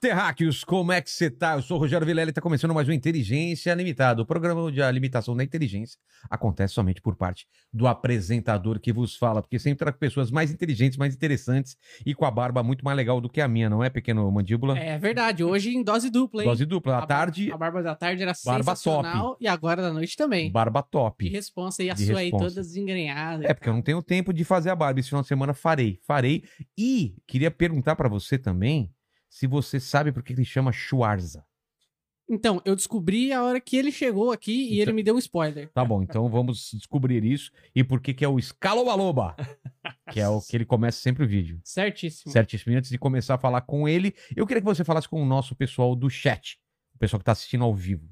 [0.00, 0.64] Terráqueos!
[0.64, 1.52] Como é que você tá?
[1.54, 4.22] Eu sou o Rogério Vilela e tá começando mais um Inteligência Limitada.
[4.22, 5.98] O programa onde a limitação da inteligência
[6.30, 10.96] acontece somente por parte do apresentador que vos fala, porque sempre trago pessoas mais inteligentes,
[10.96, 13.90] mais interessantes e com a barba muito mais legal do que a minha, não é,
[13.90, 14.78] pequeno mandíbula?
[14.78, 16.48] É verdade, hoje em dose dupla, hein?
[16.48, 16.98] Dose dupla.
[16.98, 20.50] À tarde, A barba da tarde era Barba sensacional e agora da noite também.
[20.50, 21.28] barba Que top.
[21.28, 22.44] responsa aí, a De sua aí responsa.
[22.54, 23.44] toda desengrenhada.
[23.46, 24.98] É, porque eu não tenho tempo de fazer a barba.
[24.98, 25.98] Esse final de semana farei.
[26.06, 26.42] Farei.
[26.78, 28.90] E queria perguntar pra você também
[29.30, 31.46] se você sabe por que ele chama Schwarza.
[32.32, 35.18] Então, eu descobri a hora que ele chegou aqui e Então- ele me deu um
[35.18, 35.68] spoiler.
[35.72, 39.34] Tá bom, então vamos descobrir isso e por que que é o Escalobaloba,
[40.12, 41.60] que é o que ele começa sempre o vídeo.
[41.64, 42.30] Certíssimo.
[42.32, 42.72] Certíssimo.
[42.72, 45.26] E antes de começar a falar com ele, eu queria que você falasse com o
[45.26, 46.56] nosso pessoal do chat,
[46.94, 48.08] o pessoal que tá assistindo ao vivo.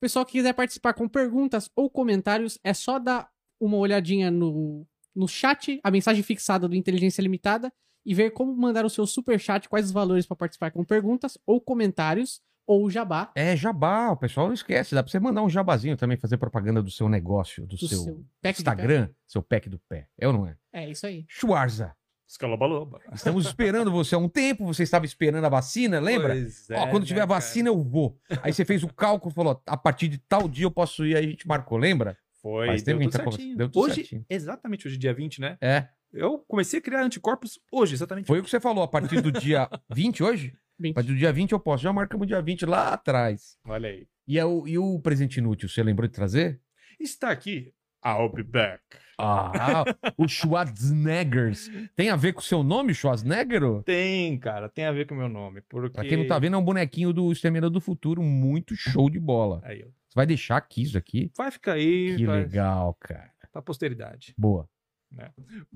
[0.00, 3.28] Pessoal que quiser participar com perguntas ou comentários, é só dar
[3.60, 7.70] uma olhadinha no, no chat, a mensagem fixada do Inteligência Limitada,
[8.04, 11.38] e ver como mandar o seu super chat, quais os valores para participar com perguntas
[11.46, 15.50] ou comentários, ou jabá É jabá, o pessoal não esquece, dá pra você mandar um
[15.50, 19.78] jabazinho também, fazer propaganda do seu negócio, do, do seu, seu, Instagram, seu pack do
[19.80, 20.08] pé.
[20.18, 20.56] É ou não é?
[20.72, 21.24] É isso aí.
[21.28, 21.94] Schwarza,
[22.32, 23.00] Escalobaloba.
[23.12, 26.32] estamos esperando você há um tempo, você estava esperando a vacina, lembra?
[26.32, 28.18] Pois Ó, é, quando tiver né, a vacina eu vou.
[28.42, 31.26] Aí você fez o cálculo, falou, a partir de tal dia eu posso ir, aí
[31.26, 32.16] a gente marcou, lembra?
[32.42, 33.56] Foi, Faz tempo deu a tudo certinho.
[33.56, 34.26] Deu tudo hoje, certinho.
[34.28, 35.56] exatamente hoje, dia 20, né?
[35.60, 35.88] É.
[36.12, 38.26] Eu comecei a criar anticorpos hoje, exatamente.
[38.26, 40.52] Foi o que você falou, a partir do dia 20 hoje?
[40.78, 40.94] A 20.
[40.94, 41.84] partir do dia 20 eu posso.
[41.84, 43.56] Já marcamos o dia 20 lá atrás.
[43.64, 44.06] Olha aí.
[44.26, 46.60] E, é o, e o presente inútil, você lembrou de trazer?
[46.98, 47.72] Está aqui.
[48.04, 48.82] I'll be back.
[49.16, 49.84] Ah,
[50.18, 51.52] o Schwarzenegger.
[51.94, 53.62] Tem a ver com o seu nome, Schwarzenegger?
[53.84, 55.60] Tem, cara, tem a ver com o meu nome.
[55.68, 55.90] Porque...
[55.94, 59.20] Pra quem não tá vendo, é um bonequinho do Exterminador do Futuro, muito show de
[59.20, 59.60] bola.
[59.62, 60.01] Aí, ó.
[60.12, 61.32] Você vai deixar aqui isso aqui?
[61.34, 62.40] Vai ficar aí Que vai...
[62.42, 63.32] legal, cara.
[63.50, 64.34] pra posteridade.
[64.36, 64.68] Boa.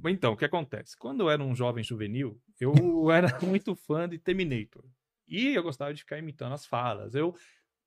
[0.05, 0.95] Então, o que acontece?
[0.95, 2.73] Quando eu era um jovem juvenil, eu
[3.11, 4.85] era muito fã de Terminator.
[5.27, 7.15] E eu gostava de ficar imitando as falas.
[7.15, 7.35] Eu.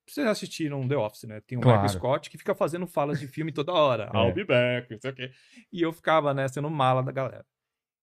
[0.07, 1.39] Vocês assistiram The Office, né?
[1.41, 1.83] Tem o Claro.
[1.83, 4.09] Michael Scott que fica fazendo falas de filme toda hora.
[4.13, 4.17] É.
[4.27, 5.31] I'll be back, não sei o quê.
[5.71, 7.45] E eu ficava, né, sendo mala da galera.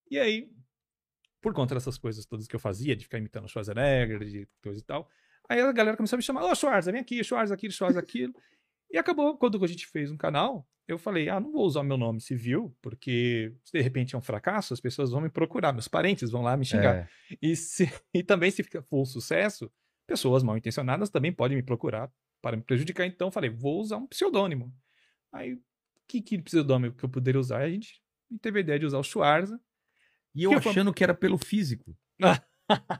[0.08, 0.48] E aí,
[1.40, 4.78] por conta dessas coisas todas que eu fazia, de ficar imitando o Schwarzenegger, de coisa
[4.78, 5.08] e tal,
[5.48, 8.34] aí a galera começou a me chamar, ô Schwarza, vem aqui, Schwarza aquilo, Schwarza aquilo.
[8.88, 11.96] E acabou, quando a gente fez um canal, eu falei, ah, não vou usar meu
[11.96, 15.88] nome civil, porque se de repente é um fracasso, as pessoas vão me procurar, meus
[15.88, 16.94] parentes vão lá me xingar.
[16.94, 17.08] É.
[17.42, 19.68] E, se, e também, se for um sucesso,
[20.06, 22.08] pessoas mal intencionadas também podem me procurar
[22.40, 23.04] para me prejudicar.
[23.06, 24.72] Então, falei, vou usar um pseudônimo.
[25.32, 25.58] Aí,
[26.06, 27.62] que, que pseudônimo que eu poderia usar?
[27.62, 28.00] A gente
[28.40, 29.60] teve a ideia de usar o Schwarza.
[30.32, 31.96] E eu foi- achando que era pelo físico.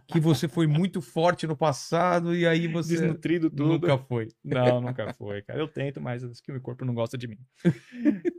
[0.06, 3.66] que você foi muito forte no passado e aí você Desnutrido tudo.
[3.80, 4.28] nunca foi.
[4.44, 5.58] Não, nunca foi, cara.
[5.58, 7.38] Eu tento, mas acho que o meu corpo não gosta de mim.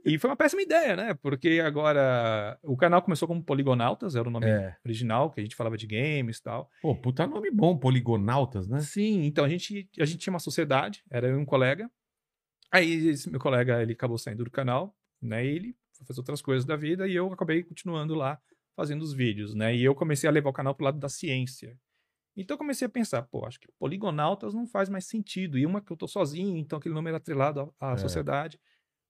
[0.06, 1.14] e foi uma péssima ideia, né?
[1.16, 4.76] Porque agora o canal começou como Poligonautas, era o nome É.
[4.86, 6.70] original, que a gente falava de games e tal.
[6.82, 8.80] Pô, puta nome bom, Poligonautas, né?
[8.80, 11.90] Sim, então a gente, a gente tinha uma sociedade, era eu e um colega.
[12.72, 15.46] Aí esse meu colega, ele acabou saindo do canal, né?
[15.46, 18.40] E ele foi fazer outras coisas da vida e eu acabei continuando lá
[18.78, 19.76] fazendo os vídeos, né?
[19.76, 21.76] E eu comecei a levar o canal pro lado da ciência.
[22.38, 25.58] Então eu comecei a pensar, pô, acho que Poligonautas não faz mais sentido.
[25.58, 27.98] E uma que eu tô sozinho, então aquele nome era atrelado à, à É.
[27.98, 28.60] sociedade.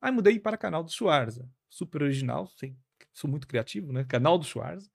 [0.01, 1.47] Aí mudei para canal do Schwarza.
[1.69, 2.73] Super original, sei,
[3.13, 4.05] sou muito criativo, né?
[4.05, 4.89] Canal do Schwarza.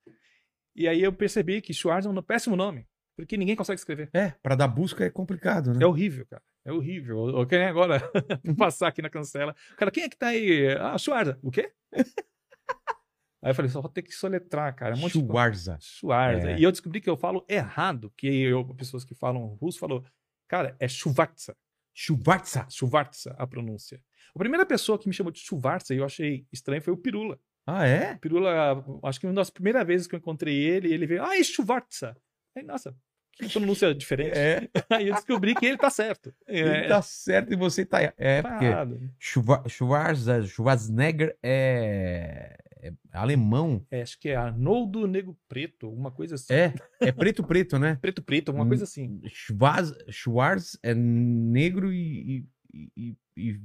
[0.75, 4.09] E aí eu percebi que Schwarza é um péssimo nome, porque ninguém consegue escrever.
[4.15, 5.85] É, pra dar busca é complicado, né?
[5.85, 6.43] É horrível, cara.
[6.65, 7.29] É horrível.
[7.29, 8.01] Eu, quero agora
[8.57, 9.55] passar aqui na cancela.
[9.77, 10.69] Cara, quem é que tá aí?
[10.81, 11.39] Ah, Schwarza.
[11.43, 11.71] O quê?
[13.43, 14.95] aí eu falei, só vou ter que soletrar, cara.
[14.95, 15.09] É um.
[15.09, 15.77] Schwarza.
[15.81, 16.53] Schwarza.
[16.53, 16.59] É.
[16.59, 20.05] E eu descobri que eu falo errado, que eu, pessoas que falam russo falou,
[20.49, 21.57] cara, é Schwarza.
[21.95, 22.67] Schwarza.
[22.71, 24.01] Schwarza, a pronúncia.
[24.35, 27.39] A primeira pessoa que me chamou de Schwarza e eu achei estranho foi o Pirula.
[27.67, 28.15] Ah, é?
[28.15, 31.37] O Pirula, acho que uma das primeiras vezes que eu encontrei ele, ele veio, ah,
[31.37, 32.17] é Schwarza.
[32.57, 32.95] Aí, nossa,
[33.35, 34.37] que pronúncia diferente.
[34.37, 34.69] É.
[34.91, 36.35] Aí eu descobri que ele tá certo.
[36.49, 38.01] Ele É, tá certo e você tá.
[38.17, 39.01] É, tá porque errado.
[39.19, 42.57] Schwa- Schwarza, Schwarzenegger é...
[42.83, 43.87] é alemão.
[43.91, 46.53] É, acho que é Arnoldo Negro Preto, alguma coisa assim.
[46.53, 47.97] É, é preto preto, né?
[48.03, 48.69] Preto Preto, alguma Hum.
[48.69, 49.21] coisa assim.
[49.29, 52.45] Schwarz, Schwarz é negro e,
[52.75, 53.61] e- e- e-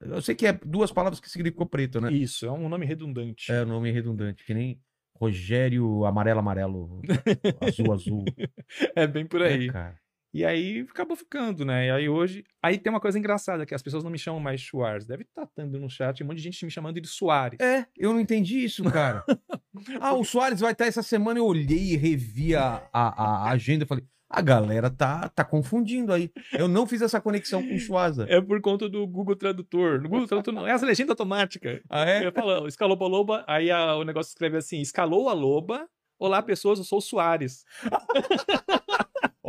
[0.00, 2.12] Eu sei que é duas palavras que significam preto, né?
[2.12, 3.52] Isso, é um nome redundante.
[3.52, 4.80] É o nome redundante, que nem
[5.14, 7.00] Rogério Amarelo Amarelo,
[7.60, 8.24] Azul Azul.
[8.96, 9.68] É bem por É, aí.
[9.70, 10.00] cara.
[10.34, 11.88] E aí acabou ficando, né?
[11.88, 12.42] E aí hoje.
[12.62, 15.04] Aí tem uma coisa engraçada, que as pessoas não me chamam mais Schwarz.
[15.04, 17.60] Deve estar tendo no chat um monte de gente me chamando de Soares.
[17.60, 19.22] É, eu não entendi isso, cara.
[20.00, 21.38] ah, o Soares vai estar essa semana.
[21.38, 23.08] Eu olhei e revi a, a,
[23.46, 26.30] a agenda e falei, a galera tá, tá confundindo aí.
[26.54, 28.24] Eu não fiz essa conexão com o Schwarza.
[28.30, 30.00] É por conta do Google Tradutor.
[30.00, 31.82] No Google Tradutor não, é as legendas automáticas.
[31.90, 32.26] Ah, é?
[32.26, 35.86] Eu falo, escalou a loba, aí a- o negócio escreve assim: escalou a loba.
[36.18, 37.64] Olá, pessoas, eu sou o Soares.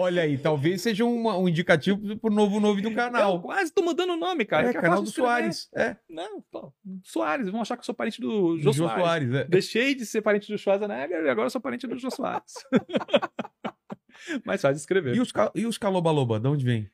[0.04, 3.42] Olha aí, talvez seja uma- um indicativo pro novo nome do Eu canal.
[3.42, 4.68] quase tô mudando o nome, cara.
[4.68, 5.10] é, é canal do.
[5.10, 5.70] Soares.
[5.76, 6.72] É, Não, pô,
[7.04, 7.50] Soares.
[7.50, 9.04] Vão achar que eu sou parente do Jô Jô Soares.
[9.04, 9.34] Soares.
[9.34, 9.44] é.
[9.46, 12.54] Deixei de ser parente do Schwarzenegger e agora eu sou parente do Jô Soares.
[14.46, 15.16] Fácil de escrever.
[15.16, 16.90] E os, e os Calobaloba, de onde vem?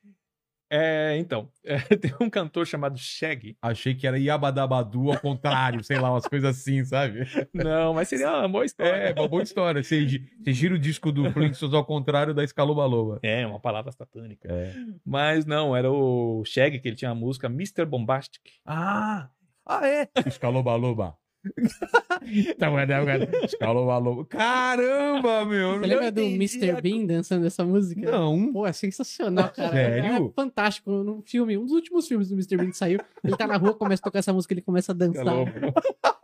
[0.71, 3.57] É, então, é, tem um cantor chamado Shaggy.
[3.61, 7.27] Achei que era Yabadabadu ao contrário, sei lá, umas coisas assim, sabe?
[7.53, 8.91] Não, mas seria uma boa história.
[8.91, 9.83] É, uma boa história.
[9.83, 10.05] Você,
[10.43, 13.19] você gira o disco do Flintstones ao contrário da Escalobaloba.
[13.23, 14.47] É, uma palavra satânica.
[14.51, 14.73] É.
[15.03, 17.85] Mas não, era o Shaggy, que ele tinha a música Mr.
[17.85, 18.43] Bombastic.
[18.65, 19.29] Ah!
[19.65, 20.07] Ah, é?
[20.25, 21.15] Escalobaloba.
[22.25, 23.29] Então, é, né, cara?
[23.45, 24.25] Escalobaloba.
[24.25, 25.79] Caramba, meu!
[25.79, 26.71] Você lembra do Mr.
[26.71, 28.11] a- Bean dançando essa música?
[28.11, 28.51] Não.
[28.51, 29.71] Pô, é sensacional, cara.
[29.71, 30.27] Sério?
[30.27, 30.91] É fantástico.
[30.91, 32.57] No filme, um dos últimos filmes do Mr.
[32.57, 34.95] Bean que saiu, ele tá na rua, começa a tocar essa música, ele começa a
[34.95, 35.23] dançar.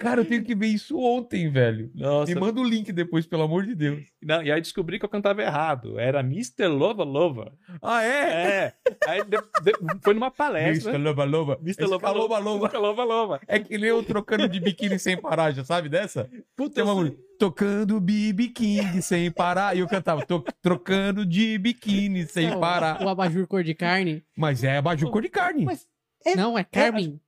[0.00, 1.90] Cara, eu tenho que ver isso ontem, velho.
[1.94, 2.32] Nossa.
[2.34, 4.02] Me manda o link depois, pelo amor de Deus.
[4.22, 5.98] Não, e aí descobri que eu cantava errado.
[5.98, 6.68] Era Mr.
[6.68, 7.52] Lova Lova.
[7.82, 8.08] Ah, é?
[8.32, 8.74] É.
[9.06, 10.90] aí de- de- foi numa palestra.
[10.92, 10.98] Mr.
[11.04, 11.26] Lova
[11.60, 12.66] Escalobaloba.
[12.66, 12.78] Mr.
[12.78, 13.40] Lova Lova.
[13.46, 16.30] É que nem eu trocando de biquíni sem parar, já sabe dessa?
[16.56, 17.18] Puta, Tem uma música.
[17.38, 19.76] Tocando de biquíni sem parar.
[19.76, 23.02] E eu cantava, tô trocando de biquíni sem É, o- parar.
[23.02, 24.22] O abajur cor de carne.
[24.36, 25.64] Mas é abajur cor de carne.
[25.64, 25.86] Mas
[26.24, 27.20] É- não, é Carmen.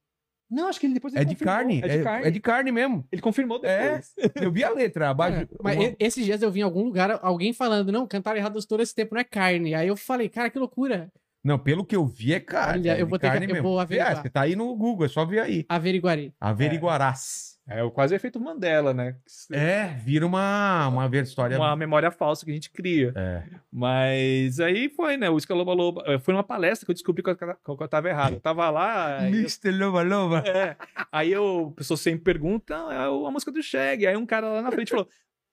[0.52, 1.80] Não, acho que ele depois ele É de carne.
[1.82, 2.26] É de carne.
[2.26, 3.06] É de carne mesmo.
[3.10, 3.86] Ele confirmou É.
[3.88, 4.12] depois.
[4.36, 5.08] Eu vi a letra.
[5.10, 5.42] Abajur.
[5.42, 8.58] É, mas uma- esses dias eu vi em algum lugar alguém falando, não, cantaram errado
[8.66, 9.74] todo esse tempo, não é carne.
[9.74, 11.10] Aí eu falei, cara, que loucura.
[11.42, 12.88] Não, pelo que eu vi é carne.
[12.88, 13.62] Olha, é eu de vou ter que- eu mesmo.
[13.62, 14.22] vou É, averiguar.
[14.22, 15.64] você tá aí no Google, é só ver aí.
[15.68, 16.32] Averiguarei.
[16.40, 17.51] Averiguarás.
[17.66, 19.16] É o quase efeito Mandela, né?
[19.52, 21.56] É, vira uma, uma história.
[21.56, 23.12] Uma memória falsa que a gente cria.
[23.14, 23.44] É.
[23.70, 25.30] Mas aí foi, né?
[25.30, 26.02] O Escaloba Loba.
[26.06, 27.44] eh, Foi numa palestra que eu descobri que eu, que
[27.82, 28.34] eu tava errado.
[28.34, 29.18] Eu tava lá.
[29.20, 29.70] aí eu- Mr.
[29.70, 30.38] Loba Loba.
[30.46, 30.76] É.
[31.12, 34.06] Aí eu, a pessoa sempre pergunta, "Ah, é a música do Shag.
[34.06, 35.08] Aí um cara lá na frente falou: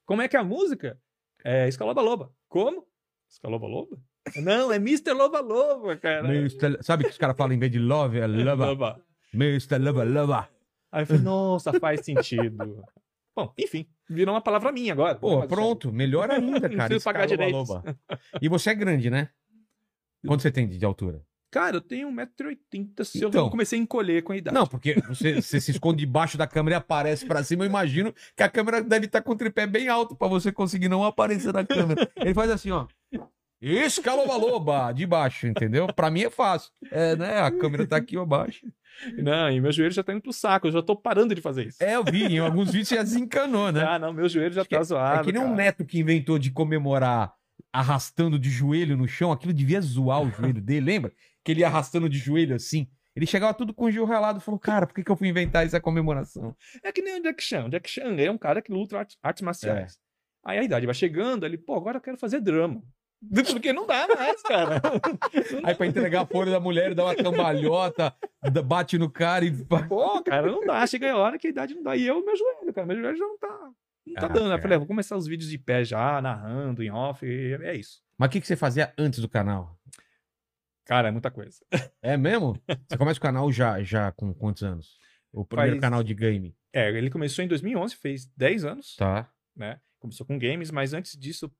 [0.06, 0.98] Como é que é a música?
[1.46, 2.32] É Escaloba Loba.
[2.48, 2.86] Como?
[3.30, 3.98] Escaloba Loba?
[4.36, 5.14] Não, é Mr.
[5.14, 6.28] Loba Loba, cara.
[6.28, 6.80] Mr.
[6.82, 8.66] Sabe que os caras falam em vez de love, é loba.
[8.66, 9.02] Loba.
[9.34, 9.78] Mr.
[9.78, 10.50] Loba Loba.
[10.92, 12.84] Aí eu falei, nossa, faz sentido.
[13.36, 15.16] Bom, enfim, virou uma palavra minha agora.
[15.16, 16.86] Pô, pronto, melhor ainda, Não cara.
[16.88, 17.70] preciso pagar direitos.
[17.70, 17.98] Loba.
[18.42, 19.30] E você é grande, né?
[20.26, 21.24] Quanto você tem de altura?
[21.52, 23.04] Cara, eu tenho 1,80m.
[23.06, 23.44] Se eu Então.
[23.44, 24.54] não comecei a encolher com a idade.
[24.54, 27.64] Não, porque você, você se esconde debaixo da câmera e aparece pra cima.
[27.64, 30.90] Eu imagino que a câmera deve estar com o tripé bem alto pra você conseguir
[30.90, 32.08] não aparecer na câmera.
[32.18, 32.86] Ele faz assim, ó.
[33.62, 35.88] Escaloba loba, de baixo, entendeu?
[35.94, 36.72] Pra mim é fácil.
[36.92, 37.42] É, né?
[37.42, 38.66] A câmera tá aqui abaixo.
[39.18, 40.68] Não, e meu joelho já tá indo pro saco.
[40.68, 41.84] Eu já tô parando de fazer isso.
[41.84, 43.84] É, eu vi, em alguns vídeos já desencanou, né?
[43.84, 45.22] Ah, não, meu joelho já Acho que tá zoado.
[45.22, 45.56] É que nem um cara.
[45.58, 47.34] neto que inventou de comemorar
[47.72, 49.32] arrastando de joelho no chão.
[49.32, 51.12] Aquilo devia zoar o joelho dele, lembra?
[51.44, 52.88] Que ele ia arrastando de joelho assim.
[53.16, 55.28] Ele chegava tudo com o joelho ralado e falou: Cara, por que, que eu fui
[55.28, 56.56] inventar essa comemoração?
[56.84, 57.66] É que nem o Jack Chan.
[57.66, 59.94] O Jack Chan é um cara que luta artes, artes marciais.
[59.94, 60.52] É.
[60.52, 62.82] Aí a idade vai chegando, ele, pô, agora eu quero fazer drama.
[63.52, 64.82] Porque não dá mais, cara.
[65.64, 68.16] Aí pra entregar a folha da mulher, dá uma cambalhota,
[68.66, 69.52] bate no cara e.
[69.66, 70.86] Pô, cara, não dá.
[70.88, 71.96] Chega a hora que a idade não dá.
[71.96, 73.72] E eu, meu joelho, cara, meu joelho já não tá.
[74.08, 74.44] Não tá Ah, dando.
[74.46, 74.62] Eu cara.
[74.62, 77.26] falei, ah, vou começar os vídeos de pé já, narrando, em off.
[77.26, 78.02] É isso.
[78.18, 79.78] Mas o que, que você fazia antes do canal?
[80.86, 81.60] Cara, é muita coisa.
[82.02, 82.58] É mesmo?
[82.88, 84.98] Você começa o canal já, já com quantos anos?
[85.34, 86.56] O primeiro Faz- canal de game.
[86.74, 89.30] É, ele começou em 2011, fez 10 anos, Tá.
[89.56, 89.80] né?
[90.00, 91.52] Começou com games, mas antes disso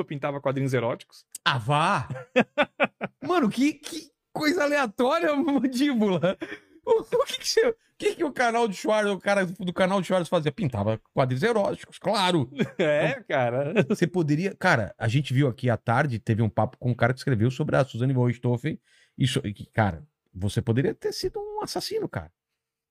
[0.00, 1.24] eu pintava quadrinhos eróticos.
[1.44, 2.08] Ah, vá!
[3.22, 6.36] Mano, que, que coisa aleatória, mandíbula.
[6.84, 9.72] O, o que, que, você- o que, que o canal de Schwarz, o cara do
[9.72, 10.50] canal de Schwarz fazia?
[10.50, 12.50] Pintava quadrinhos eróticos, claro.
[12.78, 13.74] É, cara.
[13.88, 14.54] Você poderia.
[14.56, 17.50] Cara, a gente viu aqui à tarde, teve um papo com um cara que escreveu
[17.50, 18.80] sobre a Suzane von Richthofen.
[19.18, 20.02] E, so- e que, cara,
[20.34, 22.32] você poderia ter sido um assassino, cara.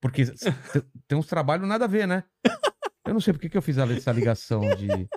[0.01, 0.23] Porque
[1.07, 2.23] tem uns trabalhos nada a ver, né?
[3.05, 5.09] Eu não sei por que, que eu fiz essa ligação de.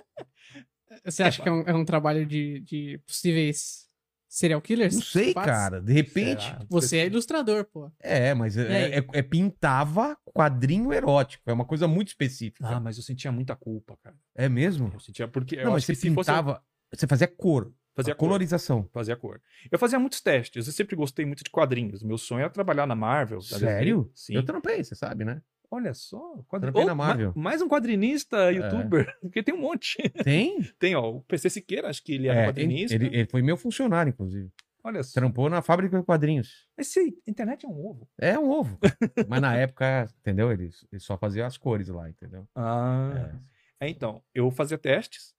[1.05, 3.89] Você acha que é um, é um trabalho de, de possíveis
[4.27, 4.95] serial killers?
[4.95, 5.81] Não sei, cara.
[5.81, 6.43] De repente.
[6.45, 6.65] Será?
[6.69, 7.91] Você é ilustrador, pô.
[7.99, 11.43] É, mas é, é- é pintava quadrinho erótico.
[11.49, 12.67] É uma coisa muito específica.
[12.67, 14.15] Ah, mas eu sentia muita culpa, cara.
[14.35, 14.89] É mesmo?
[14.93, 16.63] Eu sentia porque eu não, mas acho você que se fosse pintava.
[16.93, 17.73] Você fazia cor.
[17.95, 18.87] fazia a cor, colorização.
[18.93, 19.41] fazia cor.
[19.71, 20.67] Eu fazia muitos testes.
[20.67, 22.01] Eu sempre gostei muito de quadrinhos.
[22.03, 23.41] Meu sonho era trabalhar na Marvel.
[23.41, 24.11] Sério?
[24.15, 24.35] Sim.
[24.35, 25.41] Eu trampei, você sabe, né?
[25.73, 26.37] Olha só.
[26.47, 26.71] Quadri...
[26.71, 27.33] Trampei Oh, Marvel.
[27.35, 29.97] ma- mais um quadrinista youtuber, porque tem um monte.
[30.23, 30.61] Tem?
[30.79, 32.95] Tem, ó, o PC Siqueira, acho que ele era É, quadrinista.
[32.95, 34.49] ele, ele foi meu funcionário, inclusive.
[34.85, 35.13] Olha só.
[35.19, 36.67] Trampou na fábrica de quadrinhos.
[36.77, 38.07] Esse internet é um ovo.
[38.19, 38.77] É um ovo.
[39.29, 40.51] Mas na época, entendeu?
[40.51, 42.45] Ele, ele só fazia as cores lá, entendeu?
[42.55, 43.31] Ah.
[43.79, 43.85] É.
[43.85, 45.33] É, então, eu fazia testes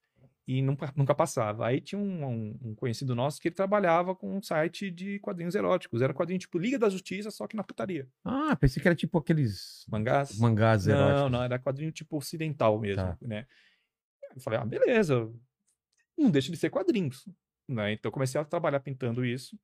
[0.47, 1.67] e nunca, nunca passava.
[1.67, 5.55] Aí tinha um, um- um conhecido nosso que ele trabalhava com um site de quadrinhos
[5.55, 6.03] eróticos.
[6.03, 8.09] Era quadrinho tipo Liga da Justiça, só que na putaria.
[8.25, 10.39] Ah, pensei que era tipo aqueles Mangás.
[10.39, 11.31] mangás Não, eróticos.
[11.33, 13.19] não, era quadrinho tipo ocidental mesmo, Tá.
[13.23, 13.47] né?
[14.35, 15.33] Eu falei, ah, beleza.
[16.19, 17.27] Não deixa de ser quadrinhos.
[17.69, 17.93] Né?
[17.93, 19.59] Então eu comecei a trabalhar pintando isso.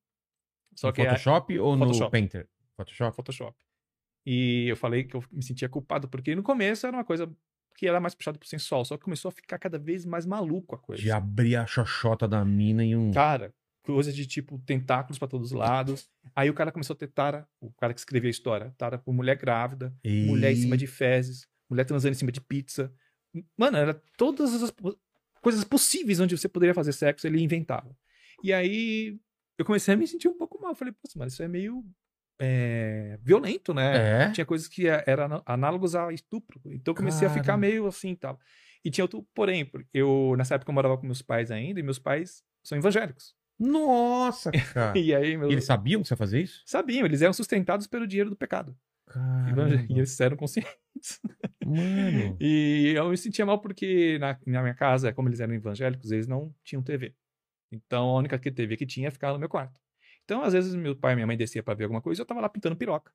[0.75, 2.11] Só no que é Photoshop ou no Photoshop.
[2.11, 2.49] Painter?
[2.75, 3.15] Photoshop?
[3.15, 3.57] Photoshop.
[4.25, 7.31] E eu falei que eu me sentia culpado, porque no começo era uma coisa
[7.75, 10.75] que era mais puxado pro sensual, só que começou a ficar cada vez mais maluco
[10.75, 11.01] a coisa.
[11.01, 13.11] De abrir a xoxota da mina e um.
[13.11, 16.09] Cara, coisa de tipo tentáculos pra todos os lados.
[16.35, 19.13] Aí o cara começou a ter tara, o cara que escreveu a história, tara por
[19.13, 22.93] mulher grávida, mulher em cima de fezes, mulher transando em cima de pizza.
[23.57, 24.73] Mano, era todas as
[25.41, 27.95] coisas possíveis onde você poderia fazer sexo, ele inventava.
[28.43, 29.19] E aí
[29.57, 30.75] eu comecei a me sentir um pouco mal.
[30.75, 31.83] Falei, pô, mas isso é meio
[32.43, 34.23] é, violento, né?
[34.25, 34.31] É?
[34.31, 36.59] Tinha coisas que eram análogos a estupro.
[36.65, 37.57] Então eu comecei a ficar Cara.
[37.57, 38.39] meio assim e tal.
[38.83, 41.99] E tinha outro, porém, eu nessa época eu morava com meus pais ainda, e meus
[41.99, 43.35] pais são evangélicos.
[43.59, 44.97] Nossa, cara.
[44.97, 45.51] E aí, meus...
[45.51, 46.63] Eles sabiam que você ia fazer isso?
[46.65, 48.75] sabiam, eles eram sustentados pelo dinheiro do pecado.
[49.05, 49.85] Caramba.
[49.87, 50.71] E eles eram conscientes.
[51.63, 52.37] Mano.
[52.41, 56.27] E eu me sentia mal porque na, na minha casa, como eles eram evangélicos, eles
[56.27, 57.13] não tinham TV.
[57.71, 59.79] Então a única TV que tinha ficava no meu quarto.
[60.31, 62.25] Então, às vezes, meu pai e minha mãe descia pra ver alguma coisa e eu
[62.25, 63.11] tava lá pintando piroca.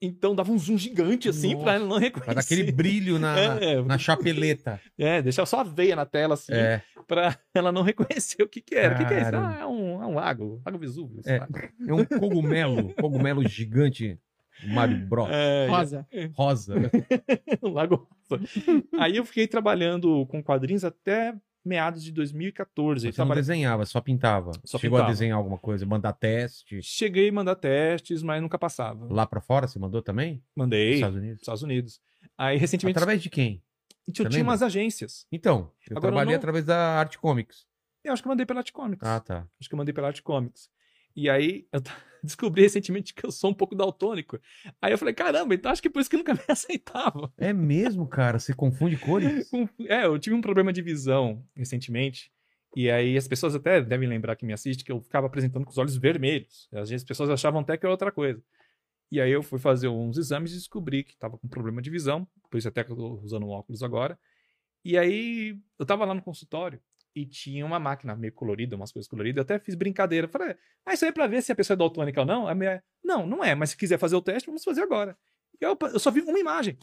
[0.00, 1.64] Então dava um zoom gigante assim Nossa.
[1.64, 2.24] pra ela não reconhecer.
[2.24, 4.80] Pra dar aquele brilho na, É, na chapeleta.
[4.98, 6.82] É, deixar só a veia na tela assim, É.
[7.06, 8.94] pra ela não reconhecer o que que era.
[8.94, 9.36] O que que é isso?
[9.36, 11.20] Ah, é um, é um lago, lago Vesúvio.
[11.26, 11.46] É.
[11.88, 12.94] É um cogumelo.
[12.94, 14.18] cogumelo gigante.
[14.68, 15.28] Mario Bros.
[15.30, 16.06] É, Rosa.
[16.32, 16.74] Rosa.
[17.62, 18.42] um lago rosa.
[18.98, 21.34] Aí eu fiquei trabalhando com quadrinhos até
[21.66, 23.00] meados de 2014.
[23.00, 24.52] Você não Trabalhei- desenhava, só pintava.
[24.64, 25.12] Só Chegou a pintava.
[25.12, 26.80] desenhar alguma coisa, mandar teste.
[26.82, 29.06] Cheguei a mandar testes, mas nunca passava.
[29.12, 30.34] Lá pra fora, você mandou também?
[30.34, 30.94] Nos Mandei.
[30.94, 31.40] Estados Unidos?
[31.40, 32.00] Estados Unidos.
[32.38, 33.62] Aí, recentemente, Através de quem?
[33.90, 34.52] eu você tinha lembra?
[34.52, 35.26] umas agências.
[35.32, 37.66] Então, eu Agora eu trabalhei não- através da Art Comics.
[38.04, 39.06] Eu acho que eu mandei pela Art Comics.
[39.06, 39.46] Ah, tá.
[39.60, 40.70] Acho que eu mandei pela Art Comics.
[41.16, 41.80] E aí, eu
[42.22, 44.38] descobri recentemente que eu sou um pouco daltônico.
[44.82, 47.32] Aí eu falei, caramba, então acho que por isso que nunca me aceitava.
[47.38, 48.38] É mesmo, cara?
[48.38, 49.50] Você confunde cores?
[49.88, 52.30] É, eu tive um problema de visão recentemente.
[52.74, 55.70] E aí as pessoas até devem lembrar que me assiste que eu ficava apresentando com
[55.70, 56.68] os olhos vermelhos.
[56.72, 58.42] Às vezes as pessoas achavam até que era outra coisa.
[59.10, 62.28] E aí eu fui fazer uns exames e descobri que estava com problema de visão.
[62.50, 64.18] Por isso até que eu tô usando um óculos agora.
[64.84, 66.80] E aí eu tava lá no consultório
[67.16, 69.38] e tinha uma máquina meio colorida, umas coisas coloridas.
[69.38, 70.28] Eu até fiz brincadeira.
[70.28, 70.54] Falei,
[70.84, 72.46] ah, isso aí é pra ver se a pessoa é daltônica ou não?
[72.46, 75.16] A minha, não, não é, mas se quiser fazer o teste, vamos fazer agora.
[75.60, 76.78] Eu, eu só vi uma imagem.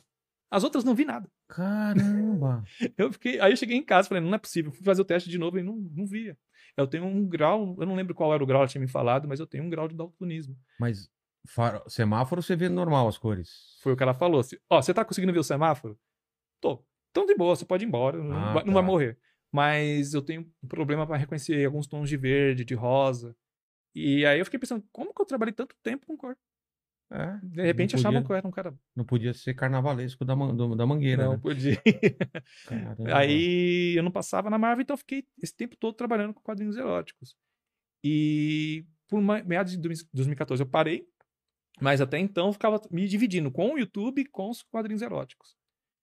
[0.50, 1.30] As outras não vi nada.
[1.48, 2.64] Caramba!
[2.98, 5.30] Eu fiquei, aí eu cheguei em casa, falei, não é possível, fui fazer o teste
[5.30, 6.38] de novo e não, não via.
[6.76, 9.28] Eu tenho um grau, eu não lembro qual era o grau, ela tinha me falado,
[9.28, 10.56] mas eu tenho um grau de daltonismo.
[10.80, 11.10] Mas
[11.48, 13.78] faro- semáforo você vê normal as cores.
[13.82, 14.42] Foi o que ela falou.
[14.70, 15.98] Ó, você tá conseguindo ver o semáforo?
[16.62, 16.84] Tô.
[17.12, 18.72] Então de boa, você pode ir embora, não, Ah, não tá.
[18.74, 19.18] vai morrer.
[19.54, 23.36] Mas eu tenho um problema para reconhecer alguns tons de verde, de rosa.
[23.96, 26.36] E aí eu fiquei pensando, como que eu trabalhei tanto tempo com cor?
[27.12, 28.76] É, De repente não achavam podia, que eu era um cara.
[28.96, 31.38] Não podia ser carnavalesco da, man- da mangueira, Não né?
[31.38, 31.80] podia.
[32.66, 33.16] Caramba.
[33.16, 36.76] Aí eu não passava na Marvel, então eu fiquei esse tempo todo trabalhando com quadrinhos
[36.76, 37.36] eróticos.
[38.04, 39.78] E por meados de
[40.12, 41.08] 2014 eu parei,
[41.80, 45.56] mas até então eu ficava me dividindo com o YouTube e com os quadrinhos eróticos.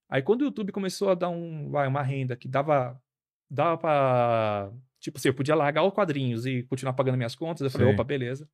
[0.08, 3.00] Aí quando o YouTube começou a dar um, vai, uma renda que dava,
[3.50, 4.72] dava pra.
[5.00, 7.94] Tipo assim, eu podia largar os quadrinhos e continuar pagando minhas contas, eu falei, Sei.
[7.94, 8.48] opa, beleza.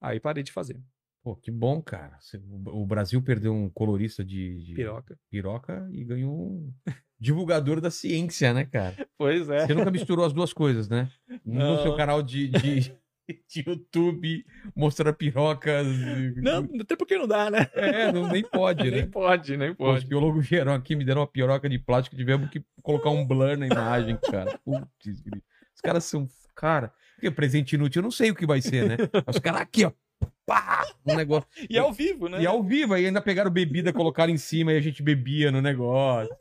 [0.00, 0.80] Aí parei de fazer.
[1.22, 2.18] Pô, que bom, cara.
[2.66, 5.16] O Brasil perdeu um colorista de, de Piroca.
[5.30, 6.72] piroca e ganhou um
[7.20, 8.96] divulgador da ciência, né, cara?
[9.16, 9.64] Pois é.
[9.64, 11.08] Você nunca misturou as duas coisas, né?
[11.46, 11.82] No Não.
[11.84, 12.92] seu canal de, de,
[13.48, 15.86] de YouTube, mostrar pirocas.
[16.36, 17.68] Não, até porque não dá, né?
[17.74, 19.08] É, não, nem pode, Nem né?
[19.10, 20.06] pode, nem Pô, os pode.
[20.06, 23.66] biólogos vieram aqui, me deram uma piroca de plástico, tivemos que colocar um blur na
[23.66, 24.58] imagem, cara.
[24.64, 25.22] Putz,
[25.74, 26.28] os caras são.
[26.54, 28.96] Cara, porque presente inútil, eu não sei o que vai ser, né?
[29.26, 29.92] Os caras aqui, ó.
[30.44, 31.48] Pá, um negócio.
[31.70, 32.42] E ao vivo, né?
[32.42, 35.62] E ao vivo, aí ainda pegaram bebida, colocaram em cima e a gente bebia no
[35.62, 36.34] negócio.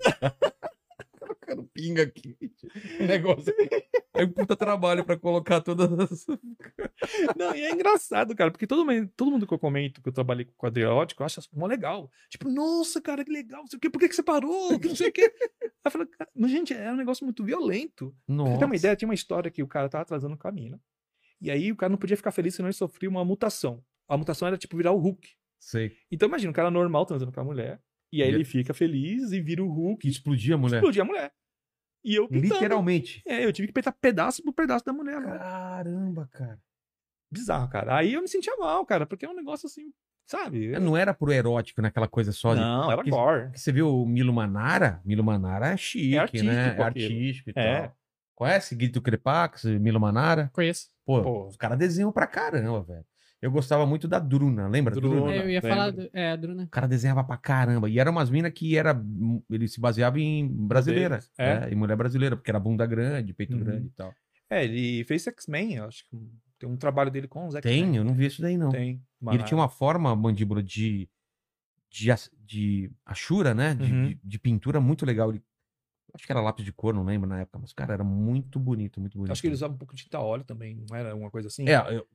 [1.74, 2.38] Pinga aqui.
[3.00, 3.53] O negócio.
[4.13, 6.25] Aí um puta trabalho pra colocar todas as.
[7.38, 10.13] Não, e é engraçado, cara, porque todo mundo, todo mundo que eu comento que eu
[10.13, 12.10] trabalhei com quadrinho erótico acha mó legal.
[12.29, 14.51] Tipo, nossa, cara, que legal, não sei o quê, por que, que você parou?
[14.81, 15.31] Que não sei o quê.
[15.62, 18.15] Aí eu falei, cara, mas, gente, é um negócio muito violento.
[18.27, 18.53] Nossa.
[18.53, 20.79] você ter uma ideia, tinha uma história que o cara tava atrasando com a mina.
[21.39, 23.84] E aí o cara não podia ficar feliz senão ele sofria uma mutação.
[24.08, 25.29] A mutação era tipo virar o Hulk.
[25.60, 25.96] Sei.
[26.12, 27.81] Então imagina, um cara normal transando com a mulher.
[28.12, 30.77] E aí Ele- ele fica feliz e vira o Hulk Que e explodia a mulher.
[30.77, 31.32] explodir a mulher.
[32.03, 32.53] E eu pintando.
[32.56, 33.22] Literalmente.
[33.25, 35.22] É, eu tive que peitar pedaço por pedaço da mulher.
[35.24, 36.60] Caramba, cara.
[37.32, 37.96] Bizarro, cara.
[37.98, 39.94] Aí eu me sentia mal, cara, porque é um negócio assim,
[40.25, 40.77] sabe?
[40.80, 42.60] Não era pro erótico naquela coisa só de.
[42.60, 43.44] Não, era Porque- gore.
[43.44, 45.00] Porque você viu o Milo Manara?
[45.06, 46.75] Milo Manara é chique, É artístico né?
[46.77, 47.82] É artístico e É.
[47.84, 47.98] tal.
[48.36, 50.50] Conhece Grito Crepax, Milo Manara?
[50.51, 50.89] Conheço.
[51.06, 51.48] Pô, Pô.
[51.48, 53.06] os caras desenham pra caramba, velho.
[53.41, 54.93] Eu gostava muito da Druna, lembra?
[54.93, 55.15] Druna.
[55.15, 55.31] Druna?
[55.36, 55.69] Eu ia lembro.
[55.69, 55.89] falar.
[55.91, 56.63] Do, é, a Druna.
[56.63, 57.89] O cara desenhava pra caramba.
[57.89, 58.95] E era umas minas que era.
[59.50, 61.19] Ele se baseava em brasileira.
[61.38, 61.51] É.
[61.67, 61.69] É.
[61.71, 63.60] em mulher brasileira, porque era bunda grande, peito Uhum.
[63.63, 64.13] grande e tal.
[64.50, 66.17] É, ele fez X-Men, eu acho que
[66.60, 67.83] tem um trabalho dele com os X-Men.
[67.86, 68.69] Tem, eu não vi isso daí, não.
[68.69, 69.01] Tem.
[69.31, 71.10] E ele tinha uma forma, mandíbula, de.
[71.89, 72.07] de,
[72.45, 73.74] de Ashura, né?
[73.74, 74.07] De, Uhum.
[74.10, 75.29] de- de pintura muito legal.
[75.31, 75.41] Ele-
[76.13, 79.00] acho que era lápis de cor, não lembro na época, mas, cara, era muito bonito,
[79.00, 79.31] muito bonito.
[79.31, 81.67] Acho que ele usava um pouco de tinta óleo também, não era uma coisa assim?
[81.67, 82.05] É, eu-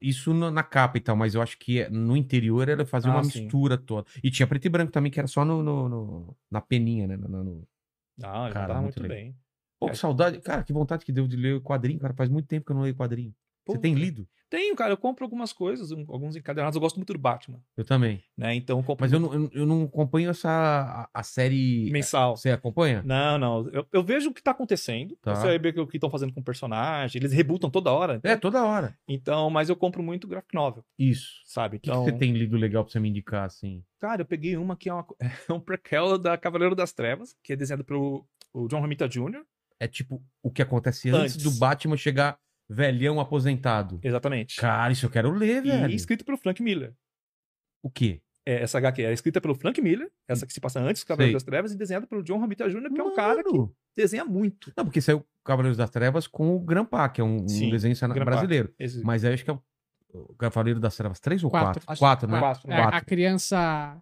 [0.00, 3.10] isso no- na capa e tal, mas eu acho que é- no interior ele fazia
[3.10, 3.42] Ah, uma sim.
[3.42, 4.06] mistura toda.
[4.22, 7.16] E tinha preto e branco também, que era só no, no- no- na peninha, né?
[7.16, 7.68] no- no-
[8.22, 9.36] Ah, Cara, tava muito bem.
[9.78, 9.90] Pô, É.
[9.90, 10.40] que saudade.
[10.40, 12.14] Cara, que vontade que deu de ler o quadrinho, cara.
[12.14, 13.34] Faz muito tempo que eu não leio quadrinho.
[13.66, 14.26] Você Pô, tem lido?
[14.48, 16.76] Tenho, cara, eu compro algumas coisas, um- alguns encadernados.
[16.76, 18.22] Eu gosto muito do Batman, Eu também.
[18.38, 18.54] né?
[18.54, 21.90] Então eu compro Mas eu não, eu, eu não acompanho essa a, a série.
[21.90, 22.36] mensal.
[22.36, 23.02] Você acompanha?
[23.04, 23.68] Não, não.
[23.70, 25.16] Eu, eu vejo o que tá acontecendo.
[25.20, 25.32] Tá.
[25.32, 27.18] Eu sei ver o que estão fazendo com o personagem.
[27.20, 28.20] Eles rebutam toda hora.
[28.22, 28.96] É, toda hora.
[29.08, 31.40] Então, mas eu compro muito graphic novel, Isso.
[31.44, 31.78] sabe?
[31.78, 33.82] O que, que Então, você tem lido legal pra você me indicar, assim?
[33.98, 35.04] cara, eu peguei uma que é, uma,
[35.50, 38.24] é um prequel da Cavaleiro das Trevas, que é desenhado pelo
[38.68, 39.42] John Romita Jr.
[39.80, 41.42] É tipo o que acontece antes, Antes.
[41.42, 43.98] do Batman chegar velhão aposentado.
[44.02, 44.56] Exatamente.
[44.56, 45.90] Cara, isso eu quero ler, velho.
[45.90, 46.94] E escrito pelo Frank Miller.
[47.82, 48.20] O quê?
[48.48, 51.30] É, essa HQ era escrita pelo Frank Miller, essa que se passa antes do Cavaleiro
[51.30, 51.34] Sei.
[51.34, 53.74] das Trevas, e desenhada pelo John Romita Jr., que é um cara que Mano!
[53.96, 54.72] desenha muito.
[54.76, 57.96] Não, porque saiu Cavaleiros das Trevas com o Grampa, que é um, um Sim, desenho
[57.96, 58.30] cena- Grampa.
[58.30, 58.72] brasileiro.
[58.78, 59.02] Esse...
[59.02, 59.58] Mas aí acho que é
[60.12, 61.84] o Cavaleiro das Trevas 3 ou Quatro.
[61.84, 61.92] 4?
[61.92, 62.38] Acho- 4, né?
[62.38, 64.00] quatro, É, a criança.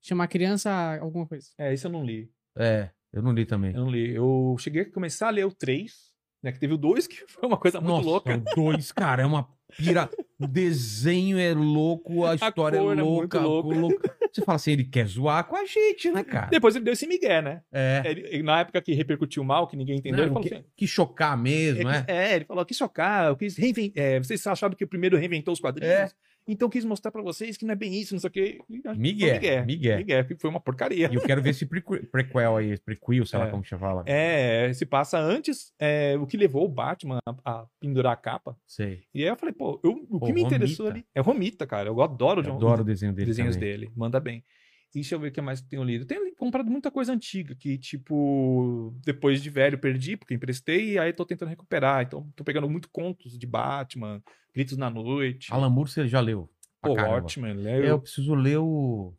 [0.00, 1.48] Chama a criança alguma coisa.
[1.58, 2.30] É, esse eu não li.
[2.56, 3.72] É, eu não li também.
[3.74, 4.14] Eu não li.
[4.14, 6.11] Eu cheguei a começar a ler o 3,
[6.42, 6.52] né?
[6.52, 8.34] Que teve o 2, que foi uma coisa muito Nossa, louca.
[8.36, 10.10] o dois, cara, é uma pira.
[10.38, 13.40] O desenho é louco, a história cor é é muito louca.
[13.40, 13.78] louca.
[13.78, 14.16] louca.
[14.32, 16.48] Você fala assim, ele quer zoar com a gente, né, cara?
[16.48, 17.62] Depois ele deu esse migué, né?
[17.70, 18.02] É.
[18.04, 20.64] Ele- ele- na época que repercutiu mal, que ninguém entendeu, ele Não, falou que, assim.
[20.76, 22.02] que chocar mesmo, é, é?
[22.02, 24.22] que- é, ele falou, quis chocar, eu quis reinventar.
[24.24, 25.92] vocês acharam que o primeiro reinventou os quadrinhos?
[25.94, 26.08] É.
[26.46, 28.58] Então quis mostrar pra vocês que não é bem isso, não sei o quê.
[28.66, 29.64] Que Migué.
[29.64, 29.96] Migué.
[29.98, 31.08] Migué, que foi uma porcaria.
[31.10, 33.50] E eu quero ver esse prequel, aí, esse prequel, sei lá É.
[33.50, 34.02] como você fala.
[34.06, 38.56] É, se passa antes, é, o que levou o Batman a, a pendurar a capa.
[38.66, 39.04] Sei.
[39.14, 40.98] E aí eu falei, pô, eu- o Pô, que me interessou Romita.
[41.06, 41.88] ali é Romita, cara.
[41.88, 43.70] Eu adoro o Eu adoro o desenho dele desenhos também.
[43.70, 43.92] dele.
[43.96, 44.42] Manda bem.
[44.94, 46.02] E deixa eu ver o que mais que eu tenho lido.
[46.02, 50.98] Eu tenho comprado muita coisa antiga que, tipo, depois de velho perdi, porque emprestei, e
[50.98, 52.04] aí tô tentando recuperar.
[52.04, 54.22] Então, tô pegando muito contos de Batman,
[54.54, 55.52] Gritos na Noite.
[55.52, 56.50] Alan Moore você já leu?
[56.82, 57.20] Pô, caramba.
[57.22, 58.00] Watchmen, É, eu leu.
[58.00, 59.14] preciso ler o.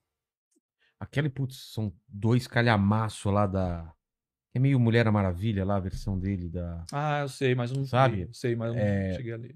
[0.99, 3.91] Aquele, putz, são dois calhamaço lá da.
[4.53, 6.85] É meio Mulher Maravilha lá, a versão dele da.
[6.93, 8.29] Ah, eu sei, mas eu não Sabe?
[8.31, 9.55] sei, mas eu É, não cheguei a ler.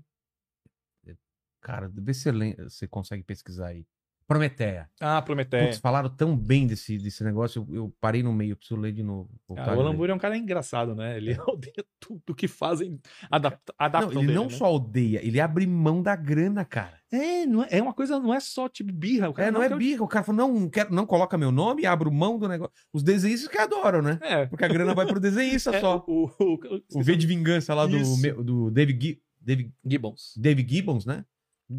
[1.62, 2.32] Cara, vê se
[2.64, 3.86] você consegue pesquisar aí.
[4.28, 4.90] Prometeia.
[5.00, 5.68] Ah, Prometeia.
[5.68, 9.02] Putz, falaram tão bem desse, desse negócio, eu, eu parei no meio, preciso ler de
[9.02, 9.30] novo.
[9.56, 11.16] Ah, o Alan é um cara engraçado, né?
[11.16, 13.00] Ele odeia tudo que fazem,
[13.32, 14.50] adapta, Não, adaptam ele dele, não né?
[14.50, 17.00] só odeia, ele abre mão da grana, cara.
[17.10, 19.30] É, não é, é uma coisa, não é só tipo birra.
[19.30, 20.04] O cara É, não é quer- birra.
[20.04, 22.74] O cara falou, não, não, quero, não coloca meu nome, abro mão do negócio.
[22.92, 24.20] Os desenhistas que adoram, né?
[24.22, 26.04] É, Porque a grana vai pro desenhista é, só.
[26.06, 28.44] O, o, o, O V de Vingança lá do, Isso.
[28.44, 30.34] do David, Gi- David, Gibbons.
[30.36, 31.24] David Gibbons, né?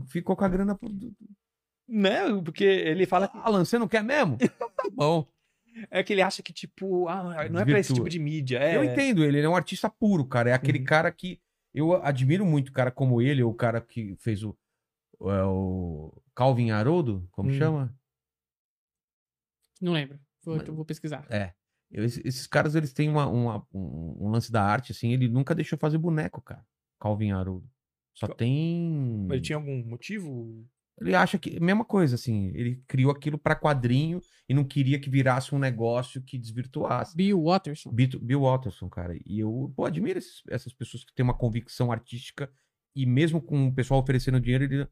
[0.07, 0.89] Ficou com a grana pro...
[1.89, 2.21] Né?
[2.45, 4.37] Porque ele fala Alan, você não quer mesmo?
[4.43, 5.27] Então tá bom.
[5.91, 8.59] é que ele acha que, tipo, ah, não é pra esse tipo de mídia.
[8.59, 10.51] É, Eu entendo ele, ele é um artista puro, cara.
[10.51, 10.85] É aquele Uhum.
[10.85, 11.41] cara que...
[11.75, 14.57] Eu admiro muito cara como ele, ou o cara que fez o,
[15.21, 17.55] o, é, o Calvin Haroldo, como Hum.
[17.59, 17.95] chama?
[19.81, 20.19] Não lembro.
[20.45, 21.27] Vou, Mas- eu vou pesquisar.
[21.31, 21.53] É.
[21.91, 25.13] Eu- esses, esses caras, eles têm uma, uma- um, um lance da arte, assim.
[25.13, 26.67] Ele nunca deixou fazer boneco, cara.
[27.01, 27.69] Calvin Haroldo.
[28.15, 29.25] Só Cal- tem...
[29.29, 30.67] Mas ele tinha algum motivo?
[31.01, 31.59] Ele acha que...
[31.61, 32.49] Mesma coisa, assim.
[32.55, 37.17] Ele criou aquilo pra quadrinho e não queria que virasse um negócio que desvirtuasse.
[37.17, 37.91] Bill Watterson.
[37.93, 39.17] Bill, Bill Watterson, cara.
[39.27, 42.51] E eu, pô, admiro esses- essas pessoas que têm uma convicção artística
[42.97, 44.89] e mesmo com o pessoal oferecendo dinheiro, ele...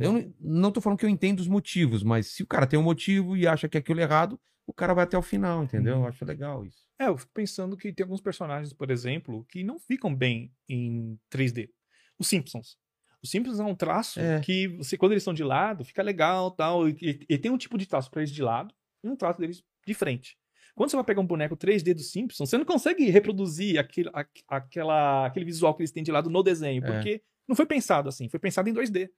[0.00, 2.78] Eu não, não tô falando que eu entendo os motivos, mas se o cara tem
[2.78, 5.96] um motivo e acha que aquilo é errado, o cara vai até o final, entendeu?
[5.96, 6.02] Uhum.
[6.02, 6.78] Eu acho legal isso.
[7.00, 11.16] É, eu fico pensando que tem alguns personagens, por exemplo, que não ficam bem em
[11.32, 11.70] 3D.
[12.18, 12.76] Os Simpsons.
[13.22, 14.40] Os Simpsons é um traço É.
[14.40, 16.88] que, você, quando eles estão de lado, fica legal tal.
[16.88, 19.40] E, e- e tem um tipo de traço pra eles de lado e um traço
[19.40, 20.36] deles de frente.
[20.74, 24.24] Quando você vai pegar um boneco 3D dos Simpsons, você não consegue reproduzir aquele, a-
[24.48, 26.86] aquela, aquele visual que eles têm de lado no desenho, É.
[26.92, 29.10] porque não foi pensado assim, foi pensado em 2D.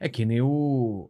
[0.00, 1.08] É que nem o...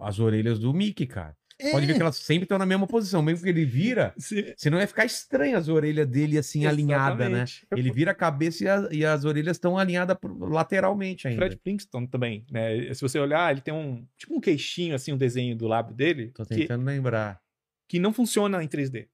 [0.00, 1.36] as orelhas do Mickey, cara.
[1.70, 3.22] Pode ver que elas sempre estão na mesma posição.
[3.22, 7.44] Mesmo que ele vira, Se- senão ia ficar estranho as orelhas dele assim, alinhadas, né?
[7.76, 11.40] Ele vira a cabeça e, a- e as orelhas estão alinhadas lateralmente ainda.
[11.46, 12.92] Fred Flintstone também, né?
[12.94, 16.30] Se você olhar, ele tem um tipo um queixinho, assim, um desenho do lábio dele,
[16.34, 17.40] Tô que, tentando lembrar.
[17.88, 19.08] que não funciona em 3D.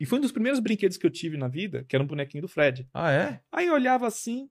[0.00, 2.42] E foi um dos primeiros brinquedos que eu tive na vida, que era um bonequinho
[2.42, 2.88] do Fred.
[2.92, 3.40] Ah, é?
[3.52, 4.48] Aí eu olhava assim,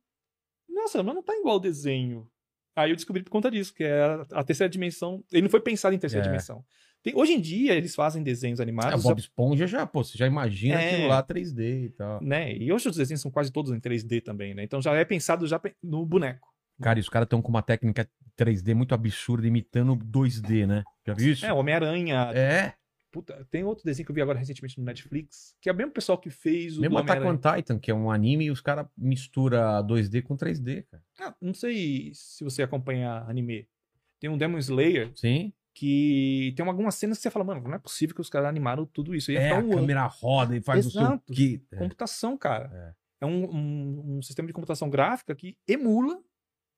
[0.70, 2.28] nossa, mas não tá igual o desenho.
[2.76, 5.24] Aí eu descobri por conta disso, que é a, a terceira dimensão.
[5.32, 6.28] Ele não foi pensado em terceira É.
[6.28, 6.66] dimensão.
[7.04, 10.26] Tem- hoje em dia, eles fazem desenhos É, animados, Bob Esponja já, pô, você já
[10.26, 10.94] imagina É.
[10.94, 12.24] aquilo lá 3D e tal.
[12.24, 12.56] né?
[12.56, 14.64] E hoje os desenhos são quase todos em 3D também, né?
[14.64, 16.48] Então já é pensado já no boneco.
[16.82, 20.84] Cara, e os caras estão com uma técnica 3D muito absurda, imitando 2D, né?
[21.06, 21.46] Já viu isso?
[21.46, 22.32] É, Homem-Aranha.
[22.34, 22.74] É,
[23.12, 25.92] Puta, tem outro desenho que eu vi agora recentemente no Netflix, que é o mesmo
[25.92, 28.88] pessoal que fez o mesmo Attack on Titan, que é um anime, e os caras
[28.98, 31.04] misturam 2D com 3D, cara.
[31.20, 33.68] Ah, não sei se você acompanha anime.
[34.20, 35.54] Tem um Demon Slayer Sim?
[35.74, 38.86] Que tem algumas cenas que você fala, mano, não é possível que os caras animaram
[38.86, 39.32] tudo isso.
[39.32, 41.24] Ia É, ficar a um câmera roda e faz Exato.
[41.32, 41.62] o seu.
[41.72, 41.78] É.
[41.78, 42.70] computação, cara.
[43.20, 43.26] É.
[43.26, 46.22] É, um, um- um sistema de computação gráfica que emula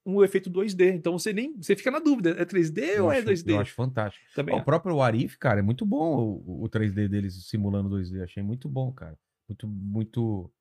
[0.05, 0.93] um efeito 2D.
[0.93, 1.57] Então você nem.
[1.57, 3.49] Você fica na dúvida, é 3D Eu ou é acho, 2D?
[3.51, 4.23] eu acho fantástico.
[4.35, 8.21] Também o próprio Arif, cara, é muito bom o, o 3D deles simulando 2D.
[8.23, 9.17] Achei muito bom, cara.
[9.49, 10.51] Muito, muito.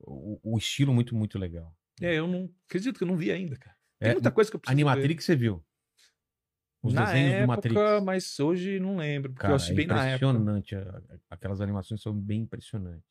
[0.00, 1.74] O, o estilo muito, muito legal.
[2.00, 3.76] É, eu não acredito que eu não vi ainda, cara.
[3.98, 4.82] Tem É, muita coisa que eu preciso ver.
[4.88, 5.64] Animatrix você viu?
[6.82, 8.04] Os na desenhos época, do Matrix.
[8.04, 10.26] mas hoje não lembro, porque Cara, eu assisti é bem na época.
[10.26, 10.74] impressionante.
[11.28, 13.04] Aquelas animações são bem impressionantes.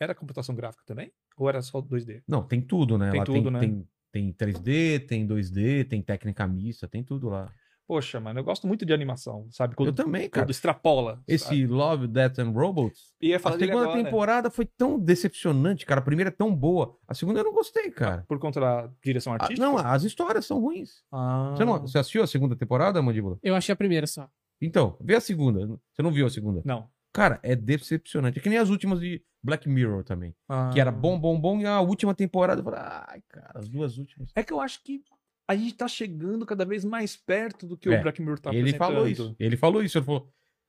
[0.00, 1.12] Era computação gráfica também?
[1.36, 2.22] Ou era só 2D?
[2.26, 3.10] Não, tem tudo, né?
[3.10, 3.60] Tem lá tudo, tem, né?
[3.60, 7.52] tem, tem 3D, tem 2D, tem técnica mista, tem tudo lá.
[7.88, 9.76] Poxa, mano, eu gosto muito de animação, sabe?
[9.76, 10.50] Quando, Eu também, quando cara.
[10.50, 11.22] extrapola.
[11.28, 11.66] Esse sabe?
[11.66, 16.00] Love, Death and Robots, Ia a falar segunda agora, temporada foi tão decepcionante, cara.
[16.00, 16.96] A primeira é tão boa.
[17.06, 18.24] A segunda eu não gostei, cara.
[18.26, 19.64] Por conta da direção Ah, artística?
[19.64, 21.04] não, as histórias são ruins.
[21.12, 21.54] Ah.
[21.56, 23.38] Você, não, você assistiu a segunda temporada, Mandíbula?
[23.42, 24.28] Eu achei a primeira só.
[24.60, 25.64] Então, vê a segunda.
[25.92, 26.62] Você não viu a segunda?
[26.64, 26.88] Não.
[27.12, 28.38] Cara, é decepcionante.
[28.38, 30.34] É que nem as últimas de Black Mirror também.
[30.72, 30.92] Que era Ah.
[30.92, 31.60] bom, bom, bom.
[31.60, 34.30] E a última temporada, eu falei, ai, cara, as duas últimas.
[34.34, 35.02] É que eu acho que
[35.48, 38.54] a gente tá chegando cada vez mais perto do que É, o Black Mirror tá
[38.54, 39.36] ele falou isso.
[39.38, 39.98] Ele falou isso.
[39.98, 40.28] Ele falou,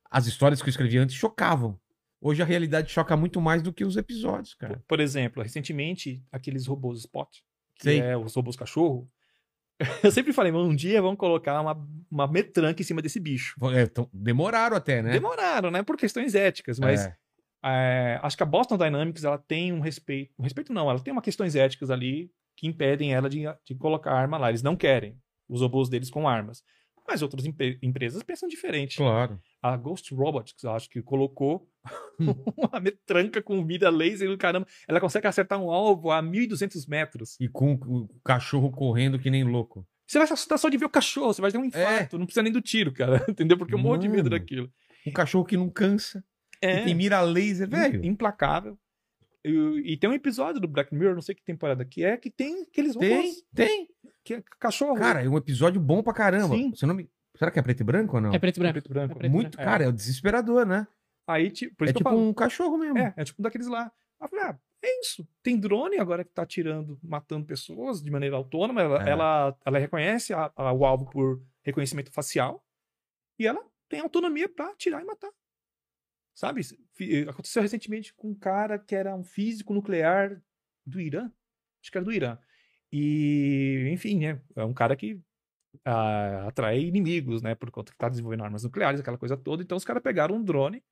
[0.09, 1.79] as histórias que eu escrevi antes chocavam.
[2.21, 4.83] Hoje a realidade choca muito mais do que os episódios, Por, cara.
[4.87, 7.29] por exemplo, recentemente, aqueles robôs Spot,
[7.75, 7.99] que Sei.
[7.99, 9.09] é os robôs cachorro.
[10.03, 11.77] Eu sempre falei, "Mano, um dia vamos colocar uma,
[12.09, 13.55] uma metranca em cima desse bicho.
[13.71, 15.11] É, então, demoraram até, né?
[15.11, 15.83] Demoraram, né?
[15.83, 17.15] Por questões éticas, mas É.
[17.63, 20.33] é, acho que a Boston Dynamics ela tem um respeito.
[20.39, 24.11] Um respeito não, ela tem uma questões éticas ali que impedem ela de, de colocar
[24.11, 24.49] arma lá.
[24.49, 25.15] Eles não querem
[25.47, 26.61] os robôs deles com armas.
[27.07, 28.97] Mas outras empre- empresas pensam diferente.
[28.97, 29.39] Claro.
[29.61, 31.69] A Ghost Robotics, eu acho que colocou
[32.57, 37.37] uma metranca com mira laser e caramba, ela consegue acertar um alvo a 1.200 metros.
[37.39, 39.87] E com o cachorro correndo que nem louco.
[40.05, 42.25] Você vai se assustar só de ver o cachorro, você vai ter um infarto, não
[42.25, 43.57] precisa nem do tiro, cara, entendeu?
[43.57, 44.69] Porque eu morro de medo daquilo.
[45.05, 46.23] Um cachorro que não cansa.
[46.61, 48.03] É, E tem mira laser, velho.
[48.05, 48.77] implacável.
[49.47, 52.29] E, e tem um episódio do Black Mirror, não sei que temporada que é, que
[52.29, 53.87] tem aqueles Tem, robôs, tem.
[54.23, 54.95] que é cachorro.
[54.95, 56.55] Cara, é um episódio bom pra caramba.
[56.55, 56.71] Sim.
[56.75, 57.09] Você não me...
[57.37, 58.33] Será que é preto e branco ou não?
[58.33, 58.73] É preto e branco.
[58.73, 59.13] preto e branco.
[59.13, 59.63] É preto Muito, É.
[59.63, 60.87] cara, é desesperador, né?
[61.27, 62.19] Aí, tipo, por É tipo eu falo.
[62.29, 62.97] um cachorro mesmo.
[62.97, 63.91] É, é tipo daqueles lá.
[64.19, 65.27] Aí falei, ah, é isso.
[65.43, 68.81] Tem drone agora que tá atirando, matando pessoas de maneira autônoma.
[68.81, 69.09] Ela, É.
[69.11, 72.63] ela, ela reconhece a- a- o alvo por reconhecimento facial
[73.39, 75.29] e ela tem autonomia pra atirar e matar.
[76.37, 76.61] Sabe?
[76.93, 80.39] Fi- Aconteceu recentemente com um cara que era um físico nuclear
[80.85, 81.31] do Irã.
[81.81, 82.37] Acho que era do Irã.
[82.91, 84.39] E, enfim, né?
[84.55, 85.19] É um cara que
[85.83, 87.55] ah, atrai inimigos, né?
[87.55, 89.63] Por conta que tá desenvolvendo armas nucleares, aquela coisa toda.
[89.63, 90.83] Então os caras pegaram um drone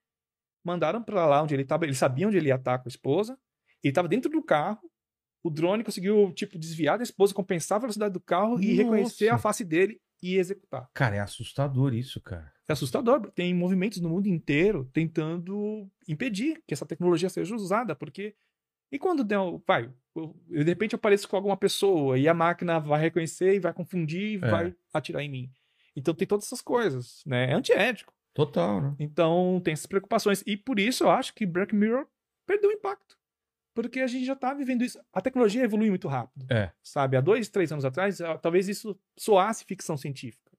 [0.65, 1.85] mandaram pra lá onde ele tava.
[1.85, 3.37] Ele sabia onde ele ia estar com a esposa.
[3.83, 4.79] Ele tava dentro do carro.
[5.43, 8.81] O drone conseguiu, tipo, desviar da esposa, compensar a velocidade do carro e Nossa.
[8.81, 10.89] reconhecer a face dele e executar.
[10.93, 12.51] Cara, é assustador isso, cara.
[12.67, 13.31] É assustador.
[13.31, 18.35] Tem movimentos no mundo inteiro tentando impedir que essa tecnologia seja usada, porque.
[18.91, 19.39] E quando der.
[19.39, 23.55] o- Vai, eu- de repente eu apareço com alguma pessoa e a máquina vai reconhecer
[23.55, 24.49] e vai confundir e É.
[24.49, 25.51] vai atirar em mim.
[25.95, 27.51] Então tem todas essas coisas, né?
[27.51, 28.13] É antiético.
[28.33, 28.95] Total, né?
[28.99, 30.43] Então tem essas preocupações.
[30.45, 32.05] E por isso eu acho que Black Mirror
[32.45, 33.15] perdeu impacto.
[33.75, 34.97] Porque a gente já tá vivendo isso.
[35.13, 36.47] A tecnologia evolui muito rápido.
[36.49, 36.71] É.
[36.81, 37.17] Sabe?
[37.17, 40.51] Há dois, três anos atrás, ah, talvez isso soasse ficção científica.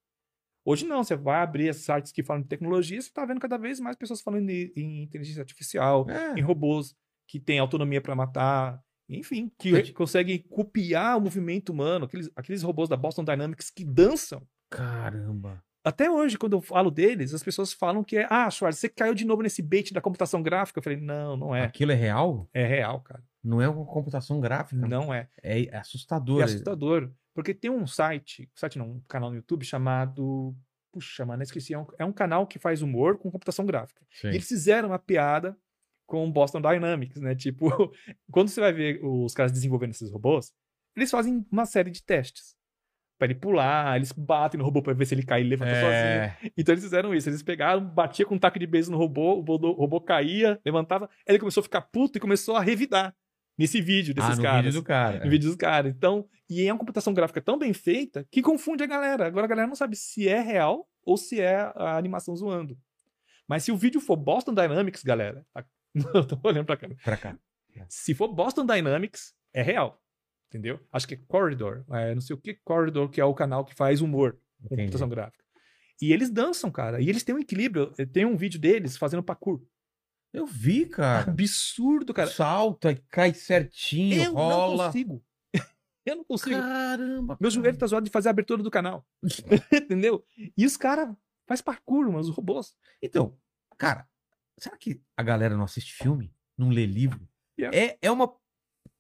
[0.65, 3.57] Hoje não, você vai abrir esses sites que falam de tecnologia, você tá vendo cada
[3.57, 6.43] vez mais pessoas falando em, em inteligência artificial, em É.
[6.43, 6.95] robôs
[7.27, 12.63] que têm autonomia para matar, enfim, que Gente- conseguem copiar o movimento humano, aqueles, aqueles
[12.63, 14.47] robôs da Boston Dynamics que dançam.
[14.69, 15.65] Caramba.
[15.87, 19.15] Até hoje, quando eu falo deles, as pessoas falam que é, ah, Schwarz, você caiu
[19.15, 20.81] de novo nesse bait da computação gráfica.
[20.81, 21.63] Eu falei, não, não é.
[21.63, 22.49] Aquilo é real?
[22.53, 23.23] É real, cara.
[23.43, 24.85] Não é uma computação gráfica.
[24.85, 25.29] Não é.
[25.41, 26.41] É, é assustador.
[26.41, 27.13] É assustador.
[27.33, 30.57] Porque tem um site, site não, um canal no YouTube chamado
[30.91, 31.73] Puxa, mano, esqueci.
[31.73, 34.03] É um, é um canal que faz humor com computação gráfica.
[34.11, 34.29] Sim.
[34.29, 35.57] E eles fizeram uma piada
[36.07, 37.35] com o Boston Dynamics, né?
[37.35, 37.69] Tipo,
[38.33, 40.53] quando você vai ver os caras desenvolvendo esses robôs,
[40.97, 42.57] eles fazem uma série de testes.
[43.19, 45.91] Pra ele pular, eles batem no robô pra ver se ele cai e levanta sozinho.
[45.95, 47.29] É, Então eles fizeram isso.
[47.31, 51.33] Eles pegaram, batia com um taco de beijo no robô, o robô, caía, levantava, aí
[51.33, 53.15] ele começou a ficar puto e começou a revidar
[53.59, 54.65] nesse vídeo desses ah, no caras.
[54.67, 55.25] vídeo do cara.
[55.25, 55.95] No vídeo dos caras.
[55.95, 59.27] Então, e é uma computação gráfica tão bem feita que confunde a galera.
[59.27, 62.77] Agora a galera não sabe se é real ou se é a animação zoando.
[63.49, 65.47] Mas se o vídeo for Boston Dynamics, galera.
[65.55, 65.65] tá-
[66.15, 67.01] Eu tô olhando pra câmera.
[67.03, 67.39] Pra cá.
[67.89, 69.99] Se for Boston Dynamics, é real.
[70.49, 70.81] Entendeu?
[70.93, 71.85] Acho que é Corridor.
[71.91, 74.83] é, não sei o que Corridor, que é o canal que faz humor Entendi.
[74.83, 75.45] computação gráfica.
[76.01, 77.01] E eles dançam, cara.
[77.01, 77.93] E eles têm um equilíbrio.
[78.13, 79.63] Tem um vídeo deles fazendo parkour.
[80.33, 81.31] Eu vi, cara.
[81.31, 82.29] Absurdo, cara.
[82.29, 84.87] Salta e cai certinho, Eu não rola.
[84.87, 85.25] consigo.
[86.05, 86.55] Eu não consigo.
[86.61, 87.37] Caramba.
[87.41, 89.07] Meu joelho tá zoado de fazer a abertura do canal.
[89.73, 90.23] Entendeu?
[90.57, 91.09] E os caras
[91.47, 92.75] faz parkour, mano, os robôs.
[93.03, 93.37] Então,
[93.79, 94.07] cara,
[94.59, 96.33] será que a galera não assiste filme?
[96.59, 97.27] Não lê livro?
[97.59, 97.77] Yeah.
[97.77, 98.33] É, é uma.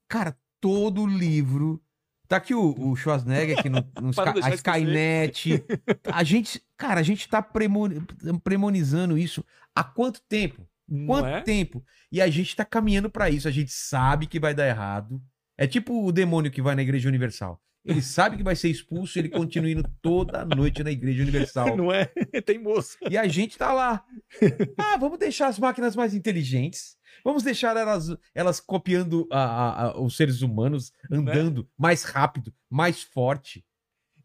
[0.09, 1.81] Cara, todo livro.
[2.29, 5.64] Tá aqui o, o Schwarzenegger aqui no, no Para Sky- a Skynet.
[6.12, 8.02] A gente, cara, a gente tá premoni-
[8.42, 10.66] premonizando isso há quanto tempo?
[10.88, 11.40] Não Quanto é?
[11.40, 11.85] tempo?
[12.12, 13.46] E a gente tá caminhando pra isso.
[13.48, 15.20] A gente sabe que vai dar errado.
[15.59, 17.61] É tipo o demônio que vai na Igreja Universal.
[17.85, 21.74] Ele sabe que vai ser expulso, ele continua indo toda noite na Igreja Universal.
[21.79, 22.07] Não é?
[22.44, 22.96] Tem moço.
[23.09, 24.05] E a gente tá lá.
[24.76, 26.95] Ah, vamos deixar as máquinas mais inteligentes.
[27.24, 33.64] Vamos deixar elas, elas copiando a- a- os seres humanos, andando mais rápido, mais forte.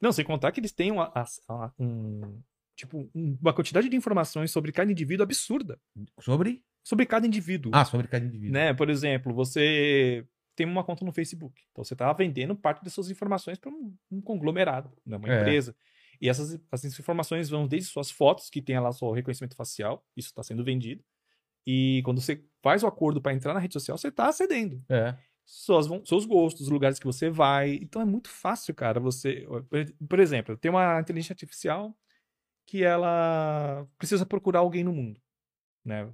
[0.02, 2.42] Não, sem contar que eles têm uma, a- a- um,
[2.76, 5.80] tipo, um- uma quantidade de informações sobre cada indivíduo absurda.
[6.20, 6.64] Sobre?
[6.84, 7.72] Sobre cada indivíduo.
[7.76, 8.54] Ah, sobre cada indivíduo.
[8.54, 8.74] né?
[8.74, 10.26] Por exemplo, você
[10.56, 11.62] tem uma conta no Facebook.
[11.72, 15.18] Então você está vendendo parte das suas informações para um, um conglomerado, né?
[15.18, 15.40] uma É.
[15.42, 15.76] empresa.
[16.20, 20.30] E essas, essas informações vão desde suas fotos, que tem lá seu reconhecimento facial, isso
[20.30, 21.04] está sendo vendido.
[21.66, 24.84] E quando você faz o acordo para entrar na rede social, você está cedendo.
[24.90, 25.16] É.
[25.46, 27.76] Suas, seus gostos, os lugares que você vai.
[27.82, 29.00] Então é muito fácil, cara.
[29.00, 29.46] Você.
[30.08, 31.96] Por exemplo, tem uma inteligência artificial
[32.66, 35.20] que ela precisa procurar alguém no mundo.
[35.84, 36.10] Né?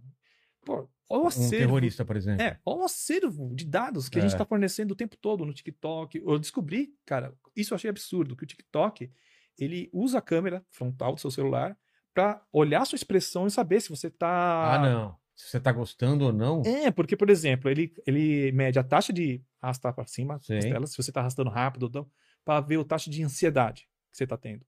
[0.66, 1.58] Pô, olha o Um acervo.
[1.66, 2.42] terrorista, por exemplo.
[2.42, 4.36] É, olha o acervo de dados que a gente É.
[4.36, 6.18] está fornecendo o tempo todo no TikTok.
[6.26, 9.12] Eu descobri, cara, isso eu achei absurdo, que o TikTok,
[9.58, 11.78] ele usa a câmera frontal do seu celular
[12.14, 14.76] para olhar a sua expressão e saber se você tá...
[14.76, 15.16] Ah, não.
[15.38, 16.64] Se você tá gostando ou não.
[16.66, 20.98] É, porque, por exemplo, ele, ele mede a taxa de arrastar para cima telas, se
[20.98, 22.12] você tá arrastando rápido ou não,
[22.44, 24.66] para ver a taxa de ansiedade que você tá tendo.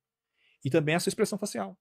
[0.63, 1.75] E também a sua expressão facial.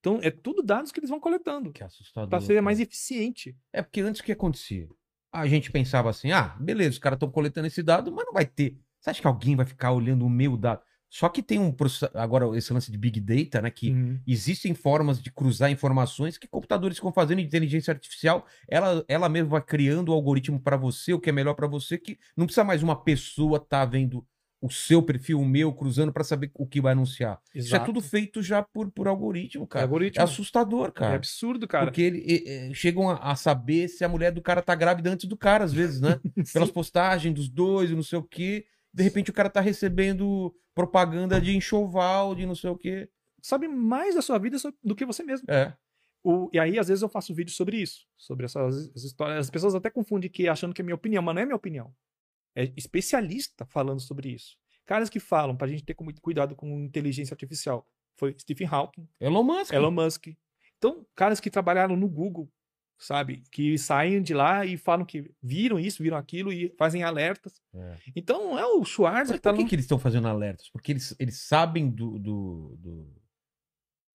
[0.00, 2.28] Então, é tudo dados que eles vão coletando Que assustador.
[2.28, 2.62] para ser cara.
[2.62, 3.56] mais eficiente.
[3.72, 4.88] É porque antes o que acontecia?
[5.32, 8.44] A gente pensava assim, ah, beleza, os caras estão coletando esse dado, mas não vai
[8.46, 8.76] ter.
[8.98, 10.82] Você acha que alguém vai ficar olhando o meu dado?
[11.10, 14.20] Só que tem um processo, agora esse lance de Big Data, né, que Uhum.
[14.26, 19.62] existem formas de cruzar informações que computadores ficam fazendo inteligência artificial, ela, ela mesma vai
[19.62, 22.80] criando o algoritmo para você, o que é melhor para você, que não precisa mais
[22.82, 24.24] uma pessoa tá vendo
[24.62, 27.40] o seu perfil, o meu, cruzando para saber o que vai anunciar.
[27.54, 27.86] Isso é Exato.
[27.86, 29.82] tudo feito já por, por algoritmo, É cara.
[29.82, 30.22] É algoritmo.
[30.22, 31.14] assustador, É cara.
[31.16, 31.86] absurdo, cara.
[31.86, 35.10] Porque ele, e- e- chegam a, a saber se a mulher do cara tá grávida
[35.10, 36.20] antes do cara, às vezes, né?
[36.52, 38.66] Pelas postagens dos dois, e não sei o quê.
[38.92, 43.08] De repente o cara tá recebendo propaganda de enxoval, de não sei o quê.
[43.42, 45.46] Sabe mais da sua vida do que você mesmo.
[45.50, 45.74] É.
[46.22, 48.06] O- e aí, às vezes, eu faço vídeo sobre isso.
[48.18, 49.38] Sobre essas essas histórias.
[49.38, 51.94] As pessoas até confundem que achando que é minha opinião, mas não é minha opinião.
[52.54, 54.56] É especialista falando sobre isso.
[54.84, 57.86] Caras que falam pra gente ter muito cuidado com inteligência artificial.
[58.16, 59.72] Foi Stephen Hawking, Elon Musk.
[59.72, 60.26] Elon Musk.
[60.76, 62.50] Então, caras que trabalharam no Google,
[63.00, 63.42] sabe?
[63.50, 67.60] Que saem de lá e falam que viram isso, viram aquilo e fazem alertas.
[67.74, 67.96] É.
[68.14, 69.68] Então, é o Schwarzer que tá por que, no...
[69.68, 70.68] que eles estão fazendo alertas?
[70.70, 72.18] Porque eles, eles sabem do.
[72.18, 73.20] do, do-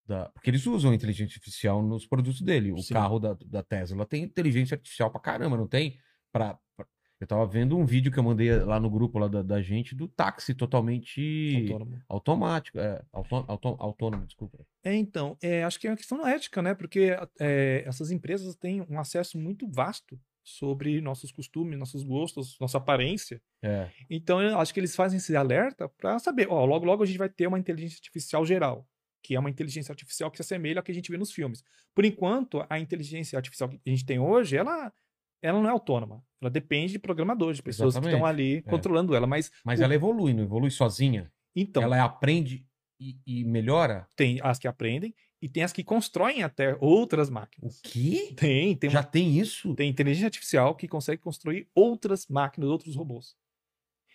[0.08, 0.30] da...
[0.30, 2.72] Porque eles usam inteligência artificial nos produtos dele.
[2.72, 2.94] O Sim.
[2.94, 5.98] carro da, da Tesla tem inteligência artificial pra caramba, não tem?
[6.32, 6.86] Pra, pra-
[7.26, 9.96] Eu tava vendo um vídeo que eu mandei lá no grupo lá da, da gente
[9.96, 12.00] do táxi totalmente Autônomo.
[12.08, 12.78] automático.
[12.78, 14.60] É, autô- autô- autônomo, desculpa.
[14.84, 16.76] É, então, é, acho que é uma questão ética, né?
[16.76, 22.78] Porque é, essas empresas têm um acesso muito vasto sobre nossos costumes, nossos gostos, nossa
[22.78, 23.42] aparência.
[23.64, 23.90] É.
[24.08, 27.18] Então, eu acho que eles fazem esse alerta para saber, ó, logo logo a gente
[27.18, 28.88] vai ter uma inteligência artificial geral,
[29.24, 31.64] que é uma inteligência artificial que se assemelha ao que a gente vê nos filmes.
[31.96, 34.94] Por enquanto, a inteligência artificial que a gente tem hoje, ela
[35.42, 36.24] ela não é autônoma.
[36.42, 38.42] Ela depende de programadores, de pessoas que estão Exatamente.
[38.58, 41.32] ali controlando ela, mas Mas o- ela evolui, não evolui sozinha.
[41.56, 42.66] então ela aprende
[43.00, 44.08] e, e melhora.
[44.16, 47.82] tem as que aprendem e tem as que constroem até outras O máquinas.
[47.82, 48.34] quê?
[48.38, 49.76] Tem, tem uma Já tem isso?
[49.76, 53.36] Tem inteligência artificial que consegue construir outras máquinas, outros robôs.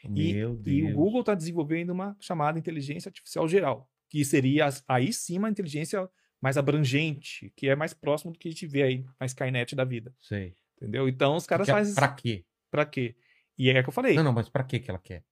[0.05, 0.77] E- Meu Deus.
[0.79, 5.51] E o Google está desenvolvendo uma chamada inteligência artificial geral, que seria aí sim uma
[5.51, 6.09] inteligência
[6.41, 9.85] mais abrangente, que é mais próximo do que a gente vê aí na Skynet da
[9.85, 10.55] vida, Sei.
[10.81, 11.09] Entendeu?
[11.09, 12.45] Então os caras Que é- fazem Pra quê?
[12.71, 13.17] pra quê?
[13.59, 14.15] E é o que eu falei.
[14.17, 15.25] Não, não, mas pra quê que ela quer?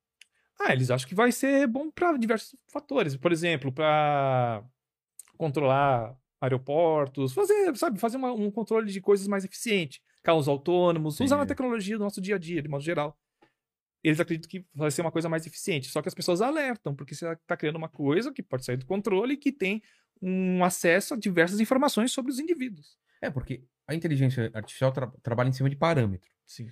[0.60, 3.16] Ah, eles acham que vai ser bom para diversos fatores.
[3.16, 4.62] Por exemplo, para
[5.36, 11.40] controlar aeroportos, fazer, sabe, fazer uma- um controle de coisas mais eficiente, carros autônomos, usar
[11.40, 13.18] a tecnologia do nosso dia a dia, de modo geral.
[14.02, 15.88] Eles acreditam que vai ser uma coisa mais eficiente.
[15.88, 18.86] Só que as pessoas alertam, porque você está criando uma coisa que pode sair do
[18.86, 19.82] controle e que tem
[20.22, 22.96] um acesso a diversas informações sobre os indivíduos.
[23.20, 26.30] É, porque a inteligência artificial tra- trabalha em cima de parâmetro.
[26.46, 26.70] Sim.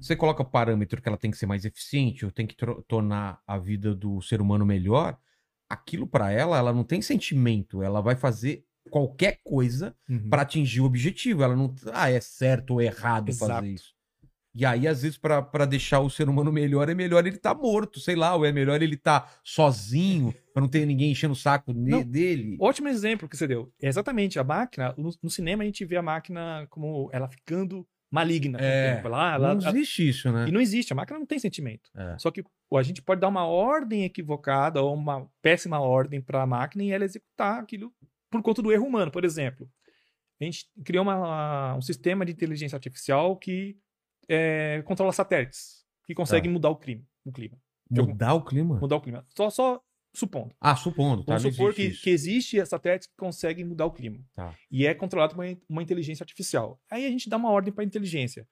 [0.00, 2.56] Você coloca o parâmetro que ela tem que ser mais eficiente, ou tem que
[2.88, 5.18] tornar a vida do ser humano melhor,
[5.68, 9.96] aquilo pra ela, ela não tem sentimento, ela vai fazer qualquer coisa
[10.28, 11.42] pra atingir o objetivo.
[11.42, 13.52] Ela não, ah, é certo ou errado Exato.
[13.52, 13.94] fazer isso.
[14.54, 17.98] E aí, às vezes, pra deixar o ser humano melhor, é melhor ele tá morto,
[18.00, 21.72] sei lá, ou é melhor ele tá sozinho, pra não ter ninguém enchendo o saco
[21.72, 22.02] Não.
[22.02, 22.56] dele.
[22.60, 23.72] Ótimo exemplo que você deu.
[23.80, 27.86] É exatamente, a máquina, no, no cinema a gente vê a máquina como ela ficando
[28.10, 28.58] maligna.
[28.60, 29.08] É, tempo.
[29.08, 30.46] Ela- ela- não existe isso, né?
[30.46, 31.88] E não existe, a máquina não tem sentimento.
[31.96, 32.18] É.
[32.18, 36.42] Só que pô, a gente pode dar uma ordem equivocada ou uma péssima ordem para
[36.42, 37.90] a máquina e ela executar aquilo
[38.30, 39.10] por conta do erro humano.
[39.10, 39.66] Por exemplo,
[40.38, 43.78] a gente criou uma- um sistema de inteligência artificial que
[44.28, 46.52] é, controla satélites, que consegue Tá.
[46.52, 47.02] mudar o clima.
[47.24, 47.56] O clima
[47.96, 48.78] algum- Mudar o clima?
[48.80, 49.26] mudar o clima.
[49.36, 49.80] Só, só
[50.14, 50.54] supondo.
[50.60, 51.36] Ah, supondo, tá?
[51.36, 52.02] Vamos supor existe que, isso.
[52.04, 54.18] que existe satélites que conseguem mudar o clima.
[54.34, 54.54] Tá.
[54.70, 56.80] E é controlado por uma, uma inteligência artificial.
[56.90, 58.46] Aí a gente dá uma ordem para a inteligência.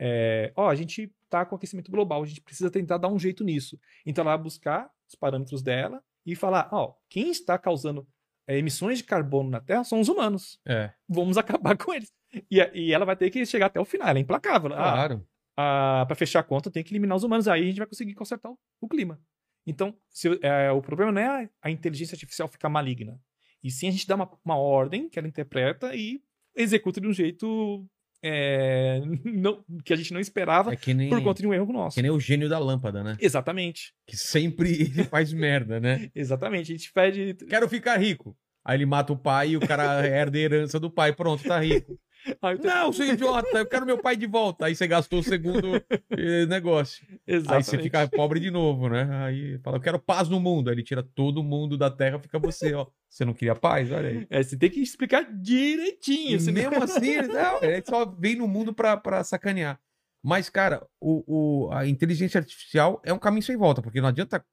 [0.00, 3.42] É, ó, a gente tá com aquecimento global, a gente precisa tentar dar um jeito
[3.42, 3.78] nisso.
[4.04, 8.06] Então ela vai buscar os parâmetros dela e falar, ó, quem está causando
[8.48, 10.60] emissões de carbono na Terra são os humanos.
[10.66, 12.12] É, Vamos acabar com eles.
[12.50, 14.72] E, e ela vai ter que chegar até o final, ela é implacável.
[14.72, 15.26] Ah, claro.
[15.54, 17.48] para fechar a conta, tem que eliminar os humanos.
[17.48, 19.20] Aí a gente vai conseguir consertar o, o clima.
[19.66, 23.20] Então, se, é, o problema não é a, a inteligência artificial ficar maligna.
[23.62, 26.22] E sim a gente dá uma, uma ordem que ela interpreta e
[26.54, 27.84] executa de um jeito
[28.22, 31.94] é, não- que a gente não esperava É nem, por conta de um erro nosso.
[31.96, 33.16] que nem o gênio da lâmpada, né?
[33.20, 33.92] Exatamente.
[34.06, 36.10] Que sempre faz merda, né?
[36.14, 36.72] Exatamente.
[36.72, 37.34] A gente pede.
[37.48, 38.36] Quero ficar rico.
[38.64, 41.12] Aí ele mata o pai e o cara herda a herança do pai.
[41.12, 41.98] Pronto, tá rico.
[42.62, 44.66] Não, seu idiota, eu quero meu pai de volta.
[44.66, 45.76] Aí você gastou o segundo
[46.10, 47.06] eh, negócio.
[47.10, 47.66] Aí Exatamente.
[47.66, 49.08] você fica pobre de novo, né?
[49.24, 50.68] Aí fala, eu quero paz no mundo.
[50.68, 52.86] Aí ele tira todo mundo da terra, fica você, ó.
[53.08, 53.90] Você não queria paz?
[53.90, 54.26] Olha aí.
[54.28, 56.38] É, você tem que explicar direitinho.
[56.40, 59.78] Senão- mesmo assim, ele, não, ele só vem no mundo pra, pra sacanear.
[60.22, 64.44] Mas, cara, o, o- a inteligência artificial é um caminho sem volta, porque não adianta.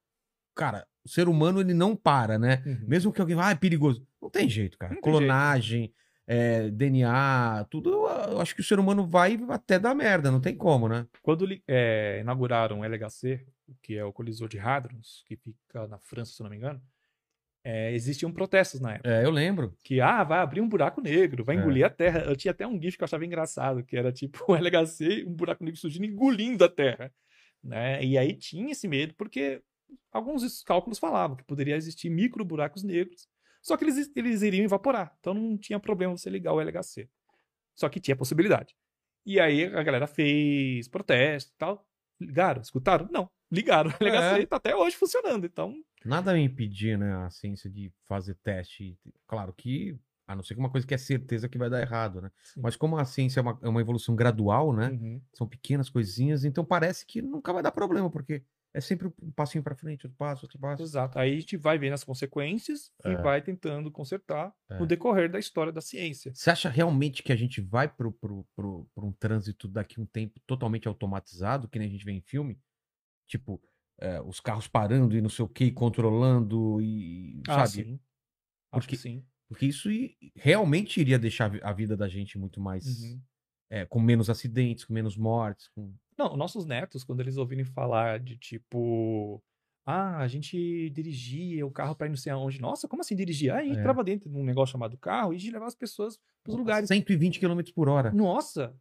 [0.56, 2.62] Cara, o ser humano ele não para, né?
[2.66, 2.86] Uhum.
[2.88, 4.06] Mesmo que alguém vá, ah, é perigoso.
[4.22, 4.94] Não tem jeito, cara.
[4.94, 5.92] Não Clonagem,
[6.28, 8.08] é, DNA, tudo.
[8.08, 11.06] Eu acho que o ser humano vai até dar merda, não tem como, né?
[11.22, 13.46] Quando é, inauguraram o LHC,
[13.82, 16.82] que é o colisor de Hadrons, que fica na França, se eu não me engano,
[17.66, 19.10] é, existiam protestos na época.
[19.10, 19.74] É, eu lembro.
[19.84, 21.60] Que, ah, vai abrir um buraco negro, vai É.
[21.60, 22.20] engolir a Terra.
[22.22, 25.34] Eu tinha até um GIF que eu achava engraçado, que era tipo o LHC, um
[25.34, 27.12] buraco negro surgindo engolindo a Terra.
[27.64, 28.04] Né?
[28.04, 29.62] E aí tinha esse medo, porque
[30.12, 33.28] alguns cálculos falavam que poderia existir micro buracos negros,
[33.64, 35.16] só que eles, eles iriam evaporar.
[35.20, 37.10] Então não tinha problema você ligar o LHC.
[37.74, 38.76] Só que tinha possibilidade.
[39.26, 41.88] E aí a galera fez protesto e tal.
[42.20, 42.62] Ligaram?
[42.62, 43.08] Escutaram?
[43.12, 43.30] Não.
[43.52, 43.90] Ligaram.
[43.90, 44.46] O LHC É.
[44.46, 45.46] tá até hoje funcionando.
[45.46, 45.74] Então,
[46.06, 49.00] Nada me impedir, né, a ciência de fazer teste.
[49.26, 49.98] Claro que,
[50.28, 52.30] a não ser que uma coisa que é certeza que vai dar errado, né?
[52.44, 52.60] Sim.
[52.62, 54.90] Mas como a ciência é uma, é uma evolução gradual, né?
[54.90, 55.22] uhum.
[55.34, 58.44] São pequenas coisinhas, então parece que nunca vai dar problema, porque
[58.74, 60.82] é sempre um passinho pra frente, outro passo, outro passo.
[60.84, 61.20] Exato.
[61.20, 63.12] Aí a gente vai vendo as consequências É.
[63.12, 64.80] e vai tentando consertar É.
[64.80, 66.34] no decorrer da história da ciência.
[66.34, 70.04] Você acha realmente que a gente vai pro, pro, pro, pro um trânsito daqui a
[70.04, 72.60] um tempo totalmente automatizado, que nem a gente vê em filme?
[73.28, 73.62] Tipo,
[74.02, 77.42] é, os carros parando e não sei o que, controlando e.
[77.48, 77.86] Ah, sabe?
[77.86, 78.00] sim.
[78.72, 79.26] Acho Porque- que sim.
[79.48, 79.88] Porque isso
[80.36, 82.86] realmente iria deixar a vida da gente muito mais.
[83.04, 83.22] Uhum.
[83.70, 85.68] é, com menos acidentes, com menos mortes.
[85.70, 85.94] Com...
[86.18, 89.42] Não, nossos netos, quando eles ouvirem falar de tipo.
[89.86, 92.62] Ah, a gente dirigia o carro ir não sei aonde.
[92.62, 93.52] Nossa, como assim dirigir?
[93.52, 93.80] Ah, a gente É.
[93.80, 96.88] entrava dentro de um negócio chamado carro e gente levava as pessoas pros lugares.
[96.88, 98.10] 120 km por hora.
[98.12, 98.74] Nossa!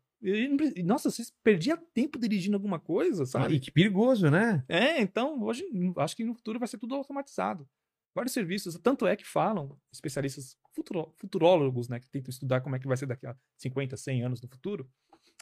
[0.85, 3.55] Nossa, vocês perdiam tempo dirigindo alguma coisa, Ah, sabe?
[3.57, 4.65] E que perigoso, né?
[4.69, 5.65] É, então, hoje,
[5.97, 7.69] acho que no futuro vai ser tudo automatizado.
[8.15, 12.79] Vários serviços, tanto é que falam, especialistas, futuro- futurólogos, né, que tentam estudar como é
[12.79, 14.89] que vai ser daqui a 50, 100 anos no futuro,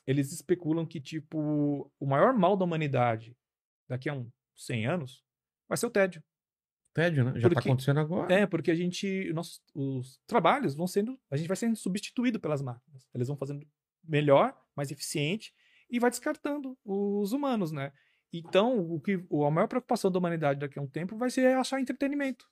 [0.06, 3.36] eles especulam que, tipo, o maior mal da humanidade
[3.88, 5.24] daqui a uns 100 anos
[5.68, 6.22] vai ser o tédio.
[6.92, 7.32] Tédio, né?
[7.38, 8.32] Já tá Porque- acontecendo agora.
[8.34, 12.60] É, porque a gente, nossos, os trabalhos vão sendo, a gente vai sendo substituído pelas
[12.62, 13.08] máquinas.
[13.14, 13.64] Eles vão fazendo
[14.02, 15.54] melhor, mais eficiente
[15.88, 17.92] e vai descartando os humanos, né?
[18.32, 19.14] Então, o que,
[19.46, 22.44] a maior preocupação da humanidade daqui a um tempo vai ser achar entretenimento.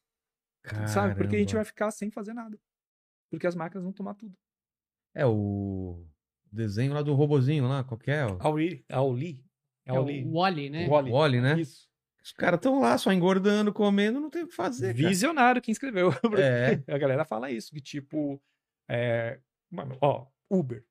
[0.93, 1.15] Sabe?
[1.15, 1.59] Porque a gente Caramba.
[1.59, 2.59] vai ficar sem fazer nada.
[3.31, 4.37] Porque as máquinas vão tomar tudo.
[5.15, 6.05] É o
[6.53, 8.27] desenho lá do robozinho lá, qual que é?
[8.27, 8.85] O Auli.
[8.91, 9.45] Auli.
[9.87, 10.87] É o Wally, né?
[10.87, 11.11] Wall-E.
[11.11, 11.61] Wally, né?
[11.61, 11.89] Isso.
[12.23, 14.95] Os caras estão lá só engordando, comendo, não tem o que fazer.
[14.95, 15.09] cara.
[15.09, 16.11] Visionário quem escreveu.
[16.39, 16.83] É.
[16.87, 18.39] A galera fala isso, que tipo,
[18.89, 19.39] é,
[19.71, 20.85] mano, ó, Uber.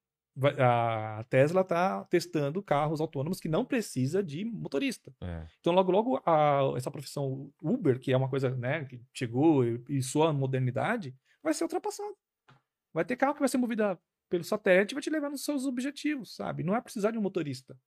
[0.60, 5.12] A Tesla tá testando carros autônomos que não precisa de motorista.
[5.22, 5.46] É.
[5.60, 9.84] Então, logo, logo, a- essa profissão Uber, que é uma coisa, né, que chegou e,
[9.90, 12.14] e sua modernidade, vai ser ultrapassada.
[12.94, 13.98] Vai ter carro que vai ser movido a-
[14.30, 16.64] pelo satélite vai te levar nos seus objetivos, sabe?
[16.64, 17.78] Não é precisar de um motorista.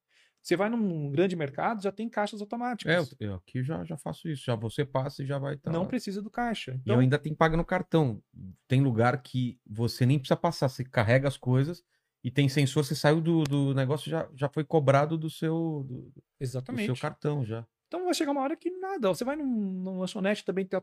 [0.42, 2.90] Você vai num grande mercado, já tem caixas automáticas.
[2.90, 4.44] É, eu, eu aqui já, já faço isso.
[4.44, 5.70] Já você passa e já vai estar.
[5.70, 6.72] não precisa do caixa.
[6.72, 8.22] E eu Então, ainda tenho paga no cartão.
[8.66, 11.84] Tem lugar que você nem precisa passar, você carrega as coisas
[12.24, 16.10] e tem sensor, você saiu do, do negócio, já, já foi cobrado do seu, do,
[16.10, 16.86] do exatamente.
[16.86, 17.66] seu cartão já.
[17.88, 19.08] Então vai chegar uma hora que nada.
[19.08, 20.80] Você vai num, num lanchonete também tem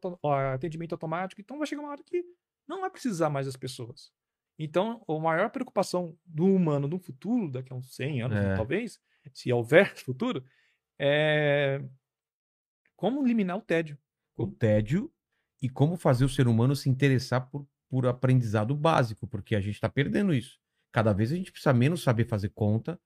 [0.54, 1.42] atendimento automático.
[1.42, 2.24] Então vai chegar uma hora que
[2.68, 4.12] não vai precisar mais das pessoas.
[4.60, 8.56] Então, a maior preocupação do humano no futuro, daqui a uns 100 anos, É.
[8.56, 9.00] talvez,
[9.34, 10.44] se houver futuro,
[11.00, 11.82] é
[12.96, 13.98] como eliminar o tédio.
[14.36, 15.12] O tédio
[15.62, 19.76] e como fazer o ser humano se interessar por, por aprendizado básico, porque a gente
[19.76, 20.60] está perdendo isso.
[20.92, 23.00] Cada vez a gente precisa menos saber fazer conta,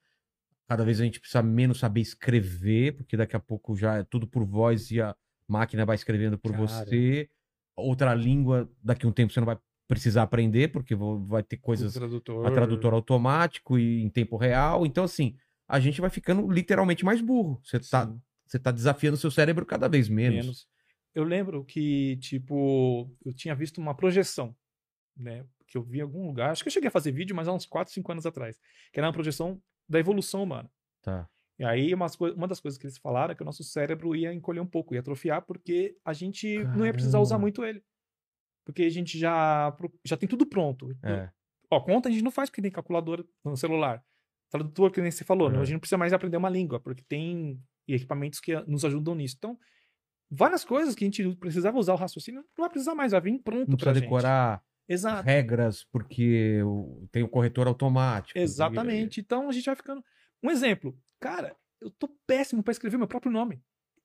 [0.68, 4.26] cada vez a gente precisa menos saber escrever, porque daqui a pouco já é tudo
[4.26, 5.14] por voz e a
[5.48, 6.64] máquina vai escrevendo por Cara.
[6.68, 7.30] você.
[7.76, 9.58] Outra língua, daqui a um tempo você não vai
[9.92, 12.48] precisar aprender, porque vai ter coisas o tradutor.
[12.48, 14.86] a tradutor automático e em tempo real.
[14.86, 15.36] Então, assim,
[15.68, 17.60] a gente vai ficando literalmente mais burro.
[17.62, 18.10] Você tá,
[18.48, 20.46] você tá desafiando seu cérebro cada vez menos.
[20.46, 20.68] menos.
[21.14, 24.56] Eu lembro que, tipo, eu tinha visto uma projeção,
[25.14, 25.46] né?
[25.68, 26.52] Que eu vi em algum lugar.
[26.52, 28.58] Acho que eu cheguei a fazer vídeo, mas há uns 4, 5 anos atrás.
[28.94, 30.72] Que era uma projeção da evolução humana.
[31.02, 31.28] Tá.
[31.60, 34.34] E aí, umas uma das coisas que eles falaram é que o nosso cérebro ia
[34.34, 37.42] encolher um pouco, ia atrofiar, porque a gente não ia precisar usar Caramba.
[37.42, 37.84] muito ele.
[38.66, 40.96] Porque a gente já, já tem tudo pronto.
[41.04, 41.30] É.
[41.70, 44.04] Ó, conta a gente não faz porque tem calculadora no celular.
[44.50, 45.54] Tradutor, que nem você falou, É.
[45.54, 49.16] não, a gente não precisa mais aprender uma língua, porque tem equipamentos que nos ajudam
[49.16, 49.36] nisso.
[49.38, 49.58] Então,
[50.30, 53.40] várias coisas que a gente precisava usar o raciocínio, não vai precisar mais, vai vir
[53.40, 54.04] pronto Não pra gente.
[54.04, 55.24] decorar Exato.
[55.26, 56.60] regras porque
[57.12, 58.38] tem o corretor automático.
[58.38, 59.20] Exatamente.
[59.22, 60.04] Então a gente vai ficando.
[60.44, 63.62] Um exemplo, cara, eu tô péssimo pra escrever meu próprio nome.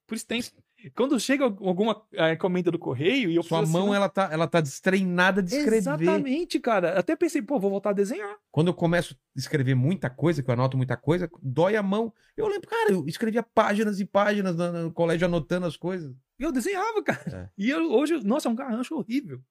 [0.07, 0.51] Por extenso.
[0.95, 2.01] Quando chega alguma
[2.33, 5.53] encomenda do correio e eu Sua preciso mão, assinar- ela tá, ela tá destreinada de
[5.53, 5.77] escrever.
[5.77, 6.97] Exatamente, cara.
[6.97, 8.37] Até pensei, pô, vou voltar a desenhar.
[8.51, 12.13] Quando eu começo a escrever muita coisa, que eu anoto muita coisa, dói a mão.
[12.37, 16.15] Eu lembro, cara, eu escrevia páginas e páginas no, no colégio anotando as coisas.
[16.39, 17.51] Eu desenhava, cara.
[17.57, 17.61] É.
[17.61, 19.41] E eu, hoje, nossa, é um garrancho horrível.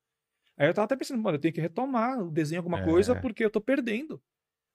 [0.57, 2.85] Aí eu tava até pensando, mano, eu tenho que retomar o desenho alguma É.
[2.85, 4.23] coisa porque eu tô perdendo.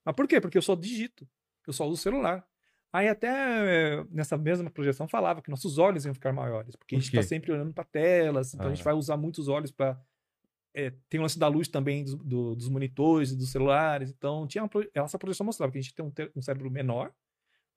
[0.05, 0.39] Mas por quê?
[0.39, 1.27] Porque eu só digito.
[1.65, 2.45] Eu só uso o celular.
[2.94, 7.00] Aí até eh, nessa mesma projeção falava que nossos olhos iam ficar maiores, porque a
[7.00, 7.24] gente tá quê?
[7.28, 8.86] sempre olhando para telas, então a gente Ah.
[8.86, 10.00] vai usar muitos olhos para
[11.10, 14.64] tem o lance da luz também dos, do- dos monitores e dos celulares, então tinha
[14.64, 17.12] uma, essa projeção mostrava que a gente tem um, um cérebro menor,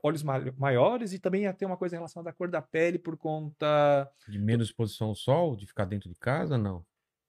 [0.01, 3.17] olhos ma- maiores e também ia ter uma coisa relacionada à cor da pele por
[3.17, 6.85] conta De menos exposição ao sol, de ficar dentro de casa, não.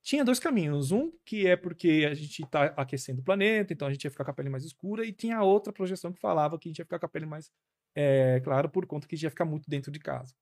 [0.05, 0.91] Tinha dois caminhos.
[0.91, 4.23] Um que é porque a gente está aquecendo o planeta, então a gente ia ficar
[4.23, 6.77] com a pele mais escura, e tinha a outra projeção que falava que a gente
[6.79, 7.51] ia ficar com a pele mais
[7.95, 10.33] é, clara por conta que a gente ia ficar muito dentro de casa.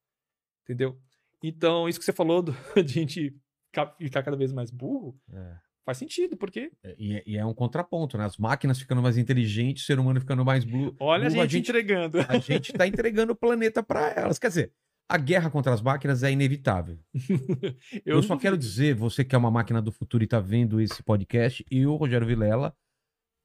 [0.64, 0.99] Entendeu?
[1.41, 3.36] Então, isso que você falou do- de a gente
[3.68, 5.55] ficar, cada vez mais burro, É.
[5.86, 8.26] faz sentido, porque E, é- e é um contraponto, né?
[8.26, 10.95] As máquinas ficando mais inteligentes, o ser humano ficando mais blue.
[10.99, 12.18] olha a burro, gente, entregando.
[12.28, 14.38] a gente tá entregando o planeta para elas.
[14.39, 14.74] Quer dizer,
[15.10, 16.97] a guerra contra as máquinas é inevitável.
[18.06, 20.80] Eu, não só quero dizer, você que é uma máquina do futuro e tá vendo
[20.82, 22.76] esse podcast, eu, Rogério Vilela,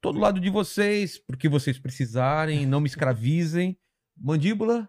[0.01, 3.77] tô do lado de vocês, porque vocês precisarem, não me escravizem.
[4.17, 4.89] Mandíbula,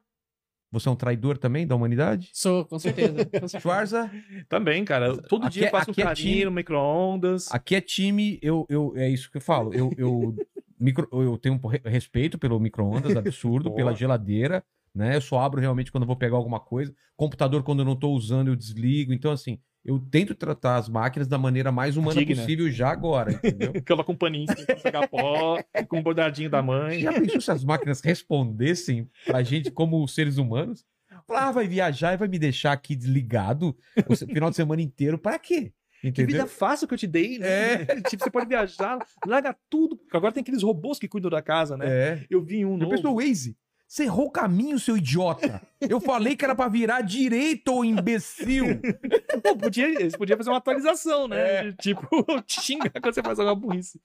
[0.71, 2.29] você é um traidor também da humanidade?
[2.33, 3.13] Sou, com certeza.
[3.25, 3.59] com certeza.
[3.59, 4.11] Schwarza,
[4.47, 5.17] Também, cara.
[5.23, 7.51] Todo Aqui dia é- eu faço um aqui é carinho time- no micro-ondas.
[7.51, 10.35] aqui é time, eu, eu, é isso que eu falo, eu, eu,
[10.79, 13.75] micro, eu tenho um re- respeito pelo micro-ondas, absurdo, Boa.
[13.75, 14.63] pela geladeira,
[14.93, 15.15] né?
[15.15, 16.93] Eu só abro realmente quando eu vou pegar alguma coisa.
[17.15, 19.13] Computador, quando eu não tô usando, eu desligo.
[19.13, 22.41] Então, assim, eu tento tratar as máquinas da maneira mais humana Digna.
[22.41, 23.73] possível já agora, entendeu?
[23.87, 24.47] Coloca um paninho
[24.83, 26.99] pegar pó, com um bordadinho da mãe.
[26.99, 30.85] Já pensou se as máquinas respondessem pra gente como seres humanos?
[31.27, 33.75] Falar, ah, vai viajar e vai me deixar aqui desligado
[34.07, 35.17] o final de semana inteiro.
[35.17, 35.71] Pra quê?
[36.01, 36.27] Que Entendeu?
[36.33, 37.85] vida fácil que eu te dei, né?
[38.09, 39.99] tipo, você pode viajar, larga tudo.
[40.13, 41.85] Agora tem aqueles robôs que cuidam da casa, né?
[41.87, 42.25] É.
[42.29, 42.91] Eu vi um Eu novo.
[42.91, 43.57] penso, Waze,
[43.89, 45.59] você errou o caminho, seu idiota.
[45.81, 48.65] Eu falei que era pra virar direito, ô imbecil.
[49.41, 51.69] Pô, podia, eles podiam fazer uma atualização, né?
[51.69, 51.71] É.
[51.71, 52.07] Tipo,
[52.45, 53.99] te xingar quando você faz alguma burrice.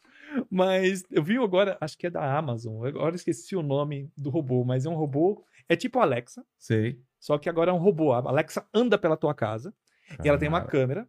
[0.50, 2.86] Mas eu vi agora, acho que é da Amazon.
[2.86, 5.44] Agora eu esqueci o nome do robô, mas é um robô.
[5.68, 6.98] É tipo a Alexa, Sei.
[7.20, 8.14] só que agora é um robô.
[8.14, 9.74] A Alexa anda pela tua casa
[10.24, 11.06] e ela tem uma câmera.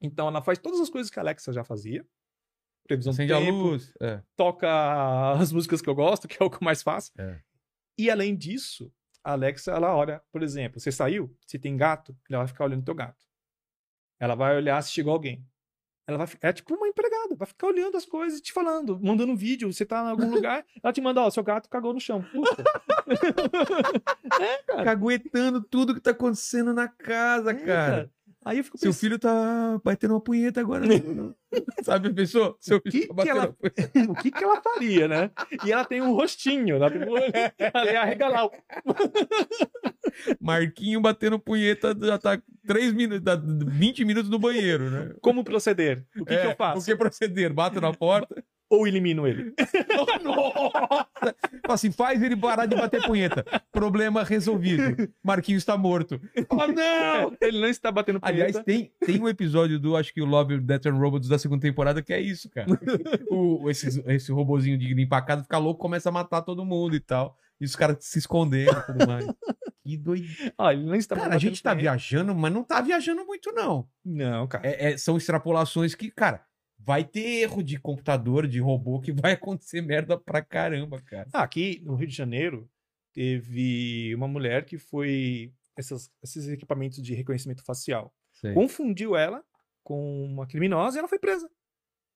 [0.00, 2.02] Então ela faz todas as coisas que a Alexa já fazia.
[2.88, 3.92] Previsão Acende do a tempo, luz.
[4.00, 4.22] É.
[4.34, 7.12] toca as músicas que eu gosto, que é o que eu mais faço.
[7.18, 7.38] É.
[8.00, 8.90] E além disso,
[9.22, 12.82] a Alexa, ela olha, por exemplo, você saiu, se tem gato, ela vai ficar olhando
[12.82, 13.26] teu gato.
[14.18, 15.46] Ela vai olhar se chegou alguém.
[16.06, 19.32] Ela vai, é tipo uma empregada, vai ficar olhando as coisas e te falando, mandando
[19.32, 22.00] um vídeo, você tá em algum lugar, ela te manda, ó, seu gato cagou no
[22.00, 22.22] chão.
[22.22, 22.64] Puta.
[24.40, 24.84] é, cara.
[24.84, 28.10] Caguetando tudo que tá acontecendo na casa, É, cara.
[28.42, 30.86] Aí eu fico Seu pensando, filho tá batendo uma punheta agora.
[31.84, 32.56] Sabe, a pessoa?
[32.58, 33.90] Seu filho que tá batendo ela- punheta.
[34.10, 35.30] o que que ela faria, né?
[35.66, 37.16] E ela tem um rostinho, ela tem um
[37.58, 38.46] ela ia arregalar.
[38.46, 38.52] o-
[40.40, 45.14] Marquinho batendo punheta já tá 3 minutos, tá 20 minutos no banheiro, né?
[45.20, 46.04] Como proceder?
[46.18, 46.80] O que, É, que eu faço?
[46.80, 47.52] O que proceder?
[47.52, 48.42] Bato na porta.
[48.70, 49.52] Ou elimino ele?
[51.66, 53.44] Fala assim, faz ele parar de bater punheta.
[53.72, 55.12] Problema resolvido.
[55.22, 56.20] Marquinhos está morto.
[56.48, 57.36] Fala, não!
[57.40, 58.42] Ele não está batendo punheta.
[58.44, 61.62] Aliás, tem, tem um episódio do, acho que o Love, Death and Robots da segunda
[61.62, 62.68] temporada que é isso, cara.
[63.30, 66.94] O, esse, esse robozinho de limpar a casa fica louco, começa a matar todo mundo
[66.94, 67.36] e tal.
[67.60, 69.26] E os caras se escondendo e tudo mais.
[69.84, 70.26] Que doido.
[70.56, 71.82] Ah, ele não está Cara, a gente tá punheta.
[71.82, 73.86] viajando, mas não tá viajando muito, não.
[74.04, 74.66] Não, cara.
[74.66, 76.42] É- é- são extrapolações que, cara,
[76.84, 81.28] vai ter erro de computador, de robô, que vai acontecer merda pra caramba, cara.
[81.32, 82.68] Ah, aqui no Rio de Janeiro,
[83.12, 85.52] teve uma mulher que foi.
[85.76, 88.12] Essas, esses equipamentos de reconhecimento facial.
[88.32, 88.52] Sei.
[88.52, 89.42] Confundiu ela
[89.82, 91.48] com uma criminosa e ela foi presa.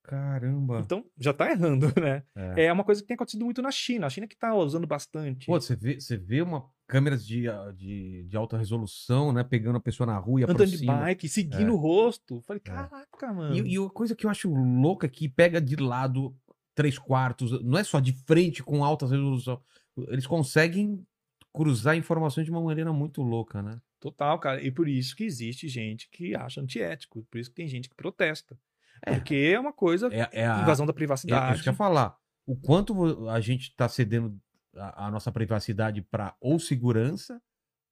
[0.03, 0.81] Caramba.
[0.81, 2.23] Então, já tá errando, né?
[2.35, 2.67] É.
[2.67, 4.07] É uma coisa que tem acontecido muito na China.
[4.07, 5.47] A China que tá usando bastante.
[5.47, 9.43] Pô, você vê, você vê uma câmeras de, ah, de, de alta resolução, né?
[9.43, 10.97] Pegando a pessoa na rua e andando de aproxima.
[10.99, 11.73] bike, seguindo É.
[11.73, 12.41] o rosto.
[12.43, 12.69] Falei, É.
[12.69, 13.55] caraca, mano.
[13.57, 16.37] E, e uma coisa que eu acho louca é que pega de lado
[16.75, 19.61] três quartos, não é só de frente com alta resolução.
[20.09, 21.07] Eles conseguem
[21.53, 23.81] cruzar informações de uma maneira muito louca, né?
[24.01, 24.61] Total, cara.
[24.63, 27.25] E por isso que existe gente que acha antiético.
[27.31, 28.59] Por isso que tem gente que protesta.
[29.07, 29.15] É.
[29.15, 30.09] Porque é uma coisa.
[30.13, 31.55] É, é a, invasão da É privacidade.
[31.55, 32.17] isso que eu ia falar.
[32.47, 34.37] O quanto a gente está cedendo
[34.77, 37.41] a, a nossa privacidade para ou segurança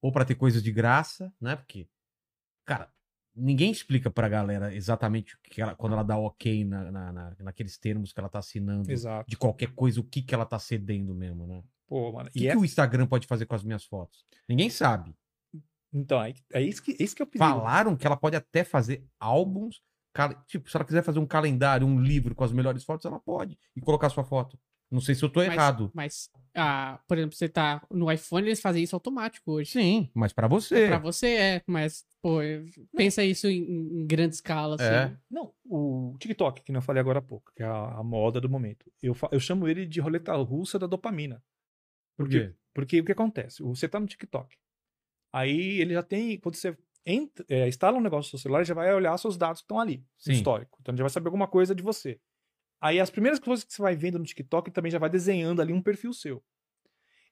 [0.00, 1.56] ou para ter coisas de graça, né?
[1.56, 1.88] Porque,
[2.64, 2.92] cara,
[3.34, 7.36] ninguém explica pra galera exatamente o que ela, quando ela dá ok na, na- na-
[7.40, 9.28] naqueles termos que ela tá assinando Exato.
[9.30, 11.62] de qualquer coisa, o que que ela tá cedendo mesmo, né?
[11.86, 12.28] Pô, mano.
[12.28, 12.56] O que, E que é...
[12.56, 14.24] o Instagram pode fazer com as minhas fotos?
[14.48, 15.14] Ninguém sabe.
[15.92, 17.44] Então, é, é isso que, é isso que é o perigo.
[17.50, 19.82] Falaram que ela pode até fazer álbuns.
[20.14, 23.20] cal- Tipo, se ela quiser fazer um calendário, um livro com as melhores fotos, ela
[23.20, 23.58] pode.
[23.76, 24.58] E colocar sua foto.
[24.92, 25.90] Não sei se eu tô Mas- errado.
[25.94, 29.70] Mas, ah, por exemplo, você tá no iPhone, eles fazem isso automático hoje.
[29.70, 30.86] Sim, mas pra você.
[30.86, 32.40] Pra você é, mas, pô,
[32.94, 33.62] pensa isso em,
[34.02, 34.84] em grande escala, assim.
[34.84, 35.16] É.
[35.30, 38.50] Não, o TikTok, que eu falei agora há pouco, que é a, a moda do
[38.50, 38.84] momento.
[39.02, 41.42] Eu, eu chamo ele de roleta russa da dopamina.
[42.16, 42.48] Por quê?
[42.48, 42.54] quê?
[42.74, 43.62] Porque o que acontece?
[43.62, 44.54] Você tá no TikTok.
[45.32, 46.38] Aí ele já tem.
[46.38, 46.76] Quando você
[47.06, 49.64] entra, é, instala um negócio no seu celular, ele já vai olhar seus dados que
[49.64, 50.32] estão ali, Sim.
[50.32, 50.76] histórico.
[50.82, 52.20] Então ele já vai saber alguma coisa de você.
[52.82, 55.62] Aí as primeiras coisas que você vai vendo no TikTok ele também já vai desenhando
[55.62, 56.42] ali um perfil seu.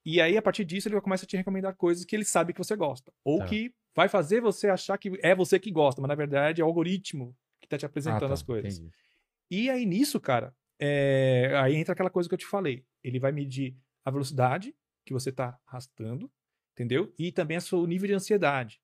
[0.07, 2.53] E aí, a partir disso, ele vai começar a te recomendar coisas que ele sabe
[2.55, 3.12] que você gosta.
[3.24, 3.46] Ou Tá.
[3.46, 6.68] que vai fazer você achar que é você que gosta, mas na verdade é o
[6.68, 8.78] algoritmo que tá te Ah, apresentando tá, as coisas.
[8.78, 8.94] entendi.
[9.51, 12.84] E aí nisso, cara, é, aí entra aquela coisa que eu te falei.
[13.03, 14.74] Ele vai medir a velocidade
[15.05, 16.30] que você tá arrastando,
[16.72, 17.12] entendeu?
[17.18, 18.80] E também a seu nível de ansiedade.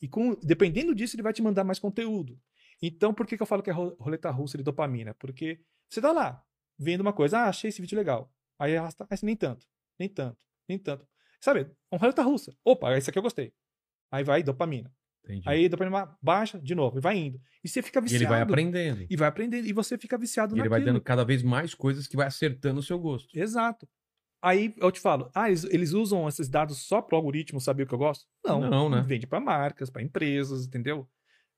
[0.00, 2.40] E com, dependendo disso, ele vai te mandar mais conteúdo.
[2.80, 5.12] Então, por que, que eu falo que é ro- roleta russa de dopamina?
[5.14, 6.42] Porque você tá lá,
[6.78, 8.32] vendo uma coisa, ah, achei esse vídeo legal.
[8.58, 9.66] Aí arrasta, nem tanto,
[9.98, 11.06] nem tanto, nem tanto.
[11.40, 12.54] Sabe, uma roleta russa.
[12.64, 13.52] Opa, esse aqui eu gostei.
[14.10, 14.92] Aí vai dopamina.
[15.24, 15.48] entendi.
[15.48, 17.40] Aí dopamina baixa, de novo, e vai indo.
[17.62, 18.22] E você fica e viciado.
[18.24, 19.06] ele vai aprendendo.
[19.08, 19.66] E vai aprendendo.
[19.66, 20.70] E você fica viciado E ele naquilo.
[20.70, 23.28] vai dando cada vez mais coisas que vai acertando o seu gosto.
[23.36, 23.88] Exato.
[24.42, 27.86] Aí eu te falo, ah, eles, eles usam esses dados só pro algoritmo saber o
[27.86, 28.26] que eu gosto?
[28.44, 28.60] Não.
[28.60, 29.02] Não, né?
[29.06, 31.08] Vende para marcas, para empresas, entendeu?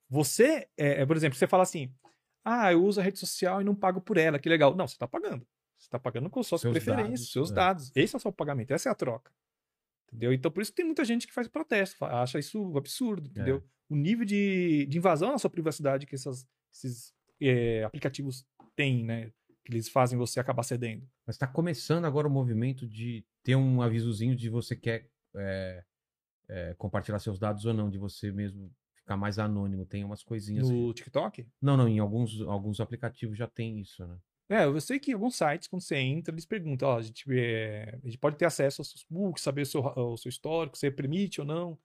[0.08, 1.92] Você, é, é, por exemplo, você fala assim,
[2.48, 4.74] ah, eu uso a rede social e não pago por ela, que legal.
[4.76, 5.44] Não, você tá pagando.
[5.78, 7.54] Você tá pagando com suas Seus preferências, dados, seus é.
[7.54, 7.92] dados.
[7.94, 9.32] Esse é o seu pagamento, essa é a troca.
[10.08, 10.32] Entendeu?
[10.32, 13.62] Então, por isso que tem muita gente que faz protesto, acha isso absurdo, entendeu?
[13.88, 19.32] O nível de, de invasão na sua privacidade que essas- esses é, aplicativos têm, né?
[19.64, 21.06] Que eles fazem você acabar cedendo.
[21.26, 25.84] Mas tá começando agora o movimento de ter um avisozinho de você quer é,
[26.48, 28.72] é, compartilhar seus dados ou não, de você mesmo
[29.06, 29.86] ficar mais anônimo.
[29.86, 30.68] Tem umas coisinhas.
[30.68, 31.46] que- No TikTok?
[31.62, 34.16] Não, não, em alguns, alguns aplicativos já tem isso, né?
[34.48, 37.24] É, eu sei que em alguns sites, quando você entra, eles perguntam, ó, a gente,
[37.32, 40.76] é, a gente pode ter acesso aos seus books, saber o seu, o seu histórico,
[40.76, 41.78] você permite ou não.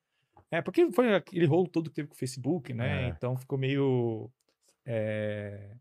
[0.51, 3.05] É, porque foi aquele rolo todo que teve com o Facebook, né?
[3.05, 3.09] É.
[3.09, 4.29] Então ficou meio...
[4.85, 5.71] é,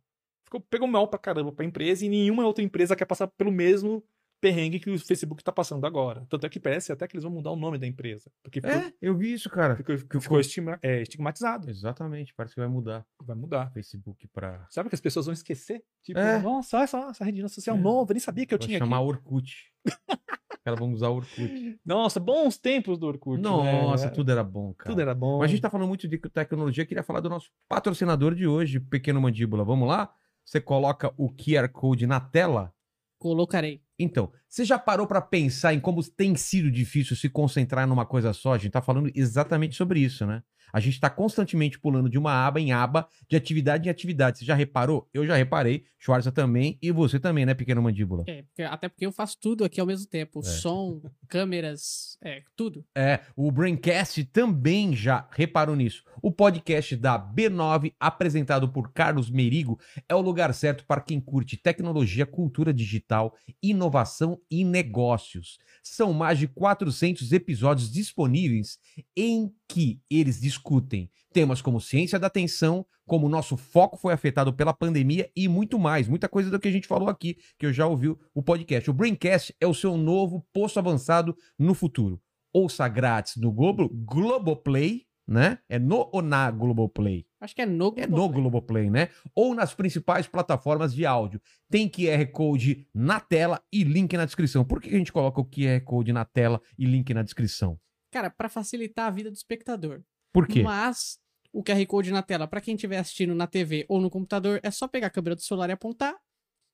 [0.45, 4.03] ficou, pegou mal pra caramba pra empresa e nenhuma outra empresa quer passar pelo mesmo
[4.41, 6.27] perrengue que o Facebook tá passando agora.
[6.31, 8.31] Tanto é que parece até que eles vão mudar o nome da empresa.
[8.43, 9.77] Porque ficou, É, eu vi isso, cara.
[9.77, 11.69] ficou, ficou- ficou estigma- é, estigmatizado.
[11.69, 13.71] Exatamente, parece que vai mudar Vai mudar.
[13.73, 14.67] Facebook pra.
[14.71, 15.83] Sabe que as pessoas vão esquecer?
[16.03, 16.39] Tipo, É.
[16.41, 17.81] nossa, olha só, essa rede social É.
[17.81, 19.07] nova, nem sabia que eu vai tinha chamar aqui.
[19.07, 19.73] Orkut.
[20.53, 21.81] Os caras vão usar Orkut.
[21.85, 23.41] Nossa, bons tempos do Orkut.
[23.41, 24.11] Nossa, né?
[24.11, 24.91] tudo era bom, cara.
[24.91, 25.39] Tudo era bom.
[25.39, 28.79] Mas a gente tá falando muito de tecnologia, queria falar do nosso patrocinador de hoje,
[28.81, 29.65] Pequeno Mandíbula.
[29.65, 30.13] Vamos lá?
[30.45, 32.75] Você coloca o QR Code na tela.
[33.19, 33.83] Colocarei.
[34.03, 38.33] Então, você já parou pra pensar em como tem sido difícil se concentrar numa coisa
[38.33, 38.55] só?
[38.55, 40.43] A gente tá falando exatamente sobre isso, né?
[40.73, 44.39] A gente tá constantemente pulando de uma aba em aba, de atividade em atividade.
[44.39, 45.09] Você já reparou?
[45.13, 48.25] Eu já reparei, Schwarza também, e você também, né, Pequeno Mandíbula?
[48.27, 50.41] É, até porque eu faço tudo aqui ao mesmo tempo.
[50.41, 50.43] É.
[50.43, 52.85] Som, câmeras, é, tudo.
[52.97, 56.05] É, o Braincast também já reparou nisso.
[56.23, 61.57] O podcast da B9, apresentado por Carlos Merigo, é o lugar certo para quem curte
[61.57, 65.59] tecnologia, cultura digital, inovação e negócios.
[65.83, 68.79] São mais de 400 episódios disponíveis
[69.17, 74.53] em que eles discutem temas como ciência da atenção, como o nosso foco foi afetado
[74.53, 76.09] pela pandemia e muito mais.
[76.09, 78.91] Muita coisa do que a gente falou aqui, que eu já ouvi o podcast.
[78.91, 82.21] O Braincast é o seu novo posto avançado no futuro.
[82.53, 85.59] Ouça grátis no Globo, Globoplay, né?
[85.69, 87.25] É no ou na Globoplay?
[87.41, 89.11] Acho que é no É no Globoplay, né?
[89.37, 91.41] Ou nas principais plataformas de áudio.
[91.71, 94.65] Tem QR Code na tela e link na descrição.
[94.65, 97.79] Por que a gente coloca o QR Code na tela e link na descrição?
[98.11, 100.03] Cara, pra facilitar a vida do espectador.
[100.33, 100.63] Por quê?
[100.63, 101.19] Mas
[101.53, 104.71] o QR Code na tela, pra quem estiver assistindo na TV ou no computador, é
[104.71, 106.15] só pegar a câmera do celular e apontar.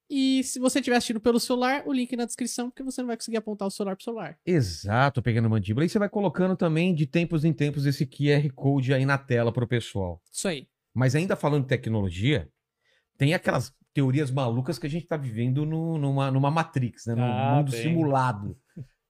[0.09, 3.17] E se você estiver assistindo pelo celular, o link na descrição, porque você não vai
[3.17, 4.39] conseguir apontar o celular pro celular.
[4.47, 5.85] Exato, pegando mandíbula.
[5.85, 9.53] E você vai colocando também de tempos em tempos esse QR Code aí na tela
[9.53, 10.23] pro pessoal.
[10.31, 10.69] Isso aí.
[10.95, 12.49] Mas ainda falando de tecnologia,
[13.19, 17.15] tem aquelas teorias malucas que a gente tá vivendo no- numa, numa Matrix, né?
[17.17, 17.83] Num Ah, mundo tem.
[17.83, 18.57] simulado.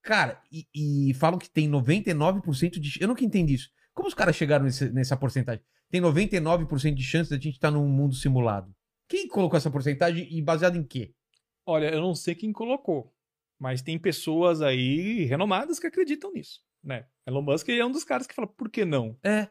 [0.07, 0.67] Cara, e,
[1.11, 2.97] e falam que tem 99% de.
[3.03, 3.71] Eu nunca entendi isso.
[3.93, 5.63] Como os caras chegaram nesse- nessa porcentagem?
[5.91, 8.73] Tem 99% de chance da gente estar num mundo simulado.
[9.09, 11.13] Quem colocou essa porcentagem e baseado em quê?
[11.67, 13.13] Olha, eu não sei quem colocou,
[13.59, 17.07] mas tem pessoas aí renomadas que acreditam nisso, né?
[17.27, 19.19] Elon Musk é um dos caras que fala, por que não?
[19.25, 19.49] É.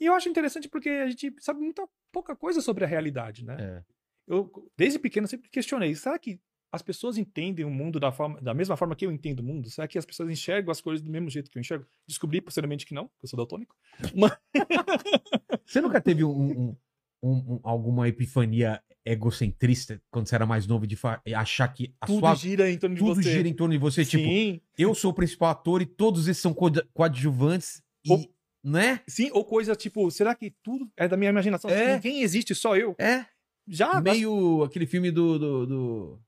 [0.00, 3.56] E eu acho interessante porque a gente sabe muita pouca coisa sobre a realidade, né?
[3.58, 3.84] É.
[4.26, 6.40] Eu, desde pequeno, sempre questionei, será que
[6.76, 9.68] as pessoas entendem o mundo da, forma, da mesma forma que eu entendo o mundo?
[9.68, 11.84] Será que as pessoas enxergam as coisas do mesmo jeito que eu enxergo?
[12.06, 13.74] Descobri posteriormente que não, que eu sou daltônico.
[15.66, 16.76] Você nunca teve um- um-
[17.22, 20.96] um- um- alguma epifania egocentrista quando você era mais novo de
[21.34, 23.30] achar que a Tudo sua gira em torno de tudo você.
[23.32, 24.04] gira em torno de você?
[24.04, 28.24] Tipo, Sim, eu sou o principal ator e todos esses são coad- coadjuvantes e, Ou-
[28.64, 29.00] né?
[29.08, 31.70] sim, ou coisa tipo, será que tudo é da minha imaginação?
[31.70, 31.94] É.
[31.94, 32.94] Ninguém existe, só eu.
[32.98, 33.24] É
[33.68, 36.20] Já, meio aquele filme do, do, do-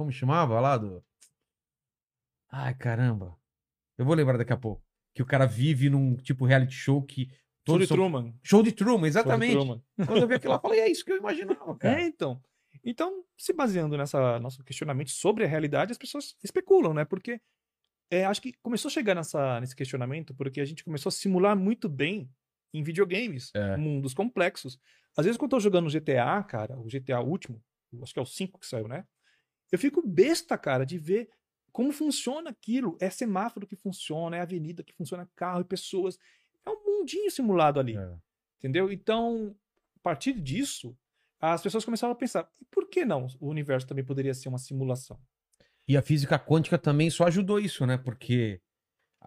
[0.00, 1.04] como chamava lá do
[2.50, 3.36] Ai, caramba.
[3.98, 4.82] Eu vou lembrar daqui a pouco.
[5.14, 7.28] Que o cara vive num tipo reality show que
[7.66, 8.34] Show de são- Truman.
[8.42, 9.52] Show de Truman, Show de exatamente.
[9.52, 9.82] Truman.
[10.06, 12.00] Quando eu vi aquilo lá, eu falei, é isso que eu imaginava, cara.
[12.00, 12.42] É, então.
[12.82, 17.04] Então, se baseando nessa nosso questionamento sobre a realidade, as pessoas especulam, né?
[17.04, 17.40] Porque
[18.10, 21.54] é, acho que começou a chegar nessa, nesse questionamento porque a gente começou a simular
[21.56, 22.28] muito bem
[22.72, 23.76] em videogames, É.
[23.76, 24.80] mundos complexos.
[25.16, 27.62] Às vezes, quando eu tô jogando GTA, cara, o GTA último,
[28.02, 29.04] acho que é o 5 que saiu, né?
[29.70, 31.28] Eu fico besta, cara, de ver
[31.72, 32.96] como funciona aquilo.
[33.00, 36.18] É semáforo que funciona, é avenida que funciona, carro e pessoas.
[36.66, 37.96] É um mundinho simulado ali.
[37.96, 38.16] É.
[38.58, 38.90] Entendeu?
[38.92, 39.54] Então,
[39.96, 40.96] a partir disso,
[41.40, 44.58] as pessoas começaram a pensar: e por que não o universo também poderia ser uma
[44.58, 45.18] simulação?
[45.88, 47.96] E a física quântica também só ajudou isso, né?
[47.96, 48.60] Porque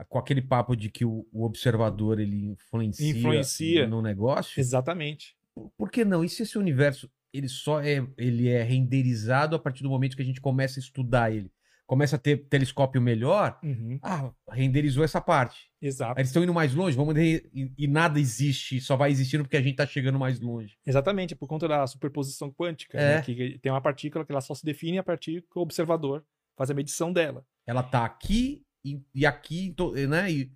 [0.10, 3.88] com aquele papo de que o, o observador ele influencia, Influencia.
[3.88, 5.38] no negócio, Exatamente.
[5.54, 6.24] por, por que não?
[6.24, 10.22] E se esse universo ele só é ele é renderizado a partir do momento que
[10.22, 11.52] a gente começa a estudar ele,
[11.88, 13.60] começa a ter telescópio melhor?
[13.64, 14.00] Uhum.
[14.02, 15.70] Ah, renderizou essa parte.
[15.82, 16.14] Exato.
[16.18, 19.58] Aí eles estão indo mais longe, vamos re- e, nada existe, só vai existindo porque
[19.58, 20.78] a gente tá chegando mais longe.
[20.86, 23.16] Exatamente, por conta da superposição quântica, É.
[23.16, 23.22] né?
[23.22, 26.24] que tem uma partícula que ela só se define a partir que o observador
[26.58, 27.46] faz a medição dela.
[27.68, 29.76] Ela tá aqui e, e aqui,
[30.08, 30.32] né?
[30.32, 30.52] E,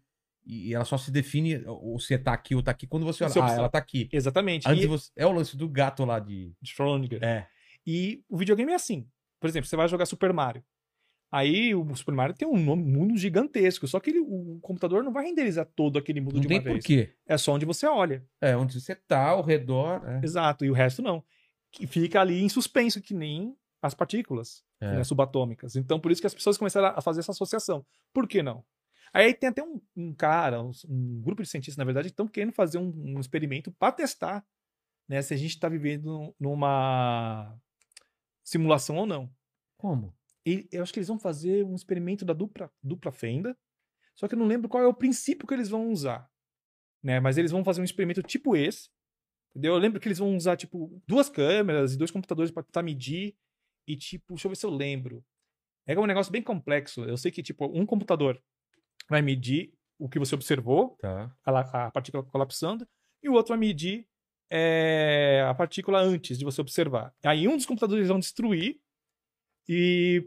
[0.48, 3.34] e ela só se define ou se tá aqui ou tá aqui quando você olha.
[3.34, 4.08] Você Ah, ela tá aqui.
[4.12, 4.68] Exatamente.
[4.68, 6.54] Antes E, você- é o lance do gato lá de.
[6.62, 7.24] de Schrödinger.
[7.24, 7.48] É.
[7.86, 9.08] E o videogame é assim.
[9.40, 10.64] Por exemplo, você vai jogar Super Mario.
[11.30, 15.26] Aí o Super Mario tem um mundo gigantesco, só que ele- o computador não vai
[15.26, 16.78] renderizar todo aquele mundo Não de tem uma vez.
[16.78, 17.14] porquê.
[17.28, 18.26] É só onde você olha.
[18.40, 20.02] É, onde você tá, ao redor.
[20.08, 20.22] é.
[20.24, 21.22] Exato, e o resto não.
[21.70, 24.96] Que fica ali em suspenso, que nem as partículas É.
[24.96, 25.76] né, subatômicas.
[25.76, 27.86] Então, por isso que as pessoas começaram a fazer essa associação.
[28.14, 28.64] Por que não?
[29.18, 32.28] Aí tem até um, um cara, um, um grupo de cientistas, na verdade, que estão
[32.28, 34.46] querendo fazer um, um experimento para testar
[35.10, 37.58] né, se a gente está vivendo numa
[38.44, 39.32] simulação ou não.
[39.76, 40.16] Como?
[40.46, 43.58] e eu acho que eles vão fazer um experimento da dupla, dupla fenda,
[44.16, 46.30] só que eu não lembro qual é o princípio que eles vão usar.
[47.04, 47.20] Né?
[47.20, 48.90] Mas eles vão fazer um experimento tipo esse.
[49.50, 49.74] Entendeu?
[49.74, 53.36] Eu lembro que eles vão usar, tipo, duas câmeras e dois computadores para tentar medir.
[53.88, 55.26] E, tipo, deixa eu ver se eu lembro.
[55.86, 57.04] É um negócio bem complexo.
[57.04, 58.42] Eu sei que, tipo, um computador
[59.10, 61.32] vai medir o que você observou, Tá.
[61.46, 62.88] a, a partícula colapsando,
[63.24, 64.08] e o outro vai medir
[64.50, 67.14] é, a partícula antes de você observar.
[67.26, 68.80] Aí um dos computadores vão destruir
[69.70, 70.24] e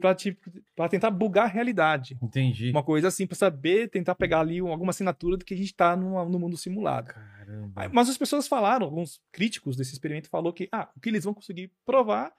[0.77, 2.19] para tentar bugar a realidade.
[2.23, 2.71] Entendi.
[2.71, 5.69] Uma coisa assim, para saber, tentar pegar ali um- alguma assinatura do que a gente
[5.69, 7.09] está no, mundo simulado.
[7.15, 7.89] Caramba.
[7.91, 11.33] Mas as pessoas falaram, alguns críticos desse experimento falou que ah, o que eles vão
[11.33, 12.31] conseguir provar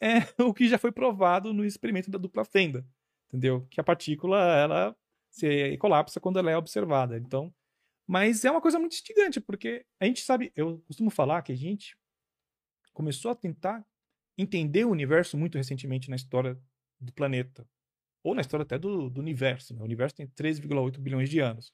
[0.00, 2.86] é o que já foi provado no experimento da dupla fenda,
[3.28, 3.66] entendeu?
[3.68, 4.96] Que a partícula ela
[5.34, 7.18] se colapsa quando ela é observada.
[7.18, 7.52] Então,
[8.06, 11.56] mas é uma coisa muito instigante porque a gente sabe, eu costumo falar que a
[11.56, 11.98] gente
[12.92, 13.84] começou a tentar
[14.38, 16.56] entender o universo muito recentemente na história
[17.00, 17.66] do planeta
[18.22, 19.74] ou na história até do, do universo.
[19.74, 19.80] né?
[19.80, 21.72] O universo tem 13,8 bilhões de anos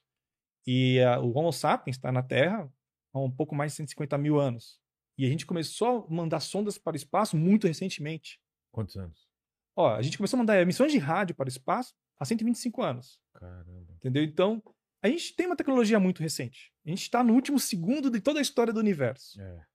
[0.65, 2.71] e ah, o Homo sapiens está na Terra
[3.13, 4.79] há um pouco mais de 150 mil anos.
[5.17, 8.41] E a gente começou a mandar sondas para o espaço muito recentemente.
[8.71, 9.29] Quantos anos?
[9.75, 13.19] Ó, a gente começou a mandar emissões de rádio para o espaço há 125 anos.
[13.33, 13.93] Caramba.
[13.95, 14.23] Entendeu?
[14.23, 14.61] Então,
[15.01, 16.71] a gente tem uma tecnologia muito recente.
[16.85, 19.41] A gente está no último segundo de toda a história do universo.
[19.41, 19.65] É.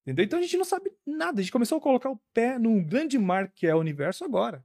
[0.00, 0.24] Entendeu?
[0.24, 1.40] Então a gente não sabe nada.
[1.40, 4.64] A gente começou a colocar o pé num grande mar que é o universo agora.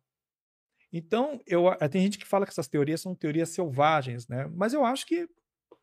[0.91, 4.49] Então, eu, tem gente que fala que essas teorias são teorias selvagens, né?
[4.55, 5.27] Mas eu acho que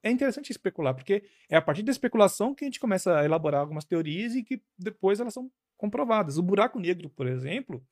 [0.02, 3.60] é interessante especular, porque é a partir da especulação que a gente começa a elaborar
[3.60, 6.38] algumas teorias e que depois elas são comprovadas.
[6.38, 7.86] O buraco negro, por exemplo,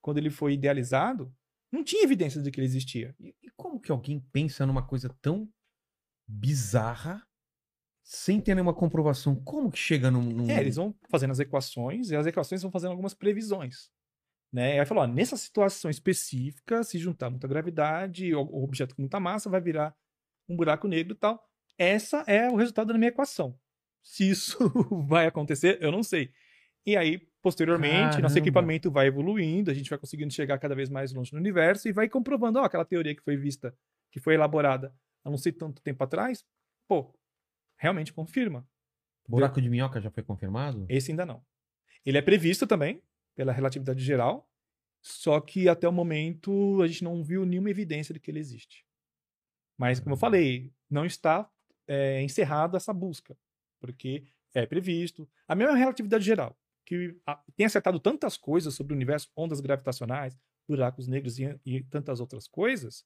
[0.00, 1.34] quando ele foi idealizado,
[1.72, 3.14] não tinha evidência de que ele existia.
[3.20, 5.48] E, e como que alguém pensa numa coisa tão
[6.26, 7.22] bizarra
[8.02, 9.34] sem ter nenhuma comprovação?
[9.36, 10.22] Como que chega num.
[10.22, 13.90] num- É, eles vão fazendo as equações e as equações vão fazendo algumas previsões.
[14.52, 14.76] Né?
[14.76, 19.02] E aí falou, ó, nessa situação específica, se juntar muita gravidade, ou ou objeto com
[19.02, 19.94] muita massa, vai virar
[20.48, 21.42] um buraco negro e tal.
[21.76, 23.58] Essa é o resultado da minha equação.
[24.02, 24.56] Se isso
[25.06, 26.32] vai acontecer, eu não sei.
[26.88, 28.38] E aí, posteriormente, nosso Caramba.
[28.38, 31.92] equipamento vai evoluindo, a gente vai conseguindo chegar cada vez mais longe no universo e
[31.92, 33.76] vai comprovando, ó, aquela teoria que foi vista,
[34.10, 34.90] que foi elaborada
[35.22, 36.46] há não sei tanto tempo atrás,
[36.88, 37.14] pô,
[37.76, 38.66] realmente confirma.
[39.28, 40.86] Buraco de minhoca já foi confirmado?
[40.88, 41.44] Esse ainda não.
[42.06, 43.02] Ele é previsto também
[43.36, 44.50] pela relatividade geral,
[45.02, 48.86] só que até o momento a gente não viu nenhuma evidência de que ele existe.
[49.76, 51.50] Mas, como eu falei, não está
[51.86, 53.36] é, encerrada essa busca,
[53.78, 54.24] porque
[54.54, 55.28] é previsto.
[55.46, 56.58] A mesma relatividade geral,
[56.88, 57.20] que
[57.54, 60.34] tem acertado tantas coisas sobre o universo, ondas gravitacionais,
[60.66, 63.04] buracos negros e, e tantas outras coisas,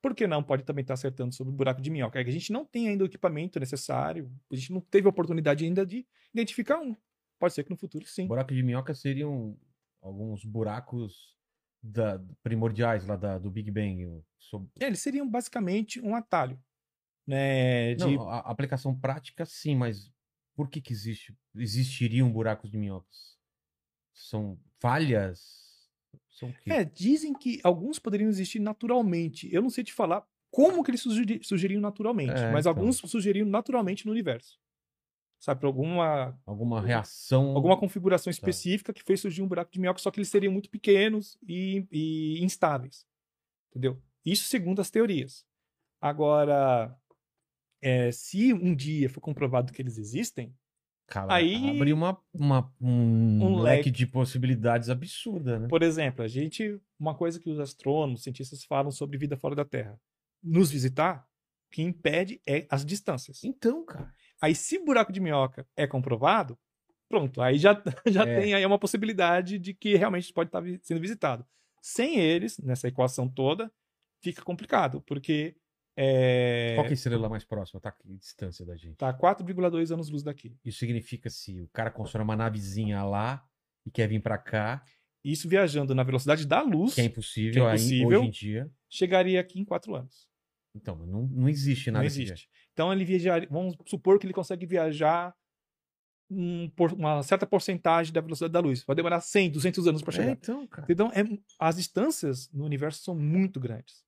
[0.00, 2.18] por que não pode também estar acertando sobre o buraco de minhoca?
[2.18, 5.10] É que a gente não tem ainda o equipamento necessário, a gente não teve a
[5.10, 6.96] oportunidade ainda de identificar um.
[7.38, 8.26] Pode ser que no futuro sim.
[8.26, 9.58] Buraco de minhoca seriam
[10.00, 11.36] alguns buracos
[11.82, 14.22] da- primordiais lá da- do Big Bang.
[14.80, 16.58] É, eles seriam basicamente um atalho.
[17.26, 18.16] Né, de...
[18.16, 20.10] Não, a aplicação prática sim, mas
[20.58, 23.38] por que que existe, existiriam buracos de minhocas?
[24.12, 25.88] São falhas?
[26.28, 26.70] São o quê?
[26.72, 29.48] É, dizem que alguns poderiam existir naturalmente.
[29.54, 32.72] Eu não sei te falar como que eles sugeri- surgiriam naturalmente, É, mas então.
[32.72, 34.58] alguns surgiriam naturalmente no universo.
[35.40, 37.54] Sabe, por alguma, Alguma reação?
[37.56, 40.68] alguma configuração específica que fez surgir um buraco de minhoca, só que eles seriam muito
[40.68, 43.06] pequenos e, e instáveis.
[43.70, 44.02] Entendeu?
[44.24, 45.46] Isso segundo as teorias.
[46.00, 46.96] Agora,
[47.82, 50.54] é, se um dia for comprovado que eles existem,
[51.10, 53.90] Cara, Aí- abre uma, uma- um, Um leque leque.
[53.90, 55.66] de possibilidades absurda, né?
[55.66, 59.64] Por exemplo, a gente, uma coisa que os astrônomos, cientistas falam sobre vida fora da
[59.64, 59.98] Terra,
[60.42, 61.26] nos visitar,
[61.66, 63.42] o que impede é as distâncias.
[63.42, 64.12] Então, cara.
[64.38, 66.58] Aí, se buraco de minhoca é comprovado,
[67.08, 68.40] pronto, aí já, já É.
[68.42, 71.42] tem aí uma possibilidade de que realmente pode estar sendo visitado.
[71.80, 73.72] Sem eles, nessa equação toda,
[74.22, 75.56] fica complicado, porque
[76.00, 77.80] é, Qual que é a estrela mais próxima?
[77.80, 78.96] Tá que distância da gente?
[78.96, 80.56] tá 4,2 anos-luz daqui.
[80.64, 83.44] Isso significa se o cara constrói uma navezinha lá
[83.84, 84.82] e quer vir pra cá,
[85.24, 88.18] Isso viajando na velocidade da luz, que é impossível, Que é aí, impossível.
[88.20, 88.70] hoje em dia.
[88.88, 90.28] chegaria aqui em 4 anos.
[90.74, 92.48] Então, não, não existe Não nada que existe.
[92.72, 95.34] Então ele viajaria, vamos supor que ele consegue viajar
[96.30, 98.84] um por- uma certa porcentagem da velocidade da luz.
[98.84, 100.28] Vai demorar 100, 200 anos para viaje.
[100.28, 100.36] chegar.
[100.36, 100.86] É, então, cara.
[100.88, 101.24] Então é,
[101.58, 104.04] as distâncias no universo são muito grandes.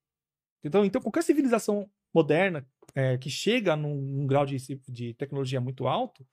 [0.63, 4.57] Então, então qualquer civilização moderna é, que chega num, num grau de,
[4.89, 6.27] de tecnologia muito alto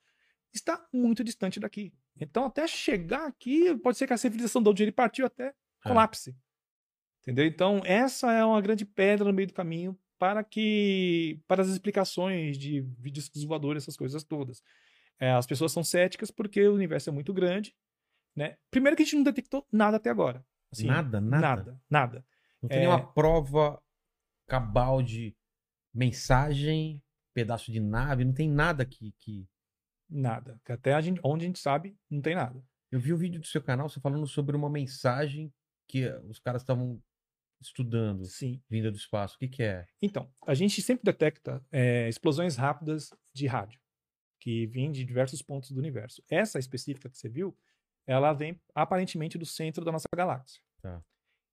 [0.52, 1.92] está muito distante daqui.
[2.20, 5.54] Então até chegar aqui pode ser que a civilização de onde ele partiu até
[5.84, 6.36] colapse.
[7.22, 7.44] Entendeu?
[7.46, 12.56] Então, essa é uma grande pedra no meio do caminho para que para as explicações
[12.58, 14.62] de discos voadores, essas coisas todas.
[15.20, 17.74] É, as pessoas são céticas porque o universo é muito grande,
[18.34, 18.56] né?
[18.70, 20.44] Primeiro que a gente não detectou nada até agora.
[20.72, 21.40] Assim, Nada, nada.
[21.40, 22.26] Nada, nada.
[22.62, 22.80] Não tem É.
[22.80, 23.80] nenhuma prova
[24.48, 25.36] cabal de
[25.94, 27.02] mensagem,
[27.34, 29.12] pedaço de nave, não tem nada que.
[29.20, 29.48] que...
[30.08, 30.60] Nada.
[30.64, 32.64] Que Até a gente, onde a gente sabe, não tem nada.
[32.90, 35.52] Eu vi o vídeo do seu canal, você falando sobre uma mensagem
[35.86, 37.00] que eh, os caras estavam
[37.60, 38.62] estudando, Sim.
[38.68, 39.36] vinda do espaço.
[39.36, 39.86] O que, que é?
[40.00, 43.78] Então, a gente sempre detecta é, explosões rápidas de rádio,
[44.40, 46.22] que vêm de diversos pontos do universo.
[46.30, 47.54] Essa específica que você viu,
[48.06, 50.62] ela vem aparentemente do centro da nossa galáxia.
[50.80, 51.02] Tá.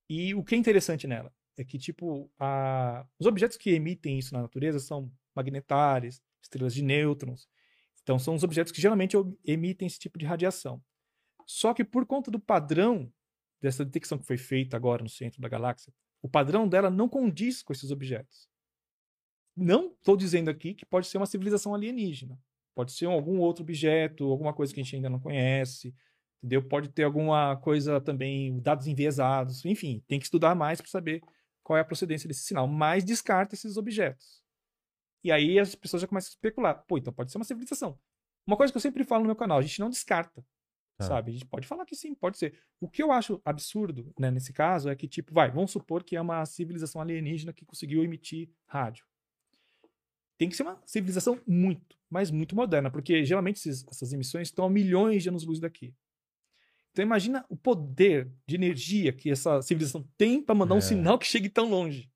[0.10, 4.34] E o que é interessante nela é que, tipo, a- os objetos que emitem isso
[4.34, 7.48] na natureza são magnetares, estrelas de nêutrons.
[8.04, 10.82] Então, são os objetos que geralmente emitem esse tipo de radiação.
[11.46, 13.12] Só que por conta do padrão
[13.62, 17.64] dessa detecção que foi feita agora no centro da galáxia, o padrão dela não condiz
[17.64, 18.48] com esses objetos.
[19.56, 22.38] Não estou dizendo aqui que pode ser uma civilização alienígena.
[22.76, 25.96] Pode ser algum outro objeto, alguma coisa que a gente ainda não conhece,
[26.40, 26.62] entendeu?
[26.62, 31.22] Pode ter alguma coisa também, dados enviesados, enfim, tem que estudar mais para saber
[31.66, 34.44] qual é a procedência desse sinal, mas descarta esses objetos.
[35.24, 36.86] E aí as pessoas já começam a especular.
[36.88, 38.00] Pô, então pode ser uma civilização.
[38.46, 40.46] Uma coisa que eu sempre falo no meu canal, a gente não descarta,
[41.00, 41.08] Tá.
[41.08, 41.32] sabe?
[41.32, 42.58] A gente pode falar que sim, pode ser.
[42.80, 46.16] O que eu acho absurdo, né, nesse caso, é que, tipo, vai, vamos supor que
[46.16, 49.04] é uma civilização alienígena que conseguiu emitir rádio.
[50.38, 54.66] Tem que ser uma civilização muito, mas muito moderna, porque geralmente esses- essas emissões estão
[54.66, 55.96] a milhões de anos-luz daqui.
[56.96, 60.78] Então imagina o poder de energia que essa civilização tem para mandar É.
[60.78, 62.10] um sinal que chegue tão longe.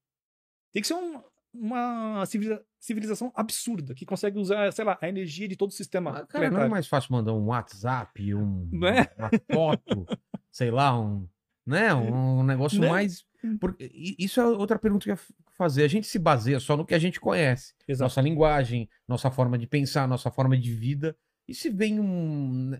[0.71, 1.21] Tem que ser um-
[1.53, 6.19] uma civiliza- civilização absurda, que consegue usar, sei lá, a energia de todo o sistema
[6.19, 9.11] Ah, cara, não é mais fácil mandar um WhatsApp, um, Não é?
[9.17, 10.05] uma foto,
[10.49, 11.27] sei lá, um,
[11.67, 12.87] né, um negócio Né?
[12.87, 13.25] mais.
[13.59, 15.21] Porque, isso é outra pergunta que eu ia
[15.57, 15.83] fazer.
[15.83, 17.73] A gente se baseia só no que a gente conhece.
[17.85, 18.05] Exato.
[18.05, 21.17] Nossa linguagem, nossa forma de pensar, nossa forma de vida.
[21.49, 22.71] E se vem um.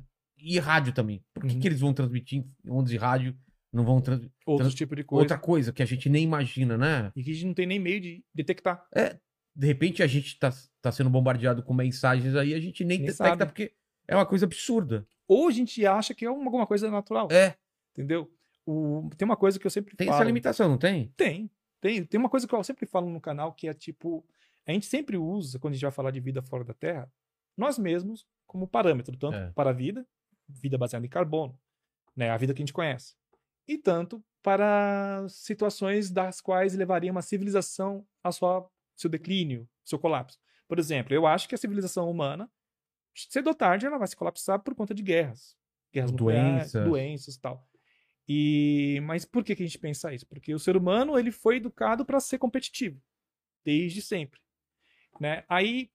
[0.42, 1.24] E rádio também.
[1.34, 1.60] Por que, Uhum.
[1.60, 3.38] que eles vão transmitir ondas de rádio?
[3.72, 4.34] Não vão transmitir.
[4.46, 5.22] Outros trans- tipos de coisa.
[5.24, 7.12] Outra coisa que a gente nem imagina, né?
[7.16, 8.84] E que a gente não tem nem meio de detectar.
[9.56, 13.08] De repente a gente tá, tá sendo bombardeado com mensagens aí, a gente nem, Nem
[13.08, 13.46] detecta, sabe.
[13.46, 13.74] porque
[14.08, 15.06] é uma coisa absurda.
[15.28, 17.28] Ou a gente acha que é uma- alguma coisa natural.
[17.32, 17.56] É,
[17.94, 18.32] Entendeu?
[18.66, 20.18] O- tem uma coisa que eu sempre tem falo.
[20.18, 21.12] essa limitação, não tem?
[21.18, 22.06] Tem, tem.
[22.06, 24.26] Tem uma coisa que eu sempre falo no canal que é tipo.
[24.66, 27.12] A gente sempre usa, quando a gente vai falar de vida fora da Terra,
[27.58, 29.52] nós mesmos como parâmetro, tanto É.
[29.52, 30.08] para a vida,
[30.50, 31.58] vida baseada em carbono,
[32.16, 33.16] né, a vida que a gente conhece,
[33.68, 40.40] e tanto para situações das quais levaria uma civilização a sua, seu declínio, seu colapso.
[40.68, 42.50] Por exemplo, eu acho que a civilização humana,
[43.16, 45.58] cedo ou tarde, ela vai se colapsar por conta de guerras.
[45.94, 46.84] Guerras Doenças.
[46.84, 47.68] doenças e tal.
[48.28, 50.28] E, mas por que, que a gente pensa isso?
[50.28, 53.02] Porque o ser humano ele foi educado para ser competitivo,
[53.66, 54.40] desde sempre.
[55.20, 55.44] Né?
[55.50, 55.92] Aí,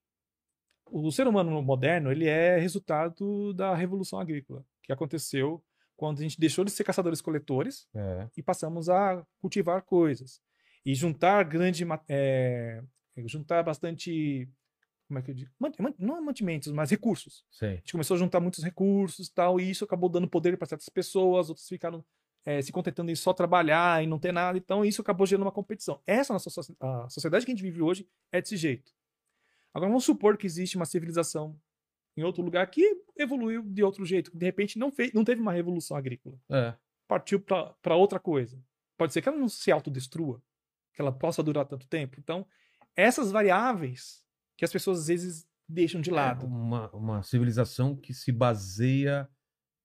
[0.89, 5.63] o ser humano moderno ele é resultado da revolução agrícola, que aconteceu
[5.97, 8.27] quando a gente deixou de ser caçadores-coletores É.
[8.37, 10.41] e passamos a cultivar coisas.
[10.85, 11.85] E juntar grande.
[12.09, 12.81] é,
[13.25, 14.47] juntar bastante.
[15.07, 15.51] Como é que eu digo?
[15.59, 17.45] Man- man- não mantimentos, mas recursos.
[17.51, 17.69] Sei.
[17.69, 20.89] A gente começou a juntar muitos recursos tal, e isso acabou dando poder para certas
[20.89, 22.03] pessoas, outros ficaram
[22.43, 25.51] eh, se contentando em só trabalhar e não ter nada, então isso acabou gerando uma
[25.51, 25.99] competição.
[26.05, 28.91] Essa nossa a sociedade que a gente vive hoje é desse jeito.
[29.75, 31.59] Agora vamos supor que existe uma civilização
[32.15, 35.41] em outro lugar que evoluiu de outro jeito, que de repente não, fez, não teve
[35.41, 36.73] uma revolução agrícola, É.
[37.09, 38.57] partiu para outra coisa.
[38.97, 40.41] Pode ser que ela não se autodestrua,
[40.93, 42.15] que ela possa durar tanto tempo.
[42.17, 42.47] Então,
[42.95, 44.23] essas variáveis
[44.55, 46.45] que as pessoas às vezes deixam de lado.
[46.45, 49.29] É uma, uma civilização que se baseia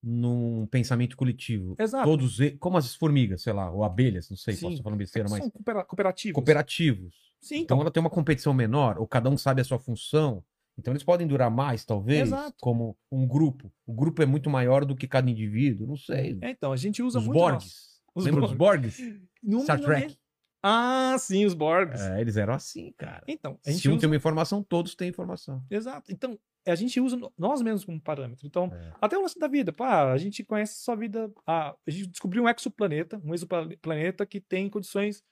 [0.02, 1.74] num pensamento coletivo.
[1.78, 2.04] Exato.
[2.04, 4.60] Todos, como as formigas, sei lá, ou abelhas, não sei, Sim.
[4.62, 6.34] posso estar falando besteira, mas São coopera- cooperativos.
[6.34, 7.14] cooperativos.
[7.40, 7.80] Sim, Então então.
[7.82, 10.44] ela tem uma competição menor, ou cada um sabe a sua função.
[10.78, 12.54] Então eles podem durar mais, talvez, Exato.
[12.60, 13.70] como um grupo.
[13.86, 16.38] O grupo é muito maior do que cada indivíduo, não sei.
[16.40, 17.38] É, então, a gente usa Os muito.
[17.38, 17.90] Borgs.
[18.14, 18.98] Os Lembra dos Borgs?
[19.42, 20.12] Não- Star Trek.
[20.12, 20.16] é-
[20.62, 22.00] Ah, sim, os Borgs.
[22.02, 23.22] É, eles eram assim, cara.
[23.26, 24.00] Então, Se um usa...
[24.00, 25.62] tem uma informação, todos têm informação.
[25.70, 26.12] Exato.
[26.12, 28.46] Então, a gente usa nós mesmos como parâmetro.
[28.46, 28.92] Então, É.
[29.00, 29.72] até o lance da vida.
[29.72, 31.32] Pá, a gente conhece só a vida.
[31.46, 35.22] Ah, a gente descobriu um exoplaneta, um exoplaneta que tem condições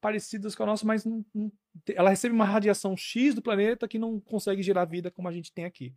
[0.00, 1.50] parecidas com a nossa, mas não- não-
[1.94, 5.52] ela recebe uma radiação X do planeta que não consegue gerar vida como a gente
[5.52, 5.94] tem aqui.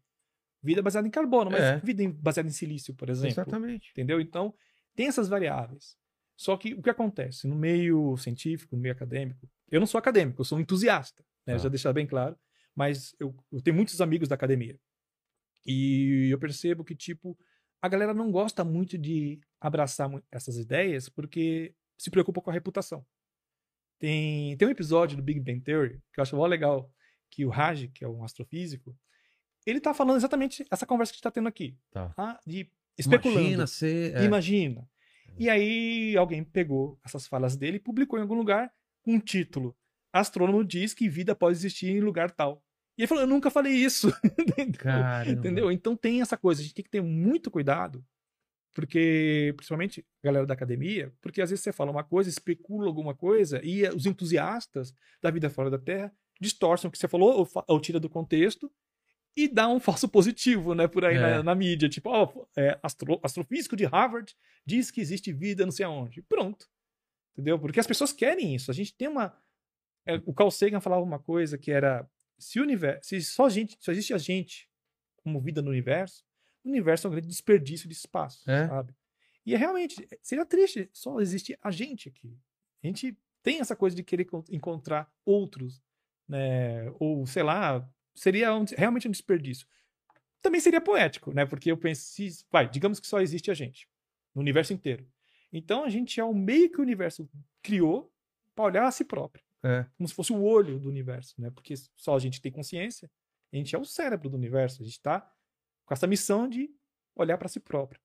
[0.64, 1.78] Vida baseada em carbono, mas É.
[1.80, 3.30] vida em- baseada em silício, por exemplo.
[3.34, 3.92] Exatamente.
[3.92, 4.20] Entendeu?
[4.20, 4.54] Então,
[4.96, 5.96] tem essas variáveis.
[6.36, 10.42] Só que o que acontece no meio científico, no meio acadêmico, eu não sou acadêmico,
[10.42, 11.54] eu sou um entusiasta, né?
[11.54, 11.58] Ah.
[11.58, 12.36] Já deixar bem claro,
[12.80, 14.80] mas eu, eu tenho muitos amigos da academia.
[15.66, 17.38] E eu percebo que, tipo,
[17.82, 23.06] a galera não gosta muito de abraçar essas ideias porque se preocupa com a reputação.
[24.00, 26.90] Tem, tem um episódio do Big Bang Theory que eu acho mó legal,
[27.30, 28.98] que o Raj, que é um astrofísico,
[29.66, 31.78] ele tá falando exatamente essa conversa que a gente tá tendo aqui.
[31.92, 32.14] Tá.
[32.14, 32.40] tá?
[32.48, 33.42] De especulando.
[33.42, 34.16] Imagina ser.
[34.16, 34.90] é, Imagina.
[35.38, 38.72] E aí alguém pegou essas falas dele e publicou em algum lugar
[39.02, 39.76] com um título:
[40.14, 42.64] Astrônomo diz que vida pode existir em lugar tal.
[43.00, 44.12] E ele falou: Eu nunca falei isso.
[45.32, 45.72] Entendeu?
[45.72, 48.06] Então tem essa coisa, a gente tem que ter muito cuidado,
[48.76, 53.16] porque, principalmente a galera da academia, porque às vezes você fala uma coisa, especula alguma
[53.16, 57.64] coisa, e os entusiastas da vida fora da Terra distorcem o que você falou ou,
[57.68, 58.72] ou tira do contexto
[59.36, 61.20] e dá um falso positivo, né, por aí É.
[61.20, 61.90] na, na mídia.
[61.90, 64.36] Tipo, ó, é, astro- astrofísico de Harvard
[64.66, 66.22] diz que existe vida não sei aonde.
[66.24, 66.68] Pronto.
[67.34, 67.58] Entendeu?
[67.60, 68.70] Porque as pessoas querem isso.
[68.70, 69.34] A gente tem uma.
[70.06, 72.06] é, o Carl Sagan falava uma coisa que era:
[72.40, 74.70] se o universo, se só a gente, só existe a gente
[75.18, 76.24] como vida no universo,
[76.64, 78.68] o universo é um grande desperdício de espaço, É.
[78.68, 78.94] sabe?
[79.46, 82.38] E é realmente, seria triste só existir a gente aqui.
[82.84, 85.82] A gente tem essa coisa de querer con- encontrar outros,
[86.28, 86.90] né?
[87.00, 89.68] Ou sei lá, seria um- realmente um desperdício.
[90.42, 91.46] Também seria poético, né?
[91.46, 93.88] Porque eu penso, se, vai, digamos que só existe a gente
[94.34, 95.06] no universo inteiro.
[95.52, 97.28] Então a gente é o meio que o universo
[97.62, 98.14] criou
[98.56, 99.86] para olhar a si próprio, É.
[99.98, 101.50] como se fosse o olho do universo, né?
[101.52, 103.10] Porque só a gente tem consciência,
[103.52, 105.30] a gente é o cérebro do universo, a gente está
[105.86, 106.70] com essa missão de
[107.16, 108.00] olhar para si próprio,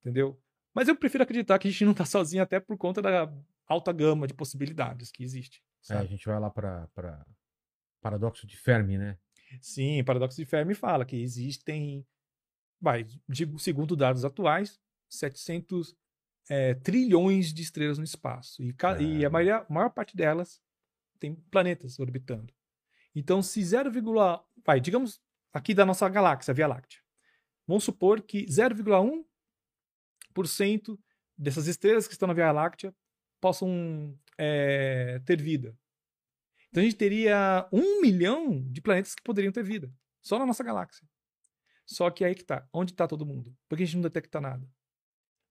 [0.00, 0.38] entendeu?
[0.74, 3.32] Mas eu prefiro acreditar que a gente não está sozinho até por conta da
[3.66, 5.62] alta gama de possibilidades que existe.
[5.90, 7.24] É, a gente vai lá para para
[8.02, 9.16] paradoxo de Fermi, né?
[9.60, 12.04] Sim, Paradoxo de Fermi fala que existem,
[12.80, 14.80] vai, digo, segundo dados atuais,
[15.10, 15.94] 700
[16.50, 18.62] é, trilhões de estrelas no espaço.
[18.62, 20.60] E, ca- e a maioria- a maior parte delas
[21.22, 22.52] tem planetas orbitando.
[23.14, 23.92] Então, se 0,
[24.64, 27.00] vai, digamos aqui da nossa galáxia, Via Láctea,
[27.66, 30.98] vamos supor que 0,1%
[31.38, 32.92] dessas estrelas que estão na Via Láctea
[33.40, 35.78] possam é, ter vida.
[36.70, 40.64] Então a gente teria um milhão de planetas que poderiam ter vida, só na nossa
[40.64, 41.06] galáxia.
[41.84, 43.54] Só que aí que tá, onde tá todo mundo?
[43.68, 44.66] Por que a gente não detecta nada?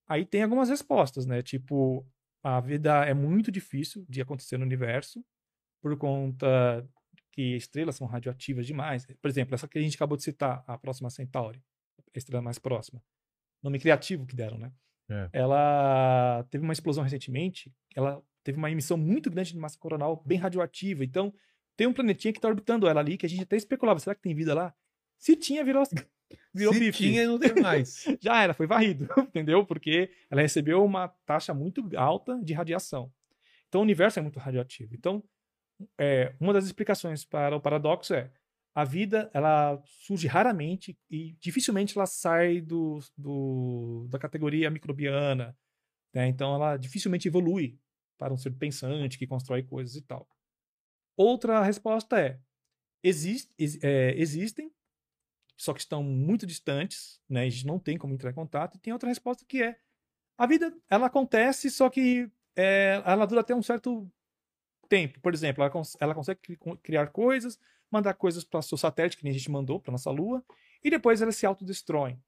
[0.07, 1.43] Aí tem algumas respostas, né?
[1.43, 2.05] Tipo,
[2.43, 5.23] a vida é muito difícil de acontecer no universo,
[5.81, 6.87] por conta
[7.31, 9.05] que estrelas são radioativas demais.
[9.21, 11.63] Por exemplo, essa que a gente acabou de citar, a próxima Centauri,
[12.13, 13.01] a estrela mais próxima.
[13.63, 14.71] Nome criativo que deram, né?
[15.09, 15.29] É.
[15.33, 20.37] Ela teve uma explosão recentemente, ela teve uma emissão muito grande de massa coronal, bem
[20.37, 21.03] radioativa.
[21.03, 21.33] Então,
[21.75, 24.21] tem um planetinha que está orbitando ela ali, que a gente até especulava, será que
[24.21, 24.73] tem vida lá?
[25.17, 25.83] Se tinha, virou,
[26.53, 26.97] virou Se bife.
[26.97, 28.05] tinha, não tem mais.
[28.19, 29.65] Já era, foi varrido, entendeu?
[29.65, 33.11] Porque ela recebeu uma taxa muito alta de radiação.
[33.67, 34.95] Então, o universo é muito radioativo.
[34.95, 35.23] Então,
[35.97, 38.31] é, uma das explicações para o paradoxo é
[38.73, 45.57] a vida ela surge raramente e dificilmente ela sai do, do- da categoria microbiana.
[46.13, 46.27] né?
[46.27, 47.77] Então, ela dificilmente evolui
[48.17, 50.27] para um ser pensante que constrói coisas e tal.
[51.17, 52.39] Outra resposta é,
[53.83, 54.71] é, existem,
[55.57, 57.41] só que estão muito distantes, né?
[57.43, 58.75] A gente não tem como entrar em contato.
[58.77, 59.77] E tem outra resposta que é,
[60.37, 64.11] a vida, ela acontece, só que é, ela dura até um certo
[64.91, 65.19] tempo.
[65.21, 67.57] Por exemplo, ela, cons- ela consegue cri- criar coisas,
[67.89, 70.43] mandar coisas para o seu satélite, que nem a gente mandou para nossa Lua,
[70.83, 72.21] e depois elas se autodestroem.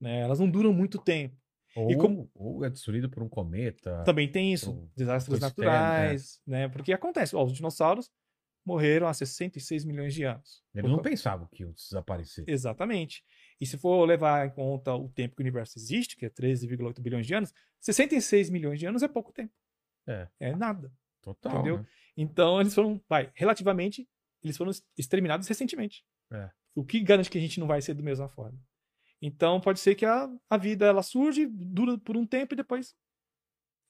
[0.00, 0.20] Né?
[0.20, 1.34] Elas não duram muito tempo.
[1.74, 4.02] Ou, como- ou é destruído por um cometa.
[4.04, 6.68] Também tem isso, desastres pro externo, naturais, né?
[6.68, 8.10] Porque acontece, ó, os dinossauros
[8.66, 10.62] morreram há 66 milhões de anos.
[10.74, 12.44] Eles não pensavam que iam desaparecer.
[12.46, 13.22] Exatamente.
[13.60, 17.00] E se for levar em conta o tempo que o universo existe, que é 13,8
[17.00, 19.52] bilhões de anos, 66 milhões de anos é pouco tempo.
[20.06, 20.28] É.
[20.40, 20.90] É nada.
[21.22, 21.52] Total.
[21.54, 21.78] Entendeu?
[21.78, 21.86] né?
[22.16, 24.08] Então, eles foram, vai, relativamente,
[24.42, 26.04] eles foram exterminados recentemente.
[26.32, 26.50] É.
[26.74, 28.58] O que garante que a gente não vai ser da mesma forma?
[29.20, 32.94] Então, pode ser que a, a vida ela surge, dura por um tempo e depois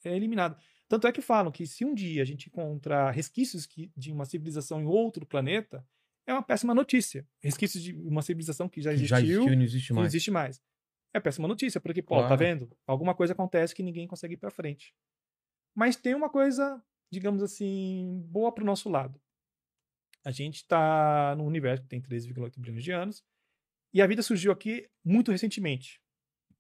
[0.04, 0.58] é eliminada.
[0.88, 4.24] Tanto é que falam que se um dia a gente encontrar resquícios que- de uma
[4.24, 5.86] civilização em outro planeta,
[6.26, 7.26] é uma péssima notícia.
[7.42, 10.12] Resquícios de uma civilização que já existiu, já existiu e não existe não mais.
[10.14, 10.62] existe mais.
[11.12, 12.28] É péssima notícia, porque, pô, Claro.
[12.28, 12.70] tá vendo?
[12.86, 14.94] Alguma coisa acontece que ninguém consegue ir pra frente.
[15.74, 19.20] Mas tem uma coisa, digamos assim, boa pro nosso lado.
[20.24, 23.24] A gente tá num universo que tem 13,8 bilhões de anos,
[23.92, 26.00] e a vida surgiu aqui muito recentemente,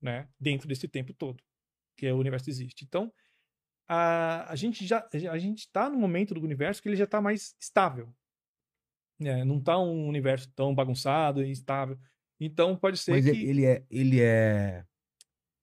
[0.00, 0.28] né?
[0.40, 1.42] Dentro desse tempo todo
[1.96, 2.84] que o universo existe.
[2.84, 3.12] Então,
[3.88, 7.20] a, a gente já a gente está no momento do universo que ele já está
[7.20, 8.14] mais estável.
[9.18, 9.44] né?
[9.44, 11.98] Não tá um universo tão bagunçado e instável.
[12.38, 13.84] Então pode ser Mas que ele é.
[13.90, 14.84] Ele é.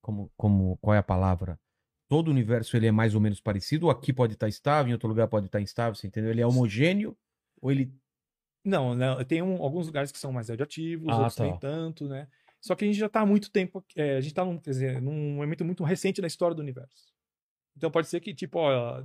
[0.01, 1.59] Como, como, qual é a palavra?
[2.07, 4.93] Todo o universo ele é mais ou menos parecido, ou aqui pode estar estável, em
[4.93, 6.29] outro lugar pode estar instável, você entendeu?
[6.31, 7.17] Ele é homogêneo,
[7.61, 7.91] ou ele.
[8.63, 11.43] Não, não, tem um- alguns lugares que são mais radioativos, Ah, outros tá.
[11.43, 12.27] nem tanto, né?
[12.61, 14.99] Só que a gente já está há muito tempo, é, a gente está num, dizer,
[15.01, 17.13] num momento muito recente na história do universo.
[17.77, 19.03] Então pode ser que, tipo, ó,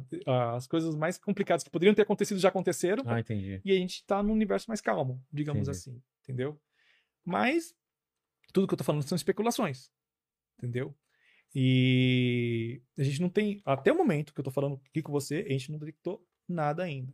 [0.54, 3.60] as coisas mais complicadas que poderiam ter acontecido já aconteceram, Ah, entendi.
[3.64, 5.76] e a gente está num universo mais calmo, digamos Entendi.
[5.76, 6.58] assim, entendeu?
[7.24, 7.74] Mas
[8.52, 9.90] tudo que eu tô falando são especulações,
[10.58, 10.94] entendeu?
[11.54, 15.44] E a gente não tem, até o momento que eu tô falando aqui com você,
[15.48, 17.12] a gente não detectou nada ainda.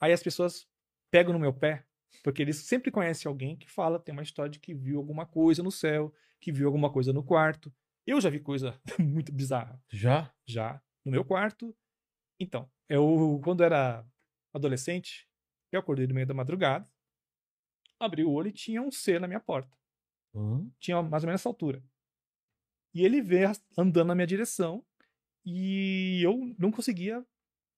[0.00, 0.66] Aí as pessoas
[1.10, 1.86] pegam no meu pé,
[2.22, 5.62] porque eles sempre conhecem alguém que fala, tem uma história de que viu alguma coisa
[5.62, 7.72] no céu, que viu alguma coisa no quarto.
[8.06, 9.80] Eu já vi coisa muito bizarra.
[9.88, 10.32] Já?
[10.46, 10.82] Já.
[11.04, 11.74] No meu quarto.
[12.38, 14.04] Então, eu, quando era
[14.52, 15.28] adolescente,
[15.70, 16.86] eu acordei no meio da madrugada,
[17.98, 19.74] abri o olho e tinha um ser na minha porta.
[20.34, 20.66] Hã?
[20.78, 21.82] Tinha mais ou menos essa altura.
[22.94, 24.84] E ele veio andando na minha direção
[25.44, 27.24] e eu não conseguia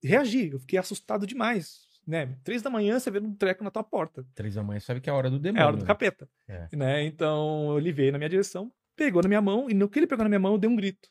[0.02, 0.52] reagir.
[0.52, 1.84] Eu fiquei assustado demais.
[2.06, 2.38] Né?
[2.44, 4.26] Três da manhã você vê um treco na tua porta.
[4.34, 5.62] Três da manhã sabe que é a hora do É demônio.
[5.62, 5.86] a hora do né?
[5.86, 6.28] capeta.
[6.46, 6.68] É.
[6.76, 7.04] Né?
[7.04, 10.22] Então ele veio na minha direção, pegou na minha mão, e no que ele pegou
[10.24, 11.08] na minha mão, eu dei um grito.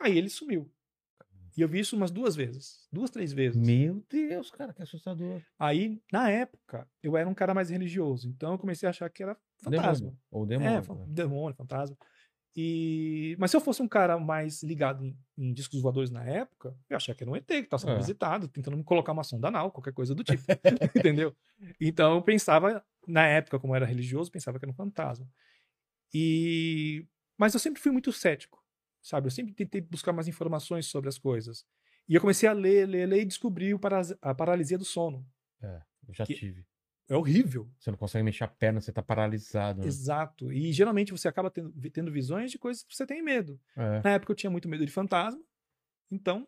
[0.00, 0.70] Aí ele sumiu.
[1.56, 2.86] E eu vi isso umas duas vezes.
[2.92, 3.60] Duas, três vezes.
[3.60, 5.42] Meu Deus, cara, que assustador.
[5.58, 8.28] Aí, na época, eu era um cara mais religioso.
[8.28, 10.06] Então eu comecei a achar que era fantasma.
[10.06, 10.18] Demônio.
[10.30, 10.78] Ou demônio.
[10.78, 11.96] É, fan- demônio, fantasma.
[12.56, 13.36] E...
[13.38, 16.96] Mas se eu fosse um cara mais ligado em, em discos voadores na época, eu
[16.96, 17.96] achava que era um ET que estava sendo É.
[17.98, 20.42] visitado, tentando me colocar uma sonda anal, qualquer coisa do tipo.
[20.96, 21.34] entendeu?
[21.80, 25.26] Então eu pensava, na época, como eu era religioso, pensava que era um fantasma.
[26.12, 27.06] E...
[27.36, 28.62] Mas eu sempre fui muito cético,
[29.00, 29.26] sabe?
[29.26, 31.64] Eu sempre tentei buscar mais informações sobre as coisas.
[32.08, 35.24] E eu comecei a ler, ler, ler e descobri o paras- a paralisia do sono.
[35.62, 36.64] Eu já Que- tive.
[37.08, 37.70] É horrível.
[37.78, 39.80] Você não consegue mexer a perna, você tá paralisado.
[39.80, 39.86] né?
[39.86, 40.52] Exato.
[40.52, 43.58] E geralmente você acaba tendo, tendo visões de coisas que você tem medo.
[43.76, 44.02] É.
[44.02, 45.42] Na época eu tinha muito medo de fantasma,
[46.10, 46.46] então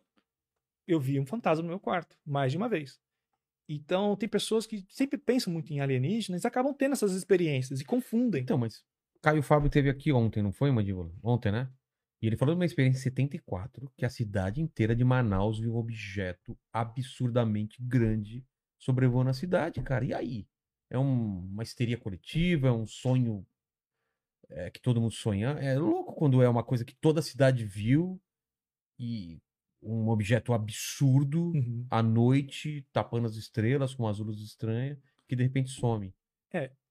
[0.87, 2.99] eu vi um fantasma no meu quarto, mais de uma vez.
[3.67, 7.85] Então tem pessoas que sempre pensam muito em alienígenas e acabam tendo essas experiências e
[7.85, 8.43] confundem.
[8.43, 8.83] Então, mas
[9.21, 11.11] Caio Fábio teve aqui ontem, não foi, Mandíbula?
[11.23, 11.71] Ontem, né?
[12.21, 15.73] E ele falou de uma experiência em 74 que a cidade inteira de Manaus viu
[15.73, 18.45] um objeto absurdamente grande
[18.77, 20.05] sobrevoando a cidade, cara.
[20.05, 20.47] E aí?
[20.91, 22.67] É um- uma histeria coletiva?
[22.67, 23.45] É um sonho
[24.49, 25.51] é, que todo mundo sonha?
[25.61, 28.21] É louco quando é uma coisa que toda a cidade viu
[28.99, 29.39] e
[29.81, 31.87] um objeto absurdo Uhum.
[31.89, 36.13] à noite, tapando as estrelas com umas luzes estranhas, que de repente some.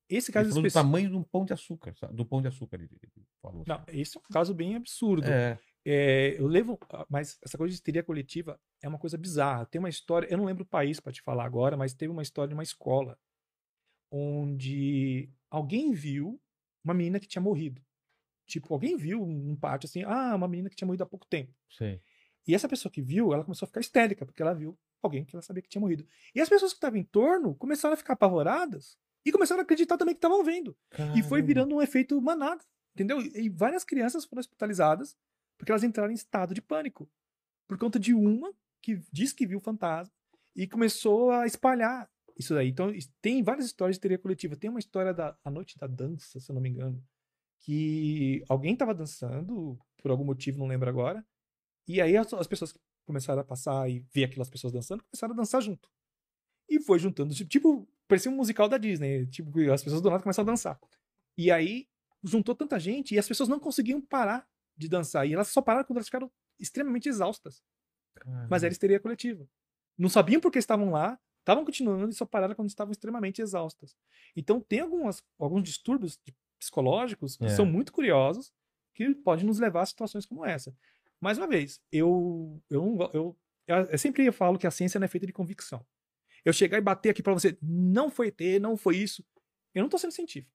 [0.09, 0.72] Esse Ele caso falou do específico.
[0.72, 2.16] tamanho de um pão de açúcar, sabe?
[2.16, 3.62] do pão de açúcar, ele, ele falou.
[3.64, 4.01] Não, sabe?
[4.01, 5.30] esse é um caso bem absurdo.
[5.30, 6.78] É, É, eu levo,
[7.09, 9.64] mas essa coisa de histeria coletiva é uma coisa bizarra.
[9.66, 12.22] Tem uma história, eu não lembro o país para te falar agora, mas teve uma
[12.22, 13.16] história de uma escola
[14.11, 16.41] onde alguém viu
[16.85, 17.83] uma menina que tinha morrido.
[18.47, 21.53] Tipo, alguém viu um pátio assim, ah, uma menina que tinha morrido há pouco tempo.
[21.69, 22.01] sei.
[22.47, 25.37] E essa pessoa que viu, ela começou a ficar histérica, porque ela viu alguém que
[25.37, 26.07] ela sabia que tinha morrido.
[26.35, 29.97] E as pessoas que estavam em torno começaram a ficar apavoradas e começaram a acreditar
[29.97, 30.77] também que estavam vendo.
[31.15, 31.47] E foi Caramba.
[31.47, 33.21] virando um efeito manada, entendeu?
[33.21, 35.17] E várias crianças foram hospitalizadas
[35.59, 37.09] porque elas entraram em estado de pânico
[37.69, 38.53] por conta de uma
[38.83, 40.13] que diz que viu fantasma
[40.57, 42.68] e começou a espalhar isso daí.
[42.68, 44.57] Então, tem várias histórias de teoria coletiva.
[44.57, 47.03] Tem uma história da a noite da dança, se eu não me engano,
[47.61, 51.24] que alguém estava dançando por algum motivo, não lembro agora,
[51.86, 52.74] e aí as, as pessoas
[53.05, 55.91] começaram a passar e ver aquelas pessoas dançando, começaram a dançar junto.
[56.68, 60.22] E foi juntando, tipo, tipo, parecia um musical da Disney, tipo, as pessoas do nada
[60.22, 60.80] começaram a dançar.
[61.36, 61.86] E aí
[62.22, 65.26] juntou tanta gente e as pessoas não conseguiam parar de dançar.
[65.26, 67.62] E elas só pararam quando elas ficaram extremamente exaustas.
[68.49, 69.47] Mas era histeria coletiva.
[69.99, 73.97] Não sabiam por que estavam lá, estavam continuando e só pararam quando estavam extremamente exaustas.
[74.36, 77.49] Então tem algumas, alguns distúrbios de- psicológicos que É.
[77.49, 78.53] são muito curiosos
[78.95, 80.74] que podem nos levar a situações como essa.
[81.20, 83.36] Mais uma vez, eu, eu, eu,
[83.66, 85.84] eu, sempre falo que a ciência não é feita de convicção.
[86.45, 89.24] Eu chegar e bater aqui pra você, não foi ET, não foi isso.
[89.74, 90.53] Eu não tô sendo científico.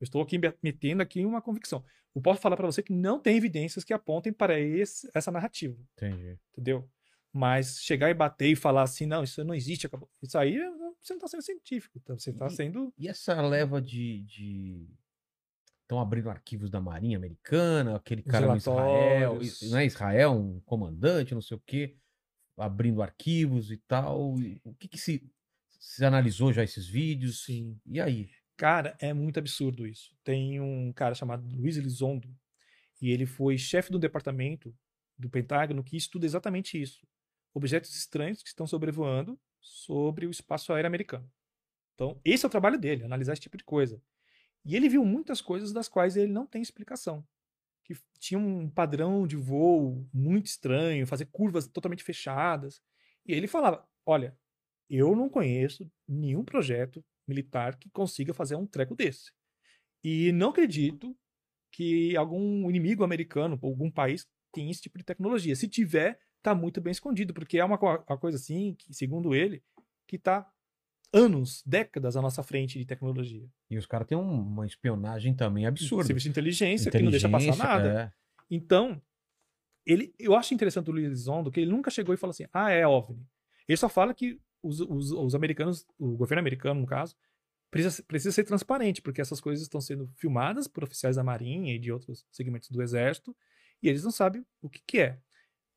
[0.00, 1.84] Eu estou aqui me- metendo aqui uma convicção.
[2.14, 5.76] Eu posso falar pra você que não tem evidências que apontem para esse, essa narrativa
[5.96, 6.38] Entendi.
[6.52, 6.88] entendeu?
[7.36, 10.08] Mas chegar e bater e falar assim, não, isso não existe, acabou.
[10.22, 12.16] Isso aí não- você não está sendo científico, tá?
[12.16, 12.94] você está sendo.
[12.96, 14.22] E essa leva de.
[14.22, 14.88] de...
[15.82, 21.34] Estão abrindo arquivos da Marinha Americana, aquele cara no Israel, não é Israel, um comandante,
[21.34, 21.96] não sei o quê,
[22.56, 24.34] abrindo arquivos e tal.
[24.64, 25.28] O que, que se,
[25.78, 27.44] se analisou já esses vídeos?
[27.44, 27.78] Sim.
[27.84, 28.30] E aí?
[28.56, 30.16] Cara, é muito absurdo isso.
[30.24, 32.34] Tem um cara chamado Luiz Elizondo,
[33.02, 34.74] e ele foi chefe do departamento
[35.18, 37.06] do Pentágono que estuda exatamente isso.
[37.54, 41.30] Objetos estranhos que estão sobrevoando sobre o espaço aéreo americano.
[41.94, 44.02] Então, esse é o trabalho dele, analisar esse tipo de coisa.
[44.64, 47.24] E ele viu muitas coisas das quais ele não tem explicação.
[47.84, 52.82] Que tinha um padrão de voo muito estranho, fazer curvas totalmente fechadas.
[53.24, 54.36] E ele falava: Olha,
[54.88, 59.32] eu não conheço nenhum projeto militar que consiga fazer um treco desse.
[60.02, 61.16] E não acredito
[61.72, 65.56] que algum inimigo americano algum país tenha esse tipo de tecnologia.
[65.56, 69.62] Se tiver, tá muito bem escondido, porque é uma, uma coisa assim, que, segundo ele,
[70.06, 70.46] que tá
[71.12, 73.48] anos, décadas à nossa frente de tecnologia.
[73.70, 76.04] E os caras têm um- uma espionagem também absurda.
[76.04, 78.00] Serviço de inteligência, que não deixa passar Inteligência, nada.
[78.02, 78.12] é.
[78.50, 79.00] Então,
[79.86, 82.70] ele, eu acho interessante o Luiz Elizondo que ele nunca chegou e falou assim, ah,
[82.70, 83.26] é OVNI.
[83.66, 87.14] Ele só fala que os, os, os americanos, o governo americano, no caso,
[87.70, 91.78] precisa, precisa ser transparente, porque essas coisas estão sendo filmadas por oficiais da Marinha e
[91.78, 93.34] de outros segmentos do Exército,
[93.82, 95.18] e eles não sabem o que, que é.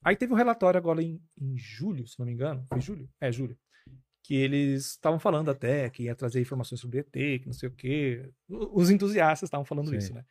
[0.07, 2.65] Aí teve um relatório agora em, em julho, se não me engano.
[2.69, 3.09] Foi julho?
[3.19, 3.57] É, julho.
[4.23, 7.71] Que eles estavam falando até que ia trazer informações sobre ET, que não sei o
[7.73, 8.29] quê.
[8.47, 9.97] Os entusiastas estavam falando Sim.
[9.97, 10.23] isso, né?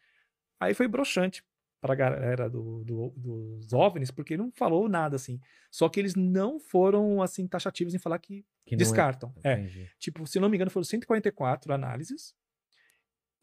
[0.58, 1.42] Aí foi broxante
[1.80, 5.38] para a galera do, do- dos OVNIs, porque não falou nada assim.
[5.70, 9.34] Só que eles não foram assim taxativos em falar que, Que é- descartam.
[9.44, 9.58] É.
[9.60, 9.90] Entendi.
[9.98, 12.34] Tipo, se não me engano, foram 144 análises.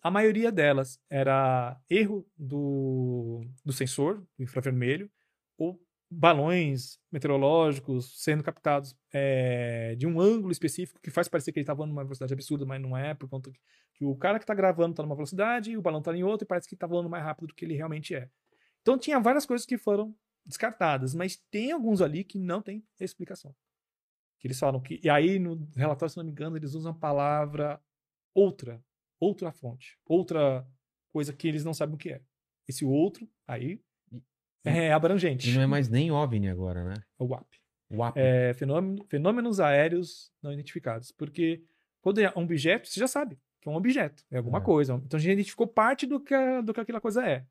[0.01, 5.09] A maioria delas era erro do, do sensor, do infravermelho,
[5.57, 5.79] ou
[6.13, 11.73] balões meteorológicos sendo captados é, de um ângulo específico que faz parecer que ele está
[11.73, 13.51] voando numa velocidade absurda, mas não é, por conta
[13.93, 16.45] que, o cara que está gravando está numa velocidade e o balão está em outra
[16.45, 18.29] e parece que está voando mais rápido do que ele realmente é.
[18.81, 20.15] Então tinha várias coisas que foram
[20.45, 23.55] descartadas, mas tem alguns ali que não tem explicação.
[24.39, 24.99] Que eles falam que.
[25.01, 27.81] E aí, no relatório, se não me engano, eles usam a palavra
[28.33, 28.83] outra.
[29.19, 29.97] Outra fonte.
[30.05, 30.67] Outra
[31.13, 32.21] coisa que eles não sabem o que é.
[32.67, 33.81] Esse outro, aí,
[34.63, 35.49] é abrangente.
[35.49, 36.93] E não é mais nem OVNI agora, né?
[37.19, 37.47] É o WAP.
[37.91, 38.17] WAP.
[38.17, 41.11] É fenômeno- fenômenos aéreos não identificados.
[41.11, 41.63] Porque
[42.01, 44.61] quando é um objeto, você já sabe que é um objeto, é alguma É.
[44.61, 45.01] coisa.
[45.05, 47.45] Então a gente identificou parte do que, a- do que aquela coisa é.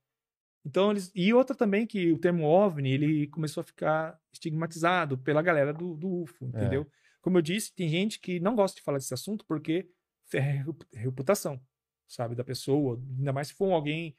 [0.65, 1.11] Então eles.
[1.15, 5.97] E outra também que o termo OVNI ele começou a ficar estigmatizado pela galera do,
[5.97, 6.87] do UFO, entendeu?
[7.21, 9.89] Como eu disse, tem gente que não gosta de falar desse assunto porque
[10.27, 10.65] ferra
[10.95, 11.61] a reputação,
[12.07, 13.01] sabe, da pessoa.
[13.19, 14.15] Ainda mais se for alguém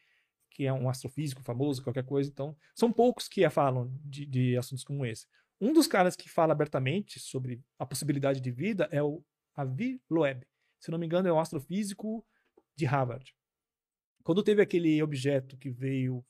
[0.53, 2.29] que é um astrofísico famoso, qualquer coisa.
[2.29, 5.25] Então, são poucos que falam de, de assuntos como esse.
[5.59, 9.23] Um dos caras que fala abertamente sobre a possibilidade de vida é o
[9.55, 10.45] Avi Loeb.
[10.79, 12.25] Se não me engano, é um astrofísico
[12.75, 13.33] de Harvard.
[14.23, 16.23] Quando teve aquele objeto que veio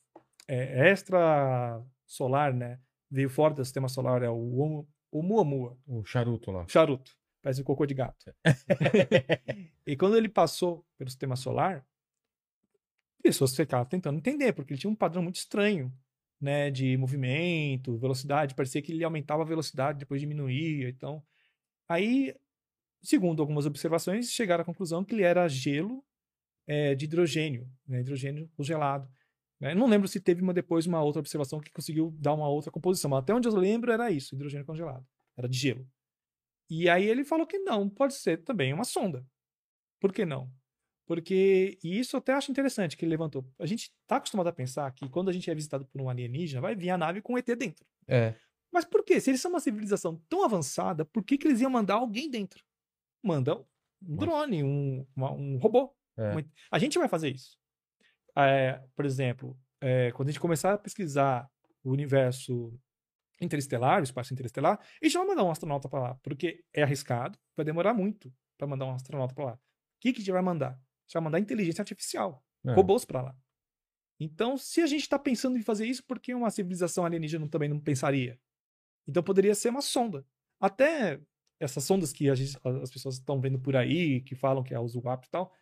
[0.48, 2.80] é, extra solar, né?
[3.10, 6.66] Veio fora do sistema solar, é o Oum- Oumuamua, O charuto lá.
[6.68, 7.12] charuto.
[7.42, 8.34] Parece um cocô de gato.
[9.86, 11.86] e quando ele passou pelo sistema solar,
[13.24, 15.90] pessoas ficavam tentando entender, porque ele tinha um padrão muito estranho,
[16.38, 21.24] né, de movimento, velocidade, parecia que ele aumentava a velocidade, depois diminuía, então...
[21.88, 22.34] Aí,
[23.02, 26.04] segundo algumas observações, chegaram à conclusão que ele era gelo
[26.66, 29.08] é, de hidrogênio, né, hidrogênio congelado.
[29.58, 29.74] né.
[29.74, 33.10] Não lembro se teve uma depois uma outra observação que conseguiu dar uma outra composição,
[33.10, 35.06] mas até onde eu lembro era isso, hidrogênio congelado.
[35.34, 35.88] Era de gelo.
[36.68, 39.26] E aí ele falou que não, pode ser também uma sonda.
[39.98, 40.50] Por que não?
[41.06, 43.46] Porque, e isso eu até acho interessante que ele levantou.
[43.58, 46.60] A gente está acostumado a pensar que quando a gente é visitado por um alienígena,
[46.62, 47.84] vai vir a nave com ET dentro.
[48.08, 48.34] É.
[48.72, 49.20] Mas por quê?
[49.20, 52.64] Se eles são uma civilização tão avançada, por que, que eles iam mandar alguém dentro?
[53.22, 53.66] Mandam
[54.02, 55.94] um drone, um, uma- um robô.
[56.16, 56.32] É.
[56.70, 57.56] A gente vai fazer isso.
[58.36, 61.48] É, por exemplo, é, quando a gente começar a pesquisar
[61.84, 62.76] o universo
[63.40, 67.38] interestelar, o espaço interestelar, a gente vai mandar um astronauta para lá, porque é arriscado,
[67.56, 69.52] vai demorar muito para mandar um astronauta para lá.
[69.54, 69.58] O
[70.00, 70.80] que, que a gente vai mandar?
[71.06, 72.72] Gente vai mandar inteligência artificial É.
[72.74, 73.36] robôs para lá.
[74.20, 77.68] Então, se a gente está pensando em fazer isso, por que uma civilização alienígena também
[77.68, 78.38] não pensaria?
[79.06, 80.24] Então, poderia ser uma sonda.
[80.60, 81.20] Até
[81.60, 84.86] essas sondas que gente- as pessoas estão vendo por aí, que falam que é o
[84.88, 85.52] ZUAP e tal,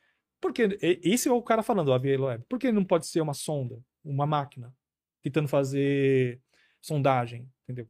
[0.41, 2.45] porque esse é o cara falando, o Avielo Web.
[2.49, 4.75] Por que não pode ser uma sonda, uma máquina,
[5.23, 6.41] tentando fazer
[6.81, 7.89] sondagem, entendeu?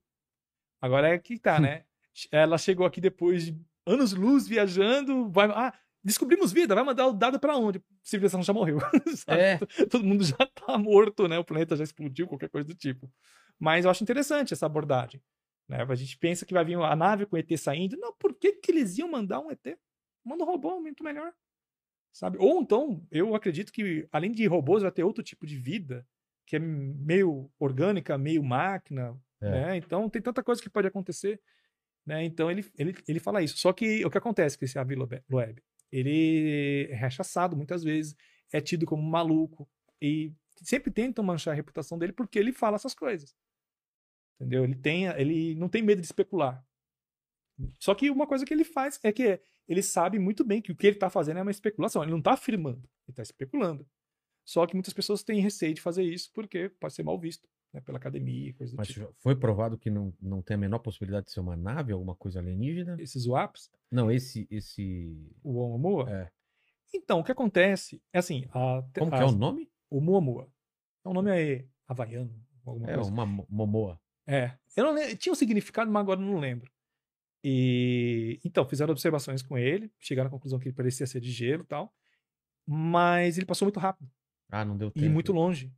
[0.81, 1.85] Agora é que tá, né?
[2.31, 5.49] Ela chegou aqui depois de anos-luz viajando, vai...
[5.51, 5.73] Ah,
[6.05, 7.79] descobrimos vida, vai mandar o dado pra onde?
[7.79, 8.79] A civilização já morreu.
[9.29, 9.59] É.
[9.87, 11.39] Todo mundo já tá morto, né?
[11.39, 13.11] O planeta já explodiu, qualquer coisa do tipo.
[13.59, 15.23] Mas eu acho interessante essa abordagem.
[15.69, 15.87] Né?
[15.89, 17.97] A gente pensa que vai vir a nave com o ET saindo.
[17.97, 19.79] Não, por que, que eles iam mandar um ET?
[20.25, 21.33] Manda um robô, muito melhor.
[22.13, 22.37] Sabe?
[22.39, 26.07] Ou então, eu acredito que além de robôs, vai ter outro tipo de vida
[26.47, 29.51] que é meio orgânica, meio máquina, É.
[29.51, 29.77] né?
[29.77, 31.41] Então tem tanta coisa que pode acontecer,
[32.05, 32.23] né?
[32.25, 33.57] Então ele, ele, ele fala isso.
[33.59, 35.63] Só que o que acontece com esse Avi Loeb?
[35.93, 38.17] Ele é rechaçado muitas vezes,
[38.51, 39.69] é tido como maluco
[40.01, 40.33] e
[40.63, 43.37] sempre tentam manchar a reputação dele porque ele fala essas coisas.
[44.41, 44.65] Entendeu?
[44.65, 46.65] Ele tem, ele não tem medo de especular.
[47.79, 50.77] Só que uma coisa que ele faz é que ele sabe muito bem que o
[50.77, 52.03] que ele está fazendo é uma especulação.
[52.03, 53.87] Ele não está afirmando, ele está especulando.
[54.45, 57.81] Só que muitas pessoas têm receio de fazer isso porque pode ser mal visto né,
[57.81, 59.13] pela academia e coisa do Mas tipo.
[59.19, 62.39] foi provado que não, não tem a menor possibilidade de ser uma nave, alguma coisa
[62.39, 62.97] alienígena?
[63.01, 64.47] Esses WAPs, Não, esse.
[64.51, 65.31] esse...
[65.43, 66.11] o Oumuamua.
[66.11, 66.31] É.
[66.95, 68.45] Então, o que acontece é assim.
[68.51, 69.71] A, Como que é o nome?
[69.89, 70.49] O Oumuamua.
[71.05, 72.35] É um nome aí, havaiano,
[72.65, 73.11] alguma É coisa.
[73.11, 73.99] uma mo- momoa.
[74.27, 74.53] É.
[74.77, 76.71] Eu não lembro, tinha um significado, mas agora eu não lembro.
[77.45, 81.63] E então, fizeram observações com ele, chegaram à conclusão que ele parecia ser de gelo
[81.65, 81.93] e tal.
[82.67, 84.09] Mas ele passou muito rápido
[84.51, 85.05] Ah, não deu tempo.
[85.05, 85.73] e muito longe.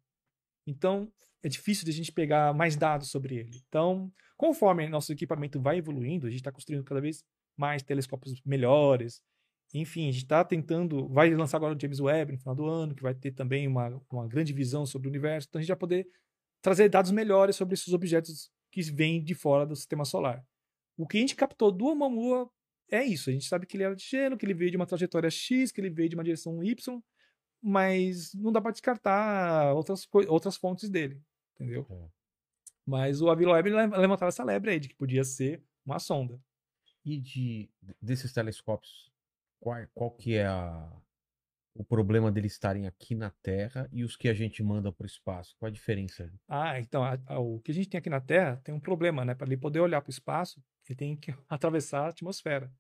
[0.66, 1.12] Então,
[1.42, 3.62] é difícil de a gente pegar mais dados sobre ele.
[3.68, 7.22] Então, conforme nosso equipamento vai evoluindo, a gente está construindo cada vez
[7.56, 9.22] mais telescópios melhores.
[9.72, 11.08] Enfim, a gente está tentando.
[11.08, 14.00] Vai lançar agora o James Webb no final do ano, que vai ter também uma,
[14.10, 15.48] uma grande visão sobre o universo.
[15.48, 16.06] Então, a gente vai poder
[16.62, 20.42] trazer dados melhores sobre esses objetos que vêm de fora do sistema solar.
[20.96, 22.48] O que a gente captou do Oumuamua
[22.90, 23.30] é isso.
[23.30, 25.70] A gente sabe que ele era de gelo, que ele veio de uma trajetória X,
[25.70, 27.02] que ele veio de uma direção Y,
[27.64, 31.22] mas não dá para descartar outras, outras fontes dele,
[31.54, 31.86] entendeu?
[31.90, 32.08] É.
[32.86, 36.38] Mas o Aviloeb levantava essa lebre aí de que podia ser uma sonda.
[37.02, 37.70] E de
[38.00, 39.10] desses telescópios,
[39.58, 40.92] qual, qual que é a,
[41.74, 45.06] o problema deles estarem aqui na Terra e os que a gente manda para o
[45.06, 45.56] espaço?
[45.58, 46.30] Qual a diferença?
[46.46, 49.24] Ah, então, a, a, o que a gente tem aqui na Terra tem um problema,
[49.24, 49.34] né?
[49.34, 52.70] Para ele poder olhar para o espaço, ele tem que atravessar a atmosfera.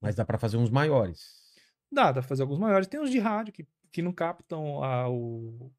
[0.00, 1.46] Mas dá para fazer uns maiores.
[1.90, 2.86] Dá, dá para fazer alguns maiores.
[2.86, 5.70] Tem uns de rádio que, que não captam a, o,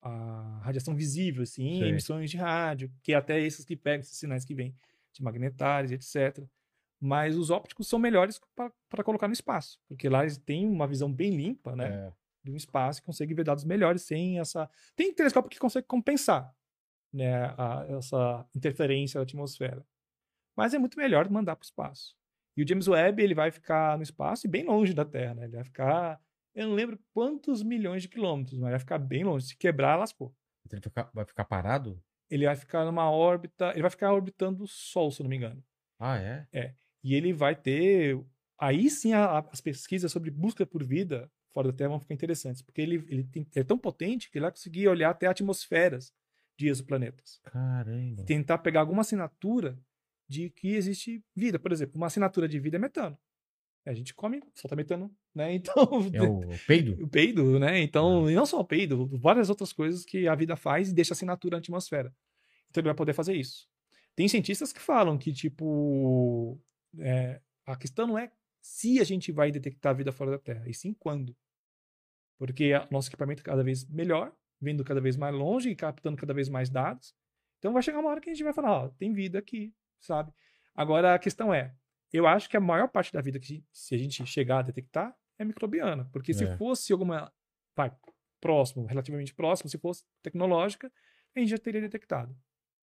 [0.00, 1.88] a radiação visível, assim, Sei.
[1.88, 4.74] emissões de rádio, que é até esses que pegam esses sinais que vêm
[5.12, 6.44] de magnetários, etc.
[7.00, 11.12] Mas os ópticos são melhores para colocar no espaço, porque lá eles têm uma visão
[11.12, 12.08] bem limpa, né?
[12.08, 12.12] É.
[12.44, 14.68] De um espaço e consegue ver dados melhores sem essa.
[14.96, 16.52] Tem telescópio que consegue compensar
[17.12, 19.84] né, a, essa interferência da atmosfera.
[20.56, 22.16] Mas é muito melhor mandar para o espaço.
[22.56, 25.44] E o James Webb ele vai ficar no espaço e bem longe da Terra, né?
[25.44, 26.20] Ele vai ficar,
[26.54, 29.46] eu não lembro quantos milhões de quilômetros, mas vai ficar bem longe.
[29.46, 30.34] Se quebrar, lascou.
[30.64, 32.02] Ele vai ficar, vai ficar parado?
[32.30, 35.36] Ele vai ficar numa órbita, ele vai ficar orbitando o Sol, se eu não me
[35.36, 35.62] engano.
[35.98, 36.46] Ah, é?
[36.52, 36.74] É.
[37.02, 38.18] E ele vai ter,
[38.58, 42.14] aí sim a, a, as pesquisas sobre busca por vida fora da Terra vão ficar
[42.14, 45.26] interessantes, porque ele, ele, tem, ele é tão potente que ele vai conseguir olhar até
[45.26, 46.12] atmosferas
[46.58, 47.40] de exoplanetas.
[47.44, 48.22] Caramba.
[48.22, 49.78] E tentar pegar alguma assinatura
[50.28, 51.58] de que existe vida.
[51.58, 53.18] Por exemplo, uma assinatura de vida é metano.
[53.84, 55.54] A gente come, solta metano, né?
[55.54, 55.74] Então.
[56.12, 56.96] É o peido?
[57.02, 57.80] O peido, né?
[57.80, 58.32] Então, ah.
[58.32, 61.56] e não só o peido, várias outras coisas que a vida faz e deixa assinatura
[61.56, 62.14] na atmosfera.
[62.70, 63.68] Então ele vai poder fazer isso.
[64.14, 66.60] Tem cientistas que falam que, tipo,
[66.98, 68.30] é, a questão não é
[68.60, 71.36] se a gente vai detectar vida fora da Terra, e sim quando.
[72.38, 76.32] Porque nosso equipamento é cada vez melhor, vindo cada vez mais longe e captando cada
[76.32, 77.14] vez mais dados.
[77.58, 80.32] Então vai chegar uma hora que a gente vai falar, ó, tem vida aqui, sabe?
[80.74, 81.74] Agora a questão é,
[82.12, 85.16] eu acho que a maior parte da vida que se a gente chegar a detectar
[85.42, 86.56] é microbiana, porque se é.
[86.56, 87.32] fosse alguma
[87.76, 87.92] vai
[88.40, 90.92] próximo, relativamente próximo, se fosse tecnológica,
[91.34, 92.36] a gente já teria detectado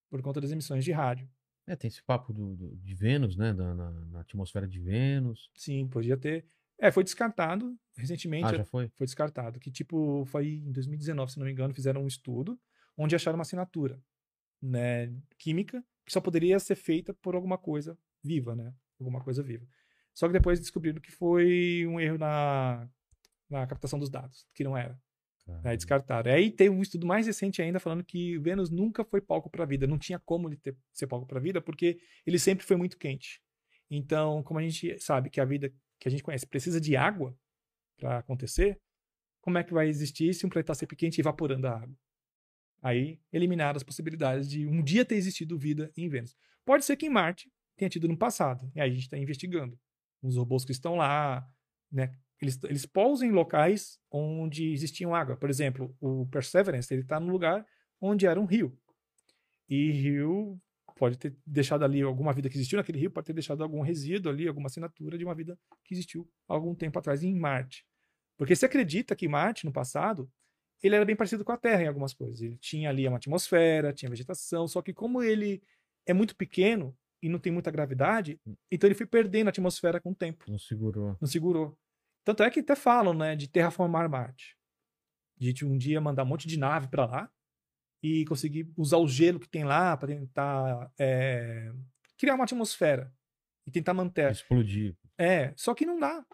[0.10, 1.30] por conta das emissões de rádio.
[1.68, 3.54] É, tem esse papo do, do de Vênus, né?
[3.54, 5.52] Na, na, na, atmosfera de Vênus.
[5.54, 6.46] Sim, podia ter.
[6.80, 8.46] É, foi descartado recentemente.
[8.46, 8.90] Ah, já foi?
[8.96, 9.60] Foi descartado.
[9.60, 12.60] Que, tipo, foi em 2019, se não me engano, fizeram um estudo
[12.98, 14.02] onde acharam uma assinatura
[14.62, 18.74] né, química que só poderia ser feita por alguma coisa viva, né?
[19.00, 19.68] Alguma coisa viva.
[20.20, 22.86] Só que depois descobriram que foi um erro na,
[23.50, 25.00] na captação dos dados, que não era.
[25.64, 26.30] Aí descartaram.
[26.30, 29.66] Aí tem um estudo mais recente ainda falando que Vênus nunca foi palco para a
[29.66, 29.88] vida.
[29.88, 32.98] Não tinha como ele ter, ser palco para a vida, porque ele sempre foi muito
[32.98, 33.42] quente.
[33.90, 37.34] Então, como a gente sabe que a vida que a gente conhece precisa de água
[37.98, 38.78] para acontecer,
[39.40, 41.98] como é que vai existir se um planeta ser pequeno e evaporando a água?
[42.82, 46.36] Aí eliminaram as possibilidades de um dia ter existido vida em Vênus.
[46.66, 48.70] Pode ser que em Marte tenha tido no passado.
[48.76, 49.80] E aí a gente está investigando.
[50.22, 51.48] Os robôs que estão lá,
[51.92, 52.14] né?
[52.42, 55.36] Eles, eles pousam em locais onde existiam água.
[55.36, 57.66] Por exemplo, o Perseverance ele está no lugar
[58.00, 58.78] onde era um rio.
[59.68, 60.60] E rio
[60.98, 64.32] pode ter deixado ali alguma vida que existiu naquele rio, pode ter deixado algum resíduo
[64.32, 67.86] ali, alguma assinatura de uma vida que existiu algum tempo atrás em Marte.
[68.38, 70.30] Porque se acredita que Marte, no passado,
[70.82, 72.42] ele era bem parecido com a Terra em algumas coisas.
[72.42, 75.62] Ele tinha ali uma atmosfera, tinha vegetação, só que como ele
[76.06, 78.40] é muito pequeno e não tem muita gravidade,
[78.72, 80.46] então ele foi perdendo a atmosfera com o tempo.
[80.48, 81.18] Não segurou.
[81.20, 81.78] Não segurou.
[82.24, 84.58] Tanto é que até falam, né, de terraformar Marte.
[85.38, 87.32] De um dia mandar um monte de nave para lá
[88.04, 91.72] e conseguir usar o gelo que tem lá para tentar é,
[92.18, 93.14] criar uma atmosfera
[93.66, 94.32] e tentar manter.
[94.32, 94.98] Explodir.
[95.18, 96.26] É, só que não dá.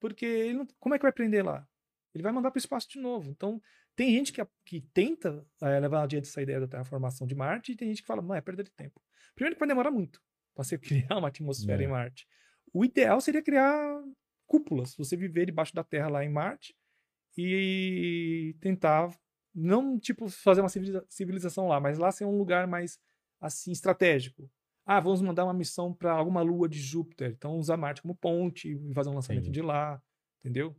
[0.00, 1.66] Porque não, como é que vai prender lá?
[2.14, 3.30] Ele vai mandar para o espaço de novo.
[3.30, 3.60] Então,
[3.94, 7.76] tem gente que, que tenta é, levar adiante essa ideia da terraformação de Marte e
[7.76, 9.00] tem gente que fala, não, é perda de tempo.
[9.34, 10.20] Primeiro que vai demorar muito
[10.54, 11.86] para você criar uma atmosfera é.
[11.86, 12.26] em Marte.
[12.72, 14.02] O ideal seria criar
[14.46, 16.74] cúpulas, você viver debaixo da Terra lá em Marte
[17.36, 19.10] e tentar
[19.54, 20.68] não tipo fazer uma
[21.08, 22.98] civilização lá, mas lá ser um lugar mais
[23.40, 24.50] assim estratégico.
[24.84, 28.72] Ah, vamos mandar uma missão para alguma lua de Júpiter, então usar Marte como ponte
[28.72, 30.02] e fazer um lançamento de lá,
[30.40, 30.76] entendeu?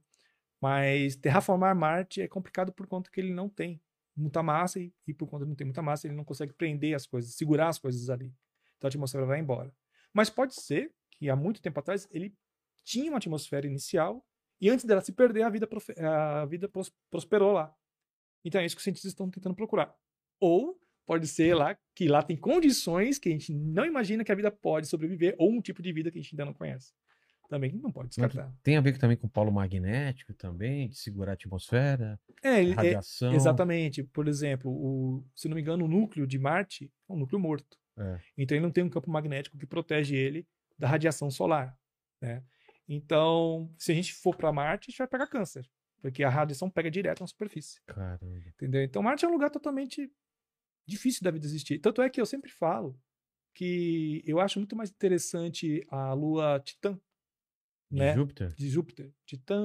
[0.61, 3.81] Mas terraformar Marte é complicado por conta que ele não tem
[4.15, 6.95] muita massa e, e, por conta de não ter muita massa, ele não consegue prender
[6.95, 8.33] as coisas, segurar as coisas ali.
[8.83, 9.73] Então a atmosfera vai embora.
[10.13, 12.35] Mas pode ser que há muito tempo atrás ele
[12.83, 14.21] tinha uma atmosfera inicial
[14.59, 15.67] e antes dela se perder, a vida,
[15.99, 16.69] a vida
[17.09, 17.73] prosperou lá.
[18.43, 19.95] Então é isso que os cientistas estão tentando procurar.
[20.37, 24.35] Ou Pode ser lá que lá tem condições que a gente não imagina que a
[24.35, 26.93] vida pode sobreviver, ou um tipo de vida que a gente ainda não conhece.
[27.49, 28.55] Também não pode descartar.
[28.63, 32.71] Tem a ver também com o polo magnético também, de segurar a atmosfera, É, é,
[32.71, 33.33] radiação.
[33.33, 34.01] exatamente.
[34.01, 37.77] Por exemplo, o, se não me engano, o núcleo de Marte é um núcleo morto.
[37.97, 38.19] É.
[38.37, 40.47] Então ele não tem um campo magnético que protege ele
[40.77, 41.77] da radiação solar.
[42.21, 42.43] Né?
[42.87, 45.69] Então, se a gente for para Marte, a gente vai pegar câncer.
[46.01, 47.81] Porque a radiação pega direto na superfície.
[47.85, 48.25] Caramba.
[48.47, 48.83] Entendeu?
[48.83, 50.11] Então Marte é um lugar totalmente
[50.85, 51.79] difícil da vida existir.
[51.79, 52.99] Tanto é que eu sempre falo
[53.55, 56.99] que eu acho muito mais interessante a Lua Titã,
[57.89, 58.13] De né?
[58.13, 58.53] Júpiter?
[58.55, 59.13] De Júpiter.
[59.25, 59.61] Titã.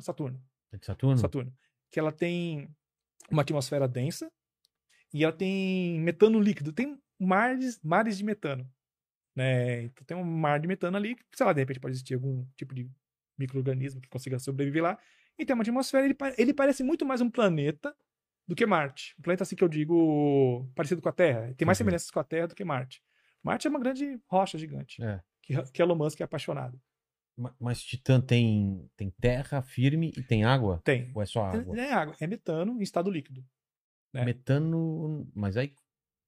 [0.00, 0.42] Saturno.
[0.72, 1.18] É de Saturno?
[1.18, 1.54] Saturno.
[1.90, 2.74] Que ela tem
[3.30, 4.32] uma atmosfera densa
[5.12, 6.72] e ela tem metano líquido.
[6.72, 8.68] Tem mares, mares de metano.
[9.36, 9.82] Né?
[9.84, 12.44] Então tem um mar de metano ali, que, sei lá, de repente pode existir algum
[12.56, 12.90] tipo de
[13.38, 14.98] microorganismo que consiga sobreviver lá.
[15.38, 17.94] E tem uma atmosfera, ele, ele parece muito mais um planeta
[18.46, 19.14] do que Marte.
[19.18, 21.54] Um planeta assim que eu digo parecido com a Terra.
[21.56, 21.84] Tem mais Uhum.
[21.84, 23.02] semelhanças com a Terra do que Marte.
[23.42, 25.02] Marte é uma grande rocha gigante.
[25.02, 25.22] É.
[25.42, 26.78] Que, que Elon Musk é apaixonado.
[27.38, 30.82] Ma- Mas Titã tem, tem terra firme e tem água?
[30.84, 31.10] Tem.
[31.14, 31.74] Ou é só água?
[31.74, 33.42] Não é água, é metano em estado líquido.
[34.12, 34.24] né?
[34.24, 35.26] Metano.
[35.34, 35.72] Mas aí.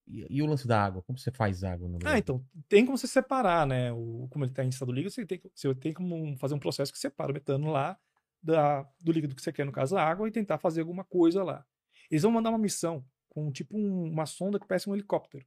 [0.07, 1.03] E, e o lance da água?
[1.03, 3.93] Como você faz água no Ah, então, tem como você separar, né?
[3.93, 6.93] O, como ele está em estado líquido, você tem, você tem como fazer um processo
[6.93, 7.99] que separa o metano lá
[8.43, 11.43] da, do líquido que você quer, no caso a água, e tentar fazer alguma coisa
[11.45, 11.65] lá.
[12.11, 15.47] Eles vão mandar uma missão com tipo um- uma sonda que parece um helicóptero.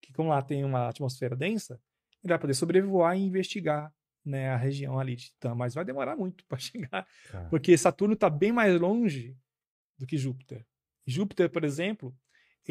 [0.00, 1.80] Que como lá tem uma atmosfera densa,
[2.22, 3.92] ele vai poder sobrevoar e investigar
[4.24, 5.54] né, a região ali de Titã.
[5.54, 9.36] Mas vai demorar muito para chegar, Cara, porque Saturno está bem mais longe
[9.98, 10.66] do que Júpiter.
[11.06, 12.16] Júpiter, por exemplo,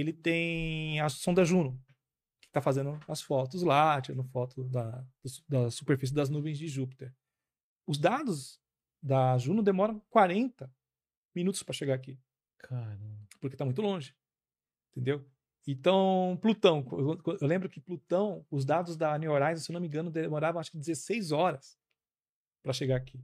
[0.01, 1.79] ele tem a sonda Juno,
[2.41, 5.05] que está fazendo as fotos lá, tirando foto da,
[5.47, 7.13] da superfície das nuvens de Júpiter.
[7.85, 8.61] Os dados
[9.01, 10.71] da Juno demoram 40
[11.35, 12.17] minutos para chegar aqui,
[12.57, 13.27] Caramba.
[13.39, 14.15] porque está muito longe.
[14.91, 15.25] Entendeu?
[15.65, 19.81] Então, Plutão, eu, eu lembro que Plutão, os dados da New Horizons, se eu não
[19.81, 21.77] me engano, demoravam acho que 16 horas
[22.61, 23.23] para chegar aqui.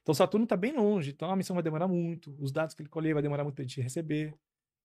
[0.00, 2.88] Então, Saturno está bem longe, então a missão vai demorar muito, os dados que ele
[2.88, 4.34] colher vai demorar muito para a gente receber.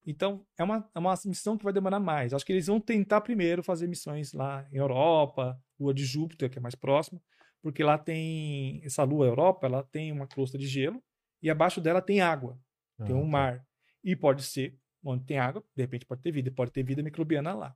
[0.05, 2.33] Então, é uma, é uma missão que vai demorar mais.
[2.33, 6.57] Acho que eles vão tentar primeiro fazer missões lá em Europa, Lua de Júpiter, que
[6.57, 7.21] é mais próximo,
[7.61, 11.03] porque lá tem essa Lua Europa, ela tem uma crosta de gelo
[11.41, 12.57] e abaixo dela tem água,
[13.05, 13.27] tem Ah, um tá.
[13.27, 13.67] mar.
[14.03, 17.53] E pode ser onde tem água, de repente pode ter vida, pode ter vida microbiana
[17.53, 17.75] lá.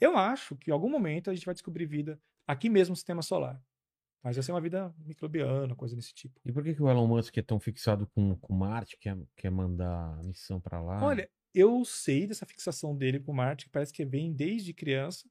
[0.00, 3.22] Eu acho que em algum momento a gente vai descobrir vida aqui mesmo no sistema
[3.22, 3.60] solar.
[4.24, 6.40] Mas vai ser uma vida microbiana, coisa desse tipo.
[6.44, 9.50] E por que, que o Elon Musk é tão fixado com, com Marte, quer, quer
[9.50, 11.04] mandar missão pra lá?
[11.04, 15.28] Olha, eu sei dessa fixação dele com Marte, que parece que vem desde criança.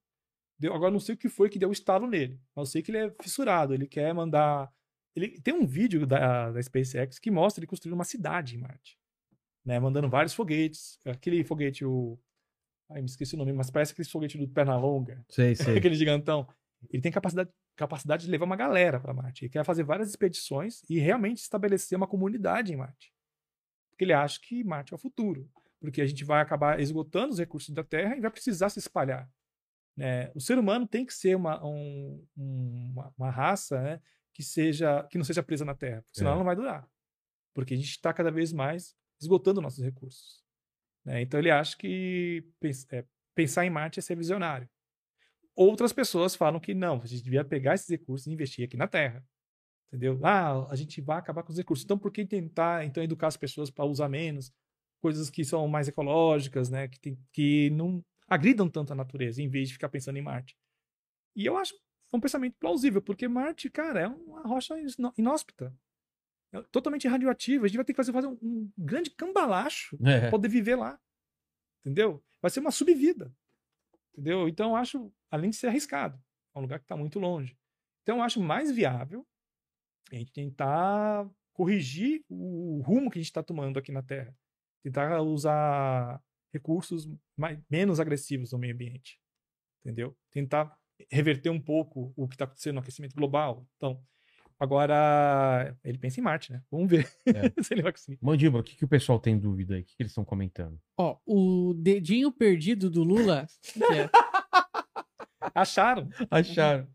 [0.60, 2.84] Deu- agora não sei o que foi que deu o estalo nele, mas eu sei
[2.84, 4.72] que ele é fissurado, ele quer mandar.
[5.16, 8.98] Ele tem um vídeo da, da SpaceX que mostra ele construindo uma cidade em Marte,
[9.66, 11.00] né, mandando vários foguetes.
[11.04, 12.20] Aquele foguete, o.
[12.92, 15.78] Ai, me esqueci o nome, mas parece aquele foguete do Pernalonga, Sei, sei.
[15.80, 16.48] aquele gigantão.
[16.92, 19.46] Ele tem capacidade, capacidade de levar uma galera para Marte.
[19.46, 23.14] Ele quer fazer várias expedições e realmente estabelecer uma comunidade em Marte.
[23.90, 25.50] Porque ele acha que Marte é o futuro.
[25.80, 29.30] Porque a gente vai acabar esgotando os recursos da Terra e vai precisar se espalhar.
[29.96, 30.32] né?
[30.34, 34.02] O ser humano tem que ser uma, um- um- uma, uma raça né,
[34.34, 36.32] que, seja, que não seja presa na Terra, senão É.
[36.32, 36.90] ela não vai durar.
[37.54, 40.44] Porque a gente está cada vez mais esgotando nossos recursos.
[41.06, 41.22] né?
[41.22, 42.44] Então ele acha que
[42.92, 43.06] é,
[43.36, 44.68] pensar em Marte é ser visionário.
[45.56, 48.88] Outras pessoas falam que não, a gente devia pegar esses recursos e investir aqui na
[48.88, 49.24] Terra.
[49.88, 50.20] Entendeu?
[50.24, 51.84] Ah, a gente vai acabar com os recursos.
[51.86, 54.52] Então, por que tentar então educar as pessoas para usar menos
[55.00, 56.88] coisas que são mais ecológicas, né?
[56.88, 60.58] Que, tem, que não agridam tanto a natureza, em vez de ficar pensando em Marte?
[61.36, 61.76] E eu acho
[62.12, 65.76] um pensamento plausível, porque Marte, cara, é uma rocha inó- inóspita.
[66.52, 67.66] É totalmente radioativa.
[67.66, 70.22] A gente vai ter que fazer, fazer um, um grande cambalacho É.
[70.22, 71.00] pra poder viver lá.
[71.86, 72.24] Entendeu?
[72.42, 73.32] Vai ser uma subvida.
[74.14, 74.48] Entendeu?
[74.48, 76.22] Então, acho, além de ser arriscado,
[76.56, 77.58] é um lugar que está muito longe.
[78.04, 79.26] Então, acho mais viável
[80.12, 84.36] a gente tentar corrigir o rumo que a gente está tomando aqui na Terra.
[84.84, 86.22] Tentar usar
[86.54, 89.20] recursos mais, menos agressivos no meio ambiente.
[89.84, 90.16] Entendeu?
[90.32, 90.78] Tentar
[91.12, 93.68] reverter um pouco o que está acontecendo no aquecimento global.
[93.78, 94.04] Então,
[94.60, 96.62] agora, ele pensa em Marte, né?
[96.72, 97.08] Vamos ver
[97.62, 98.18] se ele vai conseguir.
[98.22, 99.82] Mandíbula, o que, que o pessoal tem dúvida aí?
[99.82, 100.80] O que, que eles estão comentando?
[100.98, 103.48] Ó, o dedinho perdido do Lula
[103.92, 104.10] é,
[105.54, 106.10] Acharam?
[106.32, 106.88] Acharam.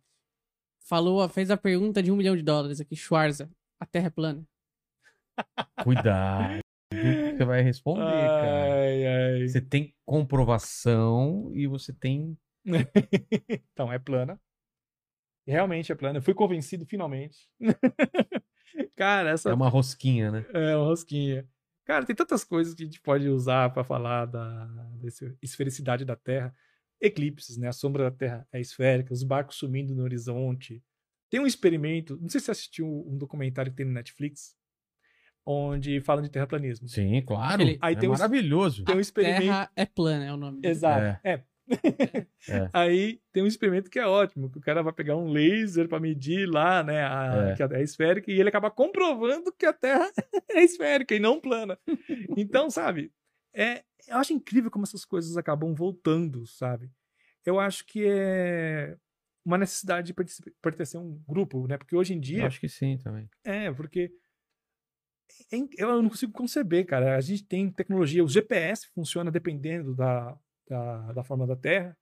[0.81, 3.51] falou, fez a pergunta de um milhão de dólares aqui, Schwarza.
[3.81, 4.45] A Terra é plana.
[5.85, 6.61] Cuidado.
[6.93, 8.83] Você vai responder, cara.
[8.83, 9.49] Ai, ai.
[9.49, 12.37] Você tem comprovação e você tem.
[13.73, 14.41] Então, é plana.
[15.49, 16.19] Realmente é plana.
[16.19, 17.49] Eu fui convencido finalmente.
[18.97, 20.45] Cara, essa É uma rosquinha, né?
[20.53, 21.47] é uma rosquinha.
[21.85, 24.67] Cara, tem tantas coisas que a gente pode usar para falar da
[25.01, 26.55] dessa esfericidade da Terra.
[27.01, 27.69] Eclipses, né?
[27.69, 30.83] A sombra da Terra é esférica, os barcos sumindo no horizonte.
[31.31, 34.55] Tem um experimento, não sei se você assistiu um documentário que tem no Netflix,
[35.47, 36.89] onde falam de terraplanismo.
[36.89, 37.63] Sim, claro.
[37.63, 38.85] Ele- Aí é tem um- maravilhoso.
[38.85, 39.43] Tem um experimento.
[39.43, 40.61] Terra é plana, é o nome.
[40.63, 41.01] Exato.
[41.25, 41.33] É.
[41.33, 41.45] É.
[42.73, 46.01] Aí tem um experimento que é ótimo, que o cara vai pegar um laser para
[46.01, 47.55] medir lá, né, a, É.
[47.57, 50.11] que a Terra é esférica, e ele acaba comprovando que a Terra
[50.51, 51.79] é esférica e não plana.
[52.37, 53.13] Então, sabe,
[53.55, 56.91] é, eu acho incrível como essas coisas acabam voltando, sabe?
[57.45, 58.97] Eu acho que é
[59.45, 60.15] uma necessidade de
[60.61, 61.77] pertencer a um grupo, né?
[61.79, 63.29] Porque hoje em Eu dia, acho que sim também.
[63.45, 64.11] é, porque
[65.51, 67.17] é in- eu não consigo conceber, cara.
[67.17, 70.37] A gente tem tecnologia, o GPS funciona dependendo da,
[70.69, 71.97] da, da forma da Terra,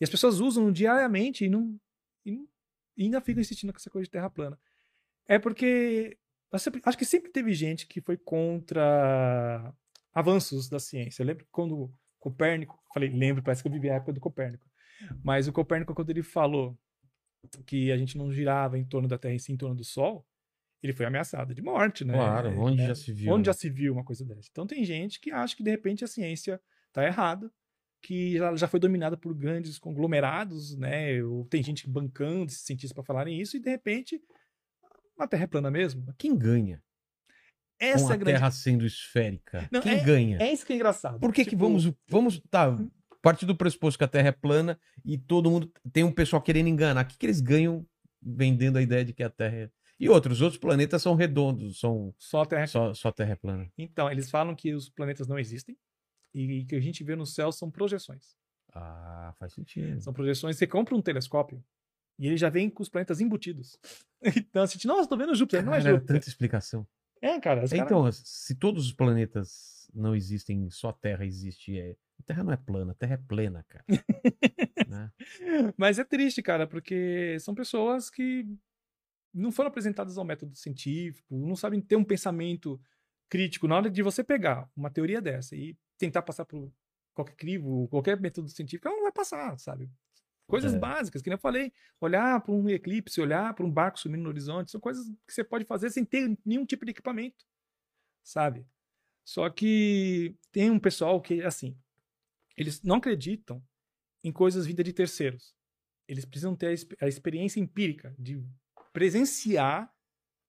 [0.00, 1.78] e as pessoas usam diariamente e não,
[2.24, 2.48] e não-
[2.96, 4.58] e ainda ficam insistindo com essa coisa de Terra plana.
[5.28, 6.18] É porque
[6.52, 9.72] eu sempre- acho que sempre teve gente que foi contra
[10.12, 11.24] avanços da ciência.
[11.24, 14.68] Lembro quando Copérnico, falei, lembro, parece que eu vivi a época do Copérnico,
[15.24, 16.78] mas o Copérnico, quando ele falou
[17.66, 20.26] que a gente não girava em torno da Terra e sim em torno do Sol,
[20.82, 22.12] ele foi ameaçado de morte, né?
[22.14, 22.88] Claro, onde Né?
[22.88, 23.32] já se viu.
[23.32, 23.44] Onde né?
[23.46, 24.48] já se viu uma coisa dessa?
[24.50, 27.50] Então tem gente que acha que de repente a ciência está errada,
[28.02, 31.22] que ela já foi dominada por grandes conglomerados, né?
[31.22, 34.20] Ou tem gente bancando esses cientistas para falarem isso e de repente
[35.18, 36.14] a Terra é plana mesmo.
[36.16, 36.82] Quem ganha
[37.78, 38.38] Essa com é a grande.
[38.38, 39.68] Terra sendo esférica?
[39.70, 40.38] Não, Quem ganha?
[40.40, 41.20] É isso que é engraçado.
[41.20, 41.92] Por que que Tipo, vamos...
[42.08, 42.40] Vamos...
[42.50, 42.78] Tá,
[43.22, 45.70] partir do pressuposto que a Terra é plana e todo mundo...
[45.92, 47.04] Tem um pessoal querendo enganar.
[47.04, 47.86] O que que eles ganham
[48.22, 49.70] vendendo a ideia de que a Terra é...
[49.98, 52.14] E outros, os outros planetas são redondos, são...
[52.18, 52.66] Só a Terra.
[52.66, 53.70] Só, só a Terra é plana.
[53.76, 55.76] Então, eles falam que os planetas não existem
[56.34, 58.36] e que a gente vê no céu são projeções.
[58.72, 60.00] Ah, faz sentido.
[60.00, 60.56] São projeções.
[60.56, 61.62] Você compra um telescópio
[62.18, 63.78] e ele já vem com os planetas embutidos.
[64.22, 65.64] Então, assim, nossa, tô vendo Júpiter.
[65.64, 66.16] não é Cara, Júpiter.
[66.16, 66.86] tanta explicação.
[67.22, 67.64] É, cara.
[67.72, 71.96] Então, se todos os planetas não existem, só a Terra existe, é...
[72.18, 73.84] a Terra não é plana, a Terra é plena, cara.
[74.90, 75.10] Né?
[75.76, 78.44] Mas é triste, cara, porque são pessoas que
[79.32, 82.80] não foram apresentadas ao método científico, não sabem ter um pensamento
[83.30, 86.72] crítico na hora de você pegar uma teoria dessa e tentar passar por
[87.14, 89.90] qualquer crivo, qualquer método científico, ela não vai passar, sabe?
[90.48, 90.78] Coisas É.
[90.78, 94.30] básicas, que nem eu falei, olhar para um eclipse, olhar para um barco sumindo no
[94.30, 97.44] horizonte, são coisas que você pode fazer sem ter nenhum tipo de equipamento,
[98.24, 98.66] sabe?
[99.24, 101.76] Só que tem um pessoal que, assim,
[102.56, 103.62] eles não acreditam
[104.24, 105.54] em coisas vindas de terceiros.
[106.08, 108.44] Eles precisam ter a, a experiência empírica de
[108.92, 109.92] presenciar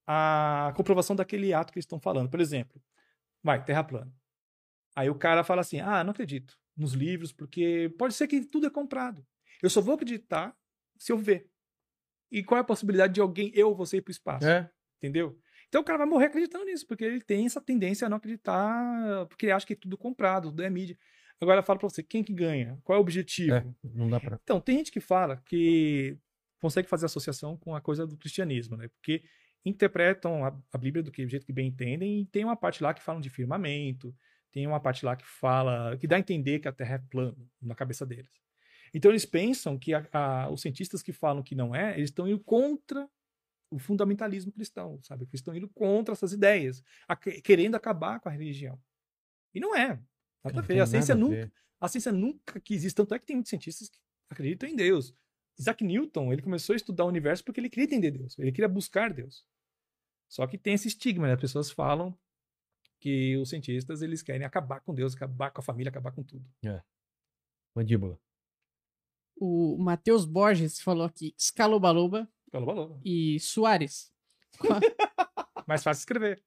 [0.06, 2.30] a comprovação daquele ato que eles estão falando.
[2.30, 2.82] Por exemplo,
[3.44, 4.14] vai, terra plana.
[4.96, 8.68] Aí o cara fala assim: ah, não acredito nos livros, porque pode ser que tudo
[8.68, 9.26] é comprado.
[9.62, 10.56] Eu só vou acreditar
[10.98, 11.50] se eu ver.
[12.32, 14.48] E qual é a possibilidade de alguém, eu, você ir para o espaço?
[14.48, 14.72] É,
[15.02, 15.38] Entendeu?
[15.68, 19.26] Então o cara vai morrer acreditando nisso, porque ele tem essa tendência a não acreditar,
[19.28, 20.98] porque ele acha que é tudo comprado, tudo é mídia.
[21.40, 22.78] Agora fala pra você, quem que ganha?
[22.84, 23.56] Qual é o objetivo?
[23.56, 24.40] é, não dá pra...
[24.44, 26.16] Então, tem gente que fala que
[26.60, 28.90] consegue fazer associação com a coisa do cristianismo, né?
[28.90, 29.24] Porque
[29.66, 32.82] interpretam a, a Bíblia do que, do jeito que bem entendem e tem uma parte
[32.84, 34.16] lá que falam de firmamento,
[34.52, 37.36] tem uma parte lá que fala, que dá a entender que a Terra é plana
[37.62, 38.32] na cabeça deles.
[38.94, 42.28] Então eles pensam que a- a- os cientistas que falam que não é, eles estão
[42.28, 43.08] indo contra
[43.70, 45.26] o fundamentalismo cristão, sabe?
[45.26, 48.78] Que estão indo contra essas ideias, a- querendo acabar com a religião.
[49.54, 49.88] E não é.
[50.44, 50.74] Nada a ver.
[50.82, 51.36] A ciência nunca
[51.80, 53.98] a ciência nunca quis isso, tanto é que tem muitos cientistas que
[54.30, 55.16] acreditam em Deus.
[55.62, 58.68] Isaac Newton, ele começou a estudar o universo porque ele queria entender Deus, ele queria
[58.70, 59.46] buscar Deus.
[60.30, 61.34] Só que tem esse estigma, né?
[61.34, 62.18] As pessoas falam
[63.00, 66.46] que os cientistas, eles querem acabar com Deus, acabar com a família, acabar com tudo.
[67.76, 68.20] Mandíbula.
[69.40, 73.00] O Matheus Borges falou aqui, Scalobaloba valor.
[73.04, 74.12] e Soares.
[74.60, 74.80] Qual,
[75.68, 76.44] Mais fácil escrever.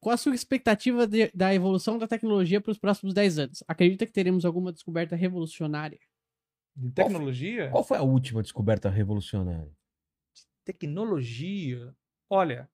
[0.00, 3.62] qual a sua expectativa de- da evolução da tecnologia para os próximos 10 anos?
[3.68, 5.98] Acredita que teremos alguma descoberta revolucionária?
[6.80, 9.76] De tecnologia, Qual foi a última descoberta revolucionária?
[10.64, 11.92] tecnologia.
[12.30, 12.70] Olha,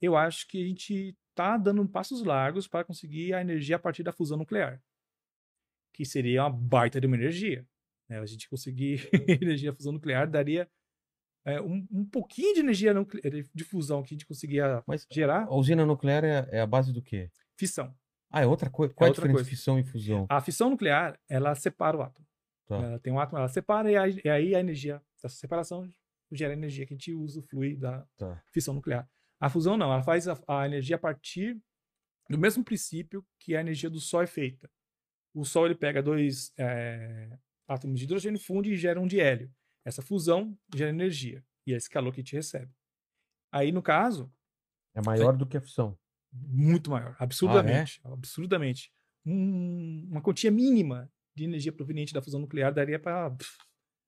[0.00, 4.02] eu acho que a gente está dando passos largos para conseguir a energia a partir
[4.02, 4.82] da fusão nuclear,
[5.92, 7.64] que seria uma baita de uma energia.
[8.08, 8.18] né?
[8.18, 10.68] A gente conseguir energia fusão nuclear daria
[11.44, 12.92] é, um, um pouquinho de energia
[13.54, 16.92] de fusão que a gente conseguia Mas gerar, a usina nuclear é, é a base
[16.92, 17.30] do quê?
[17.56, 17.94] fissão.
[18.30, 18.92] Ah, é outra coisa.
[18.94, 19.48] Qual é, a diferença coisa.
[19.48, 20.26] de fissão e fusão?
[20.28, 22.26] A fissão nuclear, ela separa o átomo.
[22.66, 22.76] Tá.
[22.76, 25.88] Ela tem um átomo, ela separa e aí, e aí a energia dessa separação
[26.32, 28.42] gera a energia que a gente usa, flui da Tá.
[28.52, 29.08] fissão nuclear.
[29.40, 31.60] A fusão não, ela faz a, a energia a partir
[32.30, 34.70] do mesmo princípio que a energia do Sol é feita.
[35.34, 37.36] O Sol ele pega dois é,
[37.68, 39.52] átomos de hidrogênio, funde e gera um de hélio.
[39.84, 42.72] Essa fusão gera energia e é esse calor que a gente recebe.
[43.52, 44.32] Aí, no caso,
[44.94, 45.98] É maior do que a fissão.
[46.32, 48.00] Muito maior, absurdamente.
[48.04, 48.90] Absurdamente.
[49.26, 53.34] Um- uma quantia mínima de energia proveniente da fusão nuclear daria para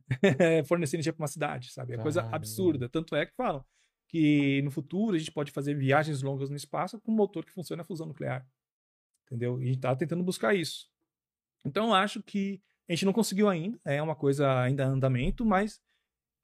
[0.67, 1.95] fornecer energia para uma cidade, sabe?
[1.95, 2.37] É coisa Caramba.
[2.37, 2.89] absurda.
[2.89, 3.65] Tanto é que falam
[4.09, 7.53] que no futuro a gente pode fazer viagens longas no espaço com um motor que
[7.53, 8.47] funciona a fusão nuclear.
[9.27, 9.61] Entendeu?
[9.61, 10.89] E a gente tá tentando buscar isso.
[11.65, 15.45] Então eu acho que a gente não conseguiu ainda, é uma coisa ainda em andamento,
[15.45, 15.81] mas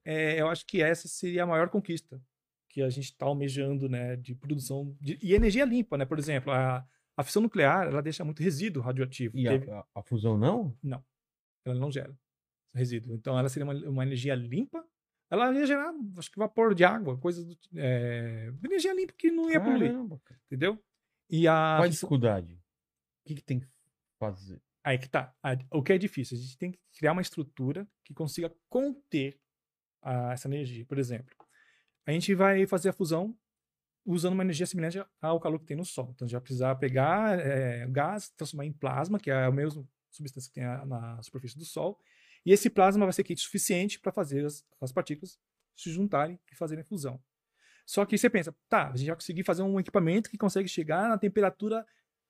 [0.05, 2.21] é, eu acho que essa seria a maior conquista
[2.69, 6.07] que a gente está almejando, né, de produção de, e energia limpa, né?
[6.07, 6.85] Por exemplo, a,
[7.17, 9.37] a fissão nuclear, ela deixa muito resíduo radioativo.
[9.37, 10.77] E Teve- a, a- fusão não?
[11.65, 12.17] ela não gera
[12.75, 13.15] resíduo.
[13.15, 14.85] Então ela seria uma, uma energia limpa.
[15.31, 19.51] Ela ia gerar, acho que vapor de água, coisa do é, energia limpa que não
[19.51, 20.41] ia poluir, Caramba, cara.
[20.47, 20.83] entendeu?
[21.31, 22.55] E a Qual a dificuldade?
[22.55, 23.67] O que, que tem que
[24.19, 24.61] fazer?
[24.85, 25.35] Aí que tá.
[25.71, 26.37] O que é difícil?
[26.37, 29.39] A gente tem que criar uma estrutura que consiga conter
[30.03, 30.85] a- essa energia.
[30.85, 31.35] Por exemplo,
[32.07, 33.35] a gente vai fazer a fusão
[34.05, 36.11] usando uma energia semelhante ao calor que tem no Sol.
[36.15, 39.87] Então, a gente vai precisar pegar é, gás, transformar em plasma, que é a mesma
[40.11, 41.99] substância que tem a- na superfície do Sol,
[42.45, 45.39] e esse plasma vai ser quente o suficiente para fazer as, as partículas
[45.77, 47.20] se juntarem e fazerem a fusão.
[47.87, 51.09] Só que você pensa, tá, a gente vai conseguir fazer um equipamento que consegue chegar
[51.09, 51.85] na temperatura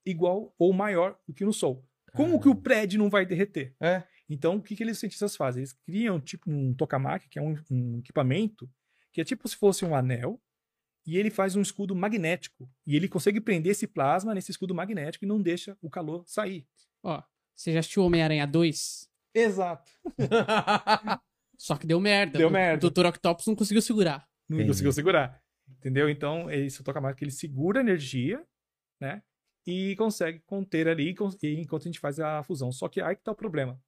[0.05, 1.85] igual ou maior do que no Sol.
[2.15, 3.75] Como que o prédio não vai derreter?
[3.81, 4.03] É.
[4.29, 5.61] Então, o que, que eles cientistas fazem?
[5.61, 8.71] Eles criam tipo um tokamak, que é um, um equipamento
[9.13, 10.41] que é tipo se fosse um anel,
[11.07, 12.71] e ele faz um escudo magnético.
[12.87, 16.67] E ele consegue prender esse plasma nesse escudo magnético e não deixa o calor sair.
[17.03, 17.23] Ó,
[17.55, 19.11] você já assistiu Homem-Aranha 2?
[19.35, 19.91] Exato.
[21.59, 22.39] Só que deu merda.
[22.39, 22.91] Deu O merda.
[22.91, 23.07] Dr.
[23.07, 24.29] Octopus não conseguiu segurar.
[24.49, 24.71] Não Entendi.
[24.71, 25.41] conseguiu segurar.
[25.79, 26.09] Entendeu?
[26.09, 28.45] Então, esse tokamak ele segura a energia,
[29.01, 29.23] né?
[29.67, 32.73] E consegue conter ali enquanto a gente faz a fusão.
[32.73, 33.81] Só que aí que tá o problema.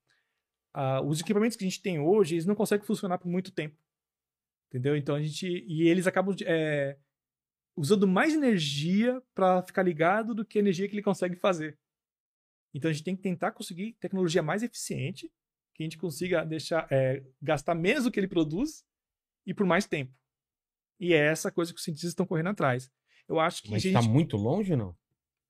[0.73, 3.77] Ah, os equipamentos que a gente tem hoje, eles não conseguem funcionar por muito tempo.
[4.69, 4.97] Entendeu?
[4.97, 5.47] Então a gente.
[5.47, 6.97] E eles acabam de, é,
[7.77, 11.79] usando mais energia para ficar ligado do que a energia que ele consegue fazer.
[12.73, 15.31] Então a gente tem que tentar conseguir tecnologia mais eficiente,
[15.75, 18.85] que a gente consiga deixar é, gastar menos do que ele produz
[19.47, 20.13] e por mais tempo.
[20.99, 22.91] E é essa coisa que os cientistas estão correndo atrás.
[23.29, 24.11] Eu acho que Mas a tá gente.
[24.13, 24.97] muito longe ou não?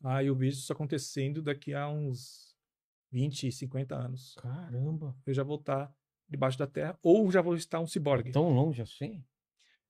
[0.03, 2.55] Ah, eu vejo isso acontecendo daqui a uns
[3.11, 4.35] 20, 50 anos.
[4.41, 5.17] Caramba.
[5.27, 5.95] Eu já vou estar
[6.29, 8.33] debaixo da Terra ou já vou estar um ciborgue.
[8.33, 9.25] Tão longe assim?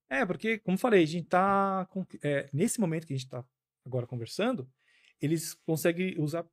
[0.09, 1.85] É, porque, como falei, a gente tá.
[1.89, 3.43] com- é, nesse momento que a gente está
[3.85, 4.69] agora conversando,
[5.21, 6.45] eles conseguem usar.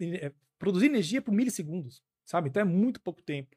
[0.00, 2.48] é, produzir energia por milissegundos, sabe?
[2.48, 3.56] Então é muito pouco tempo.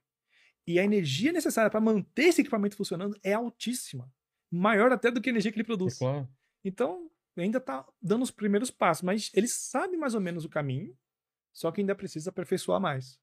[0.67, 4.11] E a energia necessária para manter esse equipamento funcionando é altíssima.
[4.51, 5.97] Maior até do que a energia que ele É produz.
[5.99, 6.27] claro.
[6.63, 10.97] Então, ainda está dando os primeiros passos, mas eles sabem mais ou menos o caminho,
[11.53, 13.19] só que ainda precisa aperfeiçoar mais.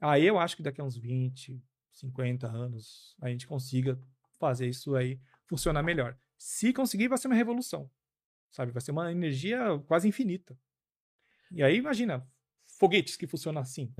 [0.00, 1.60] Aí eu acho que daqui a uns 20,
[1.92, 4.00] 50 anos a gente consiga
[4.38, 6.16] fazer isso aí funcionar melhor.
[6.38, 7.90] Se conseguir, vai ser uma revolução.
[8.50, 8.72] Sabe?
[8.72, 10.58] Vai ser uma energia quase infinita.
[11.50, 12.26] E aí, imagina,
[12.78, 13.92] foguetes que funcionam assim.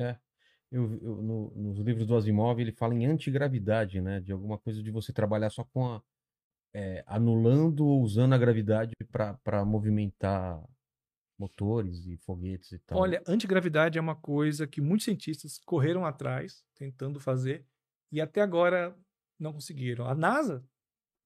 [0.71, 4.21] Eu, eu- no- nos livros do Asimov, ele fala em antigravidade, né?
[4.21, 6.03] De alguma coisa de você trabalhar só com a.
[6.75, 10.63] é, anulando ou usando a gravidade para movimentar
[11.39, 12.99] motores e foguetes e tal.
[12.99, 17.67] Olha, antigravidade é uma coisa que muitos cientistas correram atrás, tentando fazer,
[18.13, 18.95] e até agora
[19.39, 20.07] não conseguiram.
[20.07, 20.63] A NASA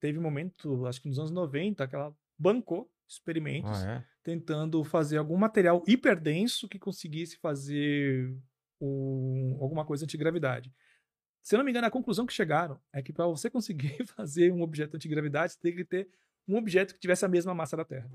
[0.00, 4.04] teve um momento, acho que nos anos 90, que ela bancou experimentos Ah, é?
[4.22, 8.34] tentando fazer algum material hiperdenso que conseguisse fazer
[8.80, 10.72] um- alguma coisa antigravidade.
[11.42, 14.52] Se eu não me engano, a conclusão que chegaram é que para você conseguir fazer
[14.52, 16.08] um objeto antigravidade, você tem que ter
[16.48, 18.10] um objeto que tivesse a mesma massa da Terra.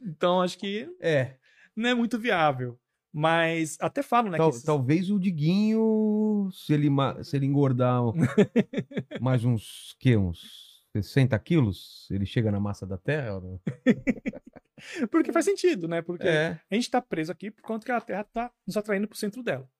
[0.00, 1.36] Então, acho que É.
[1.76, 2.78] não é muito viável.
[3.12, 4.38] Mas até falam, né?
[4.38, 6.88] Tal- esses- Talvez o Diguinho, se ele,
[7.24, 8.00] se ele engordar
[9.20, 13.34] mais uns, que, uns 60 quilos, ele chega na massa da Terra?
[13.36, 13.60] ou não?
[15.10, 16.00] Porque faz sentido, né?
[16.02, 16.58] Porque É.
[16.70, 19.42] a gente tá preso aqui por conta que a Terra tá nos atraindo pro centro
[19.42, 19.70] dela.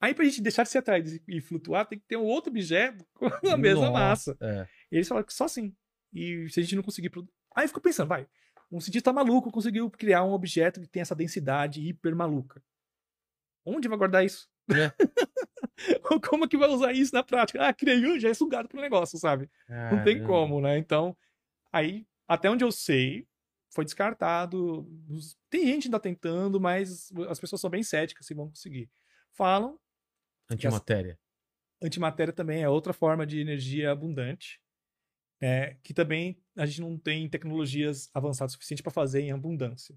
[0.00, 3.04] Aí, pra gente deixar de ser atraído e- flutuar, tem que ter um outro objeto
[3.14, 3.92] com a mesma Nossa,
[4.32, 4.36] massa.
[4.40, 4.66] É.
[4.90, 5.74] E eles falaram que só assim.
[6.12, 7.10] E se a gente não conseguir.
[7.54, 8.26] Aí eu fico pensando, vai.
[8.72, 12.62] Um cientista maluco conseguiu criar um objeto que tem essa densidade hiper maluca.
[13.64, 14.48] Onde vai guardar isso?
[14.70, 14.90] É.
[16.28, 17.66] Como que vai usar isso na prática?
[17.66, 19.50] Ah, criei um, já é sugado pro negócio, sabe?
[19.68, 20.76] Não tem como, né?
[20.78, 21.16] Então,
[21.72, 23.26] aí, até onde eu sei,
[23.70, 24.86] foi descartado.
[25.48, 28.90] Tem gente ainda tentando, mas as pessoas são bem céticas se vão conseguir.
[29.32, 29.78] Falam,
[30.50, 31.18] Antimatéria.
[31.82, 34.60] antimatéria também é outra forma de energia abundante,
[35.40, 39.96] é, que também a gente não tem tecnologias avançadas o suficiente para fazer em abundância.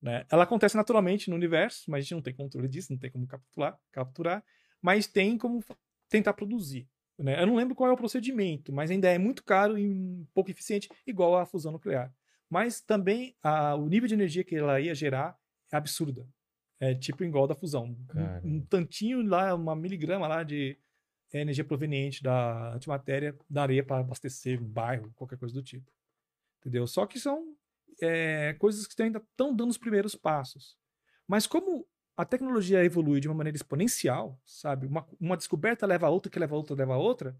[0.00, 0.24] né?
[0.30, 3.26] Ela acontece naturalmente no universo, mas a gente não tem controle disso, não tem como
[3.26, 4.44] capturar, capturar
[4.86, 5.64] mas tem como
[6.08, 6.88] tentar produzir.
[7.18, 7.42] né?
[7.42, 10.88] Eu não lembro qual é o procedimento, mas ainda é muito caro e pouco eficiente,
[11.04, 12.14] igual a fusão nuclear.
[12.48, 15.36] Mas também a- o nível de energia que ela ia gerar
[15.72, 16.24] é absurda.
[16.78, 17.96] É tipo igual da fusão.
[18.44, 18.56] Um-.
[18.58, 20.78] Um, tantinho lá, uma miligrama lá de
[21.32, 25.90] energia proveniente da antimatéria daria para abastecer um bairro, qualquer coisa do tipo.
[26.60, 26.86] Entendeu?
[26.86, 27.56] Só que são
[28.00, 30.76] é, coisas que ainda estão dando os primeiros passos.
[31.26, 31.84] Mas como
[32.16, 34.86] a tecnologia evolui de uma maneira exponencial, sabe?
[34.86, 37.36] Uma, uma descoberta leva a outra, que leva a outra, leva a outra.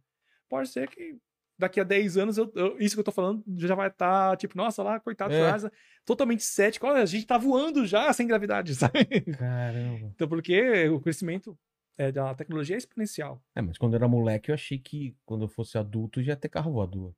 [0.48, 1.16] Pode ser que
[1.58, 4.56] daqui a 10 anos, eu, eu- isso que eu tô falando já vai estar, tipo,
[4.56, 5.50] nossa, lá, coitado do É.
[5.50, 5.72] Asa,
[6.04, 6.86] totalmente cético.
[6.86, 9.22] Olha, a gente tá voando já sem gravidade, sabe?
[9.38, 10.12] Caramba.
[10.14, 11.58] Então, porque o crescimento
[11.96, 13.42] é, da tecnologia é exponencial.
[13.54, 16.36] É, mas quando eu era moleque, eu achei que quando eu fosse adulto já ia
[16.36, 17.14] ter carro voador.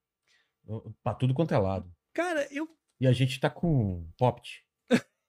[1.03, 1.91] Pra tudo quanto é lado.
[2.13, 2.69] Cara, eu.
[3.01, 4.65] E a gente tá com Popt.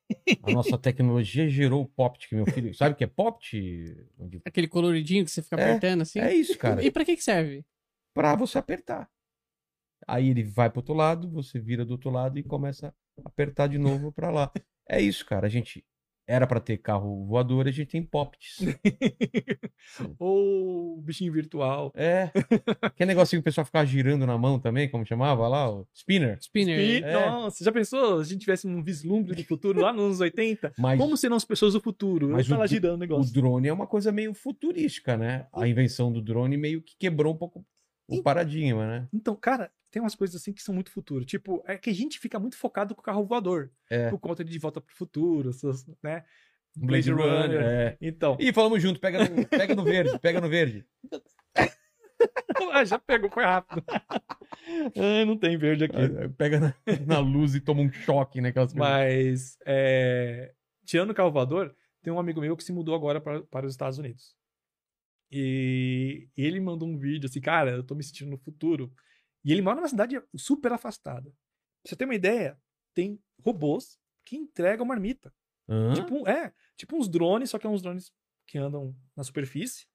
[0.43, 2.73] A nossa tecnologia gerou o Popt, que meu filho.
[2.73, 3.95] Sabe o que é Popt?
[4.45, 6.19] Aquele coloridinho que você fica É, apertando assim.
[6.19, 6.83] É isso, cara.
[6.83, 7.65] E pra que que serve?
[8.13, 9.09] Pra você apertar.
[10.07, 12.93] Aí ele vai pro outro lado, você vira do outro lado e começa a
[13.29, 14.51] apertar de novo pra lá.
[14.87, 15.45] É isso, cara.
[15.45, 15.85] A gente
[16.31, 18.59] era pra ter carro voador, a gente tem Popts.
[20.19, 21.91] Ou bichinho virtual.
[21.95, 22.29] É.
[22.95, 25.69] Que negocinho que o pessoal ficava girando na mão também, como chamava lá?
[25.71, 26.37] O spinner.
[26.39, 26.79] Spinner.
[26.79, 27.13] E, É.
[27.29, 30.73] Nossa, já pensou se a gente tivesse um vislumbre do futuro lá nos anos 80?
[30.77, 32.29] Mas Como serão as pessoas do futuro?
[32.29, 33.33] Mas tá o lá do- girando o o negócio.
[33.33, 35.47] drone é uma coisa meio futurística, né?
[35.53, 37.65] A invenção do drone meio que quebrou um pouco
[38.07, 39.07] o paradigma, né?
[39.13, 41.25] Então, cara, tem umas coisas assim que são muito futuro.
[41.25, 43.71] Tipo, é que a gente fica muito focado com o carro voador.
[43.89, 44.09] É.
[44.09, 45.51] Por conta de De Volta pro Futuro,
[46.03, 46.23] né?
[46.75, 47.61] Blade Runner.
[47.61, 47.97] É.
[47.99, 50.85] Então, Ih, falamos junto, pega no, pega no verde, pega no verde.
[52.71, 53.83] ah, já pegou, foi rápido.
[53.89, 55.97] ah, não tem verde aqui.
[55.97, 56.75] Aí, Pega na,
[57.05, 58.53] na luz e toma um choque, né?
[58.75, 60.53] Mas, é,
[60.85, 63.73] tirando o carro voador, tem um amigo meu que se mudou agora para, para os
[63.73, 64.37] Estados Unidos.
[65.31, 68.91] E ele mandou um vídeo assim, cara, eu tô me sentindo no futuro.
[69.43, 71.29] E ele mora numa cidade super afastada.
[71.29, 72.59] Pra você ter uma ideia,
[72.93, 75.33] tem robôs que entregam marmita.
[75.67, 75.93] Hã?
[75.93, 78.11] Tipo, é, tipo uns drones, só que é uns drones
[78.47, 79.87] que andam na superfície.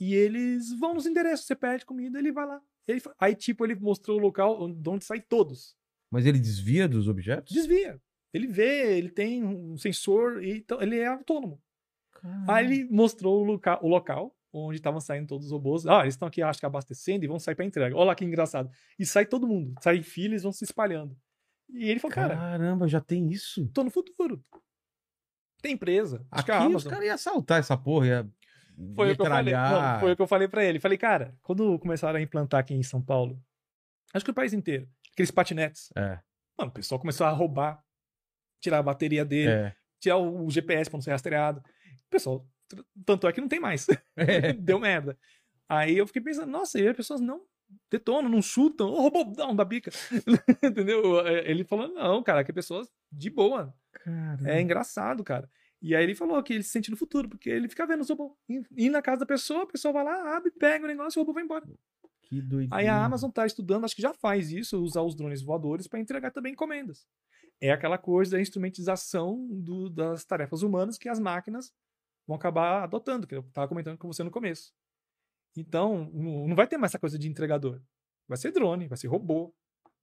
[0.00, 1.46] E eles vão nos endereços.
[1.46, 2.60] Você pede comida, ele vai lá.
[2.86, 5.76] Ele aí, tipo, ele mostrou o local de onde saem todos.
[6.10, 7.54] Mas ele desvia dos objetos?
[7.54, 8.00] Desvia.
[8.34, 11.62] Ele vê, ele tem um sensor, e então ele é autônomo.
[12.48, 15.86] Aí ele mostrou o, loca o local onde estavam saindo todos os robôs.
[15.86, 17.96] Ah, eles estão aqui, acho que abastecendo e vão sair para entrega.
[17.96, 18.70] Olha lá que engraçado.
[18.98, 19.74] E sai todo mundo.
[19.80, 21.16] Sai eles vão se espalhando.
[21.70, 23.66] E ele falou, cara, Caramba, já tem isso?
[23.68, 24.44] tô no futuro.
[25.62, 26.26] Tem empresa.
[26.30, 28.30] Acho Aqui que os caras iam assaltar essa porra, ia
[28.94, 29.54] Foi o, que eu falei.
[29.54, 30.80] Não, foi o que eu falei pra ele.
[30.80, 33.40] Falei, cara, quando começaram a implantar aqui em São Paulo,
[34.12, 36.18] acho que o país inteiro, aqueles patinetes, É,
[36.58, 37.82] mano, o pessoal começou a roubar,
[38.60, 39.76] tirar a bateria dele, é.
[40.00, 41.60] tirar o, o GPS pra não ser rastreado.
[41.60, 42.44] O pessoal,
[43.04, 43.86] tanto é que não tem mais.
[44.16, 44.52] É.
[44.54, 45.18] Deu merda.
[45.68, 47.42] Aí eu fiquei pensando, nossa, e as pessoas não
[47.90, 49.90] detonam, não chutam, ô robô, não, da bica.
[50.62, 51.26] Entendeu?
[51.26, 53.74] É, Ele falou, não, cara, que pessoas de boa.
[54.44, 55.48] É engraçado, cara.
[55.80, 58.08] E aí ele falou que ele se sente no futuro, porque ele fica vendo os
[58.08, 58.32] robôs.
[58.76, 61.22] Ir na casa da pessoa, a pessoa vai lá, abre, pega o negócio e o
[61.24, 61.64] robô vai embora.
[62.22, 62.76] Que doideira.
[62.76, 65.98] Aí a Amazon tá estudando, acho que já faz isso, usar os drones voadores para
[65.98, 67.04] entregar também encomendas.
[67.60, 71.72] É aquela coisa da instrumentização do- das tarefas humanas que as máquinas
[72.26, 74.72] vão acabar adotando, que eu tava comentando com você no começo.
[75.56, 77.82] Então, não vai ter mais essa coisa de entregador.
[78.26, 79.54] Vai ser drone, vai ser robô,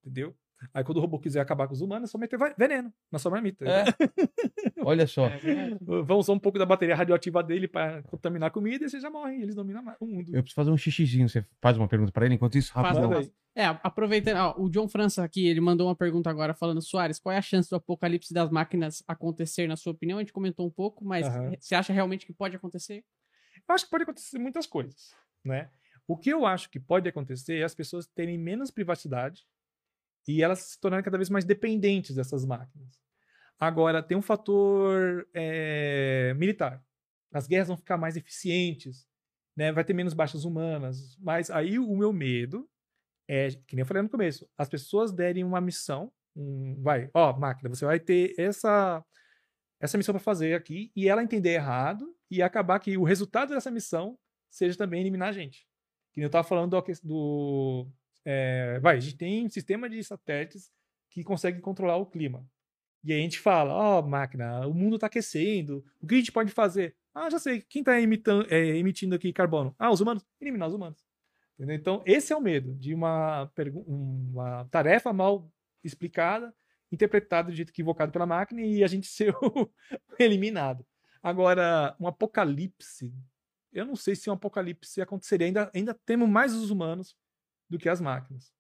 [0.04, 0.36] entendeu?
[0.74, 3.32] Aí quando o robô quiser acabar com os humanos, é só meter veneno na sua
[3.32, 3.66] marmita.
[3.66, 3.86] É.
[4.84, 5.28] Olha só.
[5.28, 5.78] É verdade.
[5.82, 9.10] Vão usar um pouco da bateria radioativa dele para contaminar a comida e você já
[9.10, 9.42] morre.
[9.42, 10.36] Eles dominam o mundo.
[10.36, 11.30] Eu preciso fazer um xixizinho.
[11.30, 13.30] Você faz uma pergunta pra ele enquanto isso, Faz rapidão.
[13.56, 17.34] É, aproveitando, ó, o John França aqui, ele mandou uma pergunta agora falando, Soares, qual
[17.34, 20.18] é a chance do apocalipse das máquinas acontecer, na sua opinião?
[20.18, 21.54] A gente comentou um pouco, mas Aham.
[21.60, 23.04] você acha realmente que pode acontecer?
[23.68, 25.14] Eu acho que pode acontecer muitas coisas,
[25.44, 25.70] né?
[26.08, 29.46] O que eu acho que pode acontecer é as pessoas terem menos privacidade
[30.32, 33.00] e elas se tornarem cada vez mais dependentes dessas máquinas.
[33.60, 36.84] Agora, tem um fator é, militar.
[37.32, 39.08] As guerras vão ficar mais eficientes,
[39.56, 39.72] né?
[39.72, 41.18] vai ter menos baixas humanas.
[41.18, 42.70] Mas aí o meu medo
[43.30, 47.32] é, que nem eu falei no começo, as pessoas derem uma missão, um, vai, ó,
[47.32, 49.06] máquina, você vai ter essa
[49.80, 53.70] essa missão para fazer aqui e ela entender errado e acabar que o resultado dessa
[53.70, 54.18] missão
[54.50, 55.68] seja também eliminar a gente.
[56.12, 57.88] Que nem eu tava falando do, do
[58.32, 60.72] é, vai, a gente tem um sistema de satélites
[61.10, 62.46] que consegue controlar o clima.
[63.04, 66.32] E aí a gente fala, ó, máquina, o mundo tá aquecendo, o que a gente
[66.32, 66.96] pode fazer?
[67.12, 69.74] Ah, já sei, quem tá emitando, é, emitindo aqui carbono?
[69.80, 70.24] Ah, os humanos?
[70.40, 71.04] Eliminar os humanos.
[71.56, 71.76] Entendeu?
[71.76, 73.52] Então, esse é o medo de uma,
[73.88, 75.52] uma tarefa mal
[75.84, 76.54] explicada,
[76.92, 79.34] interpretada de jeito equivocado pela máquina e a gente ser
[80.20, 80.86] eliminado.
[81.24, 83.12] Agora, um apocalipse,
[83.74, 85.48] eu não sei se um apocalipse aconteceria.
[85.48, 87.18] Ainda, ainda temos mais os humanos
[87.70, 88.52] do que as máquinas.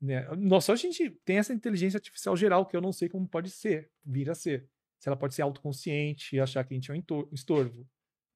[0.00, 0.26] Né?
[0.36, 3.90] Nossa, a gente tem essa inteligência artificial geral que eu não sei como pode ser,
[4.04, 4.68] vir a ser.
[4.98, 7.86] Se ela pode ser autoconsciente e achar que a gente é um estorvo.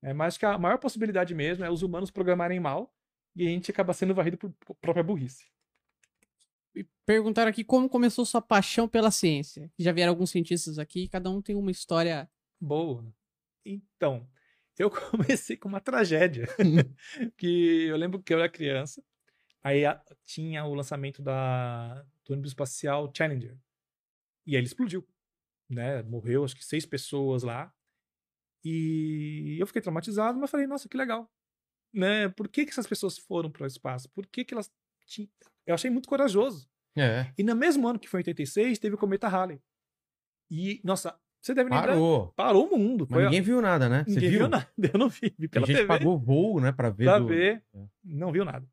[0.03, 2.93] É, mas que a maior possibilidade mesmo é os humanos programarem mal
[3.37, 5.47] e a gente acaba sendo varrido por por própria burrice.
[6.75, 9.71] E Perguntaram aqui como começou sua paixão pela ciência.
[9.79, 12.29] Já vieram alguns cientistas aqui, cada um tem uma história.
[12.61, 13.05] Boa.
[13.65, 14.29] Então,
[14.79, 16.49] eu comecei com uma tragédia.
[17.37, 19.03] que eu lembro que eu era criança,
[19.63, 23.57] aí a- tinha o lançamento da, do ônibus espacial Challenger.
[24.47, 25.07] E aí ele explodiu.
[25.71, 26.03] Né?
[26.03, 27.73] Morreu, acho que seis pessoas lá.
[28.65, 31.31] E eu fiquei traumatizado, mas falei, nossa, que legal.
[31.93, 32.29] Né?
[32.29, 34.09] Por que, que essas pessoas foram para o espaço?
[34.11, 34.71] Por que, que elas.
[35.07, 35.29] tinham-
[35.67, 36.69] Eu achei muito corajoso.
[36.97, 37.33] É.
[37.37, 39.61] E no mesmo ano que foi em 86, teve o cometa Halley.
[40.51, 41.89] E, nossa, você deve lembrar.
[41.89, 42.33] Parou.
[42.37, 43.07] Parou o mundo.
[43.09, 44.05] Mas Foi a- ninguém viu nada, né?
[44.05, 44.39] Você Ninguém viu?
[44.41, 44.69] viu nada.
[44.93, 45.35] Eu não vi.
[45.39, 47.05] Vi A pela gente TV pagou voo, né, pra ver.
[47.05, 47.65] pra do- ver.
[47.75, 47.87] É.
[48.05, 48.67] Não viu nada.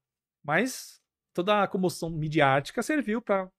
[0.43, 1.01] Mas
[1.33, 3.49] toda a comoção midiática serviu pra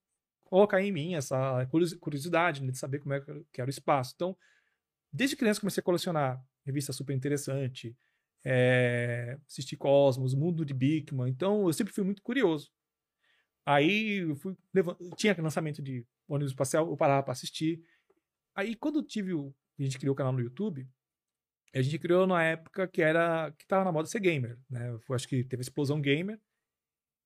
[0.44, 3.20] colocar em mim essa curiosi- curiosidade né, de saber como é
[3.52, 4.12] que era o espaço.
[4.16, 4.36] Então,
[5.12, 7.97] desde criança comecei a colecionar revista super interessante,
[8.44, 11.28] é, assistir Cosmos, Mundo de Bigman.
[11.31, 12.70] Então, eu sempre fui muito curioso.
[13.65, 14.57] Aí, eu fui
[15.16, 17.82] tinha lançamento de ônibus espacial, eu parava pra assistir.
[18.55, 19.55] Aí, quando tive o...
[19.78, 20.86] A gente criou o canal no YouTube,
[21.74, 24.90] a gente criou na época que era que tava na moda ser gamer, né?
[24.90, 26.39] Eu acho que teve a explosão gamer.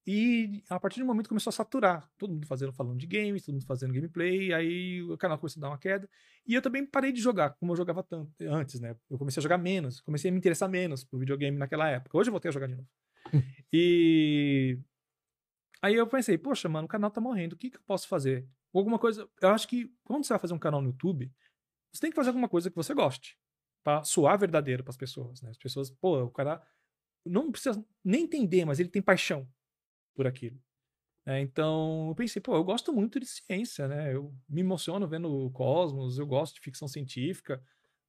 [0.06, 2.10] E a partir do momento começou a saturar.
[2.18, 5.62] Todo mundo fazendo, falando de games, todo mundo fazendo gameplay, aí o canal começou a
[5.62, 6.08] dar uma queda.
[6.46, 8.94] E eu também parei de jogar, como eu jogava tanto antes, né?
[9.08, 12.18] Eu comecei a jogar menos, comecei a me interessar menos por videogame naquela época.
[12.18, 12.88] Hoje eu voltei a jogar de novo.
[13.72, 14.78] e
[15.80, 18.46] aí eu pensei, poxa, mano, o canal tá morrendo, o que, que eu posso fazer?
[18.74, 19.26] Alguma coisa.
[19.40, 21.32] Eu acho que quando você vai fazer um canal no YouTube,
[21.90, 23.38] você tem que fazer alguma coisa que você goste.
[23.82, 25.48] Pra soar verdadeiro pras pessoas, né?
[25.48, 26.60] As pessoas, pô, o cara
[27.24, 29.48] não precisa nem entender, mas ele tem paixão
[30.14, 30.58] por aquilo.
[31.26, 31.40] né?
[31.40, 34.14] então, eu pensei, pô, eu gosto muito de ciência, né?
[34.14, 37.62] Eu me emociono vendo o Cosmos, eu gosto de ficção científica.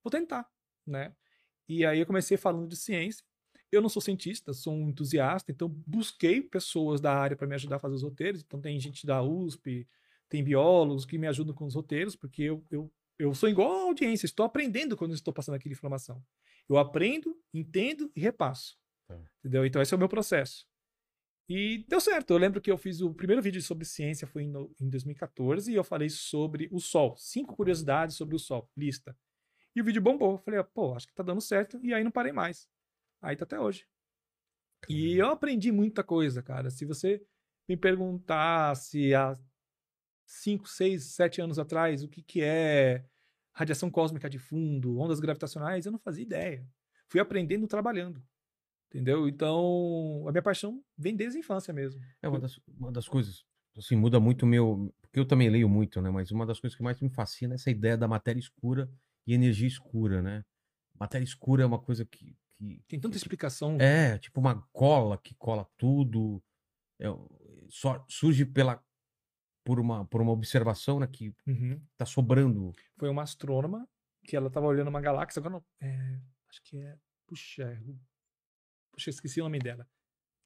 [0.04, 0.48] Vou tentar,
[0.86, 1.16] né?
[1.68, 3.26] E aí eu comecei falando de ciência.
[3.72, 7.78] Eu não sou cientista, sou um entusiasta, então busquei pessoas da área para me ajudar
[7.78, 8.42] a fazer os roteiros.
[8.42, 9.88] Então tem gente da USP,
[10.30, 13.82] tem biólogos que me ajudam com os roteiros, porque eu, eu, eu sou igual à
[13.84, 16.24] audiência, estou aprendendo quando estou passando aquela informação.
[16.70, 18.78] Eu aprendo, entendo e repasso.
[19.08, 19.20] Tá.
[19.40, 19.66] Entendeu?
[19.66, 20.68] Então esse é o meu processo.
[21.48, 22.32] E deu certo.
[22.34, 25.72] Eu lembro que eu fiz o primeiro vídeo sobre ciência foi em, no- em 2014
[25.72, 27.16] e eu falei sobre o Sol.
[27.18, 28.70] Cinco curiosidades sobre o Sol.
[28.76, 29.16] Lista.
[29.76, 30.34] E o vídeo bombou.
[30.34, 31.80] Eu falei, pô, acho que tá dando certo.
[31.84, 32.68] E aí não parei mais.
[33.22, 33.86] Aí tá até hoje.
[34.90, 36.70] E eu aprendi muita coisa, cara.
[36.72, 37.24] Se você
[37.70, 39.34] me perguntasse há
[40.26, 43.06] 5, 6, 7 anos atrás o que, que é
[43.54, 46.68] radiação cósmica de fundo, ondas gravitacionais, eu não fazia ideia.
[47.08, 48.22] Fui aprendendo trabalhando.
[48.90, 49.28] Entendeu?
[49.28, 52.00] Então, a minha paixão vem desde a infância mesmo.
[52.22, 53.44] É uma das, uma das coisas,
[53.78, 54.94] assim, muda muito o meu.
[55.02, 56.10] Porque eu também leio muito, né?
[56.10, 58.90] Mas uma das coisas que mais me fascina é essa ideia da matéria escura
[59.28, 60.44] e energia escura, né?
[60.98, 62.38] Matéria escura é uma coisa que.
[62.58, 63.78] que Tem tanta explicação.
[63.82, 66.42] é, tipo uma cola que cola tudo.
[67.02, 67.08] É,
[67.70, 68.82] só surge pela.
[69.66, 71.08] Por uma, por uma observação, né?
[71.08, 71.82] Que Uhum.
[71.98, 72.72] tá sobrando.
[73.00, 73.90] Foi uma astrônoma
[74.24, 75.40] que ela estava olhando uma galáxia.
[75.40, 75.66] Agora não.
[75.82, 76.96] é, acho que é.
[77.28, 77.82] Puxa, é,
[78.96, 79.88] puxa, esqueci o nome dela.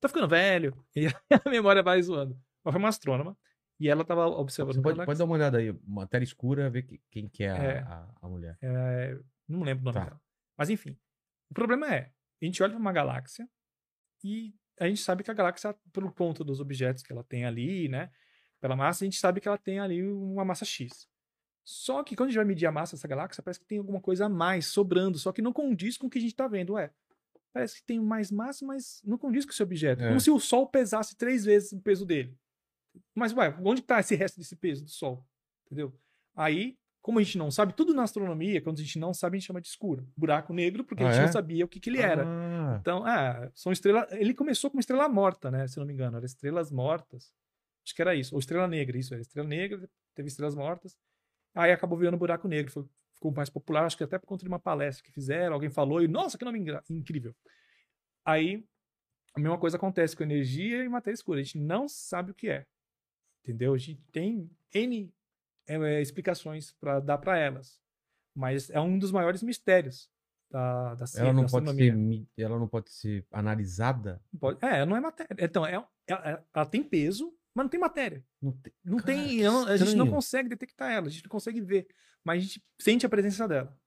[0.01, 0.73] Tá ficando velho.
[0.95, 2.35] E a memória vai zoando.
[2.63, 3.37] Mas foi uma astrônoma.
[3.79, 5.73] E ela estava observando pode, pode dar uma olhada aí.
[5.87, 7.79] Matéria escura, ver que- quem que é, a- É.
[7.79, 8.57] A, a mulher.
[8.61, 9.17] É,
[9.47, 10.05] não lembro o nome Tá.
[10.05, 10.21] dela.
[10.57, 10.97] Mas enfim.
[11.49, 12.11] O problema é,
[12.41, 13.47] a gente olha para uma galáxia
[14.23, 17.87] e a gente sabe que a galáxia, pelo ponto dos objetos que ela tem ali,
[17.89, 18.11] né?
[18.61, 21.07] Pela massa, a gente sabe que ela tem ali uma massa X.
[21.63, 24.01] Só que quando a gente vai medir a massa dessa galáxia, parece que tem alguma
[24.01, 26.73] coisa a mais sobrando, só que não condiz com o que a gente está vendo.
[26.73, 26.91] Ué,
[27.53, 30.03] parece que tem mais massa, mas não condiz com esse objeto.
[30.03, 30.07] É.
[30.07, 32.37] Como se o Sol pesasse três vezes o peso dele.
[33.15, 35.25] Mas, ué, onde está esse resto desse peso do Sol?
[35.65, 35.93] Entendeu?
[36.35, 39.39] Aí, como a gente não sabe, tudo na astronomia, quando a gente não sabe, a
[39.39, 40.07] gente chama de escuro.
[40.17, 41.25] Buraco negro, porque a Ah, gente é?
[41.25, 42.23] não sabia o que, que ele era.
[42.25, 44.11] Ah, Então, é, são estrelas.
[44.11, 45.67] Ele começou como estrela morta, né?
[45.67, 47.33] Se não me engano, era estrelas mortas.
[47.85, 48.35] Acho que era isso.
[48.35, 50.97] Ou estrela negra, isso era estrela negra, teve estrelas mortas.
[51.55, 52.85] Aí acabou virando buraco negro, foi-
[53.19, 56.01] ficou mais popular, acho que até por conta de uma palestra que fizeram, alguém falou,
[56.01, 57.35] e nossa, que nome incrível.
[58.25, 58.65] Aí
[59.35, 61.39] a mesma coisa acontece com energia e matéria escura.
[61.39, 62.65] A gente não sabe o que é.
[63.43, 63.73] Entendeu?
[63.73, 65.13] A gente tem N
[65.67, 67.79] é, explicações para dar para elas.
[68.33, 70.09] Mas é um dos maiores mistérios
[70.49, 74.21] da, da ciência, ela não da pode ser, ela não pode ser analisada.
[74.39, 75.35] Pode- É, não é matéria.
[75.39, 75.73] Então, é,
[76.07, 78.23] ela, ela tem peso, mas não tem matéria.
[78.41, 79.41] Não tem- Não Cara, tem.
[79.43, 81.87] não- a gente não consegue detectar ela, a gente não consegue ver.
[82.23, 83.77] Mas a gente sente a presença dela.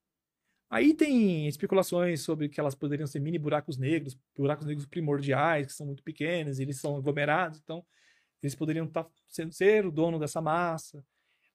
[0.70, 5.72] Aí tem especulações sobre que elas poderiam ser mini buracos negros, buracos negros primordiais, que
[5.74, 7.60] são muito pequenos, eles são aglomerados.
[7.62, 7.84] Então,
[8.42, 11.04] eles poderiam estar sendo ser o dono dessa massa.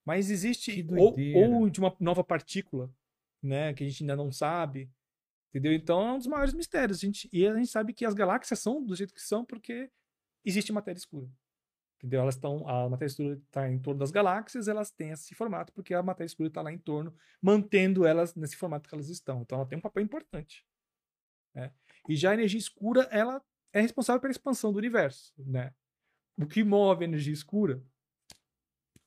[0.04, 2.90] Mas existe ou, ou de uma nova partícula,
[3.42, 4.88] né, que a gente ainda não sabe.
[5.50, 5.72] Entendeu?
[5.72, 6.98] Então é um dos maiores mistérios.
[6.98, 9.90] A gente, e a gente sabe que as galáxias são do jeito que são porque
[10.44, 11.28] existe matéria escura.
[11.98, 12.20] Entendeu?
[12.20, 15.92] Elas estão, a matéria escura está em torno das galáxias, elas têm esse formato porque
[15.92, 17.12] a matéria escura está lá em torno,
[17.42, 19.42] mantendo elas nesse formato que elas estão.
[19.42, 20.64] Então ela tem um papel importante.
[21.52, 21.72] né?
[22.08, 23.42] E já a energia escura, ela
[23.72, 25.74] é responsável pela expansão do universo, né?
[26.36, 27.82] O que move a energia escura?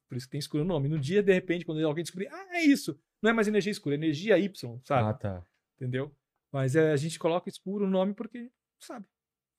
[0.10, 0.90] Por isso que tem escuro o nome.
[0.90, 3.96] No dia, de repente, quando alguém descobrir, ah, é isso, não é mais energia escura,
[3.96, 5.10] é energia Y, sabe?
[5.10, 5.46] Ah, tá.
[5.78, 6.14] entendeu?
[6.52, 9.06] Mas é, a gente coloca escuro o nome porque, sabe,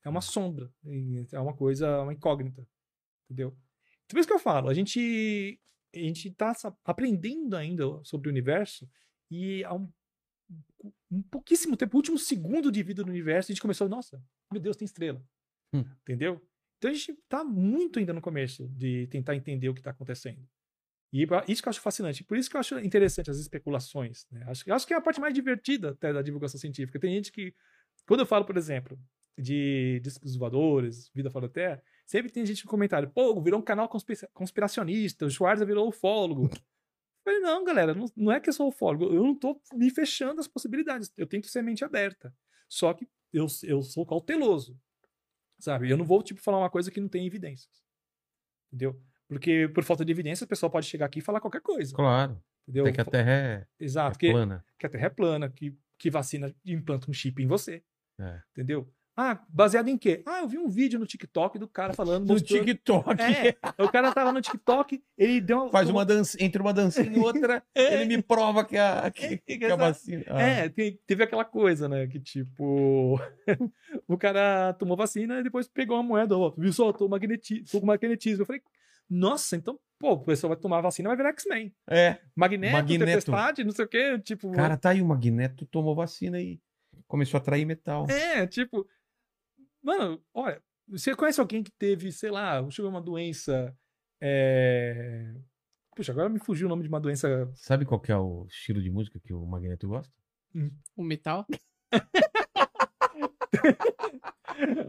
[0.04, 2.68] é uma sombra, e é uma coisa, uma incógnita,
[3.32, 3.48] entendeu?
[4.04, 5.58] Então, por isso que eu falo, a gente,
[5.94, 8.88] a gente tá sa- aprendendo ainda sobre o universo
[9.30, 9.90] e há um,
[11.10, 14.22] um pouquíssimo tempo, o último segundo de vida do universo, a gente começou, nossa,
[14.52, 15.22] meu Deus, tem estrela,
[15.74, 15.84] Hum.
[16.02, 16.40] entendeu?
[16.78, 20.46] Então a gente tá muito ainda no começo de tentar entender o que está acontecendo.
[21.12, 22.24] E pra- isso que eu acho fascinante.
[22.24, 24.26] Por isso que eu acho interessante as especulações.
[24.30, 24.42] Né?
[24.48, 26.98] Acho, acho que é a parte mais divertida até da divulgação científica.
[26.98, 27.54] Tem gente que,
[28.06, 28.98] quando eu falo, por exemplo,
[29.38, 33.62] de discos voadores, vida fora da Terra, sempre tem gente no comentário, pô, virou um
[33.64, 36.44] canal conspi- conspiracionista, o Schwarzer virou ufólogo.
[36.44, 36.50] Eu
[37.24, 40.40] falei, não, galera, não, não é que eu sou ufólogo, eu não tô me fechando
[40.40, 42.34] as possibilidades, eu tento ser mente aberta.
[42.68, 44.78] Só que eu, eu sou cauteloso,
[45.58, 45.90] sabe?
[45.90, 47.82] Eu não vou, tipo, falar uma coisa que não tem evidências.
[48.72, 49.00] Entendeu?
[49.28, 51.94] Porque por falta de evidência, o pessoal pode chegar aqui e falar qualquer coisa.
[51.94, 52.42] Claro.
[52.66, 52.84] Entendeu?
[52.84, 54.64] Até que a Terra é, Exato, é que, plana.
[54.78, 57.82] que a Terra é plana, que, que vacina implanta um chip em você.
[58.20, 58.42] É.
[58.52, 58.92] Entendeu?
[59.14, 60.22] Ah, baseado em quê?
[60.26, 62.26] Ah, eu vi um vídeo no TikTok do cara falando.
[62.26, 63.20] No mostrando- TikTok.
[63.22, 67.18] É, o cara tava no TikTok, ele deu Faz uma dança, entre uma dancinha e
[67.18, 67.94] outra, É.
[68.02, 70.24] ele me prova que a, que, que a vacina.
[70.28, 72.06] Ah, É, te- teve aquela coisa, né?
[72.06, 73.20] Que tipo.
[74.08, 77.80] o cara tomou vacina e depois pegou uma moeda, ó, viu só, tô, magneti tô
[77.80, 78.42] com magnetismo.
[78.42, 78.62] Eu falei,
[79.10, 81.70] nossa, então, pô, o pessoal vai tomar vacina, vai virar X-Men.
[81.86, 82.16] é.
[82.34, 83.04] Magneto, Magneto.
[83.04, 84.50] tempestade, não sei o quê, tipo.
[84.52, 86.58] Cara, tá aí, o Magneto tomou vacina e
[87.06, 88.06] começou a atrair metal.
[88.08, 88.86] É, tipo.
[89.82, 93.76] Mano, olha, você conhece alguém que teve, sei lá, deixa eu ver uma doença.
[94.20, 95.34] É...
[95.96, 97.50] Puxa, agora me fugiu o nome de uma doença.
[97.54, 100.12] Sabe qual que é o estilo de música que o Magneto gosta?
[100.96, 101.46] O metal.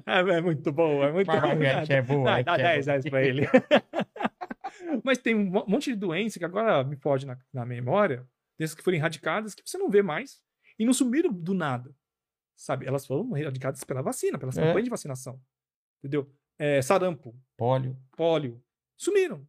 [0.06, 1.48] É, é muito bom, é muito bom.
[1.94, 2.24] é boa.
[2.24, 3.48] Dá, dá 10 reais pra ele.
[5.03, 8.28] Mas tem um mo- monte de doença que agora me pode na, na memória,
[8.60, 10.41] doenças que foram erradicadas, que você não vê mais
[10.78, 11.95] e não sumiram do nada.
[12.56, 12.86] Sabe?
[12.86, 14.62] Elas foram erradicadas pela vacina, pelas É.
[14.62, 15.42] campanhas de vacinação.
[16.00, 16.32] Entendeu?
[16.58, 17.98] É, sarampo, Pólio.
[18.16, 18.64] pólio,
[18.96, 19.48] sumiram.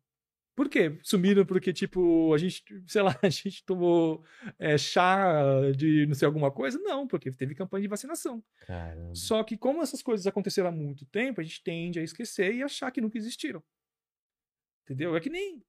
[0.56, 0.98] Por quê?
[1.02, 4.24] Sumiram porque, tipo, a gente, sei lá, a gente tomou
[4.58, 6.78] é, chá de não sei alguma coisa?
[6.78, 8.42] Não, porque teve campanha de vacinação.
[8.66, 9.14] Caramba.
[9.16, 12.62] Só que como essas coisas aconteceram há muito tempo, a gente tende a esquecer e
[12.62, 13.62] achar que nunca existiram.
[14.84, 15.16] Entendeu?
[15.16, 15.62] É que nem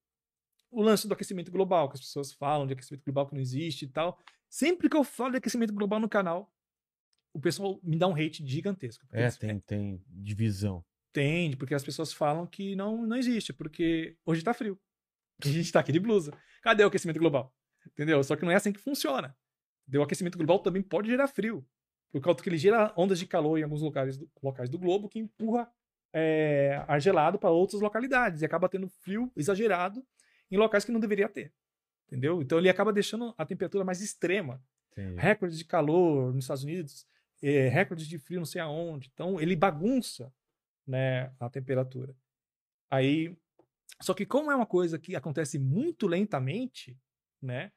[0.70, 3.86] o lance do aquecimento global, que as pessoas falam de aquecimento global que não existe
[3.86, 4.20] e tal.
[4.50, 6.54] Sempre que eu falo de aquecimento global no canal,
[7.36, 9.06] o pessoal me dá um hate gigantesco.
[9.12, 10.84] É, eles- tem, tem divisão.
[11.12, 14.80] Entende, porque as pessoas falam que não, não existe, porque hoje tá frio.
[15.44, 16.32] A gente tá aqui de blusa.
[16.62, 17.54] Cadê o aquecimento global?
[17.88, 18.24] Entendeu?
[18.24, 19.36] Só que não é assim que funciona.
[19.94, 21.66] O aquecimento global também pode gerar frio.
[22.12, 25.08] Por causa que ele gera ondas de calor em alguns locais do, locais do globo
[25.10, 25.70] que empurra
[26.14, 30.04] é, ar gelado para outras localidades e acaba tendo frio exagerado
[30.50, 31.54] em locais que não deveria ter.
[32.08, 32.42] Entendeu?
[32.42, 35.20] Então ele acaba deixando a temperatura mais extrema Entendi.
[35.20, 37.06] recordes de calor nos Estados Unidos,
[37.42, 39.10] eh, recordes de frio não sei aonde.
[39.14, 40.34] Então, ele bagunça
[40.86, 42.16] né, a temperatura.
[42.90, 43.36] Aí,
[44.02, 46.98] só que como é uma coisa que acontece muito lentamente,
[47.42, 47.72] né,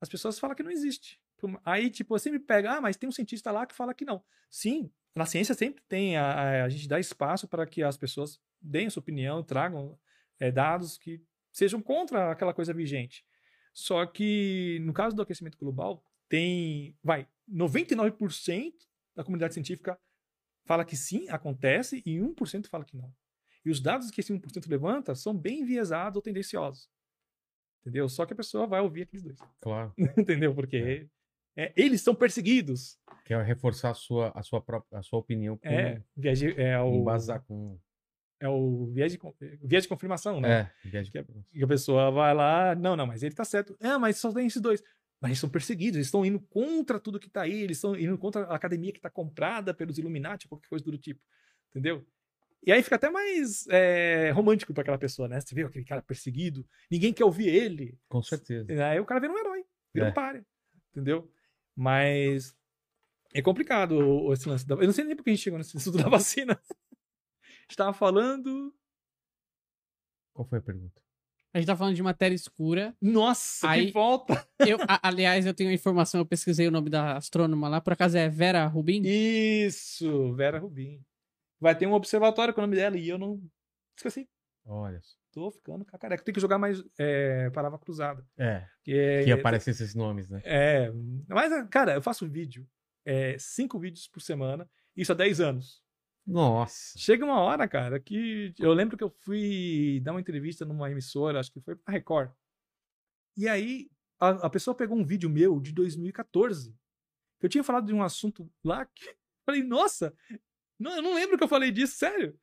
[0.00, 1.20] as pessoas falam que não existe.
[1.64, 4.24] Aí, tipo, você me pega, ah, mas tem um cientista lá que fala que não.
[4.50, 8.88] Sim, na ciência sempre tem, a, a, gente dá espaço para que as pessoas deem
[8.90, 9.98] sua opinião, tragam
[10.38, 13.24] eh, dados que sejam contra aquela coisa vigente.
[13.72, 18.72] Só que, no caso do aquecimento global, tem, vai, 99%
[19.14, 19.98] da comunidade científica
[20.64, 23.12] fala que sim, acontece, e 1% fala que não.
[23.64, 26.88] E os dados que esse 1% levanta são bem enviesados ou tendenciosos.
[27.80, 28.08] Entendeu?
[28.08, 29.38] Só que a pessoa vai ouvir aqueles dois.
[29.60, 29.92] Claro.
[30.18, 30.54] Entendeu?
[30.54, 31.08] Porque
[31.56, 32.98] é, eles são perseguidos.
[33.24, 36.80] Quer reforçar a sua, a sua, própria, a sua opinião com É, viés de- é
[36.80, 37.78] o, embasar com.
[38.40, 39.18] é o viés de,
[39.62, 40.72] viés de confirmação, né?
[40.84, 43.76] É, viés de- Que E a pessoa vai lá, não, não, mas ele tá certo.
[43.80, 44.82] Ah, mas só tem esses dois.
[45.20, 48.18] Mas eles são perseguidos, eles estão indo contra tudo que tá aí, eles estão indo
[48.18, 51.20] contra a academia que tá comprada pelos Illuminati, qualquer coisa do tipo.
[51.70, 52.06] Entendeu?
[52.66, 55.40] E aí fica até mais é, romântico pra aquela pessoa, né?
[55.40, 57.98] Você vê aquele cara perseguido, ninguém quer ouvir ele.
[58.08, 58.66] Com certeza.
[58.88, 59.64] Aí o cara vira um herói,
[59.94, 60.10] vira É.
[60.10, 60.44] um páreo.
[60.90, 61.30] Entendeu?
[61.74, 62.56] Mas
[63.34, 64.74] é complicado o- esse lance da.
[64.74, 66.54] Eu não sei nem porque a gente chegou nesse assunto da vacina.
[66.54, 68.74] A gente tava falando.
[70.34, 71.00] Qual foi a pergunta?
[71.56, 72.94] A gente tá falando de matéria escura.
[73.00, 74.46] Nossa, Aí- que volta!
[74.60, 77.80] Eu, a- aliás, eu tenho a informação, eu pesquisei o nome da astrônoma lá.
[77.80, 79.00] Por acaso é Vera Rubin?
[79.06, 81.00] Isso, Vera Rubin.
[81.58, 83.40] Vai ter um observatório com o nome dela e eu não
[83.96, 84.28] esqueci.
[84.66, 85.16] Olha só.
[85.32, 86.22] Tô ficando cacareca.
[86.22, 88.22] Tem que jogar mais é, palavra cruzada.
[88.36, 90.42] É, Que, é, que aparecem esses nomes, né?
[90.44, 90.92] É,
[91.26, 92.68] mas, cara, eu faço vídeo,
[93.02, 95.82] é, cinco vídeos por semana, isso há 10 anos.
[96.26, 96.98] Nossa.
[96.98, 101.38] Chega uma hora, cara, que eu lembro que eu fui dar uma entrevista numa emissora,
[101.38, 102.30] acho que foi pra Record.
[103.36, 103.88] E aí,
[104.18, 106.74] a, a pessoa pegou um vídeo meu de 2014,
[107.38, 109.04] que eu tinha falado de um assunto lá que.
[109.46, 110.12] Falei, nossa,
[110.76, 112.36] não, eu não lembro que eu falei disso, sério.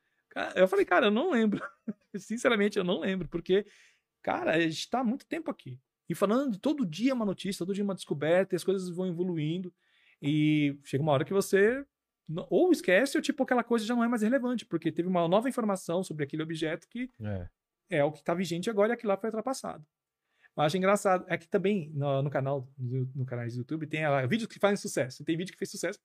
[0.54, 1.62] Eu falei, cara, eu não lembro.
[2.16, 3.66] Sinceramente, eu não lembro, porque,
[4.22, 5.78] cara, a gente tá há muito tempo aqui.
[6.08, 9.70] E falando todo dia uma notícia, todo dia uma descoberta, e as coisas vão evoluindo.
[10.22, 11.84] E chega uma hora que você
[12.48, 15.48] ou esquece, ou tipo, aquela coisa já não é mais relevante, porque teve uma nova
[15.48, 17.48] informação sobre aquele objeto que É.
[17.98, 19.84] é o que está vigente agora e aquilo lá foi ultrapassado.
[20.56, 24.04] Mas acho engraçado, é que também no, no canal, no, no canal do YouTube, tem
[24.04, 25.24] ah, vídeos que fazem sucesso.
[25.24, 25.98] Tem vídeo que fez sucesso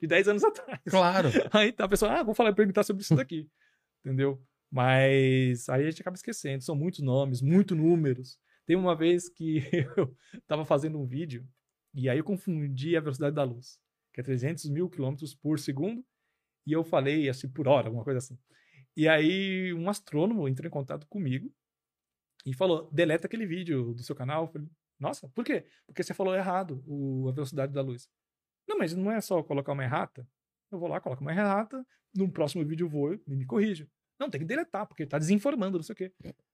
[0.00, 0.80] de 10 anos atrás.
[0.90, 1.28] Claro.
[1.52, 3.48] Aí tá a pessoa, ah, vou falar, perguntar sobre isso daqui.
[4.04, 4.42] Entendeu?
[4.70, 6.64] Mas aí a gente acaba esquecendo.
[6.64, 8.40] São muitos nomes, muitos números.
[8.66, 9.58] Tem uma vez que
[9.96, 10.16] eu
[10.48, 11.46] tava fazendo um vídeo
[11.94, 13.78] e aí eu confundi a velocidade da luz,
[14.12, 16.04] que é 300 mil quilômetros por segundo,
[16.66, 18.38] e eu falei assim, por hora, alguma coisa assim.
[18.96, 21.52] E aí um astrônomo entrou em contato comigo
[22.44, 24.44] e falou: deleta aquele vídeo do seu canal.
[24.44, 24.68] Eu falei,
[24.98, 25.66] Nossa, por quê?
[25.86, 28.08] Porque você falou errado o, a velocidade da luz.
[28.68, 30.26] Não, mas não é só colocar uma errata.
[30.70, 31.84] Eu vou lá, coloco uma errata,
[32.14, 33.88] no próximo vídeo eu vou e me corrijo.
[34.18, 36.12] Não, tem que deletar, porque tá desinformando, não sei o quê.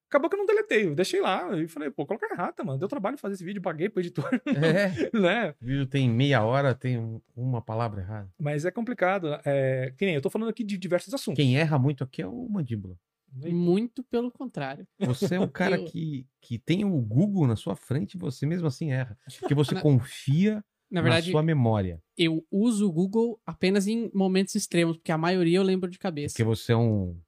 [0.08, 2.78] Acabou que eu não deletei, eu deixei lá e falei, pô, coloca errata, mano.
[2.78, 5.10] Deu trabalho fazer esse vídeo, paguei pro editor, É.
[5.16, 5.54] né?
[5.60, 8.30] O vídeo tem meia hora, tem um- uma palavra errada.
[8.38, 9.38] Mas é complicado.
[9.44, 11.36] É, que nem eu tô falando aqui de diversos assuntos.
[11.36, 12.96] Quem erra muito aqui é o Mandíbula.
[13.34, 14.86] Muito pelo contrário.
[15.00, 18.46] Você é um cara Eu- que, que tem o Google na sua frente e você
[18.46, 19.16] mesmo assim erra.
[19.40, 22.02] Porque você Na- confia Na na, verdade, sua memória.
[22.16, 26.32] eu uso o Google apenas em momentos extremos, porque a maioria eu lembro de cabeça.
[26.32, 27.20] Porque você é um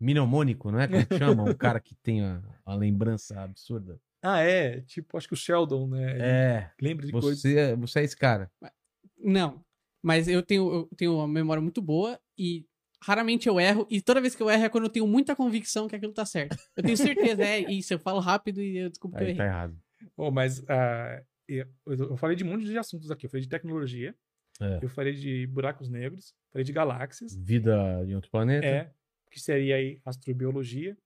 [0.00, 0.86] mnemônico, não é?
[0.88, 1.42] Como chama?
[1.44, 4.00] Um cara que tem a, a lembrança absurda.
[4.22, 4.80] Ah, é.
[4.82, 6.18] Tipo, acho que o Sheldon, né?
[6.18, 6.70] É.
[6.80, 7.40] Lembra de coisas.
[7.40, 8.50] Você, é- você é esse cara.
[9.18, 9.62] Não,
[10.02, 12.66] mas eu tenho, eu tenho uma memória muito boa e
[13.02, 13.86] raramente eu erro.
[13.90, 16.24] E toda vez que eu erro é quando eu tenho muita convicção que aquilo tá
[16.24, 16.56] certo.
[16.76, 17.92] Eu tenho certeza, é isso.
[17.94, 19.38] Eu falo rápido e eu desculpo que eu Aí errei.
[19.38, 19.78] tá errado.
[20.16, 20.62] Oh, mas
[21.48, 23.26] eu, eu falei de um monte de assuntos aqui.
[23.26, 24.14] Eu falei de tecnologia,
[24.60, 24.78] É.
[24.82, 28.66] eu falei de buracos negros, falei de galáxias, Vida em outro planeta.
[28.66, 28.90] é,
[29.30, 30.96] que seria aí astrobiologia.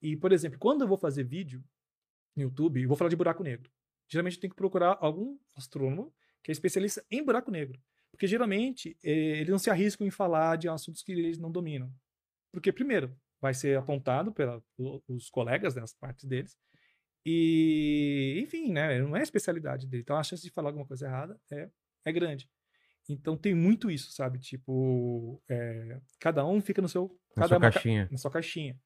[0.00, 1.62] E, por exemplo, quando eu vou fazer vídeo
[2.36, 3.70] no YouTube, eu vou falar de buraco negro.
[4.08, 7.80] Geralmente eu tenho que procurar algum astrônomo que é especialista em buraco negro.
[8.10, 11.92] Porque geralmente eh, eles não se arriscam em falar de assuntos que eles não dominam.
[12.52, 16.56] Porque, primeiro, vai ser apontado pelos colegas, né, as partes deles.
[17.26, 20.02] E, enfim, né, não é a especialidade dele.
[20.02, 21.68] Então a chance de falar alguma coisa errada é,
[22.04, 22.48] é grande.
[23.08, 24.38] Então tem muito isso, sabe?
[24.38, 27.18] Tipo, eh, cada um fica no seu.
[27.36, 28.08] Na cada sua ca- caixinha.
[28.10, 28.78] na sua caixinha.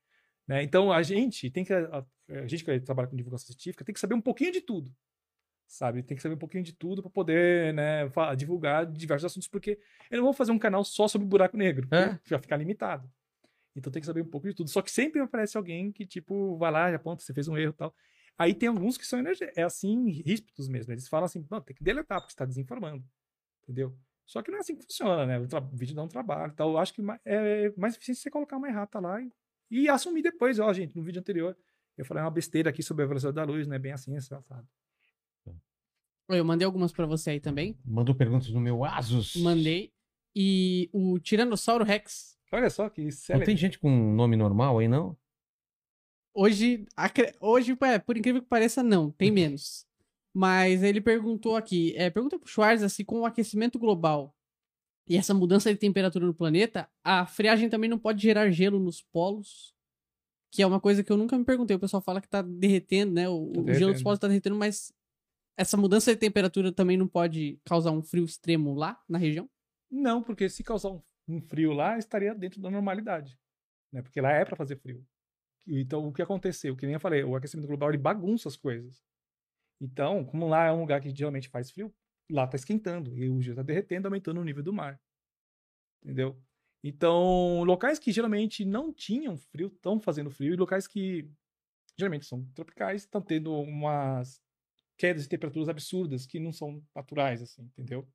[0.46, 0.62] Né?
[0.62, 1.72] Então a gente tem que.
[1.72, 4.94] A, a gente que trabalha com divulgação científica tem que saber um pouquinho de tudo.
[5.66, 6.02] Sabe?
[6.02, 9.78] Tem que saber um pouquinho de tudo para poder né, divulgar diversos assuntos, porque
[10.10, 12.18] eu não vou fazer um canal só sobre buraco negro, É.
[12.26, 13.10] vai ficar limitado.
[13.76, 14.70] Então tem que saber um pouco de tudo.
[14.70, 17.72] Só que sempre aparece alguém que, tipo, vai lá e aponta, você fez um erro
[17.72, 17.94] e tal.
[18.38, 20.92] Aí tem alguns que são energia, é assim, ríspidos mesmo.
[20.92, 23.04] Eles falam assim, tem que deletar, porque você está desinformando.
[23.64, 23.94] Entendeu?
[24.28, 25.38] Só que não é assim que funciona, né?
[25.40, 26.52] O, o vídeo dá um trabalho.
[26.52, 29.32] Então, eu acho que é mais eficiente você colocar uma errata lá e,
[29.70, 30.59] e assumir depois.
[30.59, 31.56] Ó, gente, no vídeo anterior
[31.96, 34.28] eu falei uma besteira aqui sobre a velocidade da luz, não é bem assim, assim,
[34.42, 34.66] sabe?
[36.28, 37.74] Eu mandei algumas pra você aí também.
[37.82, 39.34] Mandou perguntas no meu Asus.
[39.36, 39.94] Mandei.
[40.36, 42.38] E o Tiranossauro Rex.
[42.52, 43.46] Olha só que Não excelente.
[43.46, 45.16] tem gente com nome normal aí, não?
[46.34, 49.88] Hoje, acre- hoje, é, por incrível que pareça, não, tem menos.
[50.34, 54.34] Mas ele perguntou aqui, é, pergunta pro Schwarza se com o aquecimento global
[55.09, 59.00] e essa mudança de temperatura no planeta, a friagem também não pode gerar gelo nos
[59.00, 59.74] polos,
[60.52, 61.74] que é uma coisa que eu nunca me perguntei.
[61.74, 63.26] O pessoal fala que tá derretendo, né?
[63.26, 64.92] O, Tá o gelo dos polos tá derretendo, mas
[65.56, 69.48] essa mudança de temperatura também não pode causar um frio extremo lá na região?
[69.90, 73.38] Não, porque se causar um, um frio lá, estaria dentro da normalidade.
[73.90, 74.02] Né?
[74.02, 75.02] Porque lá é para fazer frio.
[75.66, 76.76] Então, o que aconteceu?
[76.76, 79.02] Que nem eu falei, o aquecimento global ele bagunça as coisas.
[79.80, 81.94] Então, como lá é um lugar que geralmente faz frio,
[82.30, 85.00] lá tá esquentando e o gelo tá derretendo, aumentando o nível do mar.
[86.02, 86.40] Entendeu?
[86.82, 91.28] Então, locais que geralmente não tinham frio estão fazendo frio e locais que
[91.98, 94.40] geralmente são tropicais estão tendo umas
[94.98, 98.09] quedas de temperaturas absurdas que não são naturais, assim, entendeu?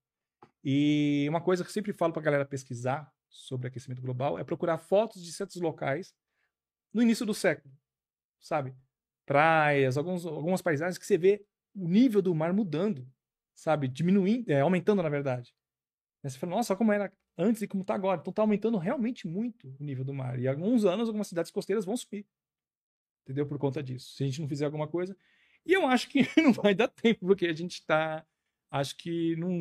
[0.63, 4.77] E uma coisa que eu sempre falo pra galera pesquisar sobre aquecimento global é procurar
[4.77, 6.15] fotos de certos locais
[6.93, 7.73] no início do século.
[8.39, 8.75] sabe?
[9.25, 11.45] Praias, alguns, algumas paisagens que você vê
[11.75, 13.07] o nível do mar mudando,
[13.55, 13.87] sabe?
[13.87, 15.53] Diminuindo, é, aumentando, na verdade.
[16.23, 18.21] Aí você fala, nossa, como era antes e como tá agora.
[18.21, 20.39] Então tá aumentando realmente muito o nível do mar.
[20.39, 22.25] E há alguns anos, algumas cidades costeiras vão subir.
[23.23, 23.45] Entendeu?
[23.45, 24.15] Por conta disso.
[24.15, 25.15] Se a gente não fizer alguma coisa.
[25.65, 28.25] E eu acho que não vai dar tempo, porque a gente tá,
[28.69, 29.57] acho que, num,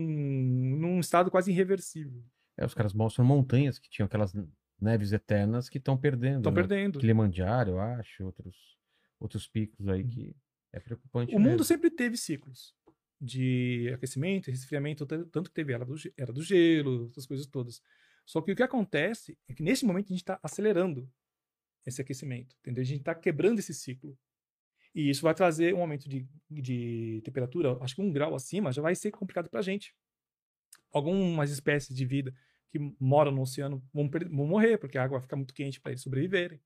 [0.78, 2.22] num estado quase irreversível.
[2.56, 4.34] É, os caras mostram montanhas que tinham aquelas
[4.80, 6.38] neves eternas que estão perdendo.
[6.38, 6.56] Estão né?
[6.56, 6.98] perdendo.
[6.98, 8.56] Kilimanjaro, eu acho, outros,
[9.18, 10.36] outros picos aí que
[10.72, 11.34] é preocupante.
[11.34, 11.64] O mundo mesmo.
[11.64, 12.74] sempre teve ciclos
[13.20, 17.46] de aquecimento e resfriamento, tan- tanto que teve era do, era do gelo, essas coisas
[17.46, 17.80] todas.
[18.26, 21.08] Só que o que acontece é que nesse momento a gente está acelerando
[21.84, 22.82] esse aquecimento, entendeu?
[22.82, 24.18] A gente está quebrando esse ciclo.
[24.94, 28.82] E isso vai trazer um aumento de, de temperatura, acho que um grau acima já
[28.82, 29.94] vai ser complicado para a gente.
[30.92, 32.34] Algumas espécies de vida
[32.70, 35.92] que moram no oceano vão, vão morrer, porque a água vai ficar muito quente para
[35.92, 36.60] eles sobreviverem.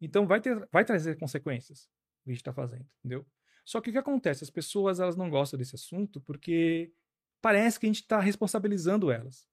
[0.00, 1.84] Então vai, ter, vai trazer consequências
[2.20, 3.26] o que a gente está fazendo, entendeu?
[3.66, 4.44] Só que o que acontece?
[4.44, 6.92] As pessoas elas não gostam desse assunto porque
[7.42, 9.46] parece que a gente está responsabilizando elas.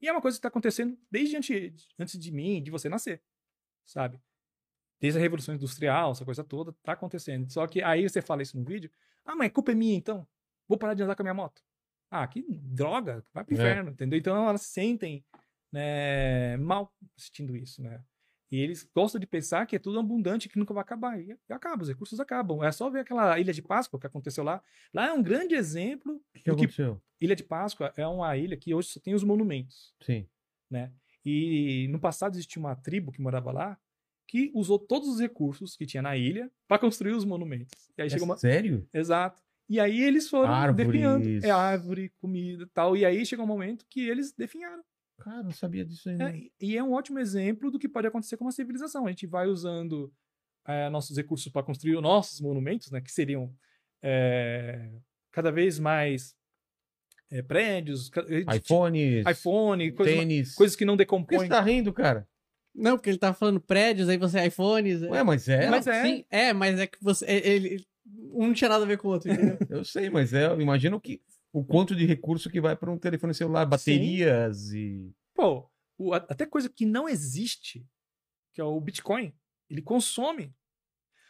[0.00, 3.22] E é uma coisa que está acontecendo desde antes, antes de mim, de você nascer,
[3.84, 4.20] sabe?
[5.00, 7.50] Desde a Revolução Industrial, essa coisa toda, tá acontecendo.
[7.52, 8.90] Só que aí você fala isso no vídeo,
[9.24, 10.26] ah, mas a culpa é minha então.
[10.68, 11.60] Vou parar de andar com a minha moto.
[12.08, 13.58] Ah, que droga, vai pro É.
[13.58, 14.16] inferno, entendeu?
[14.18, 15.24] Então elas se sentem
[15.72, 18.00] né, mal assistindo isso, né?
[18.50, 21.20] E eles gostam de pensar que é tudo abundante, que nunca vai acabar.
[21.20, 22.62] E acaba, os recursos acabam.
[22.62, 24.62] É só ver aquela Ilha de Páscoa que aconteceu lá.
[24.94, 27.02] Lá é um grande exemplo O que, que aconteceu?
[27.20, 30.28] Ilha de Páscoa é uma ilha que hoje só tem os monumentos, Sim.
[30.70, 30.92] né?
[31.24, 33.76] E no passado existia uma tribo que morava lá
[34.28, 37.88] que usou todos os recursos que tinha na ilha para construir os monumentos.
[37.96, 38.36] E aí É chegou uma...
[38.36, 38.88] Sério?
[38.92, 39.42] Exato.
[39.68, 40.86] E aí eles foram Árvores.
[40.86, 41.44] definhando.
[41.44, 42.96] É árvore, comida e tal.
[42.96, 44.84] E aí chegou um momento que eles definharam.
[45.18, 46.30] Cara, não sabia disso ainda.
[46.30, 49.06] É, e é um ótimo exemplo do que pode acontecer com uma civilização.
[49.06, 50.12] A gente vai usando
[50.66, 53.52] é, nossos recursos para construir os nossos monumentos, né, que seriam
[54.02, 54.90] é,
[55.32, 56.34] cada vez mais
[57.30, 58.10] é, prédios,
[58.54, 60.54] iPhones, iPhone, coisas, tênis.
[60.54, 61.38] coisas que não Por que decompõem.
[61.40, 62.28] você tá rindo, cara?
[62.74, 65.00] Não, porque ele tava falando prédios, aí você iPhones.
[65.02, 65.70] Ué, mas é.
[65.70, 66.02] Mas é.
[66.04, 67.24] Sim, é, mas é que você.
[67.24, 67.86] é- Ele, ele-
[68.32, 69.56] um não tinha nada a ver com o outro, entendeu?
[69.70, 70.54] Eu sei, mas é.
[70.60, 71.20] Imagina o, que,
[71.58, 75.10] o quanto de recurso que vai para um telefone celular, baterias e.
[75.34, 77.86] Pô, o- até coisa que não existe,
[78.52, 79.34] que é o Bitcoin,
[79.70, 80.54] ele consome.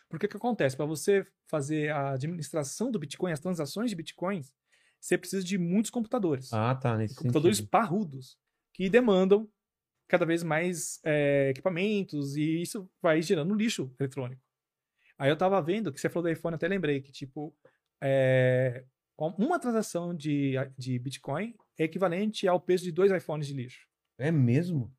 [0.08, 0.76] Porque o que acontece?
[0.76, 4.52] Para você fazer a administração do Bitcoin, as transações de Bitcoins,
[5.00, 6.52] você precisa de muitos computadores.
[6.52, 6.96] Ah, tá.
[6.96, 7.70] Nesse computadores sentido.
[7.70, 8.36] parrudos
[8.72, 9.48] que demandam
[10.08, 14.40] cada vez mais é, equipamentos e isso vai gerando lixo eletrônico.
[15.18, 17.56] Aí eu tava vendo que você falou do iPhone, até lembrei que tipo
[18.02, 18.84] é,
[19.18, 23.86] uma transação de, de Bitcoin é equivalente ao peso de dois iPhones de lixo.
[24.18, 24.94] É mesmo?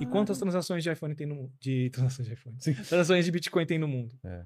[0.00, 1.52] E quantas transações de iPhone tem no mundo?
[1.58, 2.56] De transações de iPhone.
[2.60, 2.74] Sim.
[2.74, 4.18] Transações de Bitcoin tem no mundo?
[4.24, 4.44] É.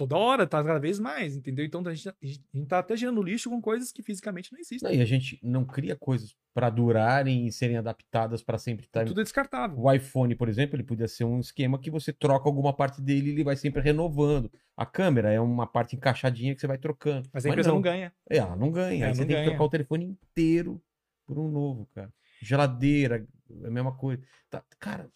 [0.00, 1.62] Toda hora, tá cada vez mais, entendeu?
[1.62, 4.88] Então a gente, a gente tá até gerando lixo com coisas que fisicamente não existem.
[4.88, 9.04] Não, e a gente não cria coisas para durarem e serem adaptadas para sempre estar.
[9.04, 9.78] Tudo é descartável.
[9.78, 13.28] O iPhone, por exemplo, ele podia ser um esquema que você troca alguma parte dele
[13.28, 14.50] e ele vai sempre renovando.
[14.74, 17.28] A câmera é uma parte encaixadinha que você vai trocando.
[17.30, 18.10] Mas a empresa não, ganha.
[18.30, 19.04] É, ela não ganha.
[19.04, 20.82] É, Aí você não tem que trocar o telefone inteiro
[21.26, 22.10] por um novo, cara.
[22.40, 23.26] Geladeira,
[23.62, 24.22] é a mesma coisa.
[24.48, 25.10] Tá, cara,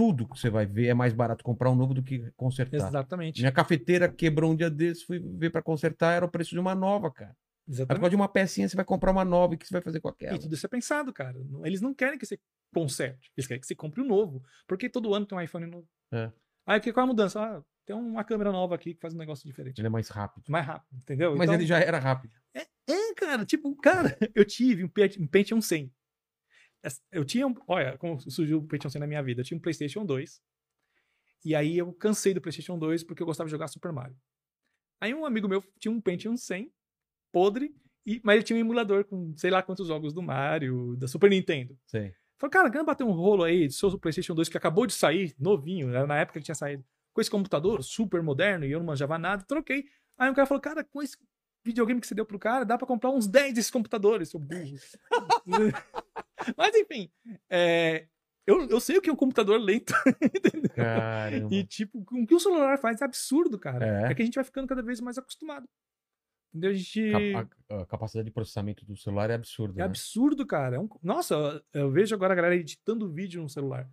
[0.00, 2.88] tudo que você vai ver é mais barato comprar um novo do que consertar.
[2.88, 3.40] Exatamente.
[3.42, 6.74] Minha cafeteira quebrou um dia desses, fui ver pra consertar, era o preço de uma
[6.74, 7.32] nova, cara.
[7.32, 7.36] Aí
[7.66, 8.00] por Exatamente.
[8.00, 10.08] causa de uma pecinha, você vai comprar uma nova e que você vai fazer com
[10.08, 10.36] aquela?
[10.36, 11.36] E tudo isso é pensado, cara.
[11.64, 12.38] Eles não querem que você
[12.74, 13.30] conserte.
[13.36, 14.42] Eles querem que você compre um novo.
[14.66, 15.86] Porque todo ano tem um iPhone novo.
[16.10, 16.32] É.
[16.66, 17.38] Aí qual é a mudança?
[17.38, 19.78] Ah, tem uma câmera nova aqui que faz um negócio diferente.
[19.78, 20.44] Ele é mais rápido.
[20.48, 21.32] Mais rápido, entendeu?
[21.36, 22.32] Mas Então- ele já era rápido.
[22.54, 22.64] É,
[23.14, 24.90] cara, tipo, cara, eu tive um,
[25.20, 25.92] um Pentium 100.
[27.12, 29.40] Eu tinha, um- olha, como surgiu o Pentium 100 na minha vida.
[29.40, 30.40] Eu tinha um PlayStation 2.
[31.44, 34.16] E aí eu cansei do PlayStation 2 porque eu gostava de jogar Super Mario.
[35.00, 36.70] Aí um amigo meu tinha um Pentium 100,
[37.32, 37.74] podre,
[38.04, 41.30] e, mas ele tinha um emulador com sei lá quantos jogos do Mario, da Super
[41.30, 41.78] Nintendo.
[41.86, 42.12] Sei.
[42.38, 45.34] Falei, cara, quer bater um rolo aí do seu PlayStation 2 que acabou de sair,
[45.38, 48.86] novinho, era na época que tinha saído, com esse computador super moderno e eu não
[48.86, 49.84] manjava nada, troquei.
[50.18, 51.16] Aí o cara falou, cara, com esse
[51.64, 54.76] videogame que você deu pro cara, dá pra comprar uns 10 desses computadores, seu burro.
[56.56, 57.10] Mas enfim,
[57.48, 58.06] é,
[58.46, 59.92] eu, eu sei o que é um computador lento,
[60.22, 60.70] entendeu?
[60.74, 61.54] Caramba.
[61.54, 64.06] E tipo, o que o celular faz é absurdo, cara.
[64.08, 64.10] É.
[64.10, 65.68] É, que a gente vai ficando cada vez mais acostumado.
[66.52, 66.70] Entendeu?
[66.70, 67.12] A gente...
[67.68, 69.74] A, a- capacidade de processamento do celular é absurda.
[69.74, 69.84] É né?
[69.84, 70.76] absurdo, cara.
[70.76, 73.88] É um- Nossa, eu- vejo agora a galera editando vídeo no celular.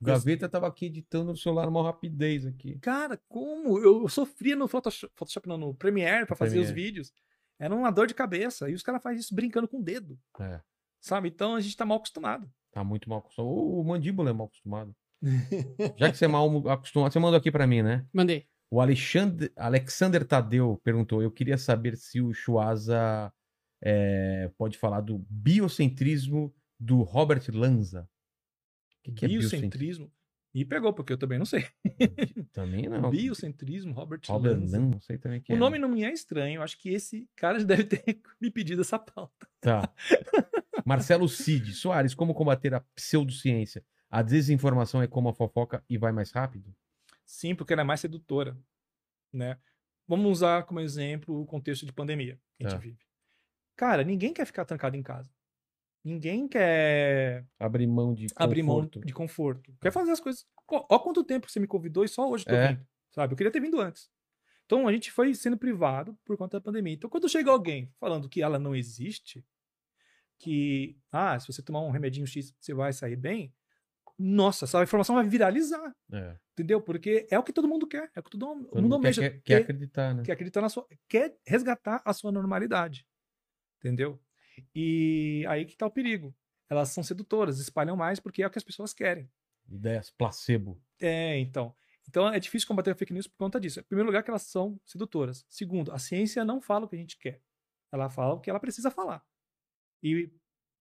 [0.00, 2.78] O Gaveta tava aqui editando no celular uma rapidez aqui.
[2.80, 3.78] Cara, como?
[3.78, 6.88] Eu sofria no Photoshop, Photoshop não, no Premiere pra fazer os Premiere.
[6.90, 7.12] vídeos.
[7.58, 8.68] Era uma dor de cabeça.
[8.68, 10.18] E os caras fazem isso brincando com o dedo.
[10.40, 10.60] É.
[11.04, 11.28] Sabe?
[11.28, 12.50] Então a gente tá mal acostumado.
[12.72, 13.52] Tá muito mal acostumado.
[13.52, 14.96] O, o mandíbula é mal acostumado.
[15.98, 18.06] Já que você é mal acostumado, você mandou aqui pra mim, né?
[18.10, 18.46] Mandei.
[18.70, 23.30] O Alexandre, Alexander Tadeu perguntou: eu queria saber se o Chuasa
[23.82, 28.08] é, pode falar do biocentrismo do Robert Lanza.
[29.00, 29.60] O que, que é biocentrismo?
[29.60, 30.12] Biocentrismo.
[30.54, 31.66] E pegou, porque eu também não sei.
[32.52, 33.10] Também não.
[33.10, 34.78] Biocentrismo, Robert, Robert Lanza.
[34.78, 35.60] Lanza, não sei também quem O é.
[35.60, 36.62] nome não me é estranho.
[36.62, 38.04] Acho que esse cara já deve ter
[38.40, 39.48] me pedido essa pauta.
[39.60, 39.92] Tá.
[40.84, 41.72] Marcelo Cid.
[41.74, 43.84] Soares, como combater a pseudociência?
[44.10, 46.74] A desinformação é como a fofoca e vai mais rápido?
[47.24, 48.56] Sim, porque ela é mais sedutora,
[49.32, 49.58] né?
[50.06, 52.82] Vamos usar como exemplo o contexto de pandemia que a gente Tá.
[52.82, 52.98] vive.
[53.76, 55.30] Cara, ninguém quer ficar trancado em casa.
[56.04, 59.00] Ninguém quer Abrir mão de abrir mão conforto.
[59.06, 59.74] de conforto.
[59.80, 60.46] Quer fazer as coisas.
[60.68, 62.68] Ó quanto tempo você me convidou e só hoje eu tô É.
[62.68, 63.32] vindo, sabe?
[63.32, 64.10] Eu queria ter vindo antes.
[64.66, 66.92] Então a gente foi sendo privado por conta da pandemia.
[66.94, 69.42] Então quando chega alguém falando que ela não existe,
[70.44, 73.52] que ah, se você tomar um remedinho X você vai sair bem,
[74.18, 76.36] nossa, essa informação vai viralizar, É.
[76.52, 76.80] entendeu?
[76.80, 79.20] Porque é o que todo mundo quer, é o que todo mundo, Todo mundo almeja.
[79.22, 80.22] quer, quer quer- acreditar, né?
[80.22, 80.86] quer acreditar na sua.
[81.08, 83.06] quer resgatar a sua normalidade.
[83.78, 84.20] Entendeu?
[84.74, 86.34] E aí que tá o perigo.
[86.70, 89.28] Elas são sedutoras, espalham mais porque é o que as pessoas querem.
[89.68, 90.80] Ideias placebo.
[91.00, 91.74] É, então.
[92.08, 93.80] Então é difícil combater a fake news por conta disso.
[93.80, 95.44] Em primeiro lugar, que elas são sedutoras.
[95.48, 97.40] Segundo, a ciência não fala o que a gente quer.
[97.90, 99.22] Ela fala o que ela precisa falar.
[100.04, 100.30] E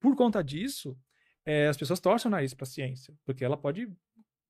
[0.01, 0.99] por conta disso,
[1.45, 3.89] é, as pessoas torcem o nariz para a ciência, porque ela pode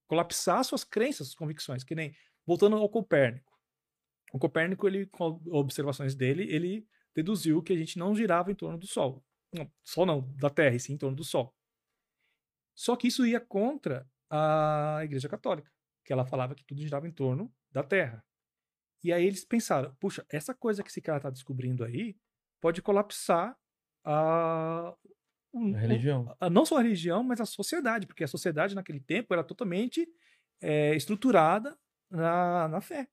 [0.07, 1.83] colapsar suas crenças, suas convicções.
[1.83, 3.53] Que nem voltando ao Copérnico.
[4.33, 8.79] O Copérnico, ele, com observações dele, ele deduziu que a gente não girava em torno
[8.79, 9.23] do Sol.
[9.53, 11.55] Não, Sol não, da Terra, e sim em torno do Sol.
[12.75, 15.71] Só que isso ia contra a Igreja Católica,
[16.03, 18.25] que ela falava que tudo girava em torno da Terra.
[19.03, 22.17] E aí eles pensaram, puxa, essa coisa que esse cara está descobrindo aí
[22.59, 23.55] pode colapsar
[24.03, 24.93] a,
[25.55, 26.35] A religião.
[26.39, 30.07] a- não só a religião, mas a sociedade, porque a sociedade naquele tempo era totalmente
[30.61, 31.77] é, estruturada
[32.09, 33.07] na, na fé.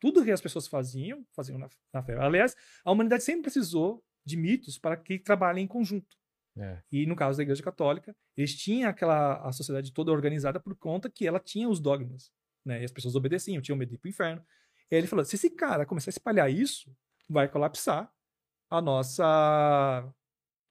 [0.00, 2.16] Tudo que as pessoas faziam, faziam na, na fé.
[2.18, 6.16] Aliás, a humanidade sempre precisou de mitos para que trabalhem em conjunto.
[6.56, 6.80] É.
[6.92, 11.10] E no caso da Igreja Católica, eles tinham aquela a sociedade toda organizada por conta
[11.10, 12.30] que ela tinha os dogmas,
[12.64, 12.80] né?
[12.80, 14.44] E as pessoas obedeciam, tinham medo de ir pro inferno.
[14.90, 16.94] E aí ele falou: se esse cara começar a espalhar isso,
[17.28, 18.08] vai colapsar
[18.70, 20.12] a nossa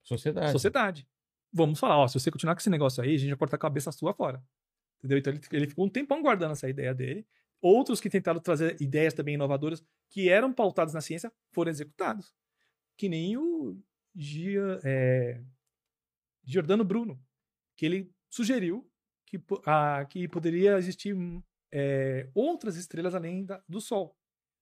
[0.03, 0.51] Sociedade.
[0.51, 1.07] sociedade.
[1.51, 3.59] Vamos falar, ó, se você continuar com esse negócio aí, a gente vai cortar a
[3.59, 4.43] cabeça sua fora.
[4.99, 5.17] Entendeu?
[5.19, 7.25] Então ele, ele ficou um tempão guardando essa ideia dele.
[7.61, 12.33] Outros que tentaram trazer ideias também inovadoras que eram pautadas na ciência foram executados.
[12.97, 13.77] Que nem o
[14.15, 15.41] Gia, é,
[16.43, 17.19] Giordano Bruno,
[17.77, 18.89] que ele sugeriu
[19.25, 21.15] que, ah, que poderia existir
[21.71, 24.15] é, outras estrelas além da- do Sol.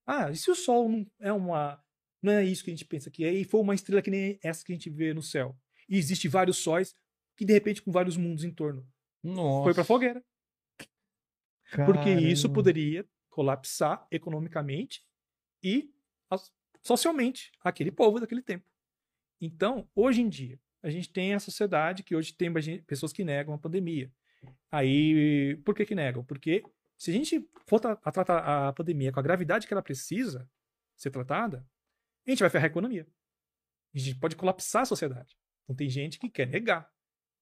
[0.06, 1.82] Ah, e se o Sol não é uma.
[2.22, 4.40] Não é isso que a gente pensa que é, e for uma estrela que nem
[4.44, 5.58] essa que a gente vê no céu.
[5.90, 6.96] E existe vários sóis
[7.36, 8.88] que, de repente, com vários mundos em torno.
[9.24, 9.64] Nossa.
[9.64, 10.24] Foi pra fogueira.
[11.86, 12.56] Porque isso Caramba.
[12.56, 15.04] poderia colapsar economicamente
[15.64, 15.90] e
[16.84, 18.66] socialmente aquele povo daquele tempo.
[19.40, 22.52] Então, hoje em dia, a gente tem a sociedade que hoje tem
[22.86, 24.12] pessoas que negam a pandemia.
[24.72, 26.24] Aí, por que que negam?
[26.24, 26.64] Porque
[26.98, 30.50] se a gente for a tratar a pandemia com a gravidade que ela precisa
[30.96, 31.66] ser tratada,
[32.26, 33.08] a gente vai ferrar a economia.
[33.94, 35.36] A gente pode colapsar a sociedade.
[35.64, 36.90] Então tem gente que quer negar,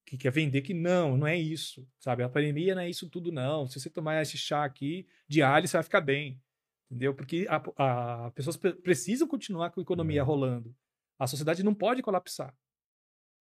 [0.05, 2.23] que quer vender que não, não é isso, sabe?
[2.23, 3.67] A pandemia não é isso tudo não.
[3.67, 6.41] Se você tomar esse chá aqui de alho, você vai ficar bem,
[6.89, 7.13] entendeu?
[7.13, 10.23] Porque a, a pessoas pre- precisam continuar com a economia É.
[10.23, 10.75] rolando.
[11.19, 12.55] A sociedade não pode colapsar,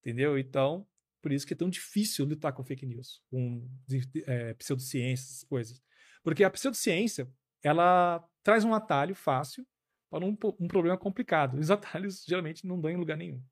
[0.01, 0.39] entendeu?
[0.39, 0.87] Então,
[1.23, 3.69] por isso que é tão difícil lutar com fake news, com
[4.27, 5.83] é, pseudociências, essas coisas.
[6.23, 7.31] Porque a pseudociência,
[7.63, 9.67] ela traz um atalho fácil
[10.11, 11.59] para um, um problema complicado.
[11.59, 13.43] Os atalhos geralmente não dão em lugar nenhum.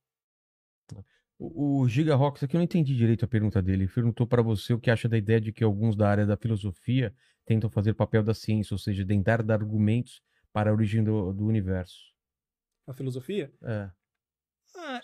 [1.38, 3.84] O, o Giga Rocks aqui eu não entendi direito a pergunta dele.
[3.84, 6.36] Ele perguntou para você o que acha da ideia de que alguns da área da
[6.36, 7.14] filosofia
[7.44, 10.22] tentam fazer papel da ciência, ou seja, tentar dar argumentos
[10.52, 11.98] para a origem do, do universo.
[12.86, 13.90] A filosofia, É.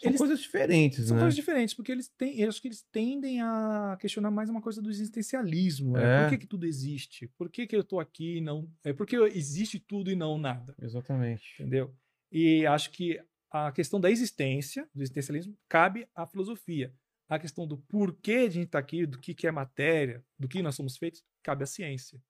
[0.01, 1.23] São eles coisas diferentes, São né?
[1.23, 4.81] coisas diferentes, porque eles têm, eu acho que eles tendem a questionar mais uma coisa
[4.83, 5.93] do existencialismo.
[5.93, 6.03] né?
[6.03, 6.23] É.
[6.23, 7.29] Por que, que tudo existe?
[7.37, 8.71] Por que, que eu tô aqui e não.
[8.85, 11.55] É porque existe tudo e não nada, Exatamente.
[11.61, 11.95] entendeu?
[12.31, 13.21] E acho que
[13.51, 16.95] a questão da existência, do existencialismo, cabe à filosofia.
[17.29, 20.63] A questão do porquê a gente está aqui, do que, que é matéria, do que
[20.63, 22.21] nós somos feitos, cabe à ciência.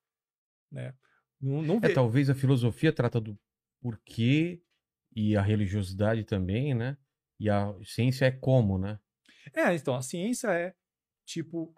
[0.71, 0.95] Né?
[1.41, 3.39] Não, não É, talvez a filosofia trata do
[3.81, 4.63] porquê
[5.15, 6.97] e a religiosidade também, né?
[7.43, 9.01] E a ciência é como, né?
[9.53, 10.73] É, então, a ciência é
[11.27, 11.75] tipo,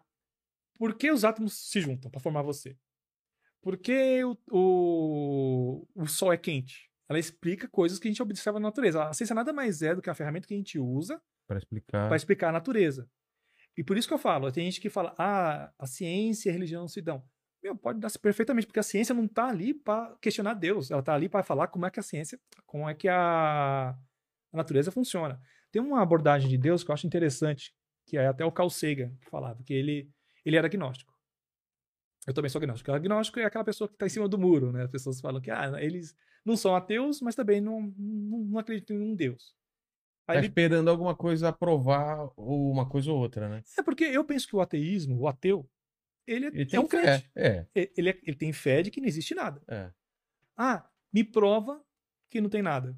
[0.75, 2.77] por que os átomos se juntam para formar você?
[3.63, 6.91] Por que o, o, o Sol é quente?
[7.09, 9.05] Ela explica coisas que a gente observa na natureza.
[9.05, 12.15] A ciência nada mais é do que a ferramenta que a gente usa Para explicar.
[12.15, 13.09] explicar a natureza.
[13.75, 16.53] E por isso que eu falo, tem gente que fala, ah, a ciência e a
[16.53, 17.25] religião não se dão.
[17.63, 21.15] Meu, pode dar perfeitamente, porque a ciência não tá ali para questionar Deus, ela tá
[21.15, 23.97] ali para falar como é que a ciência, como é que a,
[24.55, 25.41] a natureza funciona.
[25.71, 27.75] Tem uma abordagem de Deus que eu acho interessante,
[28.07, 30.09] que é até o Carl Sagan que falava, que ele,
[30.45, 31.13] ele era agnóstico.
[32.27, 32.91] Eu também sou agnóstico.
[32.91, 34.85] O agnóstico é aquela pessoa que está em cima do muro, né?
[34.85, 38.97] As pessoas falam que ah, eles não são ateus, mas também não, não, não acreditam
[38.97, 39.55] em um Deus.
[40.27, 40.47] Aí tá ele...
[40.47, 43.63] esperando alguma coisa aprovar ou uma coisa ou outra, né?
[43.77, 45.69] É porque eu penso que o ateísmo, o ateu,
[46.27, 47.25] ele, ele é tem um fé.
[47.35, 47.67] É.
[47.75, 49.61] Ele, é, ele tem fé de que não existe nada.
[49.69, 49.91] É.
[50.57, 51.85] Ah, me prova
[52.31, 52.97] que não tem nada.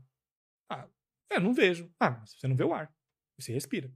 [1.31, 1.93] Eu não vejo.
[1.98, 2.93] Ah, mas você não vê o ar.
[3.39, 3.93] Você respira.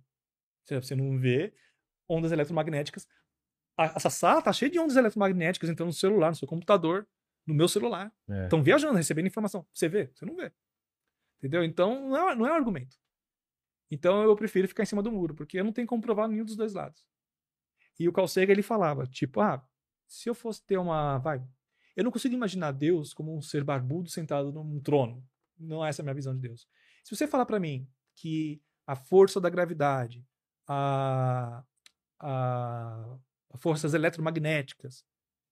[0.65, 1.55] Você não vê
[2.09, 3.09] ondas eletromagnéticas.
[3.79, 7.09] Essa sala tá cheia de ondas eletromagnéticas entrando no celular, no seu computador,
[7.47, 8.13] no meu celular.
[8.45, 8.63] Estão é.
[8.63, 9.67] viajando, recebendo informação.
[9.73, 10.11] Você vê?
[10.15, 10.53] Você não vê.
[11.39, 11.65] Entendeu?
[11.65, 12.97] Então, não é, não é um argumento.
[13.91, 16.45] Então, eu prefiro ficar em cima do muro, porque eu não tenho como provar nenhum
[16.45, 17.05] dos dois lados.
[17.99, 19.67] E o Carl Sagan, ele falava, tipo, ah,
[20.07, 21.19] se eu fosse ter uma...
[21.19, 21.43] Vai,
[21.97, 25.27] eu não consigo imaginar Deus como um ser barbudo sentado num trono.
[25.59, 26.69] Não é essa a minha visão de Deus.
[27.03, 30.27] Se você falar para mim que a força da gravidade,
[30.67, 31.65] a,
[32.19, 33.19] a,
[33.51, 35.05] a forças eletromagnéticas,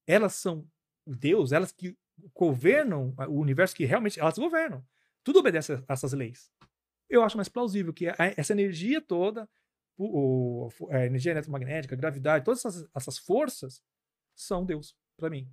[0.06, 0.66] elas são
[1.06, 1.96] Deus, elas que
[2.34, 4.84] governam o universo, que realmente elas governam.
[5.22, 6.50] Tudo obedece a essas leis.
[7.08, 8.06] Eu acho mais plausível que
[8.36, 9.48] essa energia toda
[10.90, 13.82] a energia eletromagnética, a gravidade, todas essas, essas forças
[14.34, 15.50] são Deus, para mim.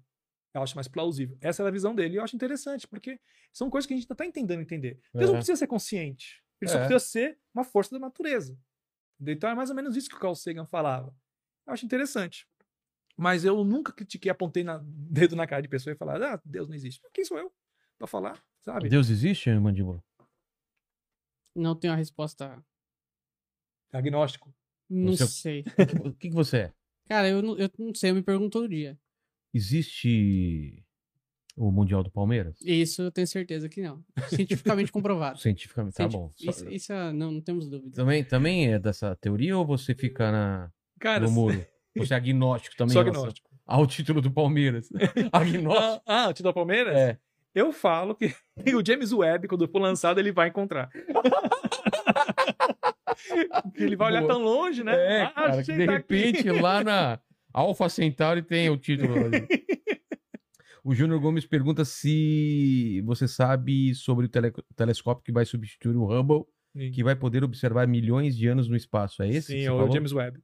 [0.55, 1.37] Eu acho mais plausível.
[1.41, 2.15] Essa é a visão dele.
[2.15, 3.19] E eu acho interessante, porque
[3.51, 4.99] são coisas que a gente ainda tá entendendo entender.
[5.13, 5.27] Deus é.
[5.27, 6.41] não precisa ser consciente.
[6.61, 6.73] Ele é.
[6.73, 8.57] só precisa ser uma força da natureza.
[9.19, 11.13] Então é mais ou menos isso que o Carl Sagan falava.
[11.67, 12.47] Eu acho interessante.
[13.17, 16.69] Mas eu nunca critiquei, apontei na, dedo na cara de pessoa e falar, ah, Deus
[16.69, 17.01] não existe.
[17.13, 17.53] Quem sou eu
[17.97, 18.87] pra falar, sabe?
[18.87, 20.01] Deus existe, Mandíbula?
[21.53, 22.63] Não tenho a resposta
[23.91, 24.53] Agnóstico.
[24.89, 25.63] Não você, sei.
[26.05, 26.73] O que, que você é?
[27.07, 28.97] Cara, eu não, eu não sei, eu me pergunto todo dia.
[29.55, 30.83] Existe
[31.55, 32.59] o Mundial do Palmeiras?
[32.61, 34.03] Isso eu tenho certeza que não.
[34.27, 35.39] Cientificamente comprovado.
[35.39, 36.29] Cientificamente, tá bom.
[36.37, 37.95] Isso, isso é, não, não temos dúvida.
[37.95, 40.69] Também, também é dessa teoria ou você fica na,
[40.99, 41.65] Cara, no muro?
[41.95, 42.91] Você é agnóstico também?
[42.91, 43.49] Sou agnóstico.
[43.65, 44.89] Ao título do Palmeiras.
[45.31, 46.03] agnóstico.
[46.05, 46.93] Ah, ah, o título do Palmeiras?
[46.93, 47.17] É.
[47.53, 48.35] Eu falo que
[48.75, 50.89] o James Webb, quando for lançado, ele vai encontrar.
[53.73, 54.33] ele vai olhar Boa.
[54.33, 55.21] tão longe, né?
[55.21, 56.59] É, ah, cara, de tá repente, aqui.
[56.59, 57.17] lá na
[57.55, 59.15] Alpha Centauri tem o título.
[60.83, 66.05] O Júnior Gomes pergunta se você sabe sobre o tele telescópio que vai substituir o
[66.05, 66.45] Hubble,
[66.77, 66.91] Sim.
[66.91, 69.23] que vai poder observar milhões de anos no espaço.
[69.23, 69.53] É esse?
[69.53, 70.43] Sim, é o James Webb.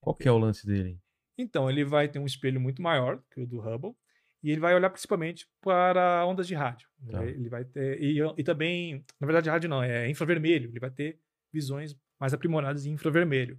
[0.00, 1.00] Qual que é o lance dele?
[1.38, 3.94] Então, ele vai ter um espelho muito maior que o do Hubble,
[4.42, 6.88] e ele vai olhar principalmente para ondas de rádio.
[7.10, 7.24] Tá.
[7.24, 8.02] Ele vai ter.
[8.02, 10.68] E, e, também, na verdade, rádio não, é infravermelho.
[10.68, 11.18] Ele vai ter
[11.50, 13.58] visões mais aprimoradas em infravermelho.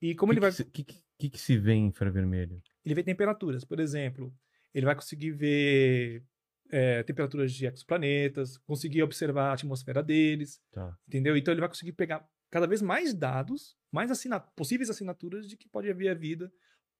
[0.00, 0.50] E como que ele vai.
[0.50, 2.62] O que, que, que, se vê em infravermelho?
[2.84, 3.64] Ele vê temperaturas.
[3.64, 4.32] Por exemplo,
[4.72, 6.22] ele vai conseguir ver
[6.70, 10.60] é, temperaturas de exoplanetas, conseguir observar a atmosfera deles.
[10.70, 10.96] Tá.
[11.06, 11.36] Entendeu?
[11.36, 15.68] Então ele vai conseguir pegar cada vez mais dados, mais assina possíveis assinaturas de que
[15.68, 16.50] pode haver a vida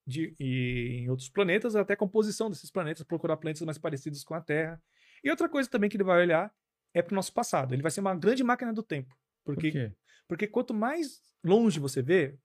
[0.07, 4.41] de, em outros planetas, até a composição desses planetas, procurar planetas mais parecidos com a
[4.41, 4.83] Terra.
[5.23, 6.53] E outra coisa também que ele vai olhar
[6.95, 7.75] é para o nosso passado.
[7.75, 9.15] Ele vai ser uma grande máquina do tempo.
[9.45, 9.97] Porque, Por
[10.29, 12.39] porque quanto mais longe você vê,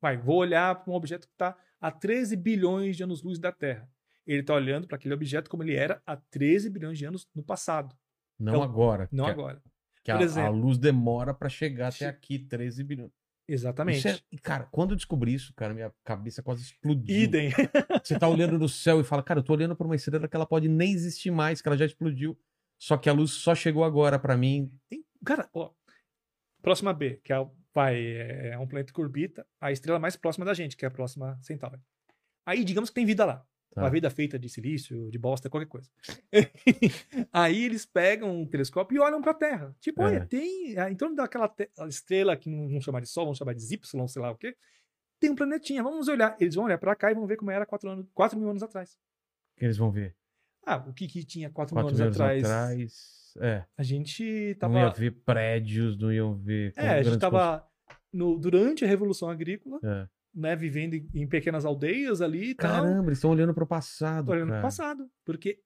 [0.00, 3.88] vai, vou olhar para um objeto que está a 13 bilhões de anos-luz da Terra.
[4.26, 7.42] Ele está olhando para aquele objeto como ele era há 13 bilhões de anos no
[7.42, 7.96] passado.
[8.38, 9.08] Não então, agora.
[9.10, 9.62] Não agora.
[10.04, 13.12] Que Por a, exemplo, a luz demora para chegar até aqui, 13 bilhões.
[13.48, 14.06] Exatamente.
[14.06, 17.16] É, cara, quando eu descobri isso, cara, minha cabeça quase explodiu.
[17.16, 17.50] Idem.
[18.04, 20.36] Você tá olhando no céu e fala, cara, eu tô olhando para uma estrela que
[20.36, 22.38] ela pode nem existir mais, que ela já explodiu.
[22.78, 24.70] Só que a luz só chegou agora para mim.
[25.24, 25.70] Cara, ó,
[26.60, 27.48] próxima B, que é,
[27.78, 27.96] vai,
[28.50, 31.38] é um planeta que orbita a estrela mais próxima da gente, que é a próxima
[31.40, 31.80] Centauri.
[32.44, 33.46] Aí, digamos que tem vida lá.
[33.72, 33.82] Tá.
[33.82, 35.88] Uma vida feita de silício, de bosta, qualquer coisa.
[37.32, 39.76] Aí eles pegam um telescópio e olham para a Terra.
[39.78, 40.06] Tipo, é.
[40.06, 40.74] olha, tem.
[40.90, 41.54] Em torno daquela
[41.86, 44.56] estrela que não vamos chamar de Sol, vamos chamar de Y, sei lá o quê.
[45.20, 46.36] Tem um planetinha, vamos olhar.
[46.40, 48.62] Eles vão olhar para cá e vão ver como era 4, anos, 4 mil anos
[48.62, 48.98] atrás.
[49.54, 50.16] O que eles vão ver?
[50.66, 52.44] Ah, o que, que tinha 4 mil anos, atrás?
[52.44, 53.34] atrás.
[53.40, 53.64] É.
[53.76, 54.74] A gente tava.
[54.74, 56.72] Não ia ver prédios, não iam ver.
[56.76, 57.67] É, a gente tava.
[58.12, 63.04] No, durante a Revolução Agrícola, é né, vivendo em pequenas aldeias ali e Caramba, tal.
[63.04, 64.30] eles estão olhando para o passado.
[64.30, 65.10] olhando para o passado.
[65.24, 65.60] Porque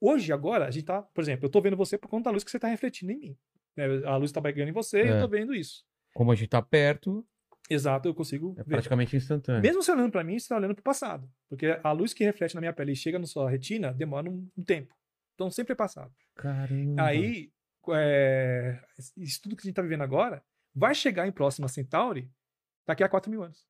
[0.00, 2.44] hoje, agora, a gente tá, por exemplo, eu tô vendo você por conta da luz
[2.44, 3.36] que você tá refletindo em mim.
[3.76, 3.84] Né?
[4.04, 5.06] A luz tá pegando em você é.
[5.06, 5.84] e eu tô vendo isso.
[6.14, 7.26] Como a gente tá perto.
[7.70, 8.54] Exato, eu consigo.
[8.58, 8.70] É ver.
[8.70, 9.62] praticamente instantâneo.
[9.62, 11.28] Mesmo você olhando para mim, você tá olhando para o passado.
[11.48, 14.48] Porque a luz que reflete na minha pele e chega na sua retina demora um,
[14.56, 14.94] um tempo.
[15.34, 16.12] Então sempre é passado.
[16.34, 17.02] Caramba.
[17.02, 17.50] Aí,
[17.90, 18.80] é,
[19.16, 20.42] isso tudo que a gente tá vivendo agora
[20.78, 22.30] vai chegar em próxima Centauri
[22.86, 23.66] daqui a 4 mil anos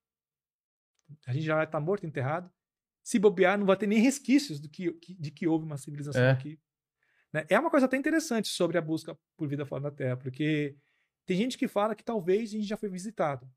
[1.25, 2.51] a gente já vai estar tá morto, enterrado.
[3.03, 6.29] se bobear, não vai ter nem resquícios do que, de que houve uma civilização É.
[6.31, 6.59] aqui.
[7.33, 7.45] né?
[7.49, 10.77] É uma coisa até interessante sobre a busca por vida fora da Terra, porque
[11.25, 13.49] tem gente que fala que talvez a gente já foi visitado,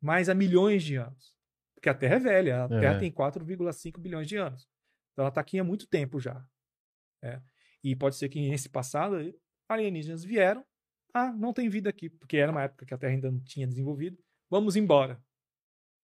[0.00, 1.34] mas há milhões de anos.
[1.74, 2.80] Porque a Terra é velha, a É.
[2.80, 4.68] Terra tem 4,5 bilhões de anos.
[5.12, 6.44] Então ela está aqui há muito tempo já.
[7.22, 7.42] né?
[7.82, 9.16] E pode ser que nesse passado
[9.68, 10.62] alienígenas vieram,
[11.14, 13.66] ah, não tem vida aqui, porque era uma época que a Terra ainda não tinha
[13.66, 14.18] desenvolvido,
[14.50, 15.22] vamos embora.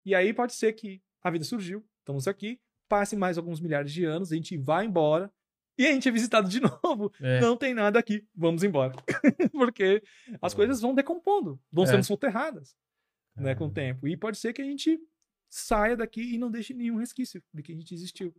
[0.05, 4.05] E aí pode ser que a vida surgiu, estamos aqui, passe mais alguns milhares de
[4.05, 5.33] anos, a gente vai embora,
[5.77, 7.41] e a gente é visitado de novo, É.
[7.41, 8.93] não tem nada aqui, vamos embora.
[9.53, 10.03] porque
[10.41, 10.57] as É.
[10.57, 11.89] coisas vão decompondo, vão É.
[11.89, 12.77] sendo soterradas
[13.37, 13.73] né, com o Ah.
[13.75, 14.07] tempo.
[14.07, 15.01] E pode ser que a gente
[15.51, 18.35] saia daqui e não deixe nenhum resquício de que a gente existiu.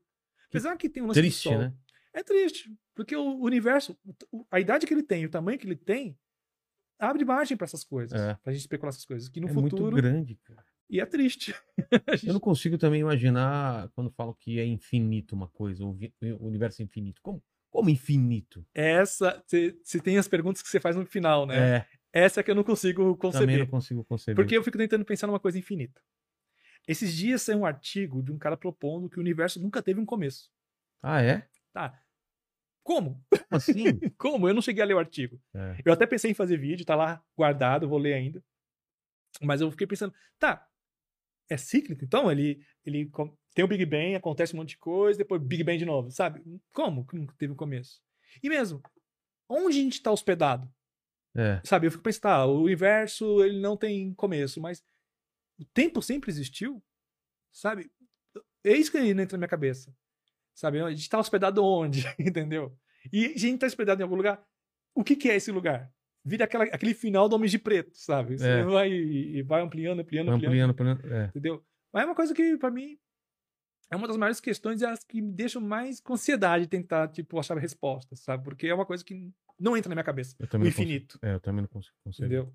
[0.47, 1.57] Apesar que tem um lance Triste, Sol.
[1.57, 1.73] né?
[2.13, 3.97] É triste, porque o universo,
[4.49, 6.17] a idade que ele tem, o tamanho que ele tem,
[6.99, 8.35] abre margem para essas coisas, É.
[8.43, 10.63] pra gente especular essas coisas, que no é futuro muito grande, cara.
[10.89, 11.53] e é triste.
[12.07, 15.97] A gente- Eu não consigo também imaginar quando falam que é infinito uma coisa, o
[16.39, 17.21] universo é infinito.
[17.21, 18.65] Como, como infinito?
[18.73, 21.77] Essa, você tem as perguntas que você faz no final, né?
[21.77, 24.35] É, Essa é que eu não consigo também conceber, não consigo conceber.
[24.35, 26.01] porque eu fico tentando pensar numa coisa infinita.
[26.87, 30.05] Esses dias saiu um artigo de um cara propondo que o universo nunca teve um
[30.05, 30.49] começo.
[31.01, 31.47] Ah, é?
[31.73, 31.99] Tá.
[32.85, 33.19] Como?
[33.31, 33.83] Como assim?
[34.15, 34.47] Como?
[34.47, 35.41] Eu não cheguei a ler o artigo.
[35.55, 35.81] É.
[35.83, 38.41] Eu até pensei em fazer vídeo, tá lá guardado, vou ler ainda.
[39.41, 40.65] Mas eu fiquei pensando, tá,
[41.49, 42.31] é cíclico, então?
[42.31, 43.09] Ele, ele
[43.55, 46.43] tem o Big Bang, acontece um monte de coisa, depois Big Bang de novo, sabe?
[46.71, 47.99] Como que teve um começo?
[48.41, 48.79] E mesmo,
[49.49, 50.71] onde a gente tá hospedado?
[51.35, 51.59] É.
[51.65, 54.85] Sabe, eu fico pensando, tá, o universo, ele não tem começo, mas
[55.59, 56.81] o tempo sempre existiu,
[57.51, 57.91] sabe?
[58.63, 59.91] É isso que entra na minha cabeça,
[60.55, 60.81] sabe?
[60.81, 62.75] A gente tá hospedado onde, entendeu?
[63.13, 64.43] E a gente tá hospedado em algum lugar,
[64.95, 65.91] o que que é esse lugar?
[66.23, 68.39] Vira aquela, aquele final do Homem de Preto, sabe?
[68.39, 68.63] Você É.
[68.63, 71.13] vai e vai ampliando, ampliando, ampliando, Ampliando, ampliando.
[71.13, 71.25] É.
[71.27, 71.63] entendeu?
[71.93, 72.97] Mas é uma coisa que, pra mim,
[73.91, 77.37] é uma das maiores questões e as que me deixam mais com ansiedade tentar, tipo,
[77.39, 78.43] achar respostas, sabe?
[78.43, 81.19] Porque é uma coisa que não entra na minha cabeça, Eu o não consigo- infinito.
[81.21, 81.95] É, eu também não consigo.
[82.07, 82.51] Entendeu?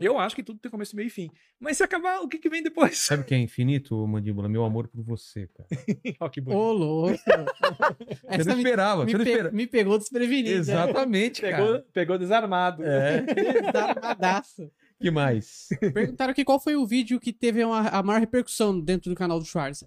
[0.00, 1.30] Eu acho que tudo tem começo, meio e fim.
[1.60, 2.98] Mas se acabar, o que, que vem depois?
[2.98, 4.48] Sabe o que é infinito, Mandíbula?
[4.48, 5.68] Meu amor por você, cara.
[6.18, 6.58] Ó, que bonito.
[6.58, 7.18] Ô, louco.
[8.28, 9.54] Você não esperava, me, você não pe- esperava.
[9.56, 10.50] me pegou desprevenido.
[10.50, 10.56] né?
[10.56, 11.86] Exatamente, Pegou, cara.
[11.92, 12.82] pegou desarmado.
[12.84, 13.20] É.
[13.62, 14.70] Desarmadaço.
[14.98, 15.68] que mais?
[15.92, 19.38] Perguntaram aqui qual foi o vídeo que teve uma- a maior repercussão dentro do canal
[19.38, 19.84] do Schwarz.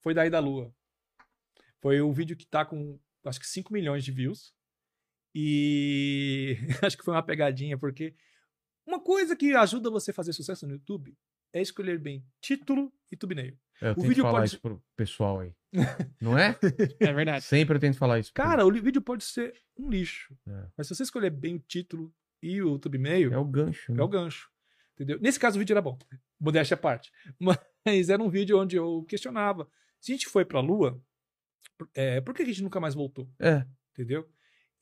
[0.00, 0.74] Foi daí da Lua.
[1.80, 4.52] Foi o vídeo que tá com, acho que 5 milhões de views.
[5.34, 8.14] E acho que foi uma pegadinha, porque
[8.86, 11.16] uma coisa que ajuda você a fazer sucesso no YouTube
[11.52, 13.56] é escolher bem título e thumbnail.
[13.80, 15.54] É, eu O tento vídeo falar pode- isso pro pessoal aí.
[16.20, 16.58] Não é?
[17.00, 17.44] É verdade.
[17.44, 18.32] Sempre eu tento falar isso.
[18.32, 20.36] pro- Cara, o vídeo pode ser um lixo.
[20.46, 20.66] É.
[20.76, 23.92] Mas se você escolher bem o título e o thumbnail, É o gancho.
[23.92, 24.02] É né?
[24.02, 24.50] o gancho.
[24.94, 25.18] Entendeu?
[25.20, 25.98] Nesse caso, o vídeo era bom.
[26.40, 27.10] Modéstia à parte.
[27.38, 29.68] Mas era um vídeo onde eu questionava.
[30.00, 31.00] Se a gente foi pra Lua,
[31.78, 33.28] por- é, por que a gente nunca mais voltou?
[33.38, 33.66] É.
[33.92, 34.28] Entendeu?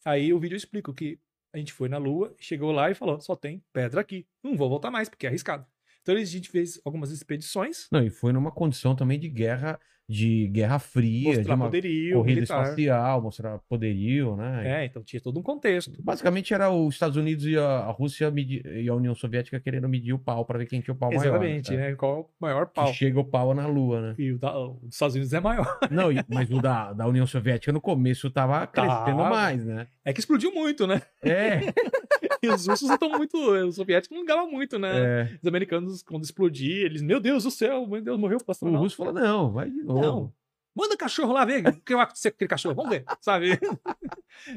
[0.04, 1.18] Aí o vídeo explica que
[1.52, 4.26] a gente foi na Lua, chegou lá e falou: só tem pedra aqui.
[4.42, 5.66] Não vou voltar mais, porque é arriscado.
[6.02, 9.78] Então a gente fez algumas expedições, Não, e foi numa condição também de guerra,
[10.10, 12.62] de guerra fria, de mostrar uma poderio, corrida militar.
[12.64, 14.82] espacial, mostrar poderio, né?
[14.82, 15.92] É, então tinha todo um contexto.
[16.02, 20.18] Basicamente era os Estados Unidos e a, Rússia e a União Soviética querendo medir o
[20.18, 21.90] pau para ver quem tinha o pau Exatamente, maior.
[21.90, 21.94] né?
[21.94, 22.92] Qual é o maior Que pau?
[22.92, 24.14] chega o pau na Lua, né?
[24.18, 25.78] E o, da- o dos Estados Unidos é maior.
[25.90, 29.86] Não, mas o da, da União Soviética no começo tava crescendo mais, né?
[30.04, 31.00] É que explodiu muito, né?
[31.22, 31.60] É,
[32.42, 33.36] E os russos estão muito.
[33.36, 35.22] Os soviéticos não ligavam muito, né?
[35.22, 35.38] é.
[35.42, 38.82] Os americanos, quando explodir, eles, meu Deus do céu, meu Deus, morreu o O astronauta.
[38.82, 40.00] russo falou, não, vai de novo.
[40.00, 40.34] Não.
[40.74, 43.58] Manda cachorro lá ver o que vai acontecer com aquele cachorro, vamos ver, sabe?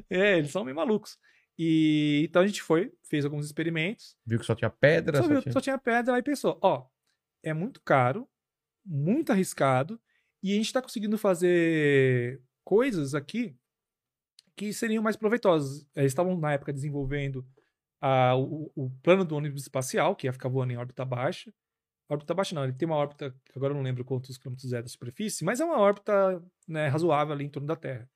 [0.09, 1.17] é, eles são meio malucos.
[1.57, 5.29] E então a gente foi, fez alguns experimentos, Viu que só tinha pedra, só, só
[5.29, 5.53] viu, tinha...
[5.53, 6.85] só tinha pedra, aí pensou, ó,
[7.43, 8.27] é muito caro,
[8.85, 9.99] muito arriscado,
[10.41, 13.55] e a gente tá conseguindo fazer coisas aqui
[14.55, 15.85] que seriam mais proveitosas.
[15.95, 17.45] Eles estavam, na época, desenvolvendo
[18.05, 21.53] a- o, o plano do ônibus espacial, que ia ficar voando em órbita baixa.
[22.09, 24.81] Órbita baixa não, ele tem uma órbita, que agora eu não lembro quantos quilômetros é
[24.81, 28.09] da superfície, mas é uma órbita né, razoável ali em torno da Terra.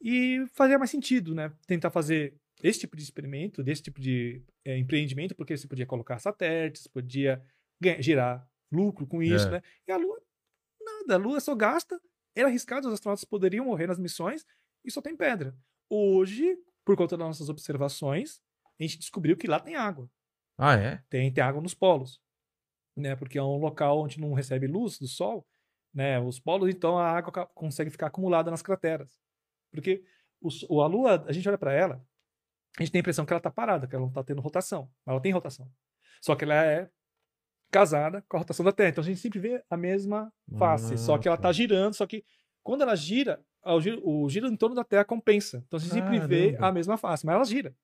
[0.00, 1.52] E fazia mais sentido, né?
[1.66, 6.18] Tentar fazer esse tipo de experimento, desse tipo de é, empreendimento, porque você podia colocar
[6.18, 7.40] satélites, podia
[7.80, 9.50] ganhar, gerar lucro com isso, É.
[9.52, 9.62] né?
[9.86, 10.20] E a Lua,
[10.84, 12.00] nada, a Lua só gasta,
[12.34, 14.44] era arriscado, os astronautas poderiam morrer nas missões
[14.84, 15.54] e só tem pedra.
[15.88, 18.40] Hoje, por conta das nossas observações,
[18.84, 20.08] a gente descobriu que lá tem água.
[20.58, 21.02] Ah, é?
[21.08, 22.20] Tem, tem água nos polos.
[22.96, 23.16] Né?
[23.16, 25.46] Porque é um local onde não recebe luz do sol.
[25.94, 26.18] Né?
[26.20, 29.18] Os polos, então, a água consegue ficar acumulada nas crateras.
[29.70, 30.04] Porque
[30.68, 32.04] o a Lua, a gente olha para ela,
[32.78, 34.90] a gente tem a impressão que ela está parada, que ela não está tendo rotação.
[35.04, 35.70] Mas ela tem rotação.
[36.20, 36.90] Só que ela é
[37.70, 38.90] casada com a rotação da Terra.
[38.90, 40.94] Então a gente sempre vê a mesma face.
[40.94, 41.48] Ah, só que ela tá.
[41.48, 42.24] está girando, só que
[42.62, 45.62] Quando ela gira, o giro, o giro em torno da Terra compensa.
[45.66, 47.74] Então você sempre vê a mesma face, mas ela gira.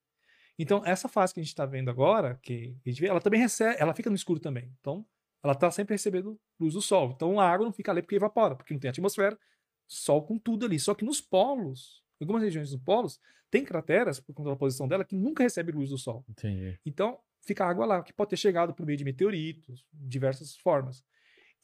[0.59, 3.40] Então, essa face que a gente está vendo agora, que a gente vê, ela também
[3.40, 4.72] recebe, ela fica no escuro também.
[4.80, 5.06] Então,
[5.43, 7.12] ela está sempre recebendo luz do Sol.
[7.14, 9.39] Então, a água não fica ali porque evapora, porque não tem atmosfera,
[9.86, 10.78] Sol com tudo ali.
[10.78, 13.20] Só que nos polos, em algumas regiões dos polos,
[13.51, 16.24] tem crateras, por conta da posição dela, que nunca recebe luz do Sol.
[16.28, 16.78] Entendi.
[16.85, 21.05] Então, fica água lá, que pode ter chegado por meio de meteoritos, diversas formas.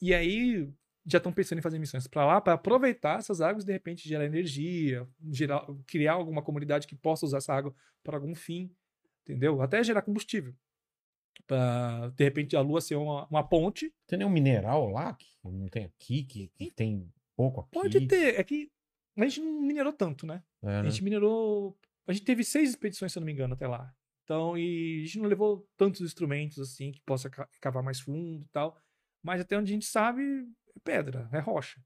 [0.01, 0.67] E aí,
[1.05, 4.07] já estão pensando em fazer missões para lá, para aproveitar essas águas e, de repente,
[4.07, 8.73] gerar energia, gerar, criar alguma comunidade que possa usar essa água para algum fim,
[9.25, 9.61] entendeu?
[9.61, 10.53] Até gerar combustível.
[11.47, 13.93] Para, de repente, a Lua ser uma, uma ponte.
[14.07, 17.71] Tem nenhum mineral lá que não tem aqui, que, que tem pouco aqui?
[17.71, 18.71] Pode ter, é que
[19.17, 20.43] a gente não minerou tanto, né?
[20.63, 20.89] É, A né?
[20.89, 21.77] gente minerou.
[22.07, 23.93] A gente teve seis expedições, se eu não me engano, até lá.
[24.23, 28.43] Então, e a gente não levou tantos instrumentos assim que possa ca- cavar mais fundo
[28.43, 28.75] e tal.
[29.21, 30.21] Mas até onde a gente sabe,
[30.75, 31.79] é pedra, é rocha.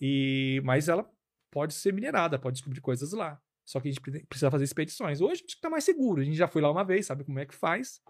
[0.00, 1.08] E, mas ela
[1.50, 3.40] pode ser minerada, pode descobrir coisas lá.
[3.64, 5.20] Só que a gente pre- precisa fazer expedições.
[5.20, 6.20] Hoje acho que tá mais seguro.
[6.20, 8.00] A gente já foi lá uma vez, sabe como é que faz.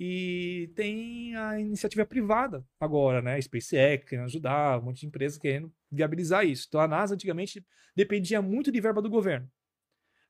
[0.00, 3.40] E tem a iniciativa privada agora, né?
[3.40, 6.66] SpaceX querendo ajudar, um monte de empresas querendo viabilizar isso.
[6.68, 7.66] Então a NASA antigamente
[7.96, 9.50] dependia muito de verba do governo.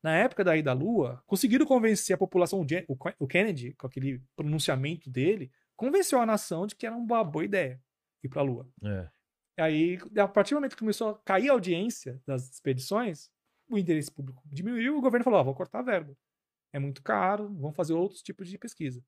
[0.03, 2.65] Na época da ida à Lua, conseguiram convencer a população,
[3.19, 7.81] o Kennedy, com aquele pronunciamento dele, convenceu a nação de que era uma boa ideia
[8.23, 8.69] ir para a Lua.
[8.85, 9.09] É.
[9.61, 13.29] Aí, a partir do momento que começou a cair a audiência das expedições,
[13.69, 16.17] o interesse público diminuiu e o governo falou: ó, vou cortar a verba.
[16.73, 19.03] É muito caro, vamos fazer outros tipos de pesquisa.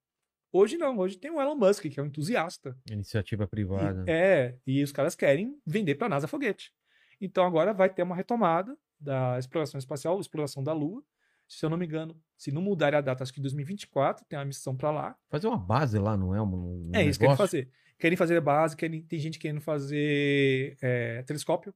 [0.53, 2.77] Hoje não, hoje tem o Elon Musk, que é um entusiasta.
[2.91, 4.05] Iniciativa privada.
[4.07, 6.73] E- é, e os caras querem vender para a NASA foguete.
[7.21, 11.03] Então agora vai ter uma retomada da exploração espacial, exploração da Lua.
[11.47, 14.45] Se eu não me engano, se não mudarem a data, acho que 2024 tem uma
[14.45, 15.17] missão para lá.
[15.29, 16.41] Fazer uma base lá, não é?
[16.41, 17.71] Um, um é isso que querem fazer.
[17.99, 21.75] Querem fazer base, querem, tem gente querendo fazer é, telescópio.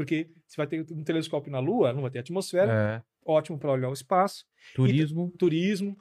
[0.00, 3.02] Porque se vai ter um telescópio na Lua, não vai ter atmosfera, É.
[3.22, 5.30] ótimo para olhar o espaço, Turismo.
[5.38, 5.94] turismo.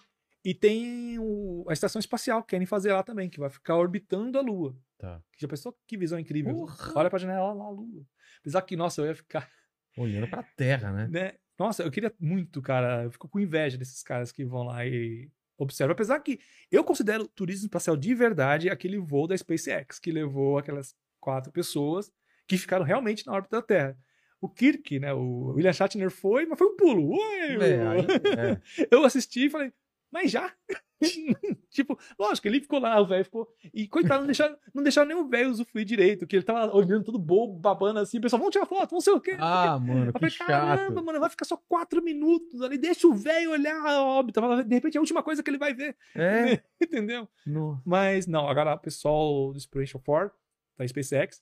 [0.45, 4.37] E tem o- a estação espacial que querem fazer lá também, que vai ficar orbitando
[4.37, 4.73] a Lua.
[4.97, 5.21] Tá.
[5.37, 6.53] Já pensou que visão incrível?
[6.55, 6.93] Porra!
[6.95, 8.05] Olha pra janela lá, a lua.
[8.39, 9.49] Apesar que, nossa, eu ia ficar,
[9.97, 11.07] Olhando pra terra, né?
[11.09, 11.33] né?
[11.57, 13.03] Nossa, eu queria muito, cara.
[13.03, 15.91] Eu fico com inveja desses caras que vão lá e observam.
[15.91, 16.39] Apesar que
[16.71, 22.09] eu considero turismo espacial de verdade aquele voo da SpaceX, que levou aquelas quatro pessoas
[22.49, 23.97] que ficaram realmente na órbita da Terra.
[24.41, 25.13] O Kirk, né?
[25.13, 27.11] O William Shatner foi, mas foi um pulo.
[27.11, 27.19] Ui,
[27.63, 28.87] É, é.
[28.89, 29.71] eu assisti e falei,
[30.11, 30.51] mas já?
[31.69, 33.47] tipo, lógico, ele ficou lá, o velho ficou.
[33.73, 37.03] E coitado, não deixaram, não deixaram nem o velho usufruir direito, que ele tava olhando
[37.03, 39.35] todo bobo, babando assim, o pessoal, vamos tirar foto, não sei o quê.
[39.39, 41.05] Ah, mano, Eu que falei, caramba, chato.
[41.05, 44.95] mano, vai ficar só quatro minutos ali, deixa o velho olhar a órbita, de repente
[44.95, 46.59] é a última coisa que ele vai ver, É.
[46.81, 47.27] entendeu?
[47.45, 47.79] No...
[47.85, 50.35] Mas não, agora o pessoal do Inspiration 4,
[50.77, 51.41] da SpaceX,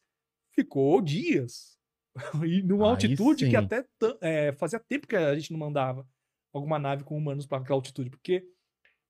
[0.58, 1.78] ficou dias.
[2.46, 3.52] e numa Aí altitude sim.
[3.52, 3.86] que até
[4.22, 6.08] é, fazia tempo que a gente não mandava
[6.52, 8.44] alguma nave com humanos para aquela altitude, porque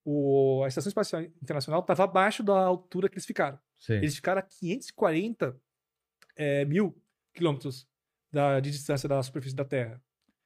[0.03, 3.57] o, a Estação Espacial Internacional estava abaixo da altura que eles ficaram.
[3.77, 3.97] Sei.
[3.97, 5.59] Eles ficaram a 540
[6.35, 7.01] é, mil
[7.33, 7.87] quilômetros
[8.31, 10.01] da, de distância da superfície da Terra.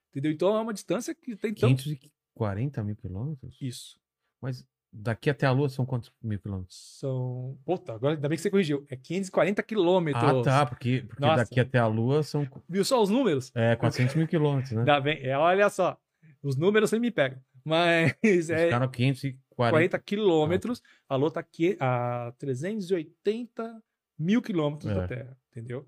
[0.09, 0.31] Entendeu?
[0.31, 1.83] Então é uma distância que tem tanto.
[1.83, 3.57] 540 mil quilômetros?
[3.61, 3.99] Isso.
[4.41, 6.97] Mas daqui até a Lua são quantos mil quilômetros?
[6.99, 7.57] São.
[7.65, 8.85] Puta, agora ainda bem que você corrigiu.
[8.89, 10.23] É 540 quilômetros.
[10.23, 11.37] Ah, tá, porque, porque Nossa.
[11.43, 13.51] daqui até a Lua são Viu só os números?
[13.55, 14.79] é, 400 mil quilômetros, né?
[14.79, 15.19] Ainda bem.
[15.21, 15.97] É, olha só.
[16.43, 17.39] Os números sempre me pegam.
[17.63, 19.41] Mas Eles é ficaram 540.
[19.55, 20.81] 40 quilômetros.
[21.07, 23.81] A Lua está aqui a 380
[24.17, 24.95] mil quilômetros É.
[24.95, 25.37] da Terra.
[25.51, 25.87] Entendeu?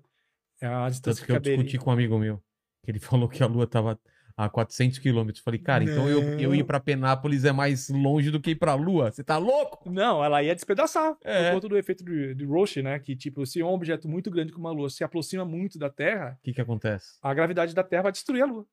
[0.60, 1.56] É a distância Tanto que eu caberia.
[1.64, 2.40] discuti com um amigo meu,
[2.82, 3.98] que ele falou que a Lua tava
[4.36, 5.42] a 400 quilômetros.
[5.44, 6.54] Falei, cara, então eu, eu Não.
[6.54, 9.10] ir pra Penápolis é mais longe do que ir pra Lua.
[9.10, 9.90] Você tá louco?
[9.90, 11.16] Não, ela ia despedaçar.
[11.22, 11.48] É.
[11.50, 12.98] Por conta do efeito de, de Roche, né?
[12.98, 16.36] Que, tipo, se um objeto muito grande como a Lua se aproxima muito da Terra,
[16.40, 17.18] O que que acontece?
[17.22, 18.66] a gravidade da Terra vai destruir a Lua.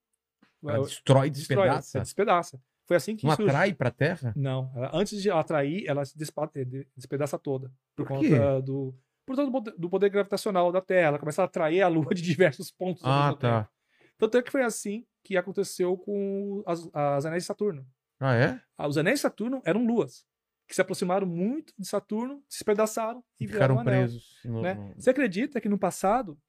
[0.61, 1.97] Vai- Ela destrói, destrói, despedaça?
[1.97, 2.61] ela despedaça.
[2.87, 3.47] Foi assim que Não surgiu.
[3.49, 4.33] atrai pra Terra?
[4.35, 6.15] Não, ela- antes de ela atrair, ela se
[6.55, 7.71] eh, de- despedaça toda.
[7.95, 8.93] Por, Por conta do.
[9.25, 11.09] Por todo do poder- gravitacional da Terra.
[11.09, 13.01] Ela começa a atrair a Lua de diversos pontos.
[13.05, 13.39] Ah, mesmo tempo.
[13.41, 13.69] tá.
[14.17, 17.85] Tanto é que foi assim que aconteceu com as, as anéis de Saturno.
[18.19, 18.61] Ah, é?
[18.77, 20.25] Ah, Os anéis de Saturno eram luas,
[20.67, 24.01] que se aproximaram muito de Saturno, se despedaçaram e, E ficaram um anel.
[24.03, 24.39] presos.
[24.45, 24.93] no- né?
[24.97, 26.39] Você acredita que no passado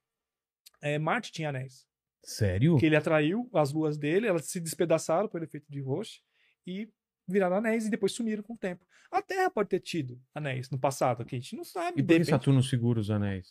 [0.80, 1.86] eh, Marte tinha anéis?
[2.24, 2.76] Sério?
[2.78, 6.20] Que ele atraiu as luas dele, elas se despedaçaram pelo efeito de Roche
[6.66, 6.88] e
[7.26, 8.84] viraram anéis e depois sumiram com o tempo.
[9.10, 12.00] A Terra pode ter tido anéis no passado, que a gente não sabe.
[12.00, 13.48] E por que Saturno segura os anéis?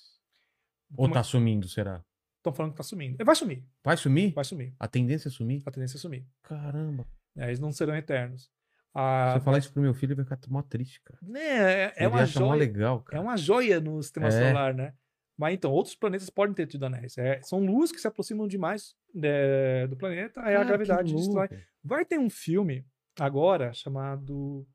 [0.92, 2.04] Ou Como- tá sumindo, será?
[2.42, 3.24] Estão falando que tá sumindo.
[3.24, 4.34] Vai sumir, Vai sumir?
[4.34, 4.74] vai sumir.
[4.80, 5.62] A tendência é sumir?
[5.64, 6.26] A tendência é sumir.
[6.42, 7.06] Caramba.
[7.36, 7.48] né?
[7.48, 8.50] Eles não serão eternos.
[8.94, 11.20] Se eu falar isso pro meu filho, ele vai ficar mó triste, cara.
[11.22, 11.40] né,
[11.86, 12.56] é, é uma joia.
[12.60, 13.24] legal, É cara.
[13.24, 14.32] uma joia no sistema É.
[14.32, 14.94] solar, né?
[15.38, 17.18] Mas então, outros planetas podem ter tido anéis.
[17.18, 21.14] É, são luas que se aproximam demais é, do planeta, aí a Ah, que gravidade
[21.14, 21.48] destrói.
[21.84, 22.86] Vai ter um filme
[23.20, 24.68] agora chamado.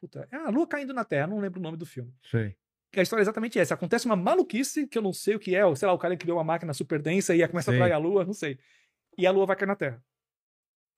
[0.00, 2.12] Puta, é a Lua caindo na Terra, não lembro o nome do filme.
[2.24, 2.56] Sei.
[2.92, 3.72] Que a história é exatamente essa.
[3.74, 6.16] Acontece uma maluquice que eu não sei o que é, ou sei lá, o cara
[6.16, 7.80] criou uma máquina super densa e começa Sei.
[7.80, 8.58] a atrair a Lua, não sei.
[9.16, 10.02] E a Lua vai cair na Terra.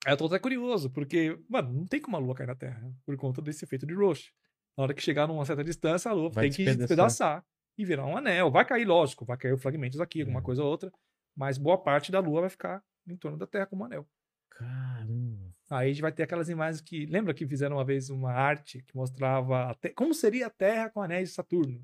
[0.05, 2.81] Aí eu tô até curioso, porque, mano, não tem como a Lua cair na Terra,
[3.05, 4.31] por conta desse efeito de Roche.
[4.77, 7.43] Na hora que chegar numa certa distância, a Lua Vai tem que despedaçar
[7.77, 8.51] e virar um anel.
[8.51, 10.43] Vai cair, lógico, vai cair fragmentos aqui, alguma É.
[10.43, 10.91] coisa ou outra,
[11.35, 14.05] mas boa parte da Lua vai ficar em torno da Terra como um anel.
[14.51, 15.24] Caramba.
[15.69, 17.05] Aí a gente vai ter aquelas imagens que.
[17.07, 21.01] Lembra que fizeram uma vez uma arte que mostrava a como seria a Terra com
[21.01, 21.79] anéis de Saturno?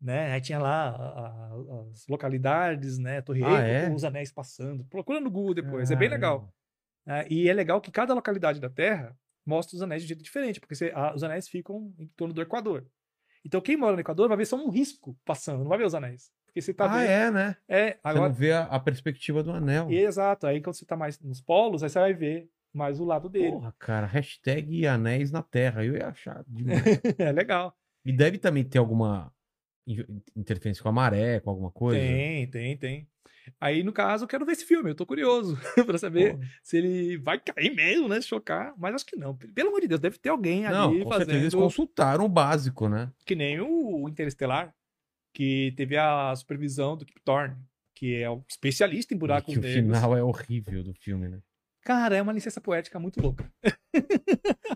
[0.00, 0.32] Né?
[0.32, 3.20] Aí tinha lá a- a- as localidades, né?
[3.22, 3.88] Torre Ah, Eiffel é?
[3.88, 4.84] com os anéis passando.
[4.84, 6.52] Procura no Google depois, é bem legal.
[7.04, 7.26] né?
[7.28, 10.60] e é legal que cada localidade da Terra mostra os anéis de um jeito diferente,
[10.60, 12.86] porque você- a- os anéis ficam em torno do Equador.
[13.44, 15.96] Então quem mora no Equador vai ver só um risco passando, não vai ver os
[15.96, 16.30] anéis.
[16.46, 17.08] Porque você tá Ah, vendo.
[17.10, 17.56] é, né?
[17.66, 18.28] É, Você agora.
[18.28, 19.90] não vê a, a perspectiva do anel.
[19.90, 20.46] Exato.
[20.46, 23.52] Aí quando você tá mais nos polos, aí você vai ver mais o lado dele.
[23.52, 25.84] Porra, cara, hashtag anéis na Terra.
[25.84, 26.82] Eu ia achar demais.
[27.18, 27.76] é legal.
[28.04, 29.32] e deve também ter alguma
[29.86, 30.04] in-
[30.36, 32.00] interferência com a maré, com alguma coisa.
[32.00, 33.08] Tem, tem, tem.
[33.60, 36.76] Aí, no caso, eu quero ver esse filme, eu tô curioso pra saber Pô, se
[36.78, 38.20] ele vai cair mesmo, né?
[38.20, 39.36] Chocar, mas acho que não.
[39.36, 41.60] Pelo amor de Deus, deve ter alguém Não, ali com certeza eles fazendo.
[41.62, 43.10] consultaram o básico, né?
[43.26, 44.72] Que nem o Interestelar,
[45.34, 47.56] que teve a supervisão do Kip Thorne,
[47.96, 49.86] que é o especialista em buracos que o negros.
[49.98, 51.40] final é horrível do filme, né?
[51.82, 53.50] Cara, é uma licença poética muito louca.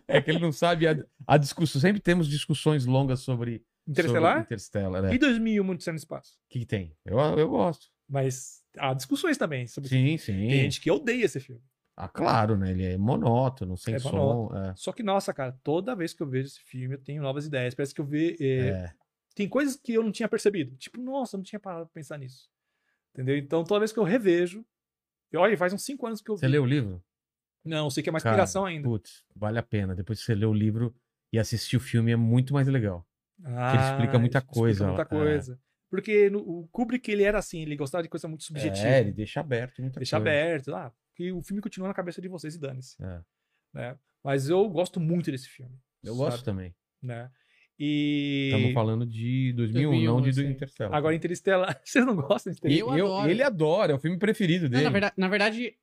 [0.09, 1.81] É que ele não sabe a, a discussão.
[1.81, 4.33] Sempre temos discussões longas sobre Interestelar?
[4.35, 5.15] sobre Interstellar, né?
[5.15, 6.35] E 2001, Muito Céu no Espaço.
[6.35, 6.97] O que, tem?
[7.05, 7.87] Eu, eu gosto.
[8.09, 10.49] Mas há discussões também sobre Sim, sim.
[10.49, 11.63] Tem gente que odeia esse filme.
[11.97, 12.71] Ah, claro, né?
[12.71, 14.11] Ele é monótono, sem É som.
[14.13, 14.65] monótono.
[14.65, 14.75] É.
[14.77, 17.75] Só que, nossa, cara, toda vez que eu vejo esse filme, eu tenho novas ideias.
[17.75, 18.37] Parece que eu vejo.
[18.41, 18.93] É.
[19.35, 20.77] tem coisas que eu não tinha percebido.
[20.77, 22.49] Tipo, nossa, eu não tinha parado pra pensar nisso.
[23.13, 23.37] Entendeu?
[23.37, 24.65] Então, toda vez que eu revejo.
[25.37, 26.41] Olha, faz uns 5 anos que eu vi.
[26.41, 27.03] Você leu o livro?
[27.65, 28.89] Não, sei que é mais Cara, inspiração ainda.
[28.89, 29.95] Putz, vale a pena.
[29.95, 30.95] Depois que você lê o livro
[31.33, 33.07] e assistir o filme é muito mais legal.
[33.45, 35.05] ele explica muita coisa, Explica muita é.
[35.05, 35.61] coisa.
[35.91, 38.87] Porque no, o Kubrick, ele era assim, ele gostava de coisa muito subjetiva.
[38.87, 40.31] É, ele deixa aberto muita Deixa coisa.
[40.31, 40.75] aberto.
[40.75, 42.97] Ah, que o filme continua na cabeça de vocês e dane-se.
[43.03, 43.21] É.
[43.73, 43.99] Né?
[44.23, 45.79] Mas eu gosto muito desse filme.
[46.03, 46.45] Eu gosto sabe?
[46.45, 46.75] também.
[47.03, 47.31] Né?
[47.79, 48.51] E.
[48.53, 50.47] Estamos falando de 2001, 2001, não de do sei.
[50.47, 50.95] Interstellar.
[50.95, 51.81] Agora, Interestelar.
[51.85, 52.99] Vocês não gostam de E- Interestelar?
[52.99, 53.31] Eu eu- adoro.
[53.31, 54.85] ele adora, é o filme preferido Não, dele.
[54.85, 55.75] na, verdade, na verdade,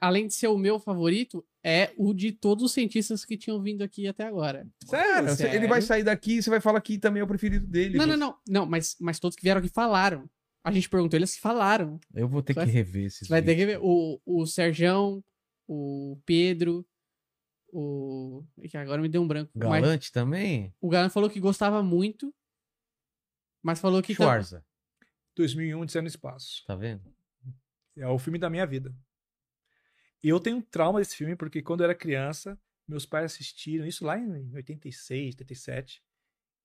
[0.00, 3.82] além de ser o meu favorito, é o de todos os cientistas que tinham vindo
[3.82, 4.66] aqui até agora.
[4.84, 7.66] Sério, você- ele vai sair daqui e você vai falar que também é o preferido
[7.66, 7.98] dele.
[7.98, 8.34] Não, não, Você- não.
[8.48, 10.28] Não, mas, mas todos que vieram aqui falaram.
[10.66, 12.00] A gente perguntou, eles falaram.
[12.14, 13.80] Eu vou ter Vai- que rever esses Você vai ter que vídeos.
[13.82, 15.22] ver o, o Serjão,
[15.68, 16.86] o Pedro,
[17.76, 18.44] o.
[18.58, 19.50] Ih, Agora me deu um branco.
[19.54, 20.74] Mas Galante também?
[20.80, 22.32] o Galante falou que gostava muito,
[23.62, 24.14] mas falou que.
[24.14, 24.64] tam- Schwarza,
[25.36, 26.62] 2001, Odisseia no Espaço.
[26.66, 27.02] tá vendo?
[27.96, 28.94] É o filme da minha vida.
[30.22, 33.86] E eu tenho um trauma desse filme, porque quando eu era criança, meus pais assistiram
[33.86, 36.02] isso lá em 86, 87.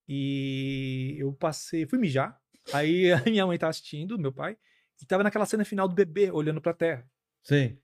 [0.07, 2.39] E eu passei, fui mijar.
[2.73, 4.57] Aí a minha mãe tava assistindo, meu pai,
[5.01, 7.09] e tava naquela cena final do bebê olhando pra terra.
[7.43, 7.81] Sei.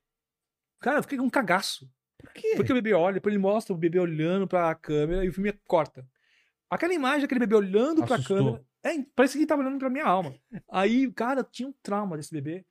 [0.80, 1.92] Cara, eu fiquei com um cagaço.
[2.18, 2.54] Por quê?
[2.56, 5.52] Porque o bebê olha, depois ele mostra o bebê olhando pra câmera e o filme
[5.68, 6.08] corta.
[6.70, 8.38] Aquela imagem daquele bebê olhando pra Assustou.
[8.38, 8.66] câmera.
[8.84, 10.34] É, parece que ele tava olhando pra minha alma.
[10.70, 12.66] Aí, cara, tinha um trauma desse bebê.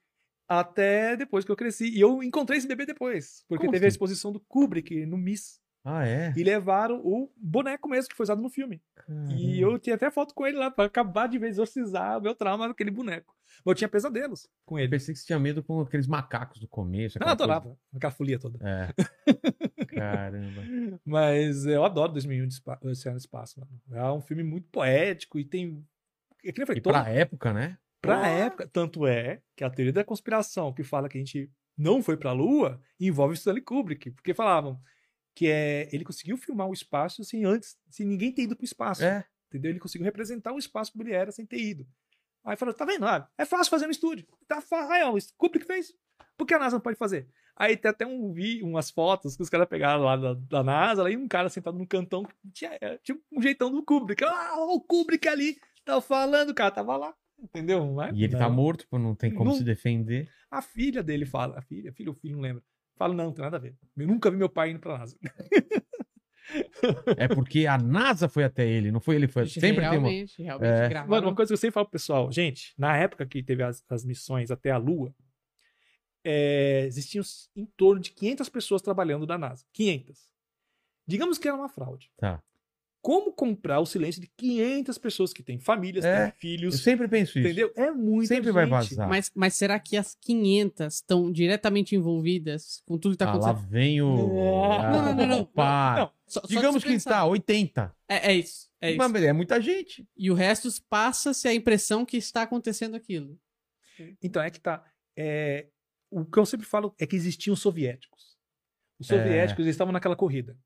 [0.47, 1.89] Até depois que eu cresci.
[1.89, 3.45] E eu encontrei esse bebê depois.
[3.49, 3.95] Porque Como teve a assim?
[3.95, 5.61] exposição do Kubrick no Miss.
[5.85, 6.33] Ah, é?
[6.35, 8.81] E levaram o boneco mesmo que foi usado no filme.
[9.37, 12.35] E eu tinha até foto com ele lá pra acabar de vez exorcizar o meu
[12.35, 13.35] trauma daquele boneco.
[13.59, 14.91] Mas eu tinha pesadelos com Eu ele.
[14.93, 17.19] pensei que você tinha medo com aqueles macacos do começo.
[17.19, 17.79] Ah, aquela adorava.
[17.95, 18.59] Aquela folia toda.
[18.59, 19.27] coisa- É.
[19.87, 20.63] Caramba.
[21.05, 23.71] Mas eu adoro 2001 de Espa- Odisseia no Espaço, mano.
[23.93, 25.85] É um filme muito poético e tem.
[26.45, 27.79] É que nem eu E todo- pra época, né?
[28.01, 28.29] pra Porra.
[28.29, 28.69] época.
[28.73, 32.33] Tanto é que a teoria da conspiração que fala que a gente não foi pra
[32.33, 34.11] Lua envolve Stanley Kubrick.
[34.11, 34.79] Porque falavam
[35.35, 39.05] que é, ele conseguiu filmar o espaço sem antes, sem ninguém ter ido pro espaço.
[39.05, 39.25] É.
[39.49, 39.71] Entendeu?
[39.71, 41.87] Ele conseguiu representar o espaço como ele era sem ter ido.
[42.45, 43.07] Aí falou: tá vendo?
[43.07, 44.27] Ah, é fácil fazer no estúdio.
[44.47, 44.93] Tá fácil.
[44.93, 45.93] Aí, ó, o Kubrick fez.
[46.37, 47.29] Por que a NASA não pode fazer?
[47.57, 51.05] Aí tem até um vi umas fotos que os caras pegaram lá da, da NASA,
[51.05, 54.25] lá, e um cara sentado num cantão, tinha, é, tinha um jeitão do Kubrick.
[54.25, 57.15] Ah, o Kubrick ali, tá falando, o cara tava lá.
[57.41, 57.85] Entendeu?
[57.93, 58.57] Mas E ele tá não.
[58.57, 60.29] morto, pô, não tem como Não- se defender.
[60.51, 62.63] A filha dele fala, a filha, filho ou filho, não lembro.
[62.97, 63.75] Fala, não, não tem nada a ver.
[63.97, 65.17] Eu nunca vi meu pai indo pra NASA.
[67.17, 69.47] É porque a NASA foi até ele, não foi ele, foi.
[69.47, 69.91] Sempre tem uma.
[69.91, 70.89] realmente, realmente É.
[70.89, 71.11] gravaram.
[71.11, 73.83] Mano, uma coisa que eu sempre falo pro pessoal, gente, na época que teve as,
[73.89, 75.13] as missões até a Lua,
[76.23, 77.25] é, existiam
[77.57, 79.65] em torno de 500 pessoas trabalhando na NASA.
[79.73, 80.29] 500.
[81.07, 82.11] Digamos que era uma fraude.
[82.17, 82.43] Tá.
[83.05, 87.07] Como comprar o silêncio de 500 pessoas que têm famílias, É, têm Eu filhos, sempre
[87.07, 87.47] penso isso.
[87.47, 87.71] entendeu?
[87.77, 89.07] É muito Sempre vai vazar.
[89.07, 93.51] Mas, mas será que as 500 estão diretamente envolvidas com tudo que tá Ah, lá
[93.51, 93.71] acontecendo?
[93.71, 94.17] vem o.
[94.17, 95.41] Não, não, não, não.
[95.43, 95.97] Opa.
[95.99, 97.11] Não, Só- só Digamos de que pensar.
[97.11, 97.95] tá 80.
[98.09, 98.71] É, é isso.
[98.81, 98.99] É isso.
[98.99, 100.09] Mas é muita gente.
[100.17, 103.39] E o resto passa-se a impressão que está acontecendo aquilo.
[104.23, 104.83] Então, é que tá.
[105.17, 105.67] É,
[106.11, 108.35] o que eu sempre falo é que existiam os soviéticos.
[108.99, 109.17] Os É.
[109.19, 110.57] soviéticos eles estavam naquela corrida.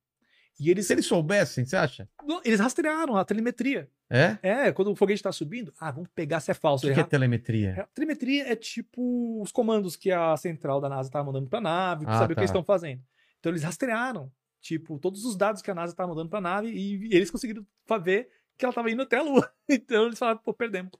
[0.60, 2.08] E eles, Se eles soubessem, você acha?
[2.44, 3.88] eles rastrearam a telemetria.
[4.10, 4.38] É?
[4.42, 6.86] É, quando o foguete está subindo, ah, vamos pegar se é falso.
[6.86, 7.82] O que, que é telemetria?
[7.82, 11.62] A telemetria é tipo os comandos que a central da NASA estava mandando para a
[11.62, 12.40] nave, para Ah, saber o tá.
[12.40, 13.02] que eles estão fazendo.
[13.38, 16.68] Então eles rastrearam, tipo, todos os dados que a NASA estava mandando para a nave
[16.70, 17.64] e eles conseguiram
[18.02, 19.48] ver que ela estava indo até a Lua.
[19.68, 20.90] Então eles falaram, pô, perdemos.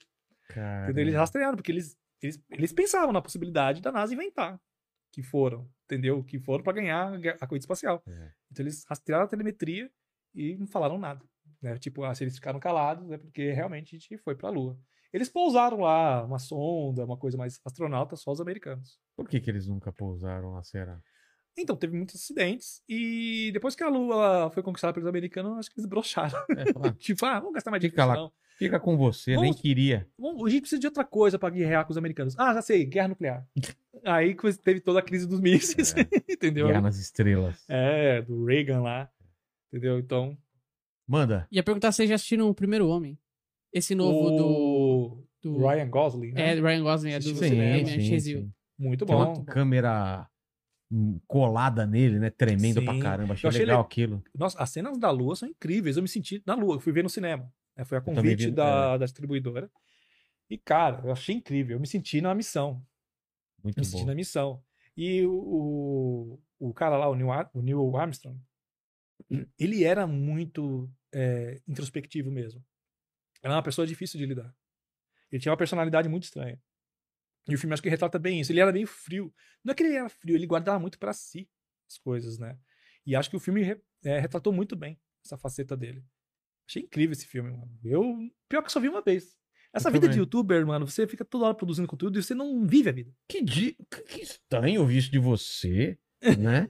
[0.85, 1.03] Entendeu?
[1.05, 4.61] Eles rastrearam, porque eles, eles, eles pensavam na possibilidade da NASA inventar
[5.13, 6.23] que foram, entendeu?
[6.23, 8.03] Que foram para ganhar a corrida espacial.
[8.07, 8.31] É.
[8.51, 9.91] Então eles rastrearam a telemetria
[10.35, 11.25] e não falaram nada.
[11.61, 11.77] Né?
[11.79, 14.79] Tipo, se eles ficaram calados é porque realmente a gente foi para a Lua.
[15.13, 18.99] Eles pousaram lá uma sonda, uma coisa mais astronauta, só os americanos.
[19.17, 21.01] Por que, que eles nunca pousaram lá, será?
[21.57, 25.81] Então, teve muitos acidentes e depois que a Lua foi conquistada pelos americanos, acho que
[25.81, 26.39] eles broxaram.
[26.51, 28.21] É, tipo, ah, vamos gastar mais Fica dinheiro.
[28.21, 28.27] lá.
[28.27, 28.33] Não.
[28.59, 30.07] Fica com você, nem Vamos- queria.
[30.19, 32.35] Vamos- A gente precisa de outra coisa para guerrear com os americanos.
[32.39, 33.47] Ah, já sei, guerra nuclear.
[34.05, 35.95] Aí que teve toda a crise dos mísseis,
[36.29, 36.67] entendeu?
[36.67, 37.65] Guerra nas estrelas.
[37.69, 39.09] É, do Reagan lá.
[39.73, 39.99] Entendeu?
[39.99, 40.37] Então.
[41.07, 41.47] Manda.
[41.51, 43.19] Ia perguntar se vocês já assistiram o Primeiro Homem.
[43.73, 45.59] Esse novo do, o do.
[45.67, 46.53] Ryan Gosling, né?
[46.57, 48.53] É, Ryan Gosling, é do Sim, cinema, sim, é sim.
[48.79, 49.35] Muito Tem bom.
[49.35, 50.27] uma câmera
[50.91, 52.31] hum, colada nele, né?
[52.31, 52.85] Tremendo Sim.
[52.87, 53.35] pra caramba.
[53.35, 54.23] Achei, Eu achei legal le- aquilo.
[54.35, 55.97] Nossa, as cenas da Lua são incríveis.
[55.97, 56.77] Eu me senti na Lua.
[56.77, 57.53] Eu fui ver no cinema.
[57.79, 57.85] Né?
[57.85, 59.71] Foi a convite vi, da, da distribuidora.
[60.51, 61.77] E, cara, eu achei incrível.
[61.77, 62.85] Eu me senti na missão.
[63.63, 64.07] Muito me senti bom.
[64.07, 64.63] na missão.
[64.97, 65.33] E o,
[66.59, 68.41] o, o cara lá, o Neil, o Neil Armstrong,
[69.59, 72.65] ele era muito é, introspectivo mesmo.
[73.43, 74.53] Era uma pessoa difícil de lidar.
[75.31, 76.61] Ele tinha uma personalidade muito estranha.
[77.49, 78.51] E o filme acho que retrata bem isso.
[78.51, 79.33] Ele era meio frio.
[79.63, 81.49] Não é que ele era frio, ele guardava muito pra si
[81.89, 82.59] as coisas, né?
[83.07, 86.05] E acho que o filme é, retratou muito bem essa faceta dele.
[86.69, 87.71] Achei incrível esse filme, mano.
[87.85, 88.15] Eu,
[88.49, 89.37] pior que eu só vi uma vez.
[89.73, 90.21] Essa Eu vida de também.
[90.21, 93.13] youtuber, mano, você fica toda hora produzindo conteúdo e você não vive a vida.
[93.29, 93.77] Que, di...
[94.07, 95.99] que- estranho ouvir isso de você,
[96.39, 96.69] né?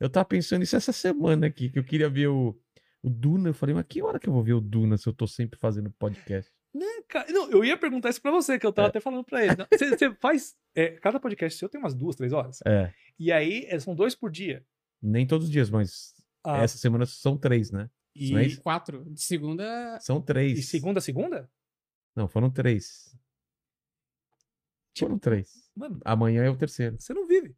[0.00, 2.58] eu tava pensando isso essa semana aqui, que eu queria ver o,
[3.02, 3.48] o Duna.
[3.50, 5.58] Eu falei, mas que hora que eu vou ver o Duna se eu tô sempre
[5.58, 6.50] fazendo podcast?
[7.08, 8.90] Cara, Não, eu ia perguntar isso pra você, que eu tava É.
[8.90, 9.54] até falando pra ele.
[9.70, 10.54] Você faz.
[10.74, 12.58] é, cada podcast seu tem umas duas, três horas.
[12.66, 14.64] É, E aí é, são dois por dia.
[15.02, 16.12] nem todos os dias, mas
[16.44, 17.88] Ah, essa semana são três, né?
[18.14, 18.56] E, é?
[18.56, 19.04] Quatro.
[19.10, 19.98] De segunda.
[20.00, 20.58] São três.
[20.58, 21.50] e segunda a segunda?
[22.14, 23.16] Não, foram três.
[24.94, 25.70] Tipo, Foram três.
[25.74, 26.96] Mano, Amanhã é o terceiro.
[27.00, 27.54] você não vive.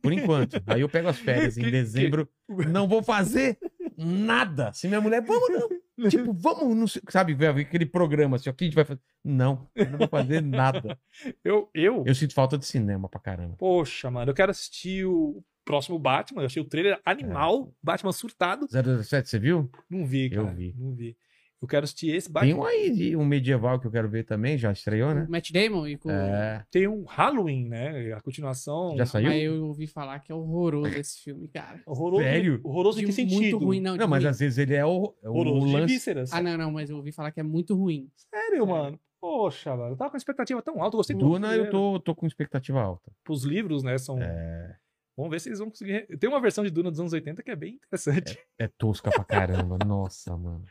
[0.00, 0.62] Por enquanto.
[0.66, 2.28] Aí eu pego as férias em dezembro.
[2.72, 3.58] Não vou fazer
[3.96, 4.72] nada.
[4.72, 5.68] Se minha mulher, vamos não.
[6.10, 8.84] Tipo, vamos, não sei, sabe, velho, aquele programa assim, ó, o que a gente vai
[8.84, 9.00] fazer?
[9.22, 10.98] Não, eu não vou fazer nada.
[11.44, 13.56] Eu, eu, Eu sinto falta de cinema pra caramba.
[13.56, 16.42] poxa, mano, eu quero assistir o próximo Batman.
[16.42, 18.66] Eu achei o trailer animal, Batman surtado.
[18.68, 19.70] 007, você viu?
[19.88, 20.54] Não vi, Eu cara.
[20.54, 20.74] vi.
[20.78, 21.16] Não vi.
[21.62, 22.58] Eu quero assistir esse Tem Batman.
[22.58, 25.24] um aí, de- um medieval que eu quero ver também, já estreou, né?
[25.26, 26.10] O Matt Damon e com.
[26.10, 28.12] É, Tem um Halloween, né?
[28.12, 28.94] A continuação.
[28.98, 29.28] já saiu?
[29.30, 31.80] Mas eu ouvi falar que é horroroso esse filme, cara.
[31.86, 32.22] Horroroso.
[32.22, 32.60] Sério?
[32.62, 33.40] Horroroso em De que sentido?
[33.40, 33.94] muito ruim, não.
[33.94, 34.30] de Não, mas ruim.
[34.30, 35.86] às vezes ele é o, é o Horroroso de lance.
[35.94, 36.32] vísceras.
[36.34, 38.10] Ah, não, não, mas eu ouvi falar que é muito ruim.
[38.14, 39.00] Sério, mano.
[39.18, 39.92] Poxa, mano.
[39.92, 40.96] Eu tava com a expectativa tão alta.
[40.96, 43.10] Eu gostei do Duna, eu tô, tô com expectativa alta.
[43.26, 43.96] Os livros, né?
[43.96, 44.18] São.
[44.20, 44.76] É,
[45.16, 46.06] Vamos ver se eles vão conseguir.
[46.18, 48.38] Tem uma versão de Duna dos anos 80 que é bem interessante.
[48.58, 49.78] é tosca pra caramba.
[49.86, 50.64] Nossa, mano.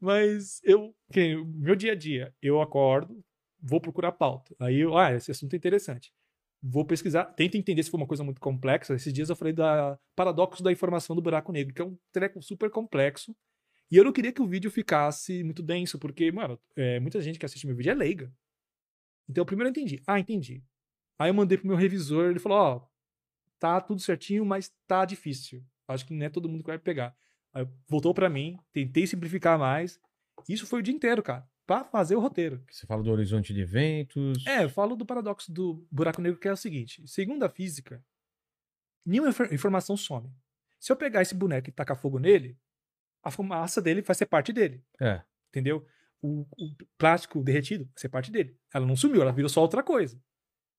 [0.00, 0.94] Mas eu.
[1.12, 3.22] Que, meu dia a dia, eu acordo,
[3.60, 4.54] vou procurar pauta.
[4.60, 6.12] Aí eu, ah, esse assunto é interessante.
[6.60, 8.94] Vou pesquisar, tento entender se foi uma coisa muito complexa.
[8.94, 12.42] Esses dias eu falei da paradoxo da informação do buraco negro, que é um treco
[12.42, 13.36] super complexo.
[13.88, 17.38] E eu não queria que o vídeo ficasse muito denso, porque, mano, é, muita gente
[17.38, 18.32] que assiste meu vídeo é leiga.
[19.28, 20.02] Então, primeiro eu entendi.
[20.06, 20.60] Ah, entendi.
[21.18, 22.86] Aí eu mandei pro meu revisor, ele falou: Ó,
[23.58, 25.64] tá tudo certinho, mas tá difícil.
[25.88, 27.16] Acho que não é todo mundo que vai pegar.
[27.52, 30.00] Aí voltou pra mim, tentei simplificar mais.
[30.48, 32.62] Isso foi o dia inteiro, cara, pra fazer o roteiro.
[32.70, 34.44] Você fala do horizonte de eventos.
[34.46, 38.04] É, eu falo do paradoxo do buraco negro, que é o seguinte: segundo a física,
[39.04, 40.30] nenhuma infor- informação some.
[40.78, 42.58] Se eu pegar esse boneco e tacar fogo nele,
[43.22, 45.22] a fumaça dele vai ser parte dele, É.
[45.48, 45.86] entendeu?
[46.22, 48.58] O, o plástico derretido vai ser parte dele.
[48.74, 50.20] Ela não sumiu, ela virou só outra coisa.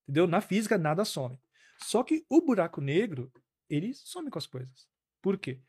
[0.04, 0.28] Entendeu?
[0.28, 1.38] Na física, nada some.
[1.80, 3.32] Só que o buraco negro,
[3.70, 4.88] ele some com as coisas.
[5.22, 5.62] Por quê?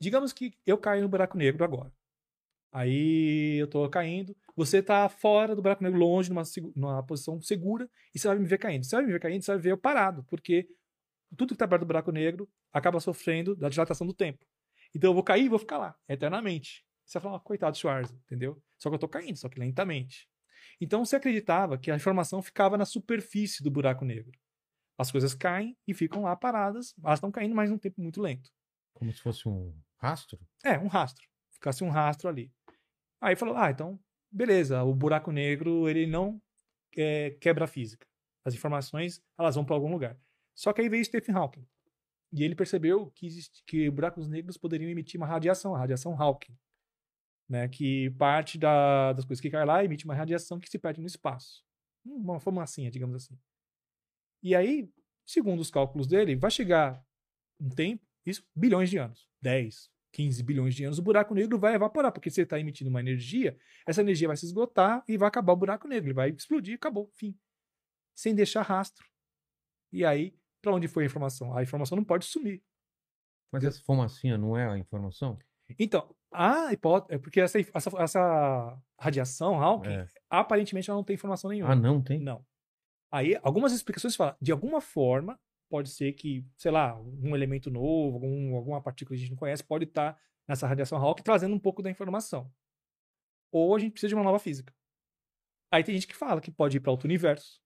[0.00, 1.92] Digamos que eu caio no buraco negro agora.
[2.70, 6.42] Aí eu tô caindo, você tá fora do buraco negro, longe, numa,
[6.76, 8.84] numa posição segura, e você vai me ver caindo.
[8.84, 10.68] Você vai me ver caindo, você vai ver eu parado, porque
[11.36, 14.46] tudo que tá perto do buraco negro acaba sofrendo da dilatação do tempo.
[14.94, 16.84] Então eu vou cair e vou ficar lá, eternamente.
[17.04, 18.62] Você vai falar, coitado do entendeu?
[18.76, 20.28] Só que eu tô caindo, só que lentamente.
[20.80, 24.32] Então você acreditava que a informação ficava na superfície do buraco negro.
[24.98, 28.50] As coisas caem e ficam lá paradas, elas estão caindo, mas num tempo muito lento.
[28.92, 30.40] Como se fosse um rastro?
[30.64, 31.24] É, um rastro.
[31.52, 32.52] Ficasse um rastro ali.
[33.20, 33.98] Aí falou, ah, então,
[34.30, 36.42] beleza, o buraco negro, ele não
[36.96, 38.06] é, quebra a física.
[38.44, 40.18] As informações, elas vão para algum lugar.
[40.52, 41.64] Só que aí veio Stephen Hawking.
[42.32, 46.56] E ele percebeu que, existe, que buracos negros poderiam emitir uma radiação, a radiação Hawking.
[47.48, 51.00] Né, que parte da, das coisas que cai lá emite uma radiação que se perde
[51.00, 51.64] no espaço.
[52.04, 53.38] Uma fumacinha, digamos assim.
[54.42, 54.90] E aí,
[55.26, 57.02] segundo os cálculos dele, vai chegar
[57.60, 59.28] um tempo, isso, bilhões de anos.
[59.42, 62.90] 10, 15 bilhões de anos, o buraco negro vai evaporar, porque se ele está emitindo
[62.90, 66.08] uma energia, essa energia vai se esgotar e vai acabar o buraco negro.
[66.08, 67.36] Ele vai explodir, acabou, fim.
[68.16, 69.04] Sem deixar rastro.
[69.92, 71.56] E aí, para onde foi a informação?
[71.56, 72.62] A informação não pode sumir.
[73.52, 75.38] Mas essa fumacinha não é a informação?
[75.78, 77.14] Então, a hipótese.
[77.14, 80.06] É porque essa, essa, essa radiação, Hawking, É.
[80.28, 81.72] aparentemente ela não tem informação nenhuma.
[81.72, 82.20] Ah, não tem?
[82.20, 82.44] Não.
[83.10, 85.38] Aí, algumas explicações falam, de alguma forma,
[85.68, 89.38] pode ser que, sei lá, um elemento novo, algum, alguma partícula que a gente não
[89.38, 92.50] conhece, pode estar nessa radiação Hawking trazendo um pouco da informação.
[93.52, 94.74] Ou a gente precisa de uma nova física.
[95.70, 97.60] Aí tem gente que fala que pode ir para outro universo,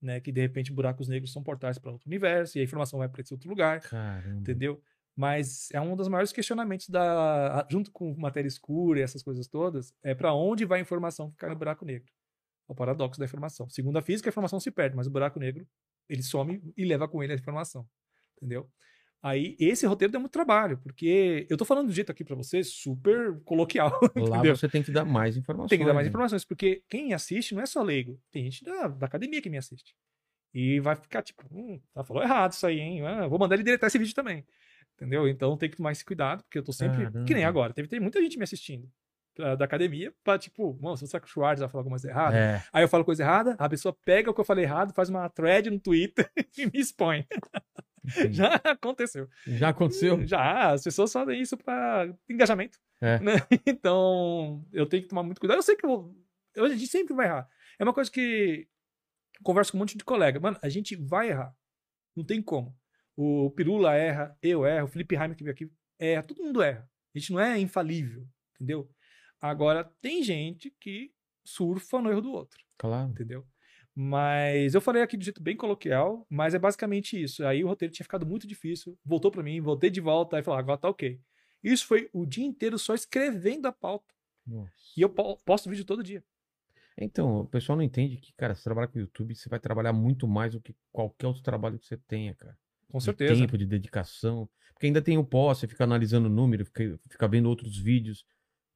[0.00, 0.20] né?
[0.20, 3.20] Que de repente buracos negros são portais para outro universo e a informação vai para
[3.20, 4.40] esse outro lugar, Caramba.
[4.40, 4.80] entendeu?
[5.16, 9.92] Mas é um dos maiores questionamentos da, junto com matéria escura e essas coisas todas,
[10.02, 12.10] é para onde vai a informação que cai no buraco negro.
[12.70, 13.68] É o paradoxo da informação.
[13.68, 15.66] Segundo a física, a informação se perde, mas o buraco negro
[16.08, 17.84] ele some e leva com ele a informação,
[18.36, 18.70] entendeu?
[19.20, 22.62] Aí esse roteiro deu muito trabalho, porque eu tô falando do jeito aqui para você
[22.62, 24.56] super coloquial, Lá entendeu?
[24.56, 25.68] você tem que dar mais informações.
[25.68, 26.08] Tem que dar mais né?
[26.08, 29.58] informações, porque quem assiste não é só leigo, tem gente da, da academia que me
[29.58, 29.94] assiste.
[30.54, 33.04] E vai ficar tipo, hum, tá falou errado isso aí, hein?
[33.04, 34.46] Ah, vou mandar ele deletar esse vídeo também.
[34.94, 35.28] Entendeu?
[35.28, 36.98] Então tem que tomar esse cuidado, porque eu tô sempre.
[36.98, 37.24] Caramba.
[37.24, 37.72] Que nem agora.
[37.72, 38.90] Teve, tem muita gente me assistindo
[39.56, 42.36] da, academia pra, tipo, mano, se você é o Schwartz vai falar alguma coisa errada.
[42.36, 42.62] É.
[42.72, 45.28] Aí eu falo coisa errada, a pessoa pega o que eu falei errado, faz uma
[45.28, 47.26] thread no Twitter e me expõe.
[48.04, 48.36] entendi.
[48.36, 49.28] Já aconteceu.
[49.46, 50.26] Já aconteceu?
[50.26, 52.78] Já, as pessoas fazem isso pra engajamento.
[53.00, 53.18] É.
[53.20, 53.32] né?
[53.66, 55.58] Então, eu tenho que tomar muito cuidado.
[55.58, 56.14] Eu sei que eu,
[56.56, 57.48] a gente sempre vai errar.
[57.78, 58.68] É uma coisa que
[59.38, 60.38] eu converso com um monte de colega.
[60.38, 61.54] Mano, a gente vai errar.
[62.14, 62.76] Não tem como.
[63.16, 66.88] O Pirula erra, eu erro, o Felipe Heimer que veio aqui erra, todo mundo erra.
[67.14, 68.88] A gente não é infalível, entendeu?
[69.40, 71.12] Agora, tem gente que
[71.44, 73.10] surfa no erro do outro Claro.
[73.10, 73.46] entendeu?
[73.94, 77.44] Mas eu falei aqui de jeito bem coloquial, mas é basicamente isso.
[77.44, 80.58] Aí o roteiro tinha ficado muito difícil, voltou pra mim, voltei de volta, aí falou,
[80.58, 81.20] agora tá ok.
[81.62, 84.14] Isso foi o dia inteiro só escrevendo a pauta.
[84.46, 84.72] Nossa.
[84.96, 86.24] E eu po- posto vídeo todo dia.
[86.96, 89.92] Então, o pessoal não entende que, cara, você trabalha com o YouTube, você vai trabalhar
[89.92, 92.56] muito mais do que qualquer outro trabalho que você tenha, cara.
[92.88, 93.40] Com de certeza.
[93.40, 94.48] tempo, de dedicação.
[94.72, 98.24] Porque ainda tem o pós, você fica analisando o número, fica, fica vendo outros vídeos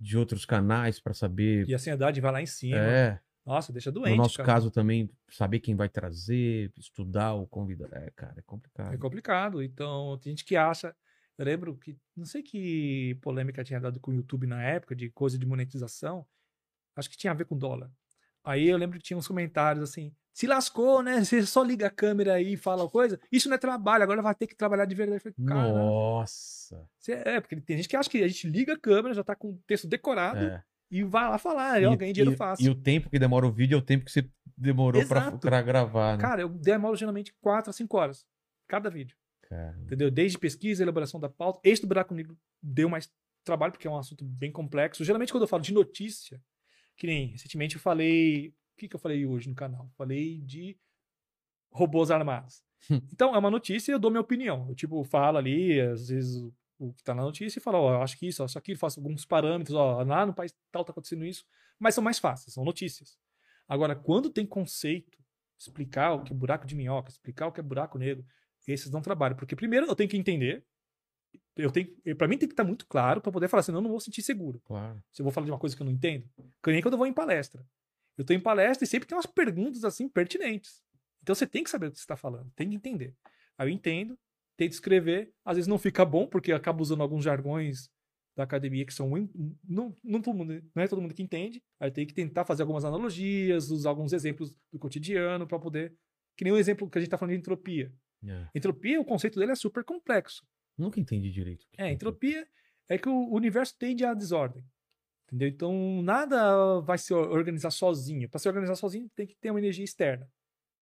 [0.05, 1.67] de outros canais pra saber.
[1.67, 2.77] E a ansiedade vai lá em cima.
[2.77, 4.11] É, Nossa, deixa doente.
[4.11, 4.47] no nosso cara.
[4.47, 7.95] caso também, saber quem vai trazer, estudar o convidado.
[7.95, 8.95] É, cara, é complicado.
[8.95, 9.63] É complicado.
[9.63, 10.95] Então, tem gente que acha.
[11.39, 11.97] Eu lembro que.
[12.15, 16.27] Não sei que polêmica tinha dado com o YouTube na época, de coisa de monetização.
[16.95, 17.91] Acho que tinha a ver com dólar.
[18.45, 20.15] Aí eu lembro que tinha uns comentários assim.
[20.35, 21.25] Se lascou, né?
[21.25, 23.21] Você só liga a câmera aí e fala coisa.
[23.31, 25.23] Isso não é trabalho, agora vai ter que trabalhar de verdade.
[25.25, 26.89] Eu falei, Nossa.
[26.99, 29.35] você- é, porque tem gente que acha que a gente liga a câmera, já tá
[29.37, 30.63] com o texto decorado É.
[30.91, 31.81] e vai lá falar.
[31.81, 32.67] Eu ganhei dinheiro e, fácil.
[32.67, 36.17] e o tempo que demora o vídeo é o tempo que você demorou pra, gravar,
[36.17, 36.21] né?
[36.23, 38.27] Cara, eu demoro geralmente 4 a 5 horas.
[38.67, 39.17] Cada vídeo.
[39.43, 40.11] Cara, entendeu?
[40.11, 41.61] Desde pesquisa, elaboração da pauta.
[41.63, 43.09] Esse do buraco negro deu mais
[43.45, 45.05] trabalho, porque é um assunto bem complexo.
[45.05, 46.41] Geralmente, quando eu falo de notícia,
[46.97, 48.53] que nem recentemente eu falei.
[48.75, 49.89] O que, que eu falei hoje no canal?
[49.97, 50.77] Falei de
[51.71, 52.63] robôs armados.
[53.13, 54.67] então, é uma notícia e eu dou minha opinião.
[54.69, 56.43] Eu, tipo, falo ali, às vezes,
[56.79, 58.75] o, que tá na notícia e falo, ó, eu acho que isso, ó, isso aqui,
[58.75, 61.45] faço alguns parâmetros, ó, lá no país tal tá acontecendo isso.
[61.79, 63.17] Mas são mais fáceis, são notícias.
[63.69, 65.19] Agora, quando tem conceito,
[65.59, 68.25] explicar o que é buraco de minhoca, explicar o que é buraco negro,
[68.67, 69.37] esses não trabalham.
[69.37, 70.65] Porque primeiro eu tenho que entender.
[71.57, 73.91] Eu tenho, para mim tem que estar muito claro para poder falar, senão eu não
[73.91, 74.61] vou sentir seguro.
[74.65, 75.03] claro.
[75.13, 76.29] Se eu vou falar de uma coisa que eu não entendo.
[76.63, 77.65] Que nem quando eu vou em palestra.
[78.17, 80.83] Eu tô em palestra e sempre tem umas perguntas assim pertinentes.
[81.23, 83.15] Então você tem que saber o que você está falando, tem que entender.
[83.57, 84.19] Aí eu entendo,
[84.57, 87.89] tento escrever, às vezes não fica bom porque eu acabo usando alguns jargões
[88.37, 89.09] da academia que são
[89.65, 91.63] não, não, todo mundo, não é todo mundo que entende.
[91.81, 95.97] Aí eu tenho que tentar fazer algumas analogias, usar alguns exemplos do cotidiano para poder
[96.37, 97.93] que nem o exemplo que a gente tá falando de entropia.
[98.27, 98.49] É.
[98.55, 100.45] Entropia, o conceito dele é super complexo.
[100.77, 101.65] Nunca entendi direito.
[101.77, 102.47] É, que entropia
[102.89, 104.65] é que o universo tende à desordem.
[105.27, 105.49] Entendeu?
[105.49, 108.29] Então, nada vai se organizar sozinho.
[108.29, 110.29] Para se organizar sozinho, tem que ter uma energia externa.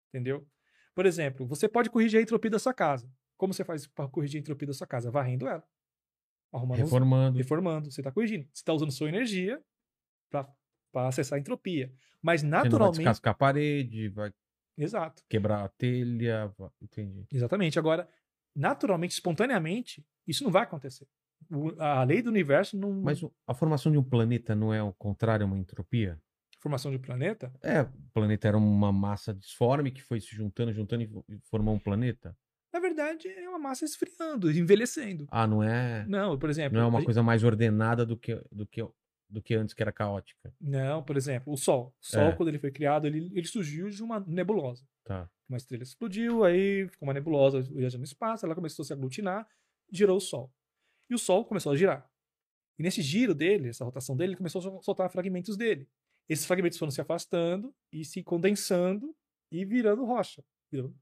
[0.10, 0.48] Entendeu?
[0.96, 3.10] Por exemplo, você pode corrigir a entropia da sua casa.
[3.38, 5.12] Como você faz para corrigir a entropia da sua casa?
[5.12, 5.64] Varrendo ela.
[6.52, 7.38] arrumando Reformando.
[7.38, 8.46] reformando, você está corrigindo.
[8.54, 9.62] Você está usando sua energia
[10.30, 11.94] para acessar a entropia.
[12.22, 12.98] Mas Você não vai naturalmente.
[12.98, 14.32] descascar a parede, vai
[14.78, 16.54] Exato, quebrar a telha.
[16.82, 17.26] Entendi.
[17.32, 17.78] exatamente.
[17.78, 18.10] Agora,
[18.56, 21.08] naturalmente, espontaneamente, isso não vai acontecer.
[21.52, 22.92] O- a lei do universo não.
[22.92, 26.20] Mas o- a formação de um planeta não é ao contrário, é uma entropia?
[26.60, 27.52] Formação de um planeta?
[27.62, 31.74] É, o planeta era uma massa disforme que foi se juntando, juntando e fo- formou
[31.74, 32.36] um planeta?
[32.74, 35.26] Na verdade, é uma massa esfriando, envelhecendo.
[35.32, 36.74] Ah, não é, Não, por exemplo.
[36.78, 38.86] não é a uma gente- coisa mais ordenada do que, do que,
[39.30, 40.54] do que antes, que era caótica.
[40.60, 41.96] Não, por exemplo, o Sol.
[42.00, 42.32] O Sol, É.
[42.34, 44.86] quando ele foi criado, ele, ele surgiu de uma nebulosa.
[45.06, 45.30] Tá.
[45.48, 49.48] Uma estrela explodiu, aí ficou uma nebulosa viajando no espaço, ela começou a se aglutinar,
[49.92, 50.52] girou o Sol.
[51.10, 52.10] E o Sol começou a girar.
[52.78, 55.88] E nesse giro dele, essa rotação dele, ele começou a sol- soltar fragmentos dele.
[56.28, 59.16] Esses fragmentos foram se afastando e se condensando
[59.52, 60.96] e virando rocha, virando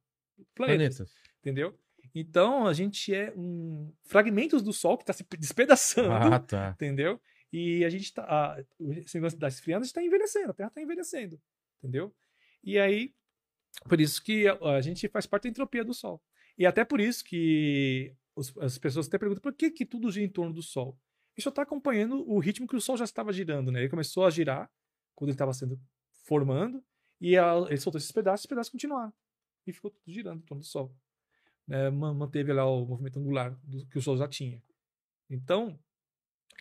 [0.55, 1.13] planetas, Planetas.
[1.39, 1.77] entendeu?
[2.15, 6.71] Então a gente é um fragmentos do Sol que está se despedaçando, Ah, tá.
[6.75, 7.19] entendeu?
[7.51, 8.23] E a gente tá.
[8.23, 11.39] a- Esse negócio da esfriando, a gente tá envelhecendo, a Terra tá envelhecendo,
[11.79, 12.15] entendeu?
[12.63, 13.13] E aí,
[13.87, 16.21] por isso que a, a gente faz parte da entropia do Sol.
[16.57, 20.25] E até por isso que os- as pessoas até perguntam por que, que tudo gira
[20.25, 20.97] em torno do Sol.
[21.39, 23.79] Só está acompanhando o ritmo que o Sol já estava girando, né?
[23.81, 24.71] Ele começou a girar
[25.15, 25.79] quando ele estava sendo
[26.23, 26.83] formando,
[27.21, 29.13] e a- ele soltou esses pedaços, esses pedaços continuaram.
[29.65, 30.95] E ficou tudo girando em torno do Sol.
[31.67, 31.89] Né?
[31.89, 34.61] Ma- Manteve lá o movimento angular do- que o Sol já tinha.
[35.29, 35.77] Então,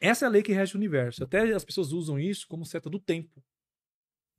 [0.01, 1.25] essa é a lei que rege o universo.
[1.25, 3.43] Até as pessoas usam isso como seta do tempo.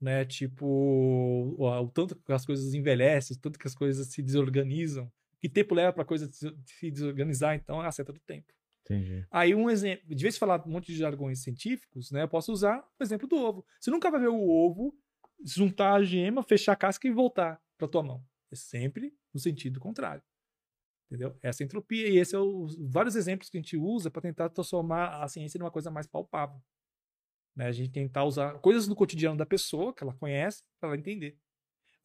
[0.00, 0.24] Né?
[0.24, 5.10] Tipo, o, o tanto que as coisas envelhecem, o tanto que as coisas se desorganizam.
[5.40, 8.52] Que tempo leva para a coisa se desorganizar, então é a seta do tempo.
[8.84, 9.26] Entendi.
[9.30, 12.52] Aí um exemplo, de vez em falar um monte de jargões científicos, né, eu posso
[12.52, 13.64] usar o exemplo do ovo.
[13.78, 14.96] Você nunca vai ver o ovo
[15.44, 18.24] juntar a gema, fechar a casca e voltar para tua mão.
[18.50, 20.22] É sempre no sentido contrário.
[21.06, 21.38] Entendeu?
[21.42, 24.48] Essa é entropia e esse é os vários exemplos que a gente usa para tentar
[24.50, 26.60] transformar a ciência numa coisa mais palpável.
[27.56, 27.66] Né?
[27.66, 31.38] A gente tentar usar coisas no cotidiano da pessoa que ela conhece para ela entender.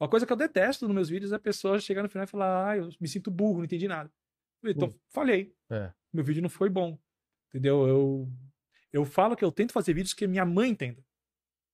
[0.03, 2.30] Uma coisa que eu detesto nos meus vídeos é a pessoa chegar no final e
[2.30, 4.11] falar: "Ah, eu me sinto burro, não entendi nada".
[4.64, 4.93] Então, Hum.
[5.09, 5.91] falhei É.
[6.11, 6.98] meu vídeo não foi bom.
[7.49, 7.88] Entendeu?
[7.88, 8.30] Eu,
[8.91, 11.03] eu falo que eu tento fazer vídeos que minha mãe entenda.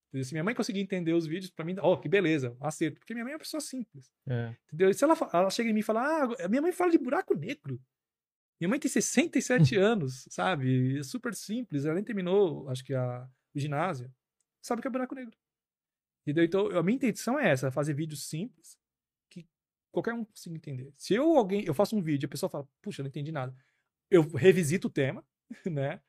[0.09, 0.25] Entendeu?
[0.25, 2.99] Se minha mãe conseguir entender os vídeos, pra mim, ó, que beleza, acerto.
[2.99, 4.11] Porque minha mãe é uma pessoa simples.
[4.27, 4.55] É.
[4.67, 4.89] Entendeu?
[4.89, 7.33] E se ela, ela chega em mim e fala, ah, minha mãe fala de buraco
[7.35, 7.79] negro.
[8.59, 10.99] Minha mãe tem 67 anos, sabe?
[10.99, 11.85] É super simples.
[11.85, 14.11] Ela nem terminou, acho que, a, o ginásio.
[14.61, 15.37] Sabe o que é buraco negro.
[16.29, 16.43] Entendeu?
[16.45, 18.77] Então, a minha intenção é essa, fazer vídeos simples
[19.29, 19.47] que
[19.91, 20.93] qualquer um consiga entender.
[20.97, 23.55] Se eu alguém, eu faço um vídeo e a pessoa fala, puxa, não entendi nada.
[24.09, 25.23] Eu revisito o tema,
[25.65, 26.01] né?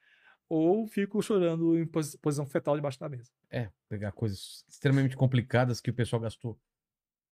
[0.49, 3.31] Ou fico chorando em posi- posição fetal debaixo da mesa.
[3.51, 6.59] É, pegar coisas extremamente complicadas que o pessoal gastou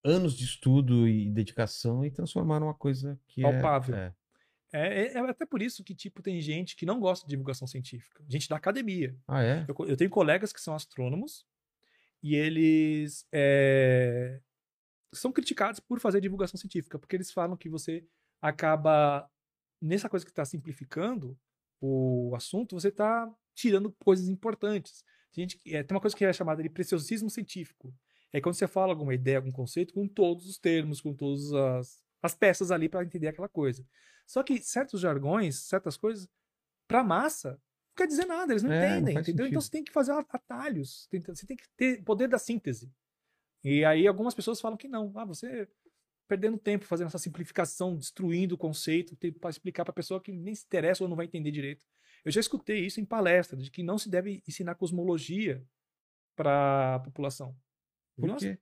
[0.03, 3.95] anos de estudo e dedicação e transformar numa coisa que Palpável.
[3.95, 4.13] é, é.
[4.73, 7.65] É, é- é até por isso que, tipo, tem gente que não gosta de divulgação
[7.65, 8.21] científica.
[8.27, 9.15] Gente da academia.
[9.27, 9.65] Ah, é?
[9.67, 11.45] Eu, eu tenho colegas que são astrônomos
[12.25, 14.41] e eles é,
[15.13, 18.03] são criticados por fazer divulgação científica, porque eles falam que você
[18.41, 19.29] acaba,
[19.79, 21.37] nessa coisa que está simplificando
[21.79, 25.03] o assunto, você está tirando coisas importantes.
[25.31, 27.93] Gente, é, tem uma coisa que é chamada de preciosismo científico.
[28.33, 32.03] É quando você fala alguma ideia, algum conceito, com todos os termos, com todas as,
[32.23, 33.85] as peças ali para entender aquela coisa.
[34.25, 36.27] Só que certos jargões, certas coisas,
[36.87, 37.61] para massa,
[37.95, 39.47] não quer dizer nada, eles não É, não entendem, faz entendeu?
[39.47, 39.65] Então sentido.
[39.65, 42.91] você tem que fazer atalhos, você tem que ter poder da síntese.
[43.63, 45.11] E aí algumas pessoas falam que não.
[45.15, 45.67] Ah, você
[46.27, 50.55] perdendo tempo fazendo essa simplificação, destruindo o conceito, para explicar para a pessoa que nem
[50.55, 51.85] se interessa ou não vai entender direito.
[52.23, 55.63] Eu já escutei isso em palestra, de que não se deve ensinar cosmologia
[56.35, 57.55] para a população.
[58.17, 58.59] Por Nossa, quê?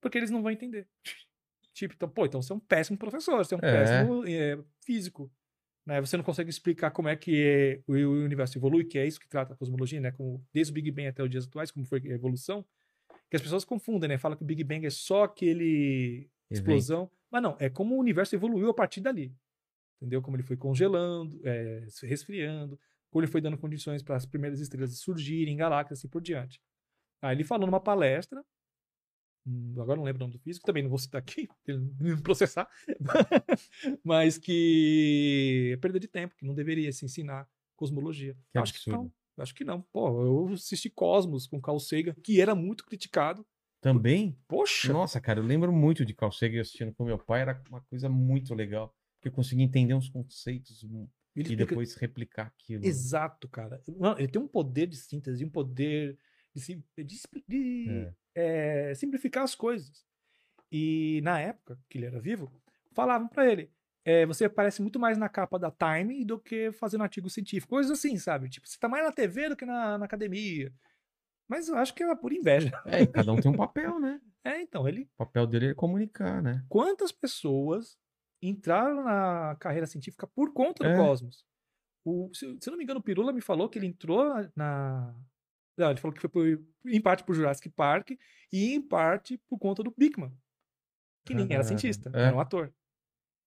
[0.00, 0.88] porque eles não vão entender.
[1.74, 3.72] Tipo, então, pô, então você é um péssimo professor, você é um É.
[3.72, 5.32] péssimo é, físico.
[5.84, 6.00] Né?
[6.00, 7.94] Você não consegue explicar como é que é, o,
[8.24, 10.12] universo evolui, que é isso que trata a cosmologia, né?
[10.12, 12.64] Como, desde o Big Bang até os dias atuais, como foi a evolução.
[13.28, 14.18] Que as pessoas confundem, né?
[14.18, 17.10] Falam que o Big Bang é só aquele explosão.
[17.30, 19.34] Mas não, é como o universo evoluiu a partir dali.
[20.00, 20.20] Entendeu?
[20.20, 22.78] Como ele foi congelando, é, se resfriando,
[23.10, 26.60] como ele foi dando condições para as primeiras estrelas surgirem, galáxias e assim por diante.
[27.20, 28.44] Aí ele falou numa palestra,
[29.78, 31.48] agora não lembro o nome do físico, também não vou citar aqui,
[32.00, 32.68] me processar,
[34.04, 38.36] mas que é perda de tempo, que não deveria se ensinar cosmologia.
[38.52, 39.04] Que acho que absurdo.
[39.04, 39.12] não.
[39.42, 39.80] Acho que não.
[39.92, 43.46] Pô, eu assisti Cosmos com Carl Sagan, que era muito criticado.
[43.80, 44.38] Também?
[44.46, 47.80] Poxa, Nossa, cara, eu lembro muito de Carl Sagan assistindo com meu pai, era uma
[47.80, 48.94] coisa muito legal.
[49.16, 50.92] Porque eu conseguia entender uns conceitos ele
[51.34, 52.84] e explica- depois replicar aquilo.
[52.84, 53.82] Exato, cara.
[54.18, 56.18] Ele tem um poder de síntese, um poder
[56.54, 56.82] de,
[57.48, 57.86] de
[58.34, 58.90] É.
[58.90, 60.04] é, simplificar as coisas.
[60.70, 62.50] E na época que ele era vivo,
[62.92, 63.70] falavam pra ele:
[64.04, 67.70] é, você aparece muito mais na capa da Time do que fazendo artigo científico.
[67.70, 68.48] Coisas assim, sabe?
[68.48, 70.72] Tipo, você tá mais na TV do que na, na academia.
[71.48, 72.70] Mas eu acho que é por inveja.
[72.86, 74.20] É, e cada um tem um papel, né?
[74.44, 75.02] É, então, ele.
[75.14, 76.64] O papel dele é comunicar, né?
[76.68, 77.96] Quantas pessoas
[78.42, 80.96] entraram na carreira científica por conta do É.
[80.96, 81.44] Cosmos?
[82.04, 84.24] O, se, se eu não me engano, o Pirula me falou que ele entrou
[84.56, 85.14] na.
[85.76, 88.10] Não, ele falou que foi por- em parte por Jurassic Park
[88.52, 90.32] e em parte por conta do Bigman.
[91.24, 92.24] Que nem era cientista, é.
[92.26, 92.72] era um ator.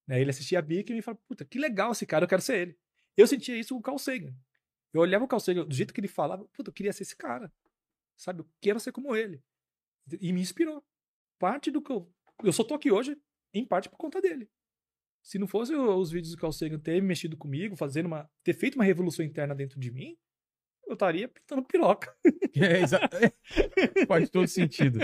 [0.06, 2.58] Né, Ele assistia a Bigman e falava, puta, que legal esse cara, eu quero ser
[2.58, 2.78] ele.
[3.16, 4.34] Eu sentia isso com o Carl Sagan.
[4.92, 7.16] Eu olhava o Carl Sagan, do jeito que ele falava, puta, eu queria ser esse
[7.16, 7.52] cara.
[8.16, 9.42] Sabe, eu quero ser como ele.
[10.20, 10.84] E me inspirou.
[11.38, 12.10] Parte do que eu.
[12.42, 13.16] Eu só tô aqui hoje,
[13.52, 14.48] em parte por conta dele.
[15.22, 18.30] Se não fosse os vídeos do Carl Sagan ter mexido comigo, fazendo uma.
[18.44, 20.16] ter feito uma revolução interna dentro de mim,
[20.86, 22.14] eu estaria pintando piroca.
[22.56, 23.00] É, exa-
[24.06, 24.98] Faz todo sentido.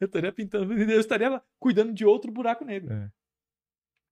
[0.00, 0.72] Eu estaria pintando.
[0.72, 2.92] Eu estaria cuidando de outro buraco negro.
[2.92, 3.10] É.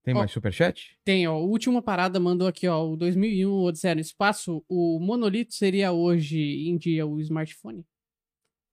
[0.05, 0.19] Tem Ó.
[0.19, 0.97] mais superchat?
[1.05, 5.91] Tem, ó, última parada mandou aqui, ó, o 2001, Odisseia no Espaço, o monolito seria
[5.91, 7.85] hoje em dia o smartphone?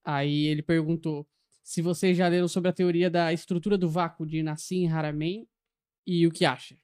[0.06, 1.28] Aí ele perguntou
[1.64, 5.48] se vocês já leram sobre a teoria da estrutura do vácuo de Nassim Haramein
[6.06, 6.78] e o que acha.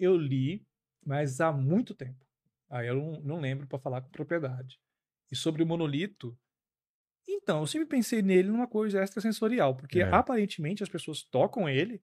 [0.00, 0.66] Eu li,
[1.04, 2.26] mas há muito tempo.
[2.70, 4.78] Aí eu não, não lembro pra falar com propriedade.
[5.30, 6.36] E sobre o monolito.
[7.28, 10.10] Então, eu sempre pensei nele numa coisa extrasensorial, porque É.
[10.10, 12.02] aparentemente as pessoas tocam ele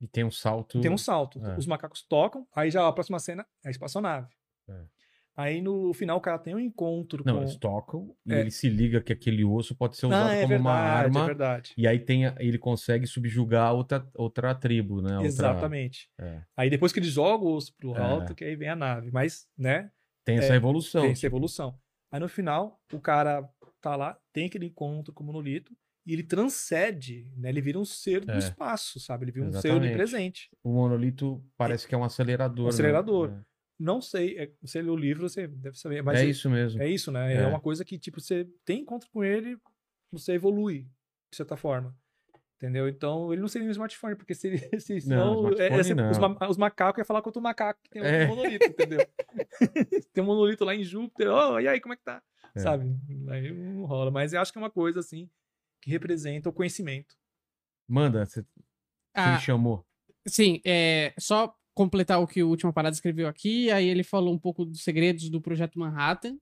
[0.00, 0.78] E tem um salto.
[0.82, 1.42] Tem um salto.
[1.44, 1.56] É.
[1.56, 4.28] Os macacos tocam, aí já a próxima cena é a espaçonave.
[4.68, 4.84] É.
[5.34, 7.40] Aí no final o cara tem um encontro Não, com.
[7.42, 8.40] eles tocam e É.
[8.40, 11.22] ele se liga que aquele osso pode ser usado ah, é como verdade, uma arma.
[11.22, 11.74] é verdade.
[11.78, 15.12] E aí tem, ele consegue subjugar outra, outra tribo, né?
[15.14, 16.10] Outra- Exatamente.
[16.18, 16.42] é.
[16.54, 18.00] Aí depois que ele joga o osso pro É.
[18.00, 19.10] alto, que aí vem a nave.
[19.10, 19.90] Mas, né,
[20.26, 21.02] Tem essa É, evolução.
[21.02, 21.78] tem essa evolução.
[22.12, 23.48] Aí no final, o cara
[23.80, 25.72] tá lá, tem aquele encontro com o monolito,
[26.04, 27.48] e ele transcende, né?
[27.48, 28.38] Ele vira um ser do É.
[28.38, 29.24] espaço, sabe?
[29.24, 29.84] Ele vira um ser Exatamente.
[29.86, 30.50] onipresente.
[30.62, 32.64] O monolito parece que é um acelerador.
[32.64, 32.74] Um né?
[32.74, 33.42] acelerador.
[33.78, 36.02] Não sei, é, você lê o livro, você deve saber.
[36.02, 36.82] Mas é ele- isso mesmo.
[36.82, 37.34] É isso, né?
[37.34, 37.36] É.
[37.42, 37.46] É.
[37.46, 39.56] uma coisa que, tipo, você tem encontro com ele,
[40.10, 40.84] você evolui,
[41.30, 41.94] de certa forma.
[42.56, 42.88] Entendeu?
[42.88, 44.48] Então, ele não seria um smartphone, porque se,
[44.80, 46.10] se smartphone é, é, não.
[46.10, 48.26] Os, ma- os macacos iam falar com outro macaco que tem um É.
[48.26, 49.06] monolito, entendeu?
[50.14, 52.22] tem um monolito lá em Júpiter, oh, e aí, como é que tá?
[52.54, 52.60] É.
[52.60, 52.96] Sabe?
[53.28, 54.10] Aí não rola.
[54.10, 55.28] Mas eu acho que é uma coisa, assim,
[55.82, 57.14] que representa o conhecimento.
[57.86, 58.46] Manda, você você
[59.14, 59.86] Ah, me chamou.
[60.26, 64.38] sim, é só completar o que o Última Parada escreveu aqui, aí ele falou um
[64.38, 66.38] pouco dos segredos do Projeto Manhattan,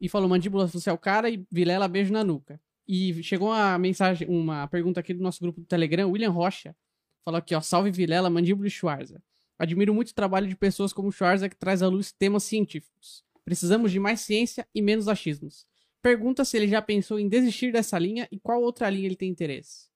[0.00, 2.60] e falou Mandíbula, você é o cara, e Vilela, beijo na nuca.
[2.94, 6.76] E chegou uma mensagem, uma pergunta aqui do nosso grupo do Telegram, William Rocha,
[7.24, 9.18] falou aqui, ó, salve Vilela, Mandíbula e Schwarza.
[9.58, 13.24] Admiro muito o trabalho de pessoas como Schwarza que traz à luz temas científicos.
[13.46, 15.66] Precisamos de mais ciência e menos achismos.
[16.02, 19.30] Pergunta se ele já pensou em desistir dessa linha e qual outra linha ele tem
[19.30, 19.88] interesse.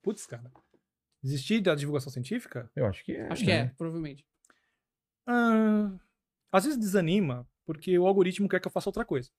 [0.00, 0.50] Putz, cara.
[1.22, 2.70] Desistir da divulgação científica?
[2.74, 3.30] Eu acho que é.
[3.30, 3.74] Acho que é, né?
[3.76, 4.24] provavelmente.
[5.26, 5.92] Ah,
[6.50, 9.30] às vezes desanima, porque o algoritmo quer que eu faça outra coisa.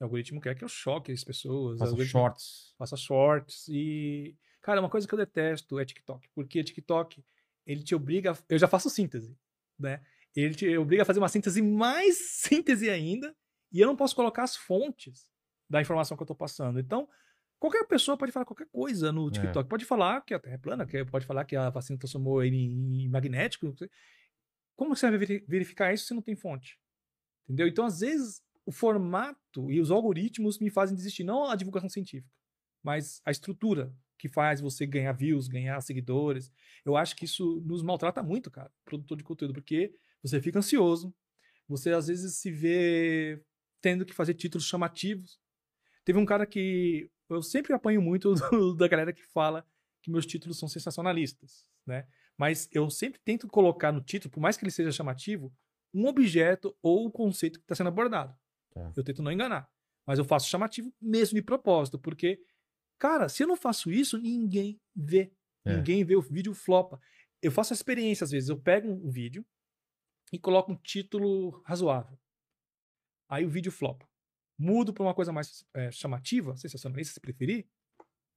[0.00, 1.78] O algoritmo quer que eu choque as pessoas.
[1.78, 2.74] Faça shorts.
[2.78, 7.22] faça shorts e cara, uma coisa que eu detesto é TikTok, porque TikTok
[7.66, 9.36] ele te obriga, eu já faço síntese,
[9.78, 10.02] né?
[10.34, 13.34] Ele te obriga a fazer uma síntese mais síntese ainda,
[13.72, 15.30] e eu não posso colocar as fontes
[15.68, 16.78] da informação que eu tô passando.
[16.80, 17.08] Então,
[17.58, 19.68] qualquer pessoa pode falar qualquer coisa no TikTok.
[19.68, 22.56] Pode falar que a Terra é plana, que pode falar que a vacina transformou ele
[22.56, 23.72] em magnético.
[24.76, 26.78] Como você vai veri- verificar isso se não tem fonte?
[27.44, 27.66] Entendeu?
[27.68, 32.30] Então, às vezes, o formato e os algoritmos me fazem desistir, não a divulgação científica
[32.82, 36.50] mas a estrutura que faz você ganhar views, ganhar seguidores.
[36.84, 41.14] Eu acho que isso nos maltrata muito, cara, produtor de conteúdo, porque você fica ansioso,
[41.68, 43.42] você às vezes se vê
[43.80, 45.38] tendo que fazer títulos chamativos.
[46.04, 49.64] Teve um cara que eu sempre apanho muito do- da galera que fala
[50.02, 52.06] que meus títulos são sensacionalistas, né?
[52.36, 55.52] Mas eu sempre tento colocar no título, por mais que ele seja chamativo,
[55.92, 58.34] um objeto ou o conceito que está sendo abordado.
[58.70, 58.92] Tá.
[58.96, 59.68] Eu tento não enganar.
[60.06, 62.40] Mas eu faço chamativo mesmo de propósito, porque
[63.00, 65.32] Cara, se eu não faço isso, ninguém vê.
[65.64, 65.74] É.
[65.74, 67.00] Ninguém vê o vídeo flopa.
[67.40, 68.50] Eu faço a experiência, às vezes.
[68.50, 69.44] Eu pego um vídeo
[70.30, 72.18] e coloco um título razoável.
[73.26, 74.06] Aí o vídeo flopa.
[74.58, 77.66] Mudo para uma coisa mais é, chamativa, sensacionalista, se preferir.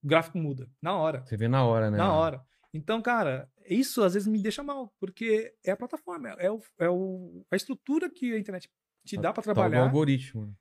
[0.01, 0.71] O gráfico muda.
[0.81, 1.25] Na hora.
[1.25, 1.97] Você vê na hora, né?
[1.97, 2.41] Na hora.
[2.73, 4.95] Então, cara, isso às vezes me deixa mal.
[4.97, 6.29] Porque é a plataforma.
[6.39, 8.71] É, o, é o, a estrutura que a internet
[9.06, 10.45] te dá para do trabalhar algoritmo.
[10.45, 10.53] né?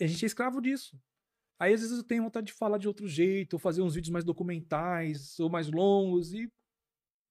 [0.00, 0.98] a gente é escravo disso.
[1.58, 4.10] Aí às vezes eu tenho vontade de falar de outro jeito, ou fazer uns vídeos
[4.10, 6.50] mais documentais, ou mais longos, e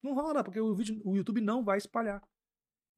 [0.03, 2.21] não rola, porque o, vídeo, o YouTube não vai espalhar.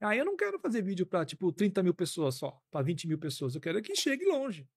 [0.02, 3.18] Aí eu não quero fazer vídeo pra, tipo, 30 mil pessoas só, pra 20 mil
[3.18, 3.56] pessoas.
[3.56, 4.68] Eu quero que chegue longe.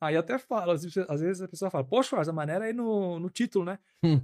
[0.00, 0.82] Aí até falo, às
[1.20, 3.78] vezes, a pessoa fala, poxa, a maneira aí no, no título, né?
[4.04, 4.20] Hum.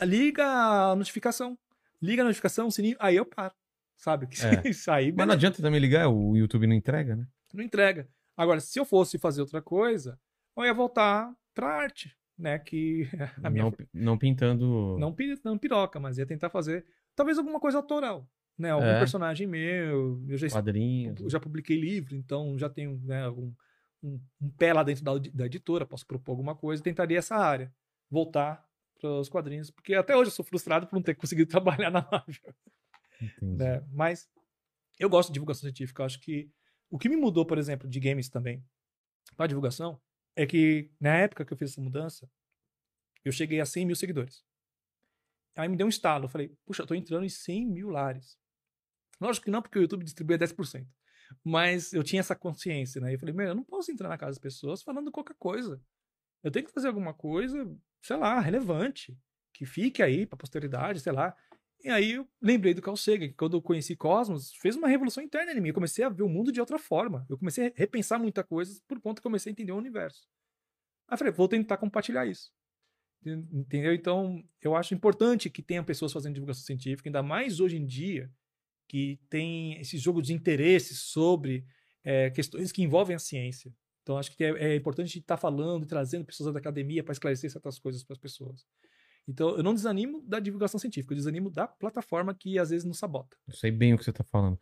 [0.00, 1.58] Liga a notificação.
[2.00, 3.54] Liga a notificação, o sininho, aí eu paro.
[3.96, 4.26] sabe?
[4.64, 4.72] É.
[4.72, 7.28] sair, Mas não adianta também ligar, o YouTube não entrega, né?
[7.56, 8.08] Não entrega.
[8.36, 10.18] Agora, se eu fosse fazer outra coisa,
[10.56, 12.58] eu ia voltar pra arte, né?
[12.58, 13.08] Que
[13.42, 14.96] a minha Não, não pintando.
[14.98, 18.70] não, pi- não piroca, mas ia tentar fazer talvez alguma coisa autoral, né?
[18.70, 18.98] Algum É.
[18.98, 21.20] personagem meu, eu já, quadrinhos.
[21.20, 23.54] eu já publiquei livro, então já tenho né, um,
[24.02, 27.72] um, um pé lá dentro da, da editora, posso propor alguma coisa, tentaria essa área,
[28.10, 28.64] voltar
[28.98, 32.06] para os quadrinhos, porque até hoje eu sou frustrado por não ter conseguido trabalhar na
[32.10, 32.54] Marvel,
[33.20, 33.56] Entendi.
[33.56, 33.82] né?
[33.92, 34.28] Mas
[34.98, 36.50] eu gosto de divulgação científica, acho que
[36.90, 38.64] o que me mudou, por exemplo, de games também
[39.36, 40.00] para divulgação
[40.36, 42.28] é que na época que eu fiz essa mudança,
[43.24, 44.44] eu cheguei a 100 mil seguidores.
[45.56, 46.24] Aí me deu um estalo.
[46.24, 48.38] Eu falei, puxa, eu tô entrando em 100 mil lares.
[49.20, 50.86] Lógico que não, porque o YouTube distribui a 10%.
[51.44, 53.14] Mas eu tinha essa consciência, né?
[53.14, 55.80] Eu falei, meu, eu não posso entrar na casa das pessoas falando qualquer coisa.
[56.42, 57.70] Eu tenho que fazer alguma coisa,
[58.02, 59.16] sei lá, relevante,
[59.52, 61.36] que fique aí pra posteridade, sei lá.
[61.82, 65.22] E aí eu lembrei do Carl Sagan, que quando eu conheci Cosmos, fez uma revolução
[65.22, 65.68] interna em mim.
[65.68, 67.26] Eu comecei a ver o mundo de outra forma.
[67.28, 70.28] Eu comecei a repensar muita coisa por conta que eu comecei a entender o universo.
[71.08, 72.52] Aí eu falei, vou tentar compartilhar isso.
[73.24, 73.92] Entendeu?
[73.92, 78.30] Então, eu acho importante que tenha pessoas fazendo divulgação científica, ainda mais hoje em dia,
[78.88, 81.64] que tem esse jogo de interesses sobre
[82.02, 83.72] é, questões que envolvem a ciência.
[84.02, 87.50] Então, acho que é, é importante estar falando e trazendo pessoas da academia para esclarecer
[87.50, 88.66] certas coisas para as pessoas.
[89.30, 92.98] Então, eu não desanimo da divulgação científica, eu desanimo da plataforma que às vezes nos
[92.98, 93.36] sabota.
[93.46, 94.58] Eu sei bem o que você tá falando.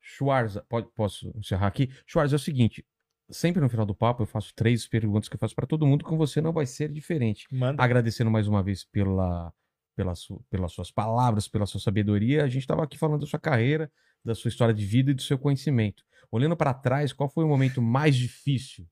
[0.00, 1.90] Schwarza, pode, posso encerrar aqui?
[2.06, 2.82] Schwarza, é o seguinte.
[3.28, 6.04] Sempre no final do papo eu faço três perguntas que eu faço para todo mundo,
[6.04, 7.46] com você não vai ser diferente.
[7.52, 7.82] Manda.
[7.82, 9.52] Agradecendo mais uma vez pela,
[9.94, 12.44] pela su- pelas suas palavras, pela sua sabedoria.
[12.44, 13.92] A gente estava aqui falando da sua carreira,
[14.24, 16.02] da sua história de vida e do seu conhecimento.
[16.30, 18.86] Olhando para trás, qual foi o momento mais difícil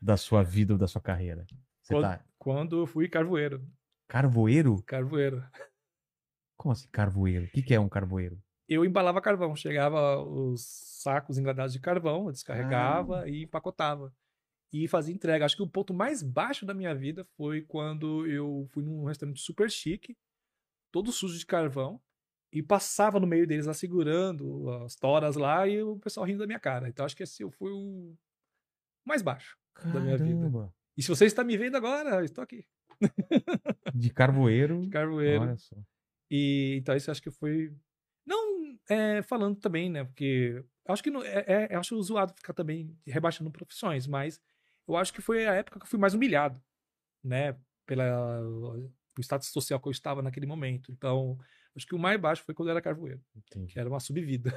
[0.00, 1.46] da sua vida ou da sua carreira?
[1.80, 3.64] Você Quando- tá Quando eu fui carvoeiro.
[4.10, 4.82] Carvoeiro?
[4.82, 5.42] Carvoeiro.
[6.56, 7.46] Como assim carvoeiro?
[7.46, 8.38] O que, que é um carvoeiro?
[8.70, 9.56] eu embalava carvão.
[9.56, 10.62] Chegava os
[11.02, 14.14] sacos engradados de carvão, eu descarregava e empacotava.
[14.72, 15.44] E fazia entrega.
[15.44, 19.40] Acho que o ponto mais baixo da minha vida foi quando eu fui num restaurante
[19.40, 20.16] super chique,
[20.92, 22.00] todo sujo de carvão,
[22.52, 26.46] e passava no meio deles lá segurando as toras lá e o pessoal rindo da
[26.46, 26.88] minha cara.
[26.88, 28.14] Então acho que esse eu fui o
[29.04, 29.58] mais baixo.
[29.92, 30.36] Da minha vida.
[30.36, 30.72] Caramba!
[30.96, 32.64] E se você está me vendo agora, estou aqui.
[33.94, 34.88] De carvoeiro.
[34.90, 35.42] Carvoeiro.
[35.42, 35.76] Olha só.
[36.30, 37.74] E então isso acho que foi.
[38.26, 40.04] Não é, falando também, né?
[40.04, 44.40] Porque acho que não, é, é- acho zoado ficar também rebaixando profissões, mas
[44.86, 46.62] eu acho que foi a época que eu fui mais humilhado,
[47.22, 47.56] né?
[47.86, 48.40] Pela
[49.18, 50.90] o status social que eu estava naquele momento.
[50.92, 51.38] Então,
[51.76, 53.72] acho que o mais baixo foi quando eu era carvoeiro, Entendi.
[53.72, 54.50] que era uma subvida.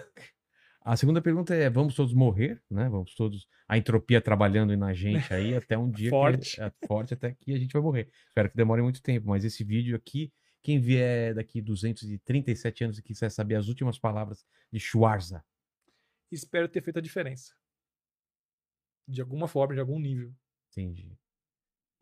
[0.86, 2.90] A segunda pergunta é: vamos todos morrer, né?
[2.90, 3.48] Vamos todos.
[3.68, 6.56] A entropia trabalhando na gente aí até um dia Forte.
[6.56, 8.10] que é forte até que a gente vai morrer.
[8.28, 10.32] Espero que demore muito tempo, mas esse vídeo aqui,
[10.62, 15.44] quem vier daqui 237 anos e quiser saber as últimas palavras de Schwarza,
[16.32, 17.54] Espero ter feito a diferença.
[19.08, 20.34] De alguma forma, de algum nível.
[20.72, 21.16] entendi.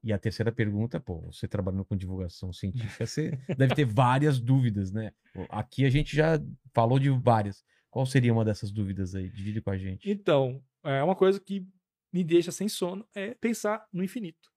[0.04, 4.92] E a terceira pergunta, pô, você trabalhando com divulgação científica, você deve ter várias dúvidas,
[4.92, 5.14] né?
[5.50, 6.40] Aqui a gente já
[6.74, 7.64] falou de várias.
[7.92, 9.30] Qual seria uma dessas dúvidas aí?
[9.30, 10.10] Divide com a gente.
[10.10, 11.68] Então, é uma coisa que
[12.12, 14.50] me deixa sem sono é pensar no infinito.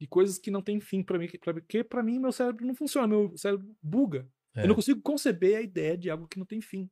[0.00, 3.06] De coisas que não têm fim para mim, porque para mim meu cérebro não funciona,
[3.06, 4.26] meu cérebro buga.
[4.54, 4.62] É.
[4.62, 6.90] Eu não consigo conceber a ideia de algo que não tem fim.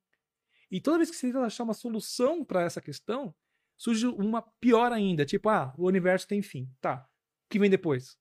[0.71, 3.35] E toda vez que você tenta achar uma solução para essa questão,
[3.77, 6.69] surge uma pior ainda, tipo, ah, o universo tem fim.
[6.81, 7.09] Tá.
[7.47, 8.19] O que vem depois?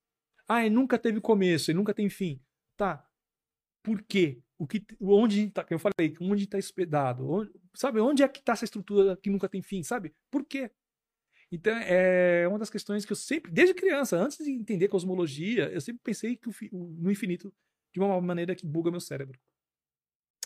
[0.47, 2.39] Ah, ele nunca teve começo, ele nunca tem fim.
[2.77, 3.05] Tá.
[3.83, 4.41] Por quê?
[4.57, 7.29] O que, onde tá, que eu falei, onde está hospedado?
[7.29, 10.13] Onde, sabe, onde é que está essa estrutura que nunca tem fim, sabe?
[10.31, 10.71] Por quê?
[11.51, 15.81] Então, é uma das questões que eu sempre, desde criança, antes de entender cosmologia, eu
[15.81, 17.53] sempre pensei que o no infinito
[17.93, 19.39] de uma maneira que buga meu cérebro.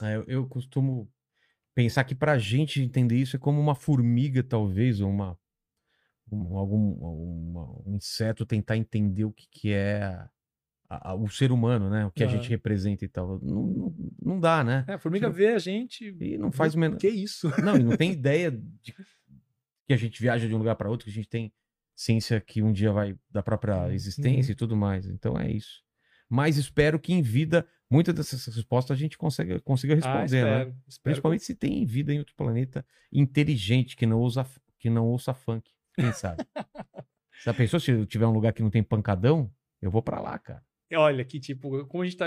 [0.01, 1.11] É, eu, eu costumo
[1.73, 5.39] pensar que pra gente entender isso é como uma formiga, talvez, ou uma,
[6.31, 10.27] um, algum um inseto tentar entender o que, que é
[10.89, 12.05] a- a- o ser humano, né?
[12.05, 13.39] O que a gente representa e tal.
[13.41, 14.83] Não, não, não dá, né?
[14.87, 15.33] É, a formiga Sim.
[15.33, 16.15] vê a gente.
[16.19, 16.97] E não faz o menor.
[16.97, 17.47] Que isso?
[17.63, 18.93] Não, e não tem ideia de
[19.87, 21.51] que a gente viaja de um lugar para outro, que a gente tem
[21.95, 23.91] ciência que um dia vai da própria Uhum.
[23.91, 25.05] existência e tudo mais.
[25.07, 25.83] Então é isso.
[26.29, 30.51] Mas espero que em vida, muitas dessas respostas a gente consiga, consiga Ah, responder, né?
[30.61, 30.75] espero.
[30.87, 34.45] espero Principalmente se tem vida em outro planeta inteligente que não usa
[34.79, 35.69] que não ouça funk.
[35.95, 36.45] Quem sabe?
[37.43, 39.51] Já pensou se eu tiver um lugar que não tem pancadão?
[39.81, 40.63] Eu vou pra lá, cara.
[40.95, 42.25] Olha que, tipo, como a gente tá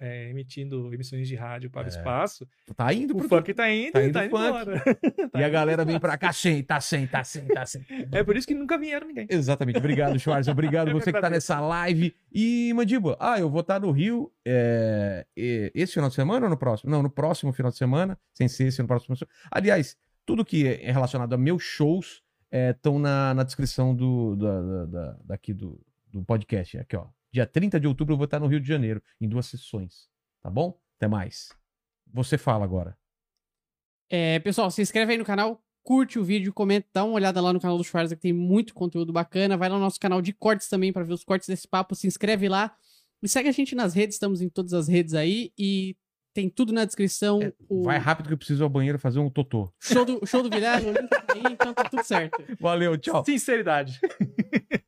[0.00, 3.92] é, emitindo emissões de rádio para o espaço, Tá indo o pro funk tá indo,
[3.92, 4.46] tá tá indo indo, funk.
[4.46, 4.82] embora.
[5.32, 7.82] Tá E a indo galera vem pra cá, sem, tá sem, tá sem, tá sem.
[8.12, 9.26] É por isso que nunca vieram ninguém.
[9.30, 9.78] Exatamente.
[9.78, 10.48] Obrigado, Schwarz.
[10.48, 12.14] Obrigado Eu você que tá nessa live.
[12.32, 16.56] E, Mandíbula, ah, eu vou estar no Rio é, esse final de semana ou no
[16.56, 16.90] próximo?
[16.90, 19.16] Não, no próximo final de semana, sem ser esse no próximo.
[19.50, 24.84] Aliás, tudo que é relacionado a meus shows estão na, na descrição do, da, da-
[24.86, 25.80] da- daqui do,
[26.12, 26.76] do podcast.
[26.78, 27.06] Aqui, ó.
[27.32, 30.08] Dia 30 de outubro eu vou estar no Rio de Janeiro, em duas sessões.
[30.42, 30.78] Tá bom?
[30.96, 31.48] Até mais.
[32.12, 32.96] Você fala agora.
[34.10, 37.52] É, pessoal, se inscreve aí no canal, curte o vídeo, comenta, dá uma olhada lá
[37.52, 39.56] no canal do Schwarza que tem muito conteúdo bacana.
[39.56, 41.94] Vai lá no nosso canal de cortes também para ver os cortes desse papo.
[41.94, 42.76] Se inscreve lá.
[43.22, 45.52] E segue a gente nas redes, estamos em todas as redes aí.
[45.56, 45.96] E
[46.34, 47.40] tem tudo na descrição.
[47.42, 49.72] É, o Vai rápido que eu preciso ir ao banheiro fazer um totô.
[49.80, 52.42] show do, show do Vilela, o link tá aí, então tá tudo certo.
[52.60, 53.24] Valeu, tchau.
[53.24, 54.00] Sinceridade.